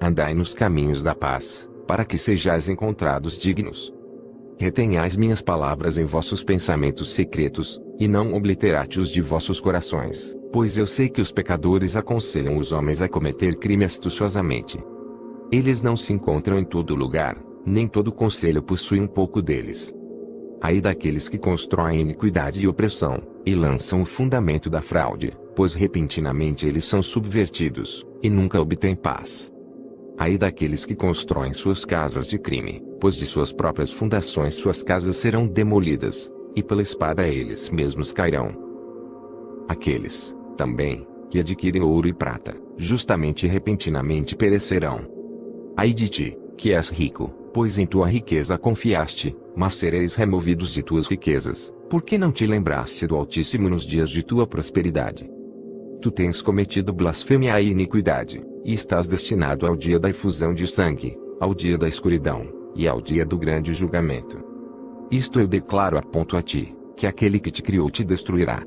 [0.00, 3.92] Andai nos caminhos da paz, para que sejais encontrados dignos.
[4.58, 10.88] Retenhais minhas palavras em vossos pensamentos secretos, e não obliterate-os de vossos corações, pois eu
[10.88, 14.76] sei que os pecadores aconselham os homens a cometer crime astuciosamente.
[15.52, 19.94] Eles não se encontram em todo lugar, nem todo conselho possui um pouco deles.
[20.60, 26.66] Aí daqueles que constroem iniquidade e opressão, e lançam o fundamento da fraude, pois repentinamente
[26.66, 29.52] eles são subvertidos, e nunca obtêm paz.
[30.18, 35.18] Aí daqueles que constroem suas casas de crime, pois de suas próprias fundações suas casas
[35.18, 38.54] serão demolidas, e pela espada eles mesmos cairão.
[39.68, 45.00] Aqueles, também, que adquirem ouro e prata, justamente e repentinamente perecerão.
[45.76, 50.82] Aí de ti, que és rico, pois em tua riqueza confiaste, mas sereis removidos de
[50.82, 55.30] tuas riquezas, porque não te lembraste do Altíssimo nos dias de tua prosperidade.
[56.00, 61.16] Tu tens cometido blasfêmia e iniquidade, e estás destinado ao dia da efusão de sangue,
[61.40, 64.51] ao dia da escuridão, e ao dia do grande julgamento.
[65.12, 68.62] Isto eu declaro aponto a ti, que aquele que te criou te destruirá.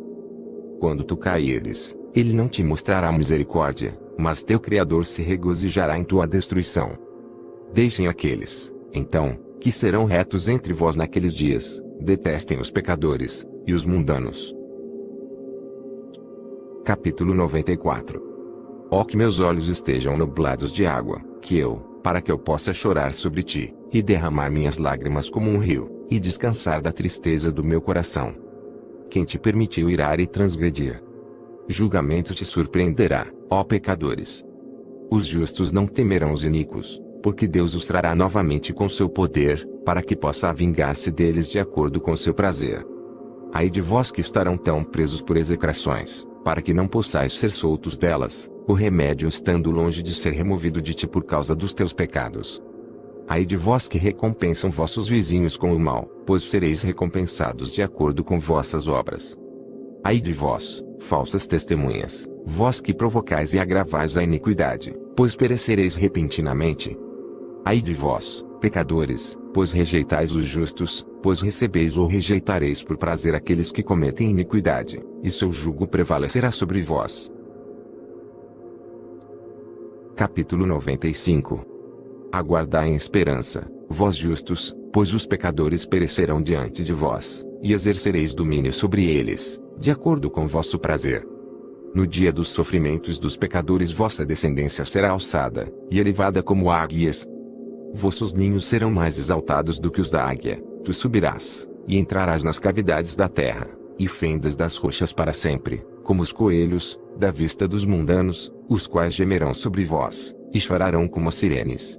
[0.79, 6.27] Quando tu caíres, ele não te mostrará misericórdia, mas teu Criador se regozijará em tua
[6.27, 6.91] destruição.
[7.73, 13.83] Deixem aqueles, então, que serão retos entre vós naqueles dias, detestem os pecadores, e os
[13.83, 14.55] mundanos.
[16.83, 18.21] Capítulo 94
[18.91, 23.15] Ó que meus olhos estejam nublados de água, que eu, para que eu possa chorar
[23.15, 27.81] sobre ti, e derramar minhas lágrimas como um rio, e descansar da tristeza do meu
[27.81, 28.35] coração.
[29.09, 31.01] Quem te permitiu irar e transgredir?
[31.67, 34.45] Julgamento te surpreenderá, ó pecadores.
[35.09, 40.01] Os justos não temerão os iníquos, porque Deus os trará novamente com seu poder, para
[40.01, 42.85] que possa vingar-se deles de acordo com seu prazer.
[43.53, 47.97] Ai de vós que estarão tão presos por execrações, para que não possais ser soltos
[47.97, 52.61] delas, o remédio estando longe de ser removido de ti por causa dos teus pecados.
[53.27, 58.23] Ai de vós que recompensam vossos vizinhos com o mal, pois sereis recompensados de acordo
[58.23, 59.35] com vossas obras.
[60.03, 66.95] Ai de vós, falsas testemunhas, vós que provocais e agravais a iniquidade, pois perecereis repentinamente.
[67.65, 73.71] Ai de vós, pecadores, pois rejeitais os justos, pois recebeis ou rejeitareis por prazer aqueles
[73.71, 77.31] que cometem iniquidade, e seu jugo prevalecerá sobre vós.
[80.15, 81.74] Capítulo 95
[82.37, 88.73] Aguardai em esperança, vós justos, pois os pecadores perecerão diante de vós, e exercereis domínio
[88.73, 91.25] sobre eles, de acordo com vosso prazer.
[91.93, 97.25] No dia dos sofrimentos dos pecadores vossa descendência será alçada, e elevada como águias.
[97.93, 102.59] Vossos ninhos serão mais exaltados do que os da águia, tu subirás, e entrarás nas
[102.59, 107.85] cavidades da terra, e fendas das rochas para sempre, como os coelhos, da vista dos
[107.85, 111.97] mundanos, os quais gemerão sobre vós, e chorarão como as sirenes.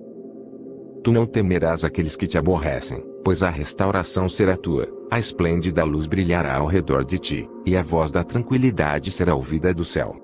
[1.07, 6.05] Tu não temerás aqueles que te aborrecem, pois a restauração será tua, a esplêndida luz
[6.05, 10.17] brilhará ao redor de ti, e a voz da tranquilidade será ouvida do céu.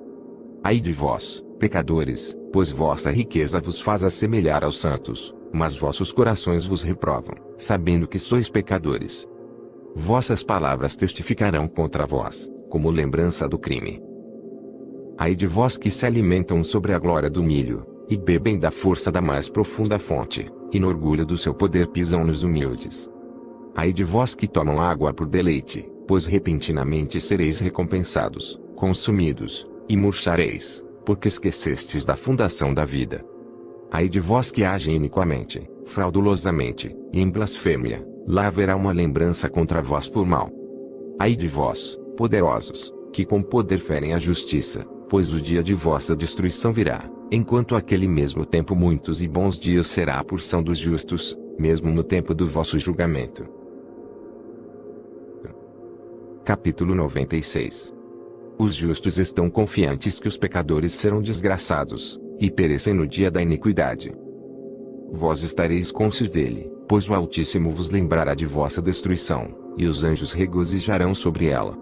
[0.61, 6.65] Ai de vós, pecadores, pois vossa riqueza vos faz assemelhar aos santos, mas vossos corações
[6.65, 9.25] vos reprovam, sabendo que sois pecadores.
[9.95, 14.03] Vossas palavras testificarão contra vós, como lembrança do crime.
[15.17, 19.13] Ai de vós que se alimentam sobre a glória do milho, e bebem da força
[19.13, 23.11] da mais profunda fonte, e no orgulho do seu poder pisam nos humildes.
[23.75, 30.85] Ai de vós que tomam água por deleite, pois repentinamente sereis recompensados, consumidos, e murchareis,
[31.05, 33.25] porque esquecestes da fundação da vida.
[33.91, 39.83] Ai de vós que agem iniquamente, fraudulosamente, e em blasfêmia, lá haverá uma lembrança contra
[39.83, 40.51] vós por mal.
[41.19, 46.17] Ai de vós, poderosos, que com poder ferem a justiça, pois o dia de vossa
[46.17, 51.35] destruição virá, enquanto aquele mesmo tempo muitos e bons dias será a porção dos justos,
[51.59, 53.49] mesmo no tempo do vosso julgamento.
[56.45, 57.95] Capítulo 96
[58.59, 64.15] Os justos estão confiantes que os pecadores serão desgraçados, e perecem no dia da iniquidade.
[65.11, 70.35] Vós estareis cônscios dele, pois o Altíssimo vos lembrará de vossa destruição, e os anjos
[70.35, 71.79] regozijarão sobre ela.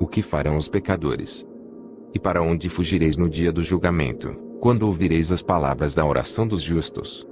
[0.00, 1.46] O que farão os pecadores?
[2.14, 4.47] E para onde fugireis no dia do julgamento?
[4.60, 7.26] Quando ouvireis as palavras da oração dos justos.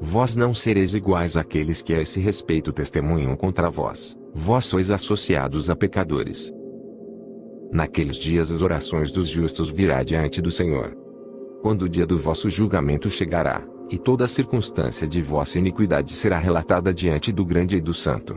[0.00, 5.70] Vós não sereis iguais àqueles que a esse respeito testemunham contra vós, vós sois associados
[5.70, 6.52] a pecadores.
[7.72, 10.96] Naqueles dias as orações dos justos virá diante do Senhor.
[11.62, 16.92] Quando o dia do vosso julgamento chegará, e toda circunstância de vossa iniquidade será relatada
[16.92, 18.36] diante do grande e do santo.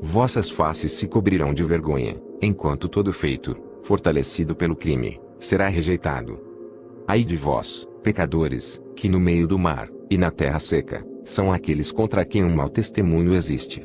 [0.00, 6.49] Vossas faces se cobrirão de vergonha, enquanto todo feito, fortalecido pelo crime, será rejeitado.
[7.10, 11.90] Ai de vós, pecadores, que no meio do mar, e na terra seca, são aqueles
[11.90, 13.84] contra quem um mau testemunho existe.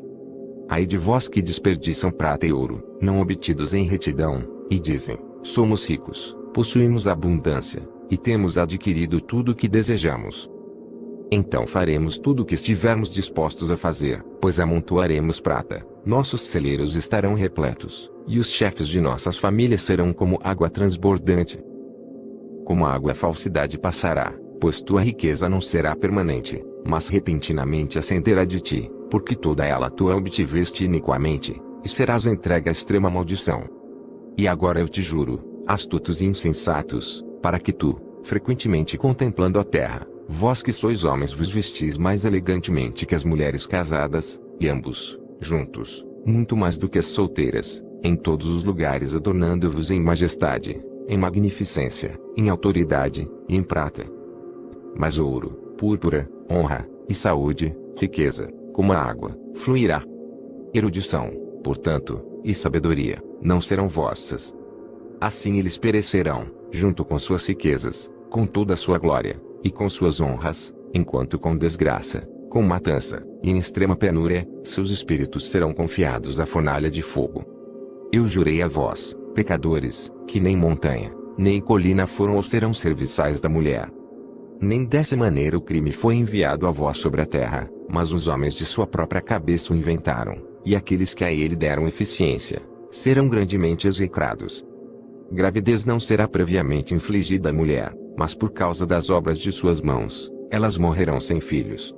[0.68, 5.84] Ai de vós que desperdiçam prata e ouro, não obtidos em retidão, e dizem: Somos
[5.84, 10.48] ricos, possuímos abundância, e temos adquirido tudo o que desejamos.
[11.28, 17.34] Então faremos tudo o que estivermos dispostos a fazer, pois amontoaremos prata, nossos celeiros estarão
[17.34, 21.58] repletos, e os chefes de nossas famílias serão como água transbordante.
[22.66, 28.44] Como a água a falsidade passará, pois tua riqueza não será permanente, mas repentinamente ascenderá
[28.44, 33.62] de ti, porque toda ela tua obtiveste iniquamente, e serás entregue à extrema maldição.
[34.36, 40.04] E agora eu te juro, astutos e insensatos, para que tu, frequentemente contemplando a terra,
[40.28, 46.04] vós que sois homens vos vestis mais elegantemente que as mulheres casadas, e ambos, juntos,
[46.26, 52.18] muito mais do que as solteiras, em todos os lugares adornando-vos em majestade, em magnificência,
[52.36, 54.04] em autoridade, e em prata.
[54.96, 60.02] Mas ouro, púrpura, honra, e saúde, riqueza, como a água, fluirá.
[60.74, 61.30] Erudição,
[61.62, 64.54] portanto, e sabedoria, não serão vossas.
[65.20, 70.20] Assim eles perecerão, junto com suas riquezas, com toda a sua glória, e com suas
[70.20, 76.46] honras, enquanto com desgraça, com matança, e em extrema penúria, seus espíritos serão confiados à
[76.46, 77.44] fornalha de fogo.
[78.12, 83.48] Eu jurei a vós, pecadores, que nem montanha, nem colina foram ou serão serviçais da
[83.48, 83.88] mulher,
[84.60, 88.54] nem dessa maneira o crime foi enviado a vós sobre a terra, mas os homens
[88.54, 93.86] de sua própria cabeça o inventaram, e aqueles que a ele deram eficiência, serão grandemente
[93.86, 94.64] execrados.
[95.30, 100.30] Gravidez não será previamente infligida à mulher, mas por causa das obras de suas mãos,
[100.50, 101.94] elas morrerão sem filhos.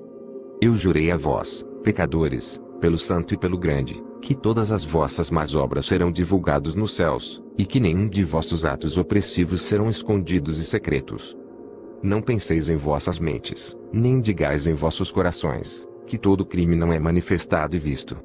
[0.61, 5.55] Eu jurei a vós, pecadores, pelo santo e pelo grande, que todas as vossas más
[5.55, 10.65] obras serão divulgados nos céus, e que nenhum de vossos atos opressivos serão escondidos e
[10.65, 11.37] secretos.
[12.03, 16.99] Não penseis em vossas mentes, nem digais em vossos corações, que todo crime não é
[16.99, 18.17] manifestado e visto.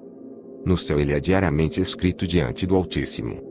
[0.65, 3.41] No céu ele é diariamente escrito diante do Altíssimo.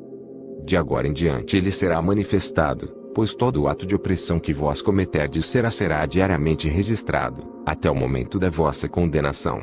[0.65, 5.47] De agora em diante ele será manifestado, pois todo ato de opressão que vós cometerdes
[5.47, 9.63] será será diariamente registrado, até o momento da vossa condenação.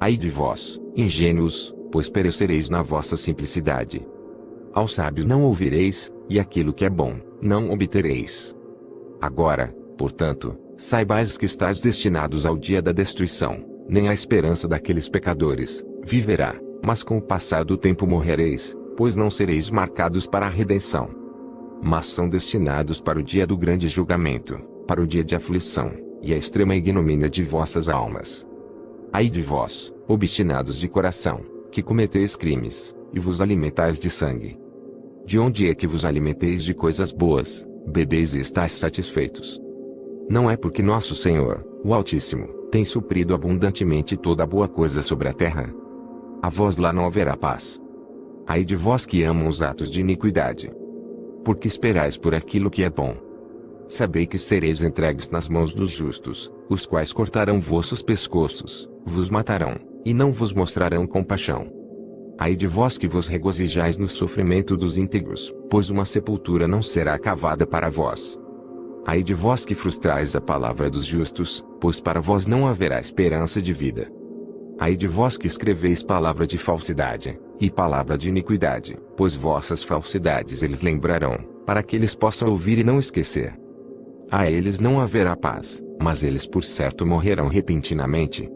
[0.00, 4.06] Ai de vós, ingênuos, pois perecereis na vossa simplicidade.
[4.72, 8.54] Ao sábio não ouvireis, e aquilo que é bom, não obtereis.
[9.20, 15.84] Agora, portanto, saibais que estáis destinados ao dia da destruição, nem a esperança daqueles pecadores
[16.04, 21.10] viverá, mas com o passar do tempo morrereis, pois não sereis marcados para a redenção.
[21.82, 25.92] Mas são destinados para o dia do grande julgamento, para o dia de aflição,
[26.22, 28.46] e a extrema ignomínia de vossas almas.
[29.12, 34.58] Ai de vós, obstinados de coração, que cometeis crimes, e vos alimentais de sangue.
[35.24, 39.60] De onde é que vos alimenteis de coisas boas, bebeis e estáis satisfeitos.
[40.28, 45.32] Não é porque nosso Senhor, o Altíssimo, tem suprido abundantemente toda boa coisa sobre a
[45.32, 45.74] terra.
[46.42, 47.80] A vós lá não haverá paz.
[48.46, 50.70] Ai de vós que amam os atos de iniquidade.
[51.44, 53.16] Porque esperais por aquilo que é bom.
[53.88, 59.76] Sabei que sereis entregues nas mãos dos justos, os quais cortarão vossos pescoços, vos matarão,
[60.08, 61.70] e não vos mostrarão compaixão.
[62.38, 67.18] Ai de vós que vos regozijais no sofrimento dos íntegros, pois uma sepultura não será
[67.18, 68.40] cavada para vós.
[69.04, 73.60] Ai de vós que frustrais a palavra dos justos, pois para vós não haverá esperança
[73.60, 74.10] de vida.
[74.78, 80.62] Ai de vós que escreveis palavra de falsidade, e palavra de iniquidade, pois vossas falsidades
[80.62, 83.54] eles lembrarão, para que eles possam ouvir e não esquecer.
[84.30, 88.48] A eles não haverá paz, mas eles por certo morrerão repentinamente,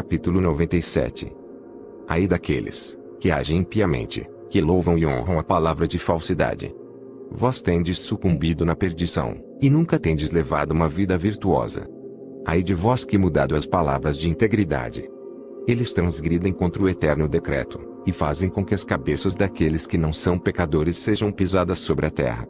[0.00, 1.30] Capítulo 97
[2.08, 6.74] Aí daqueles que agem impiamente, que louvam e honram a palavra de falsidade.
[7.30, 11.86] Vós tendes sucumbido na perdição, e nunca tendes levado uma vida virtuosa.
[12.46, 15.06] Aí de vós que mudado as palavras de integridade.
[15.68, 20.14] Eles transgridem contra o eterno decreto, e fazem com que as cabeças daqueles que não
[20.14, 22.48] são pecadores sejam pisadas sobre a terra.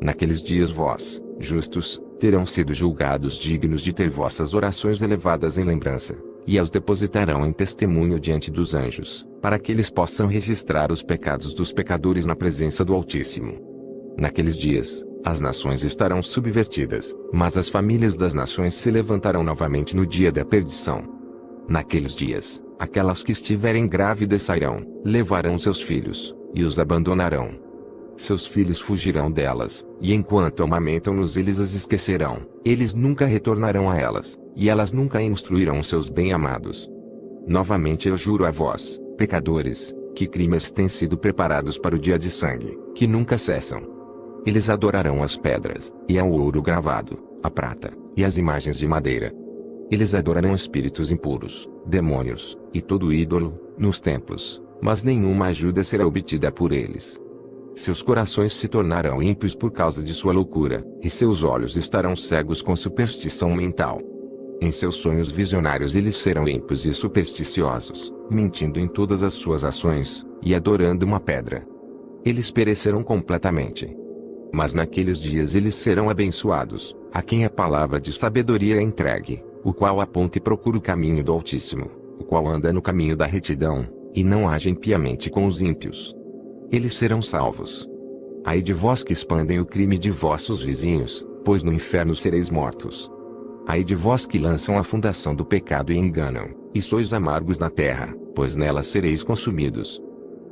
[0.00, 6.16] Naqueles dias vós, justos, terão sido julgados dignos de ter vossas orações elevadas em lembrança
[6.46, 11.52] e as depositarão em testemunho diante dos anjos, para que eles possam registrar os pecados
[11.54, 13.58] dos pecadores na presença do Altíssimo.
[14.16, 20.06] Naqueles dias, as nações estarão subvertidas, mas as famílias das nações se levantarão novamente no
[20.06, 21.02] dia da perdição.
[21.68, 27.66] Naqueles dias, aquelas que estiverem grávidas sairão, levarão seus filhos, e os abandonarão.
[28.16, 34.38] seus filhos fugirão delas, e enquanto amamentam-nos eles as esquecerão, eles nunca retornarão a elas,
[34.56, 36.90] e elas nunca instruirão seus bem-amados.
[37.46, 42.30] Novamente eu juro a vós, pecadores, que crimes têm sido preparados para o dia de
[42.30, 43.82] sangue, que nunca cessam.
[44.46, 49.32] Eles adorarão as pedras, e ao ouro gravado, a prata, e as imagens de madeira.
[49.90, 56.50] Eles adorarão espíritos impuros, demônios, e todo ídolo, nos templos, mas nenhuma ajuda será obtida
[56.50, 57.20] por eles.
[57.74, 62.62] Seus corações se tornarão ímpios por causa de sua loucura, e seus olhos estarão cegos
[62.62, 64.00] com superstição mental.
[64.60, 70.26] Em seus sonhos visionários eles serão ímpios e supersticiosos, mentindo em todas as suas ações,
[70.42, 71.66] e adorando uma pedra.
[72.24, 73.96] Eles perecerão completamente.
[74.52, 79.72] Mas naqueles dias eles serão abençoados, a quem a palavra de sabedoria é entregue, o
[79.72, 83.86] qual aponta e procura o caminho do Altíssimo, o qual anda no caminho da retidão,
[84.14, 86.16] e não age impiamente com os ímpios
[86.70, 87.88] eles serão salvos.
[88.44, 93.10] Ai de vós que expandem o crime de vossos vizinhos, pois no inferno sereis mortos.
[93.68, 97.68] Ai de vós que lançam a fundação do pecado e enganam, e sois amargos na
[97.68, 100.00] terra, pois nela sereis consumidos.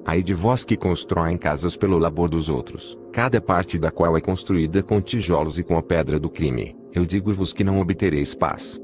[0.05, 4.21] Ai de vós que constroem casas pelo labor dos outros, cada parte da qual é
[4.21, 8.81] construída com tijolos e com a pedra do crime, eu digo-vos que não obtereis paz.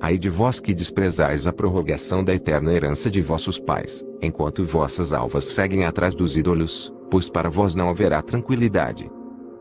[0.00, 5.12] Ai de vós que desprezais a prorrogação da eterna herança de vossos pais, enquanto vossas
[5.12, 9.08] alvas seguem atrás dos ídolos, pois para vós não haverá tranquilidade.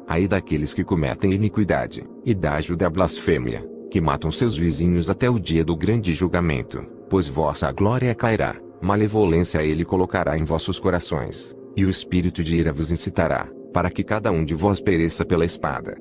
[0.08, 5.28] Ai daqueles que cometem iniquidade, e da ajuda à blasfêmia, que matam seus vizinhos até
[5.28, 11.58] o dia do grande julgamento, pois vossa glória cairá, malevolência ele colocará em vossos corações,
[11.76, 15.46] e o espírito de ira vos incitará, para que cada um de vós pereça pela
[15.46, 15.98] espada.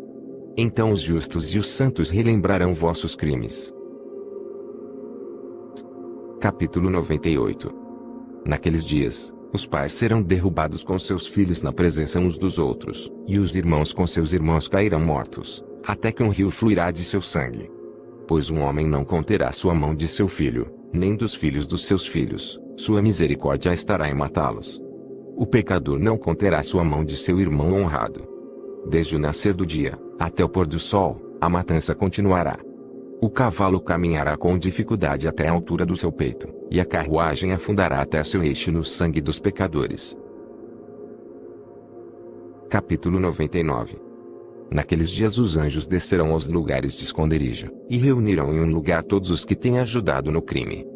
[0.59, 3.73] Então os justos e os santos relembrarão vossos crimes,
[6.39, 7.73] Capítulo 98
[8.45, 13.39] Naqueles dias, os pais serão derrubados com seus filhos na presença uns dos outros, e
[13.39, 17.75] os irmãos com seus irmãos cairão mortos, até que um rio fluirá de seu sangue.
[18.27, 22.07] Pois um homem não conterá sua mão de seu filho, nem dos filhos dos seus
[22.07, 24.83] filhos, sua misericórdia estará em matá-los.
[25.37, 28.27] O pecador não conterá sua mão de seu irmão honrado.
[28.89, 32.59] Desde o nascer do dia, até o pôr do sol, a matança continuará.
[33.21, 38.01] O cavalo caminhará com dificuldade até a altura do seu peito, e a carruagem afundará
[38.01, 40.17] até seu eixo no sangue dos pecadores.
[42.69, 44.06] Capítulo 99
[44.71, 49.31] Naqueles dias os anjos descerão aos lugares de esconderijo, e reunirão em um lugar todos
[49.31, 50.87] os que têm ajudado no crime.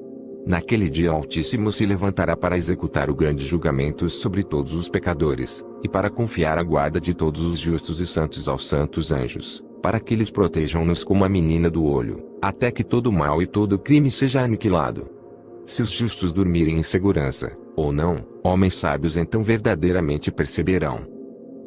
[0.47, 5.65] Naquele dia o Altíssimo se levantará para executar o grande julgamento sobre todos os pecadores,
[5.83, 9.99] e para confiar a guarda de todos os justos e santos aos santos anjos para
[9.99, 14.11] que eles protejam-nos como a menina do olho, até que todo mal e todo crime
[14.11, 15.09] seja aniquilado.
[15.67, 21.20] Se os justos dormirem em segurança, ou não, homens sábios então verdadeiramente perceberão.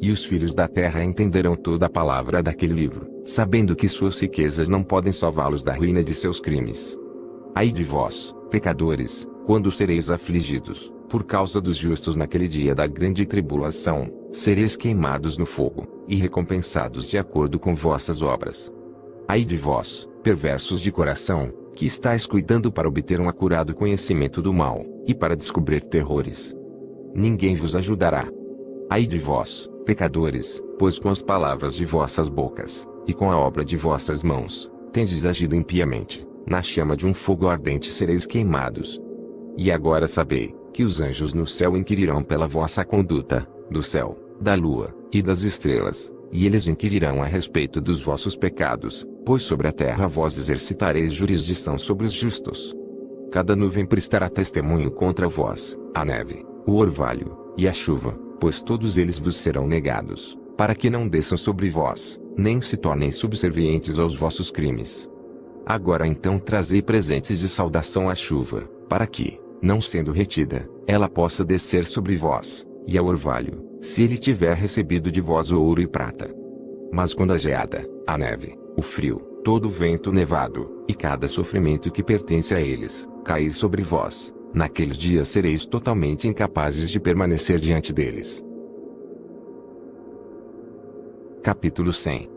[0.04, 4.68] E os filhos da terra entenderão toda a palavra daquele livro, sabendo que suas riquezas
[4.68, 6.94] não podem salvá-los da ruína de seus crimes.
[7.54, 13.24] Ai de vós, pecadores, quando sereis afligidos, por causa dos justos naquele dia da grande
[13.24, 18.70] tribulação, sereis queimados no fogo, e recompensados de acordo com vossas obras.
[19.26, 24.52] Ai de vós, perversos de coração, que estáis cuidando para obter um acurado conhecimento do
[24.52, 26.54] mal, e para descobrir terrores.
[27.14, 28.28] Ninguém vos ajudará.
[28.90, 33.64] Ai de vós, pecadores, pois com as palavras de vossas bocas, e com a obra
[33.64, 39.00] de vossas mãos, tendes agido impiamente, na chama de um fogo ardente sereis queimados.
[39.56, 44.54] E agora sabei, que os anjos no céu inquirirão pela vossa conduta, do céu, da
[44.54, 49.72] lua, e das estrelas, e eles inquirirão a respeito dos vossos pecados, pois sobre a
[49.72, 52.74] terra vós exercitareis jurisdição sobre os justos.
[53.30, 58.98] Cada nuvem prestará testemunho contra vós, a neve, o orvalho, e a chuva, pois todos
[58.98, 64.14] eles vos serão negados, para que não desçam sobre vós, nem se tornem subservientes aos
[64.14, 65.10] vossos crimes.
[65.64, 71.42] Agora então trazei presentes de saudação à chuva, para que, não sendo retida, ela possa
[71.42, 75.86] descer sobre vós, e ao orvalho, se ele tiver recebido de vós o ouro e
[75.86, 76.30] prata.
[76.92, 81.90] Mas quando a geada, a neve, o frio, todo o vento nevado, e cada sofrimento
[81.90, 87.92] que pertence a eles, cair sobre vós, naqueles dias sereis totalmente incapazes de permanecer diante
[87.92, 88.42] deles.
[91.42, 92.30] Capítulo 100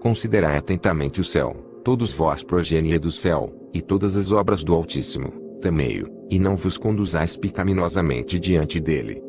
[0.00, 5.46] Considerai atentamente o céu, todos vós progenie do céu, e todas as obras do Altíssimo
[5.60, 9.22] temei-o, e não vos conduzais picaminosamente diante dele.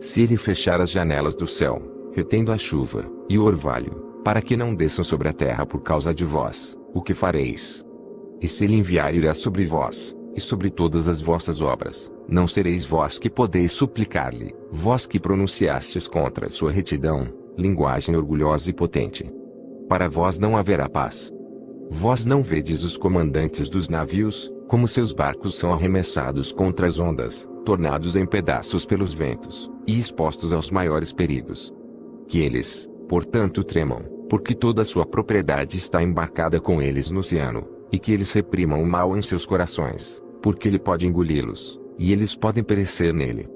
[0.00, 1.80] Se ele fechar as janelas do céu,
[2.12, 6.12] retendo a chuva, e o orvalho, para que não desçam sobre a terra por causa
[6.12, 7.84] de vós, o que fareis?
[8.40, 12.84] E se ele enviar irá sobre vós, e sobre todas as vossas obras, não sereis
[12.84, 19.30] vós que podeis suplicar-lhe, vós que pronunciastes contra sua retidão, linguagem orgulhosa e potente.
[19.88, 21.32] Para vós não haverá paz.
[21.90, 27.48] Vós não vedes os comandantes dos navios, como seus barcos são arremessados contra as ondas,
[27.64, 31.74] tornados em pedaços pelos ventos, e expostos aos maiores perigos.
[32.28, 37.98] Que eles, portanto, tremam, porque toda sua propriedade está embarcada com eles no oceano, e
[37.98, 42.62] que eles reprimam o mal em seus corações, porque ele pode engoli-los, e eles podem
[42.62, 43.48] perecer nele.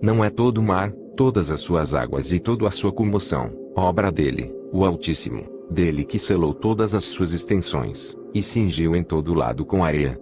[0.00, 4.10] Não é todo o mar, todas as suas águas e toda a sua comoção, obra
[4.10, 9.64] dele, o Altíssimo, dele que selou todas as suas extensões, e cingiu em todo lado
[9.64, 10.18] com areia.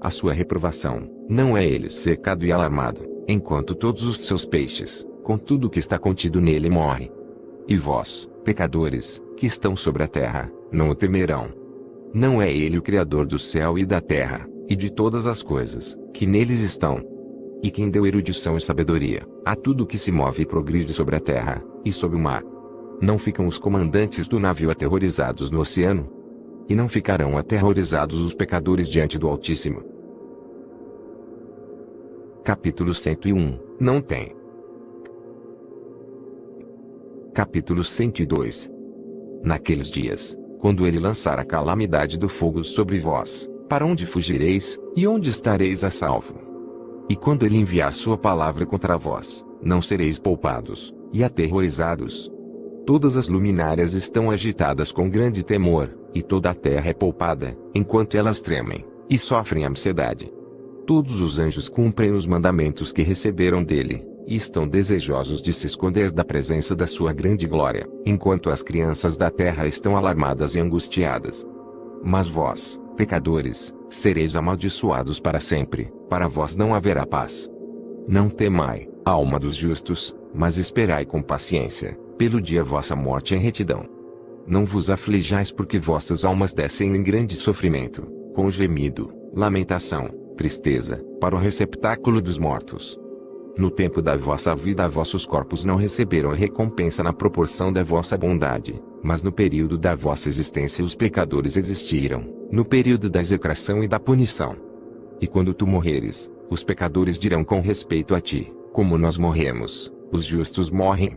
[0.00, 5.38] A sua reprovação, não é ele secado e alarmado, enquanto todos os seus peixes, com
[5.38, 7.10] tudo que está contido nele morre.
[7.66, 11.48] E vós, pecadores, que estão sobre a terra, não o temerão.
[12.12, 15.96] Não é ele o Criador do céu e da terra, e de todas as coisas,
[16.12, 17.02] que neles estão.
[17.62, 21.20] E quem deu erudição e sabedoria, a tudo que se move e progride sobre a
[21.20, 22.42] terra, e sobre o mar.
[23.00, 26.10] Não ficam os comandantes do navio aterrorizados no oceano?
[26.68, 29.82] E não ficarão aterrorizados os pecadores diante do Altíssimo?
[32.42, 34.34] Capítulo 101 Não tem.
[37.34, 38.70] Capítulo 102
[39.42, 45.06] Naqueles dias, quando ele lançar a calamidade do fogo sobre vós, para onde fugireis, e
[45.06, 46.34] onde estareis a salvo?
[47.08, 52.30] E quando ele enviar sua palavra contra vós, não sereis poupados, e aterrorizados.
[52.86, 58.16] Todas as luminárias estão agitadas com grande temor, e toda a terra é poupada, enquanto
[58.16, 60.32] elas tremem, e sofrem ansiedade.
[60.86, 66.10] Todos os anjos cumprem os mandamentos que receberam dele, e estão desejosos de se esconder
[66.10, 71.46] da presença da sua grande glória, enquanto as crianças da terra estão alarmadas e angustiadas.
[72.02, 77.50] Mas vós, pecadores, sereis amaldiçoados para sempre, para vós não haverá paz.
[78.08, 83.86] Não temai, alma dos justos, mas esperai com paciência, pelo dia vossa morte em retidão.
[84.46, 88.02] Não vos aflijais porque vossas almas descem em grande sofrimento,
[88.34, 92.98] com gemido, lamentação, tristeza, para o receptáculo dos mortos.
[93.56, 98.82] No tempo da vossa vida vossos corpos não receberam recompensa na proporção da vossa bondade,
[99.00, 104.00] mas no período da vossa existência os pecadores existiram, no período da execração e da
[104.00, 104.56] punição.
[105.20, 110.24] E quando tu morreres, os pecadores dirão com respeito a ti, como nós morremos, os
[110.24, 111.16] justos morrem.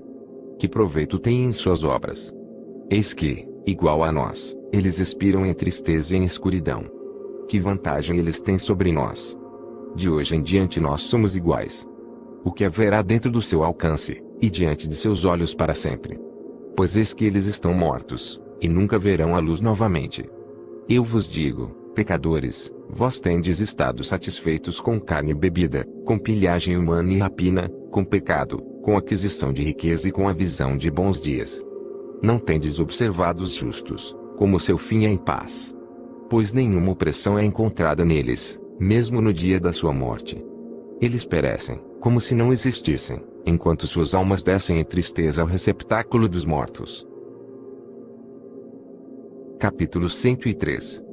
[0.59, 2.31] Que proveito têm em suas obras?
[2.89, 6.83] Eis que, igual a nós, eles expiram em tristeza e em escuridão.
[7.47, 9.35] Que vantagem eles têm sobre nós?
[9.95, 11.87] De hoje em diante nós somos iguais
[12.47, 16.17] o que haverá dentro do seu alcance, e diante de seus olhos para sempre.
[16.77, 20.23] Pois eis que eles estão mortos, e nunca verão a luz novamente.
[20.87, 27.11] Eu vos digo, pecadores, vós tendes estado satisfeitos com carne e bebida, com pilhagem humana
[27.11, 31.61] e rapina, com pecado, com aquisição de riqueza e com a visão de bons dias.
[32.23, 35.75] Não tendes observado os justos, como seu fim é em paz.
[36.29, 40.41] Pois nenhuma opressão é encontrada neles, mesmo no dia da sua morte.
[41.01, 46.45] Eles perecem, como se não existissem, enquanto suas almas descem em tristeza ao receptáculo dos
[46.45, 47.07] mortos.
[49.59, 51.03] Capítulo 103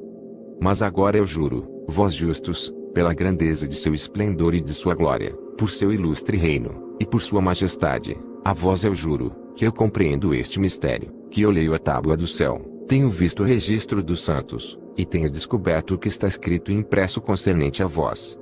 [0.60, 5.34] Mas agora eu juro, vós justos, pela grandeza de seu esplendor e de sua glória,
[5.58, 10.34] por seu ilustre reino, e por sua majestade, a vós eu juro, que eu compreendo
[10.34, 14.78] este mistério, que eu leio a tábua do céu, tenho visto o registro dos santos,
[14.96, 18.38] e tenho descoberto o que está escrito e impresso concernente a vós,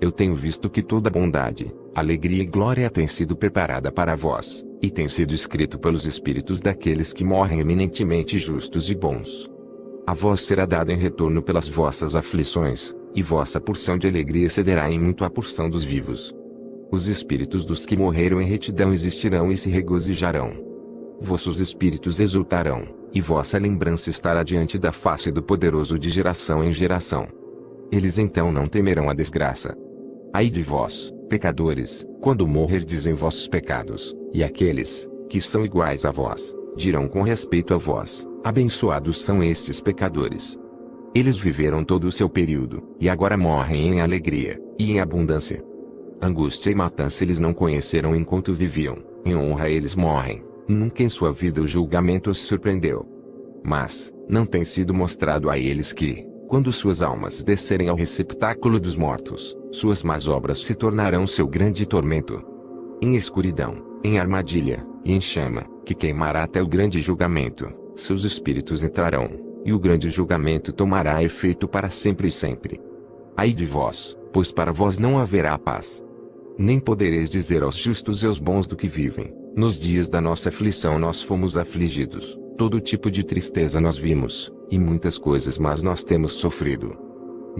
[0.00, 4.90] eu tenho visto que toda bondade, alegria e glória tem sido preparada para vós, e
[4.90, 9.50] tem sido escrito pelos espíritos daqueles que morrem eminentemente justos e bons.
[10.06, 14.90] A vós será dado em retorno pelas vossas aflições, e vossa porção de alegria cederá
[14.90, 16.34] em muito à porção dos vivos.
[16.90, 20.54] Os espíritos dos que morreram em retidão existirão e se regozijarão.
[21.20, 26.72] Vossos espíritos exultarão, e vossa lembrança estará diante da face do poderoso de geração em
[26.72, 27.28] geração.
[27.92, 29.76] Eles então não temerão a desgraça,
[30.32, 36.12] Ai de vós, pecadores, quando morrerdes em vossos pecados, e aqueles, que são iguais a
[36.12, 40.56] vós, dirão com respeito a vós, abençoados são estes pecadores.
[41.12, 45.64] Eles viveram todo o seu período, e agora morrem em alegria, e em abundância.
[46.22, 51.32] Angústia e matança eles não conheceram enquanto viviam, em honra eles morrem, nunca em sua
[51.32, 53.04] vida o julgamento os surpreendeu.
[53.64, 58.96] Mas, não tem sido mostrado a eles que, quando suas almas descerem ao receptáculo dos
[58.96, 62.42] mortos, suas más obras se tornarão seu grande tormento.
[63.00, 68.82] Em escuridão, em armadilha, e em chama, que queimará até o grande julgamento, seus espíritos
[68.82, 69.30] entrarão,
[69.64, 72.80] e o grande julgamento tomará efeito para sempre e sempre.
[73.36, 76.02] Ai de vós, pois para vós não haverá paz.
[76.58, 80.48] Nem podereis dizer aos justos e aos bons do que vivem, nos dias da nossa
[80.48, 86.04] aflição nós fomos afligidos, todo tipo de tristeza nós vimos, e muitas coisas mas nós
[86.04, 87.09] temos sofrido.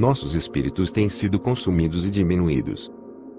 [0.01, 2.91] Nossos espíritos têm sido consumidos e diminuídos.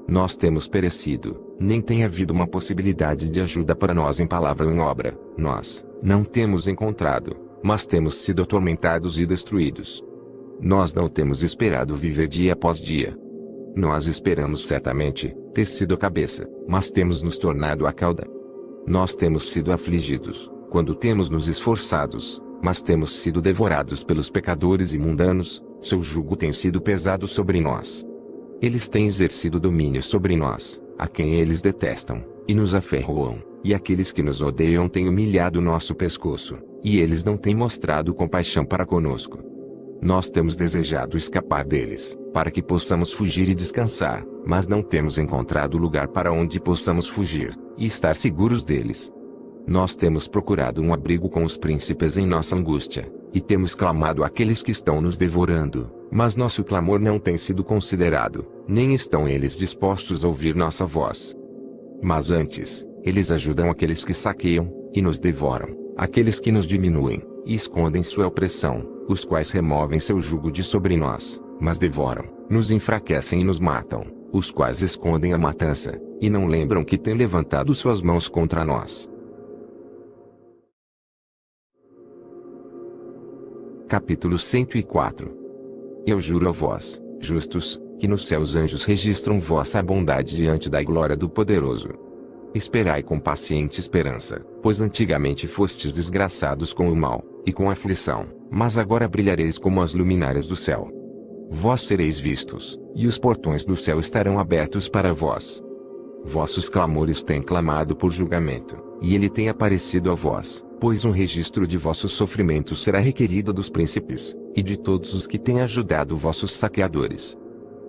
[0.07, 4.71] Nós temos perecido, nem tem havido uma possibilidade de ajuda para nós em palavra ou
[4.71, 10.05] em obra, nós, não temos encontrado, mas temos sido atormentados e destruídos.
[10.61, 13.17] Nós não temos esperado viver dia após dia.
[13.75, 18.27] Nós esperamos certamente ter sido a cabeça, mas temos nos tornado a cauda.
[18.85, 24.99] Nós temos sido afligidos, quando temos nos esforçados, mas temos sido devorados pelos pecadores e
[24.99, 28.05] mundanos, seu jugo tem sido pesado sobre nós.
[28.61, 34.11] Eles têm exercido domínio sobre nós, a quem eles detestam, e nos aferroam, e aqueles
[34.11, 39.39] que nos odeiam têm humilhado nosso pescoço, e eles não têm mostrado compaixão para conosco.
[40.01, 45.77] Nós temos desejado escapar deles, para que possamos fugir e descansar, mas não temos encontrado
[45.77, 49.11] lugar para onde possamos fugir, e estar seguros deles.
[49.67, 54.61] Nós temos procurado um abrigo com os príncipes em nossa angústia, e temos clamado àqueles
[54.61, 60.25] que estão nos devorando, mas nosso clamor não tem sido considerado, nem estão eles dispostos
[60.25, 61.35] a ouvir nossa voz.
[62.01, 67.53] Mas antes, eles ajudam aqueles que saqueiam, e nos devoram, aqueles que nos diminuem, e
[67.53, 73.41] escondem sua opressão, os quais removem seu jugo de sobre nós, mas devoram, nos enfraquecem
[73.41, 78.01] e nos matam, os quais escondem a matança, e não lembram que têm levantado suas
[78.01, 79.10] mãos contra nós.
[83.91, 85.37] Capítulo 104
[86.07, 91.13] Eu juro a vós, justos, que nos céus anjos registram vossa bondade diante da glória
[91.13, 91.89] do Poderoso.
[92.55, 98.77] Esperai com paciente esperança, pois antigamente fostes desgraçados com o mal, e com aflição, mas
[98.77, 100.89] agora brilhareis como as luminárias do céu.
[101.49, 105.61] Vós sereis vistos, e os portões do céu estarão abertos para vós.
[106.23, 111.67] Vossos clamores têm clamado por julgamento, e ele tem aparecido a vós, pois um registro
[111.67, 116.51] de vossos sofrimentos será requerido dos príncipes, e de todos os que têm ajudado vossos
[116.53, 117.37] saqueadores.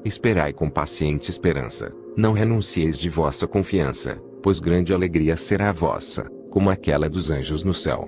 [0.04, 6.24] Esperai com paciente esperança, não renuncieis de vossa confiança, pois grande alegria será a vossa,
[6.50, 8.06] como aquela dos anjos no céu.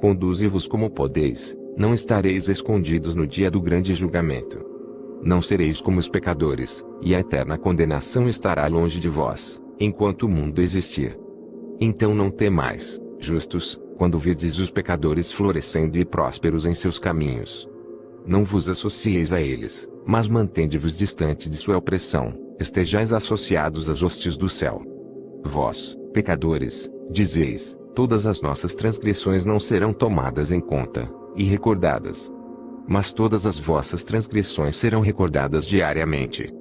[0.00, 4.64] Conduze-vos como podeis, não estareis escondidos no dia do grande julgamento.
[5.20, 10.28] Não sereis como os pecadores, e a eterna condenação estará longe de vós, enquanto o
[10.28, 11.18] mundo existir.
[11.80, 17.70] Então não temais, justos, quando virdes os pecadores florescendo e prósperos em seus caminhos.
[18.26, 24.36] Não vos associeis a eles, mas mantende-vos distante de sua opressão, estejais associados às hostes
[24.36, 24.82] do céu.
[25.44, 32.28] Vós, pecadores, dizeis, todas as nossas transgressões não serão tomadas em conta, e recordadas.
[32.88, 36.52] Mas todas as vossas transgressões serão recordadas diariamente.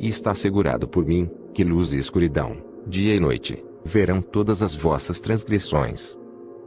[0.00, 4.74] E está assegurado por mim, que luz e escuridão, dia e noite, verão todas as
[4.74, 6.18] vossas transgressões.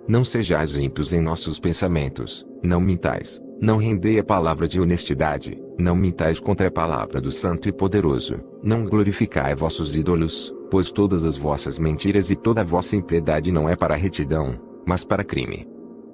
[0.07, 5.95] Não sejais ímpios em nossos pensamentos, não mintais, não rendei a palavra de honestidade, não
[5.95, 11.37] mintais contra a palavra do Santo e Poderoso, não glorificai vossos ídolos, pois todas as
[11.37, 15.65] vossas mentiras e toda a vossa impiedade não é para retidão, mas para crime.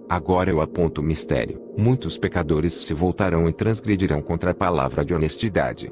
[0.07, 5.15] Agora eu aponto o mistério: muitos pecadores se voltarão e transgredirão contra a palavra de
[5.15, 5.91] honestidade.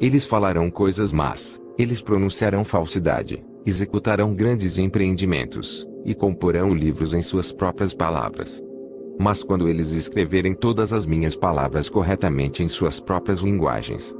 [0.00, 7.52] Eles falarão coisas más, eles pronunciarão falsidade, executarão grandes empreendimentos, e comporão livros em suas
[7.52, 8.62] próprias palavras.
[9.18, 14.14] Mas quando eles escreverem todas as minhas palavras corretamente em suas próprias linguagens,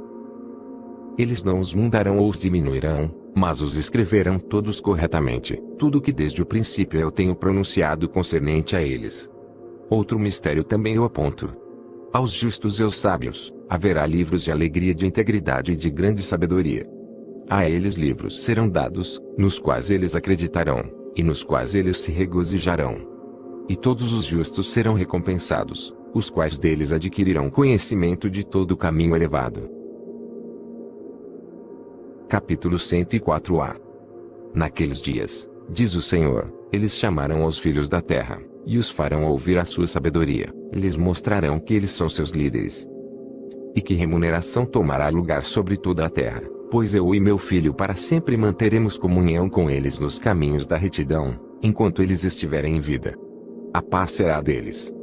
[1.17, 6.41] eles não os mudarão ou os diminuirão, mas os escreverão todos corretamente, tudo que desde
[6.41, 9.29] o princípio eu tenho pronunciado concernente a eles.
[9.89, 11.49] Outro mistério também eu aponto.
[12.13, 16.89] Aos justos e aos sábios, haverá livros de alegria de integridade e de grande sabedoria.
[17.49, 20.83] A eles livros serão dados, nos quais eles acreditarão,
[21.19, 23.05] e nos quais eles se regozijarão.
[23.67, 29.13] E todos os justos serão recompensados, os quais deles adquirirão conhecimento de todo o caminho
[29.13, 29.69] elevado.
[32.29, 33.75] Capítulo 104a
[34.53, 39.57] Naqueles dias, diz o Senhor, eles chamarão aos filhos da terra, e os farão ouvir
[39.57, 42.87] a sua sabedoria, lhes mostrarão que eles são seus líderes.
[43.75, 46.41] E que remuneração tomará lugar sobre toda a terra,
[46.71, 51.39] pois eu e meu filho para sempre manteremos comunhão com eles nos caminhos da retidão,
[51.61, 53.15] enquanto eles estiverem em vida.
[53.73, 54.93] A paz será deles.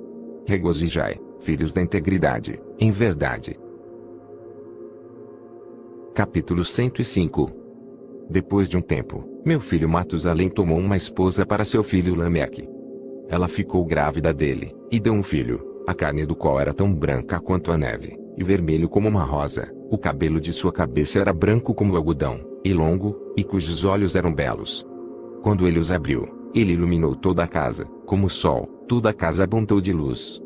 [0.47, 3.59] Regozijai, filhos da integridade, em verdade,
[6.17, 7.51] Capítulo 105
[8.31, 12.67] Depois de um tempo, meu filho Matusalém tomou uma esposa para seu filho Lameque.
[13.29, 17.39] Ela ficou grávida dele, e deu um filho, a carne do qual era tão branca
[17.39, 21.75] quanto a neve, e vermelho como uma rosa, o cabelo de sua cabeça era branco
[21.75, 24.87] como algodão, e longo, e cujos olhos eram belos.
[25.43, 29.45] Quando ele os abriu, ele iluminou toda a casa, como o sol, toda a casa
[29.45, 30.43] abundou de luz.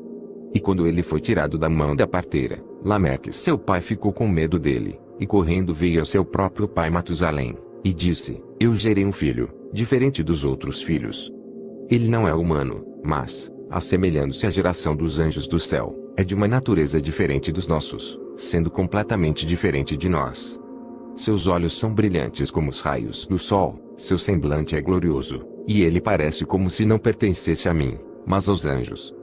[0.52, 4.58] E quando ele foi tirado da mão da parteira, Lameque seu pai ficou com medo
[4.58, 9.50] dele, e correndo veio ao seu próprio pai Matusalém, e disse, Eu gerei um filho,
[9.72, 11.30] diferente dos outros filhos.
[11.88, 16.48] Ele não é humano, mas, assemelhando-se à geração dos anjos do céu, é de uma
[16.48, 20.60] natureza diferente dos nossos, sendo completamente diferente de nós.
[21.16, 26.00] Seus olhos são brilhantes como os raios do sol, seu semblante é glorioso, e ele
[26.00, 29.14] parece como se não pertencesse a mim, mas aos anjos.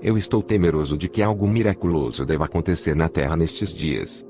[0.00, 4.26] Eu estou temeroso de que algo miraculoso deva acontecer na terra nestes dias.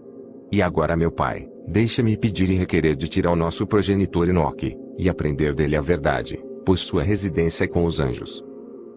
[0.50, 5.08] E agora, meu pai, deixa-me pedir e requerer de tirar o nosso progenitor Enoque, e
[5.08, 8.44] aprender dele a verdade, pois sua residência é com os anjos.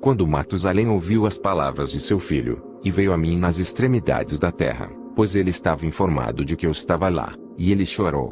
[0.01, 4.51] Quando Matusalém ouviu as palavras de seu filho, e veio a mim nas extremidades da
[4.51, 8.29] terra, pois ele estava informado de que eu estava lá, e ele chorou.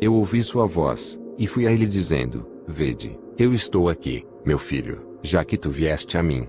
[0.00, 5.00] Eu ouvi sua voz, e fui a ele dizendo, Vede, eu estou aqui, meu filho,
[5.22, 6.46] já que tu vieste a mim.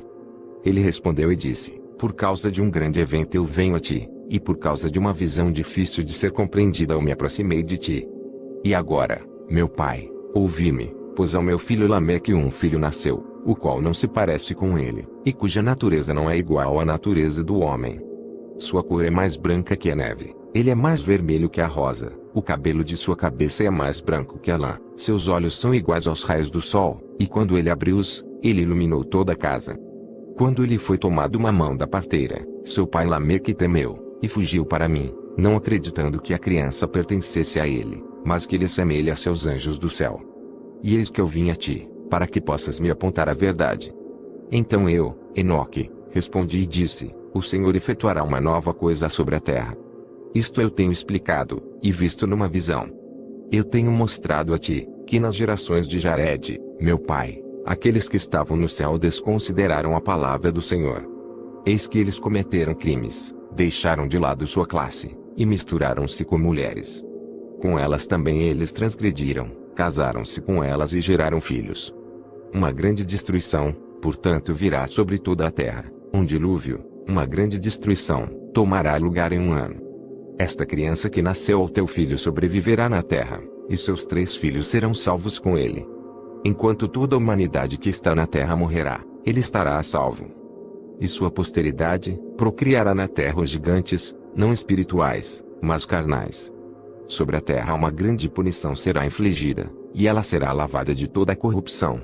[0.63, 4.39] Ele respondeu e disse, Por causa de um grande evento eu venho a ti, e
[4.39, 8.07] por causa de uma visão difícil de ser compreendida eu me aproximei de ti.
[8.63, 13.81] E agora, meu pai, ouvi-me, pois ao meu filho Lameque um filho nasceu, o qual
[13.81, 17.99] não se parece com ele, e cuja natureza não é igual à natureza do homem.
[18.61, 22.13] Sua cor é mais branca que a neve, ele é mais vermelho que a rosa,
[22.31, 26.05] o cabelo de sua cabeça é mais branco que a lã, seus olhos são iguais
[26.05, 29.75] aos raios do sol, e quando ele abriu-os, ele iluminou toda a casa.
[30.37, 34.87] Quando ele foi tomado uma mão da parteira, seu pai Lameque temeu, e fugiu para
[34.87, 39.79] mim, não acreditando que a criança pertencesse a ele, mas que ele assemelha-se aos anjos
[39.79, 40.21] do céu.
[40.83, 43.91] E eis que eu vim a ti, para que possas me apontar a verdade.
[44.51, 49.77] Então eu, Enoque, respondi e disse, o Senhor efetuará uma nova coisa sobre a terra.
[50.33, 52.89] Isto eu tenho explicado, e visto numa visão.
[53.51, 58.55] Eu tenho mostrado a ti, que nas gerações de Jared, meu pai, aqueles que estavam
[58.55, 61.05] no céu desconsideraram a palavra do Senhor.
[61.65, 67.05] Eis que eles cometeram crimes, deixaram de lado sua classe, e misturaram-se com mulheres.
[67.61, 71.93] Com elas também eles transgrediram, casaram-se com elas e geraram filhos.
[72.53, 78.97] Uma grande destruição, portanto virá sobre toda a terra, um dilúvio, uma grande destruição, tomará
[78.97, 79.81] lugar em um ano.
[80.37, 84.93] Esta criança que nasceu ao teu filho sobreviverá na terra, e seus três filhos serão
[84.93, 85.87] salvos com ele.
[86.43, 90.41] Enquanto toda a humanidade que está na terra morrerá, ele estará a salvo
[91.01, 96.53] e sua posteridade, procriará na terra os gigantes, não espirituais, mas carnais.
[97.07, 101.35] Sobre a terra uma grande punição será infligida, e ela será lavada de toda a
[101.35, 101.99] corrupção.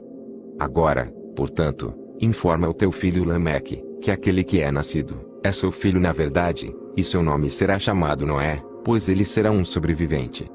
[0.58, 6.00] Agora, portanto, informa o teu filho Lameque, que aquele que é nascido, é seu filho
[6.00, 10.50] na verdade, e seu nome será chamado Noé, pois ele será um sobrevivente.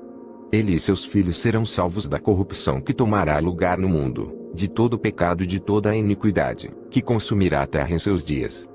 [0.53, 4.95] Ele e seus filhos serão salvos da corrupção que tomará lugar no mundo de todo
[4.95, 8.69] o pecado e de toda a iniquidade, que consumirá a terra em seus dias.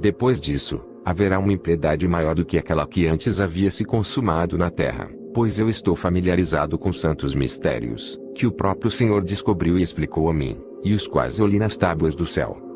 [0.00, 4.70] Depois disso, haverá uma impiedade maior do que aquela que antes havia se consumado na
[4.70, 10.28] terra, pois eu estou familiarizado com santos mistérios, que o próprio Senhor descobriu e explicou
[10.28, 12.71] a mim, e os quais eu li nas tábuas do céu.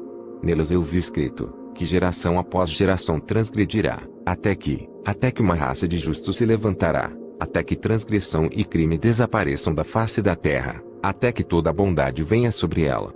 [0.46, 5.88] Nelas eu vi escrito, que geração após geração transgredirá, até que, até que uma raça
[5.88, 7.10] de justos se levantará,
[7.40, 12.22] até que transgressão e crime desapareçam da face da terra, até que toda a bondade
[12.22, 13.12] venha sobre ela.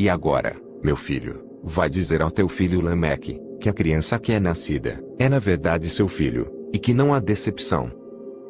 [0.00, 4.40] E agora, meu filho, vai dizer ao teu filho Lameque, que a criança que é
[4.40, 7.88] nascida, é na verdade seu filho, e que não há decepção.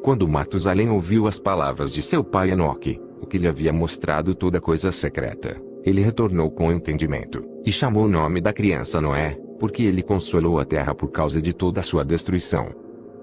[0.01, 4.59] Quando Matusalém ouviu as palavras de seu pai Enoque, o que lhe havia mostrado toda
[4.59, 10.01] coisa secreta, ele retornou com entendimento, e chamou o nome da criança Noé, porque ele
[10.01, 12.69] consolou a terra por causa de toda a sua destruição.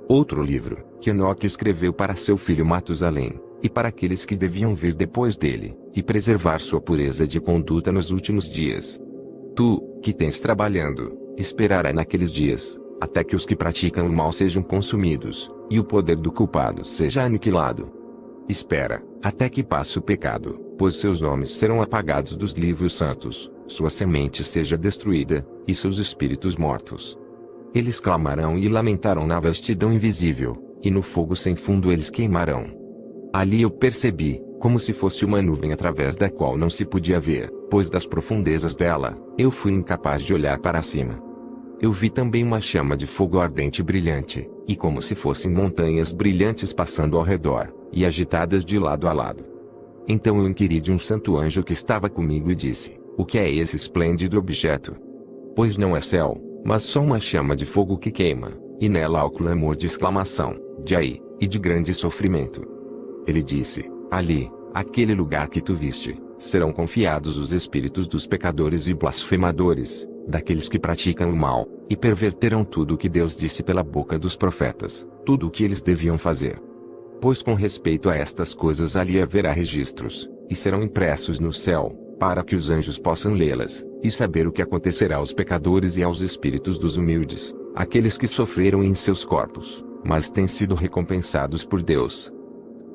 [0.09, 4.95] Outro livro, que Enoque escreveu para seu filho Matusalém, e para aqueles que deviam vir
[4.95, 9.03] depois dele, e preservar sua pureza de conduta nos últimos dias.
[9.57, 14.63] Tu, que tens trabalhando, esperará naqueles dias, até que os que praticam o mal sejam
[14.63, 17.91] consumidos, e o poder do culpado seja aniquilado.
[18.49, 23.89] Espera, até que passe o pecado, pois seus nomes serão apagados dos livros santos, sua
[23.89, 27.17] semente seja destruída, e seus espíritos mortos.
[27.73, 32.67] Eles clamarão e lamentarão na vastidão invisível, e no fogo sem fundo eles queimarão.
[33.33, 37.49] Ali eu percebi, como se fosse uma nuvem através da qual não se podia ver,
[37.71, 41.23] pois das profundezas dela, eu fui incapaz de olhar para cima.
[41.81, 46.11] Eu vi também uma chama de fogo ardente e brilhante, e como se fossem montanhas
[46.11, 49.52] brilhantes passando ao redor, e agitadas de lado a lado.
[50.09, 53.51] Então eu inquiri de um santo anjo que estava comigo e disse: O que é
[53.51, 54.95] esse esplêndido objeto?
[55.55, 59.25] Pois não é céu, mas só uma chama de fogo que queima, e nela há
[59.25, 62.63] o clamor de exclamação, de aí, e de grande sofrimento.
[63.27, 68.95] Ele disse: Ali, aquele lugar que tu viste, serão confiados os espíritos dos pecadores e
[68.95, 74.19] blasfemadores, daqueles que praticam o mal, e perverterão tudo o que Deus disse pela boca
[74.19, 76.61] dos profetas, tudo o que eles deviam fazer.
[77.23, 82.43] Pois com respeito a estas coisas ali haverá registros, e serão impressos no céu, para
[82.43, 86.77] que os anjos possam lê-las, e saber o que acontecerá aos pecadores e aos espíritos
[86.77, 92.33] dos humildes, aqueles que sofreram em seus corpos, mas têm sido recompensados por Deus.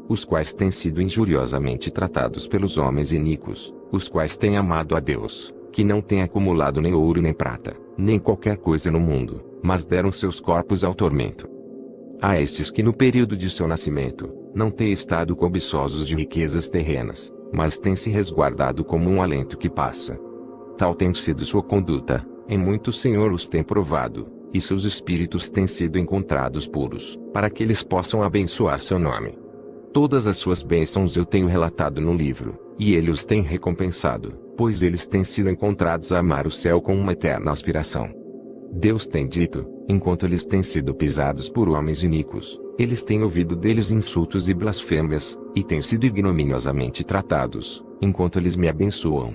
[0.10, 5.56] Os quais têm sido injuriosamente tratados pelos homens iníquos, os quais têm amado a Deus,
[5.72, 10.12] que não têm acumulado nem ouro nem prata, nem qualquer coisa no mundo, mas deram
[10.12, 11.57] seus corpos ao tormento.
[12.20, 17.32] A estes que no período de seu nascimento, não têm estado cobiçosos de riquezas terrenas,
[17.54, 20.20] mas têm se resguardado como um alento que passa.
[20.78, 25.48] Tal tem sido sua conduta, em muito o Senhor os tem provado, e seus espíritos
[25.48, 29.38] têm sido encontrados puros, para que eles possam abençoar seu nome.
[29.94, 34.82] Todas as suas bênçãos eu tenho relatado no livro, e ele os tem recompensado, pois
[34.82, 38.10] eles têm sido encontrados a amar o céu com uma eterna aspiração.
[38.72, 43.92] Deus tem dito, enquanto eles têm sido pisados por homens iníquos, eles têm ouvido deles
[43.92, 49.34] insultos e blasfêmias, e têm sido ignominiosamente tratados, enquanto eles me abençoam.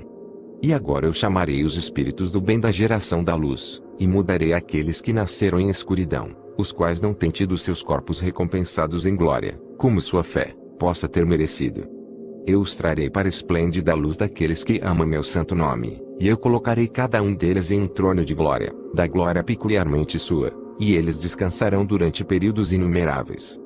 [0.63, 5.01] E agora eu chamarei os espíritos do bem da geração da luz, e mudarei aqueles
[5.01, 10.01] que nasceram em escuridão, os quais não têm tido seus corpos recompensados em glória, como
[10.01, 11.89] sua fé possa ter merecido.
[12.47, 16.39] Eu os trarei para a esplêndida luz daqueles que amam meu santo nome, e eu
[16.39, 21.19] colocarei cada um deles em um trono de glória, da glória peculiarmente sua, e eles
[21.19, 23.61] descansarão durante períodos inumeráveis.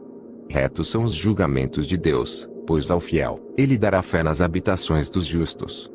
[0.48, 5.26] Retos são os julgamentos de Deus, pois ao fiel, ele dará fé nas habitações dos
[5.26, 5.92] justos.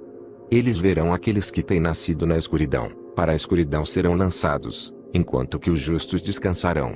[0.52, 5.72] Eles verão aqueles que têm nascido na escuridão, para a escuridão serão lançados, enquanto que
[5.72, 6.94] os justos descansarão.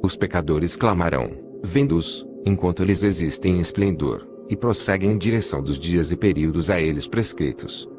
[0.00, 1.32] Os pecadores clamarão,
[1.64, 6.80] vendo-os, enquanto eles existem em esplendor, e prosseguem em direção dos dias e períodos a
[6.80, 7.90] eles prescritos.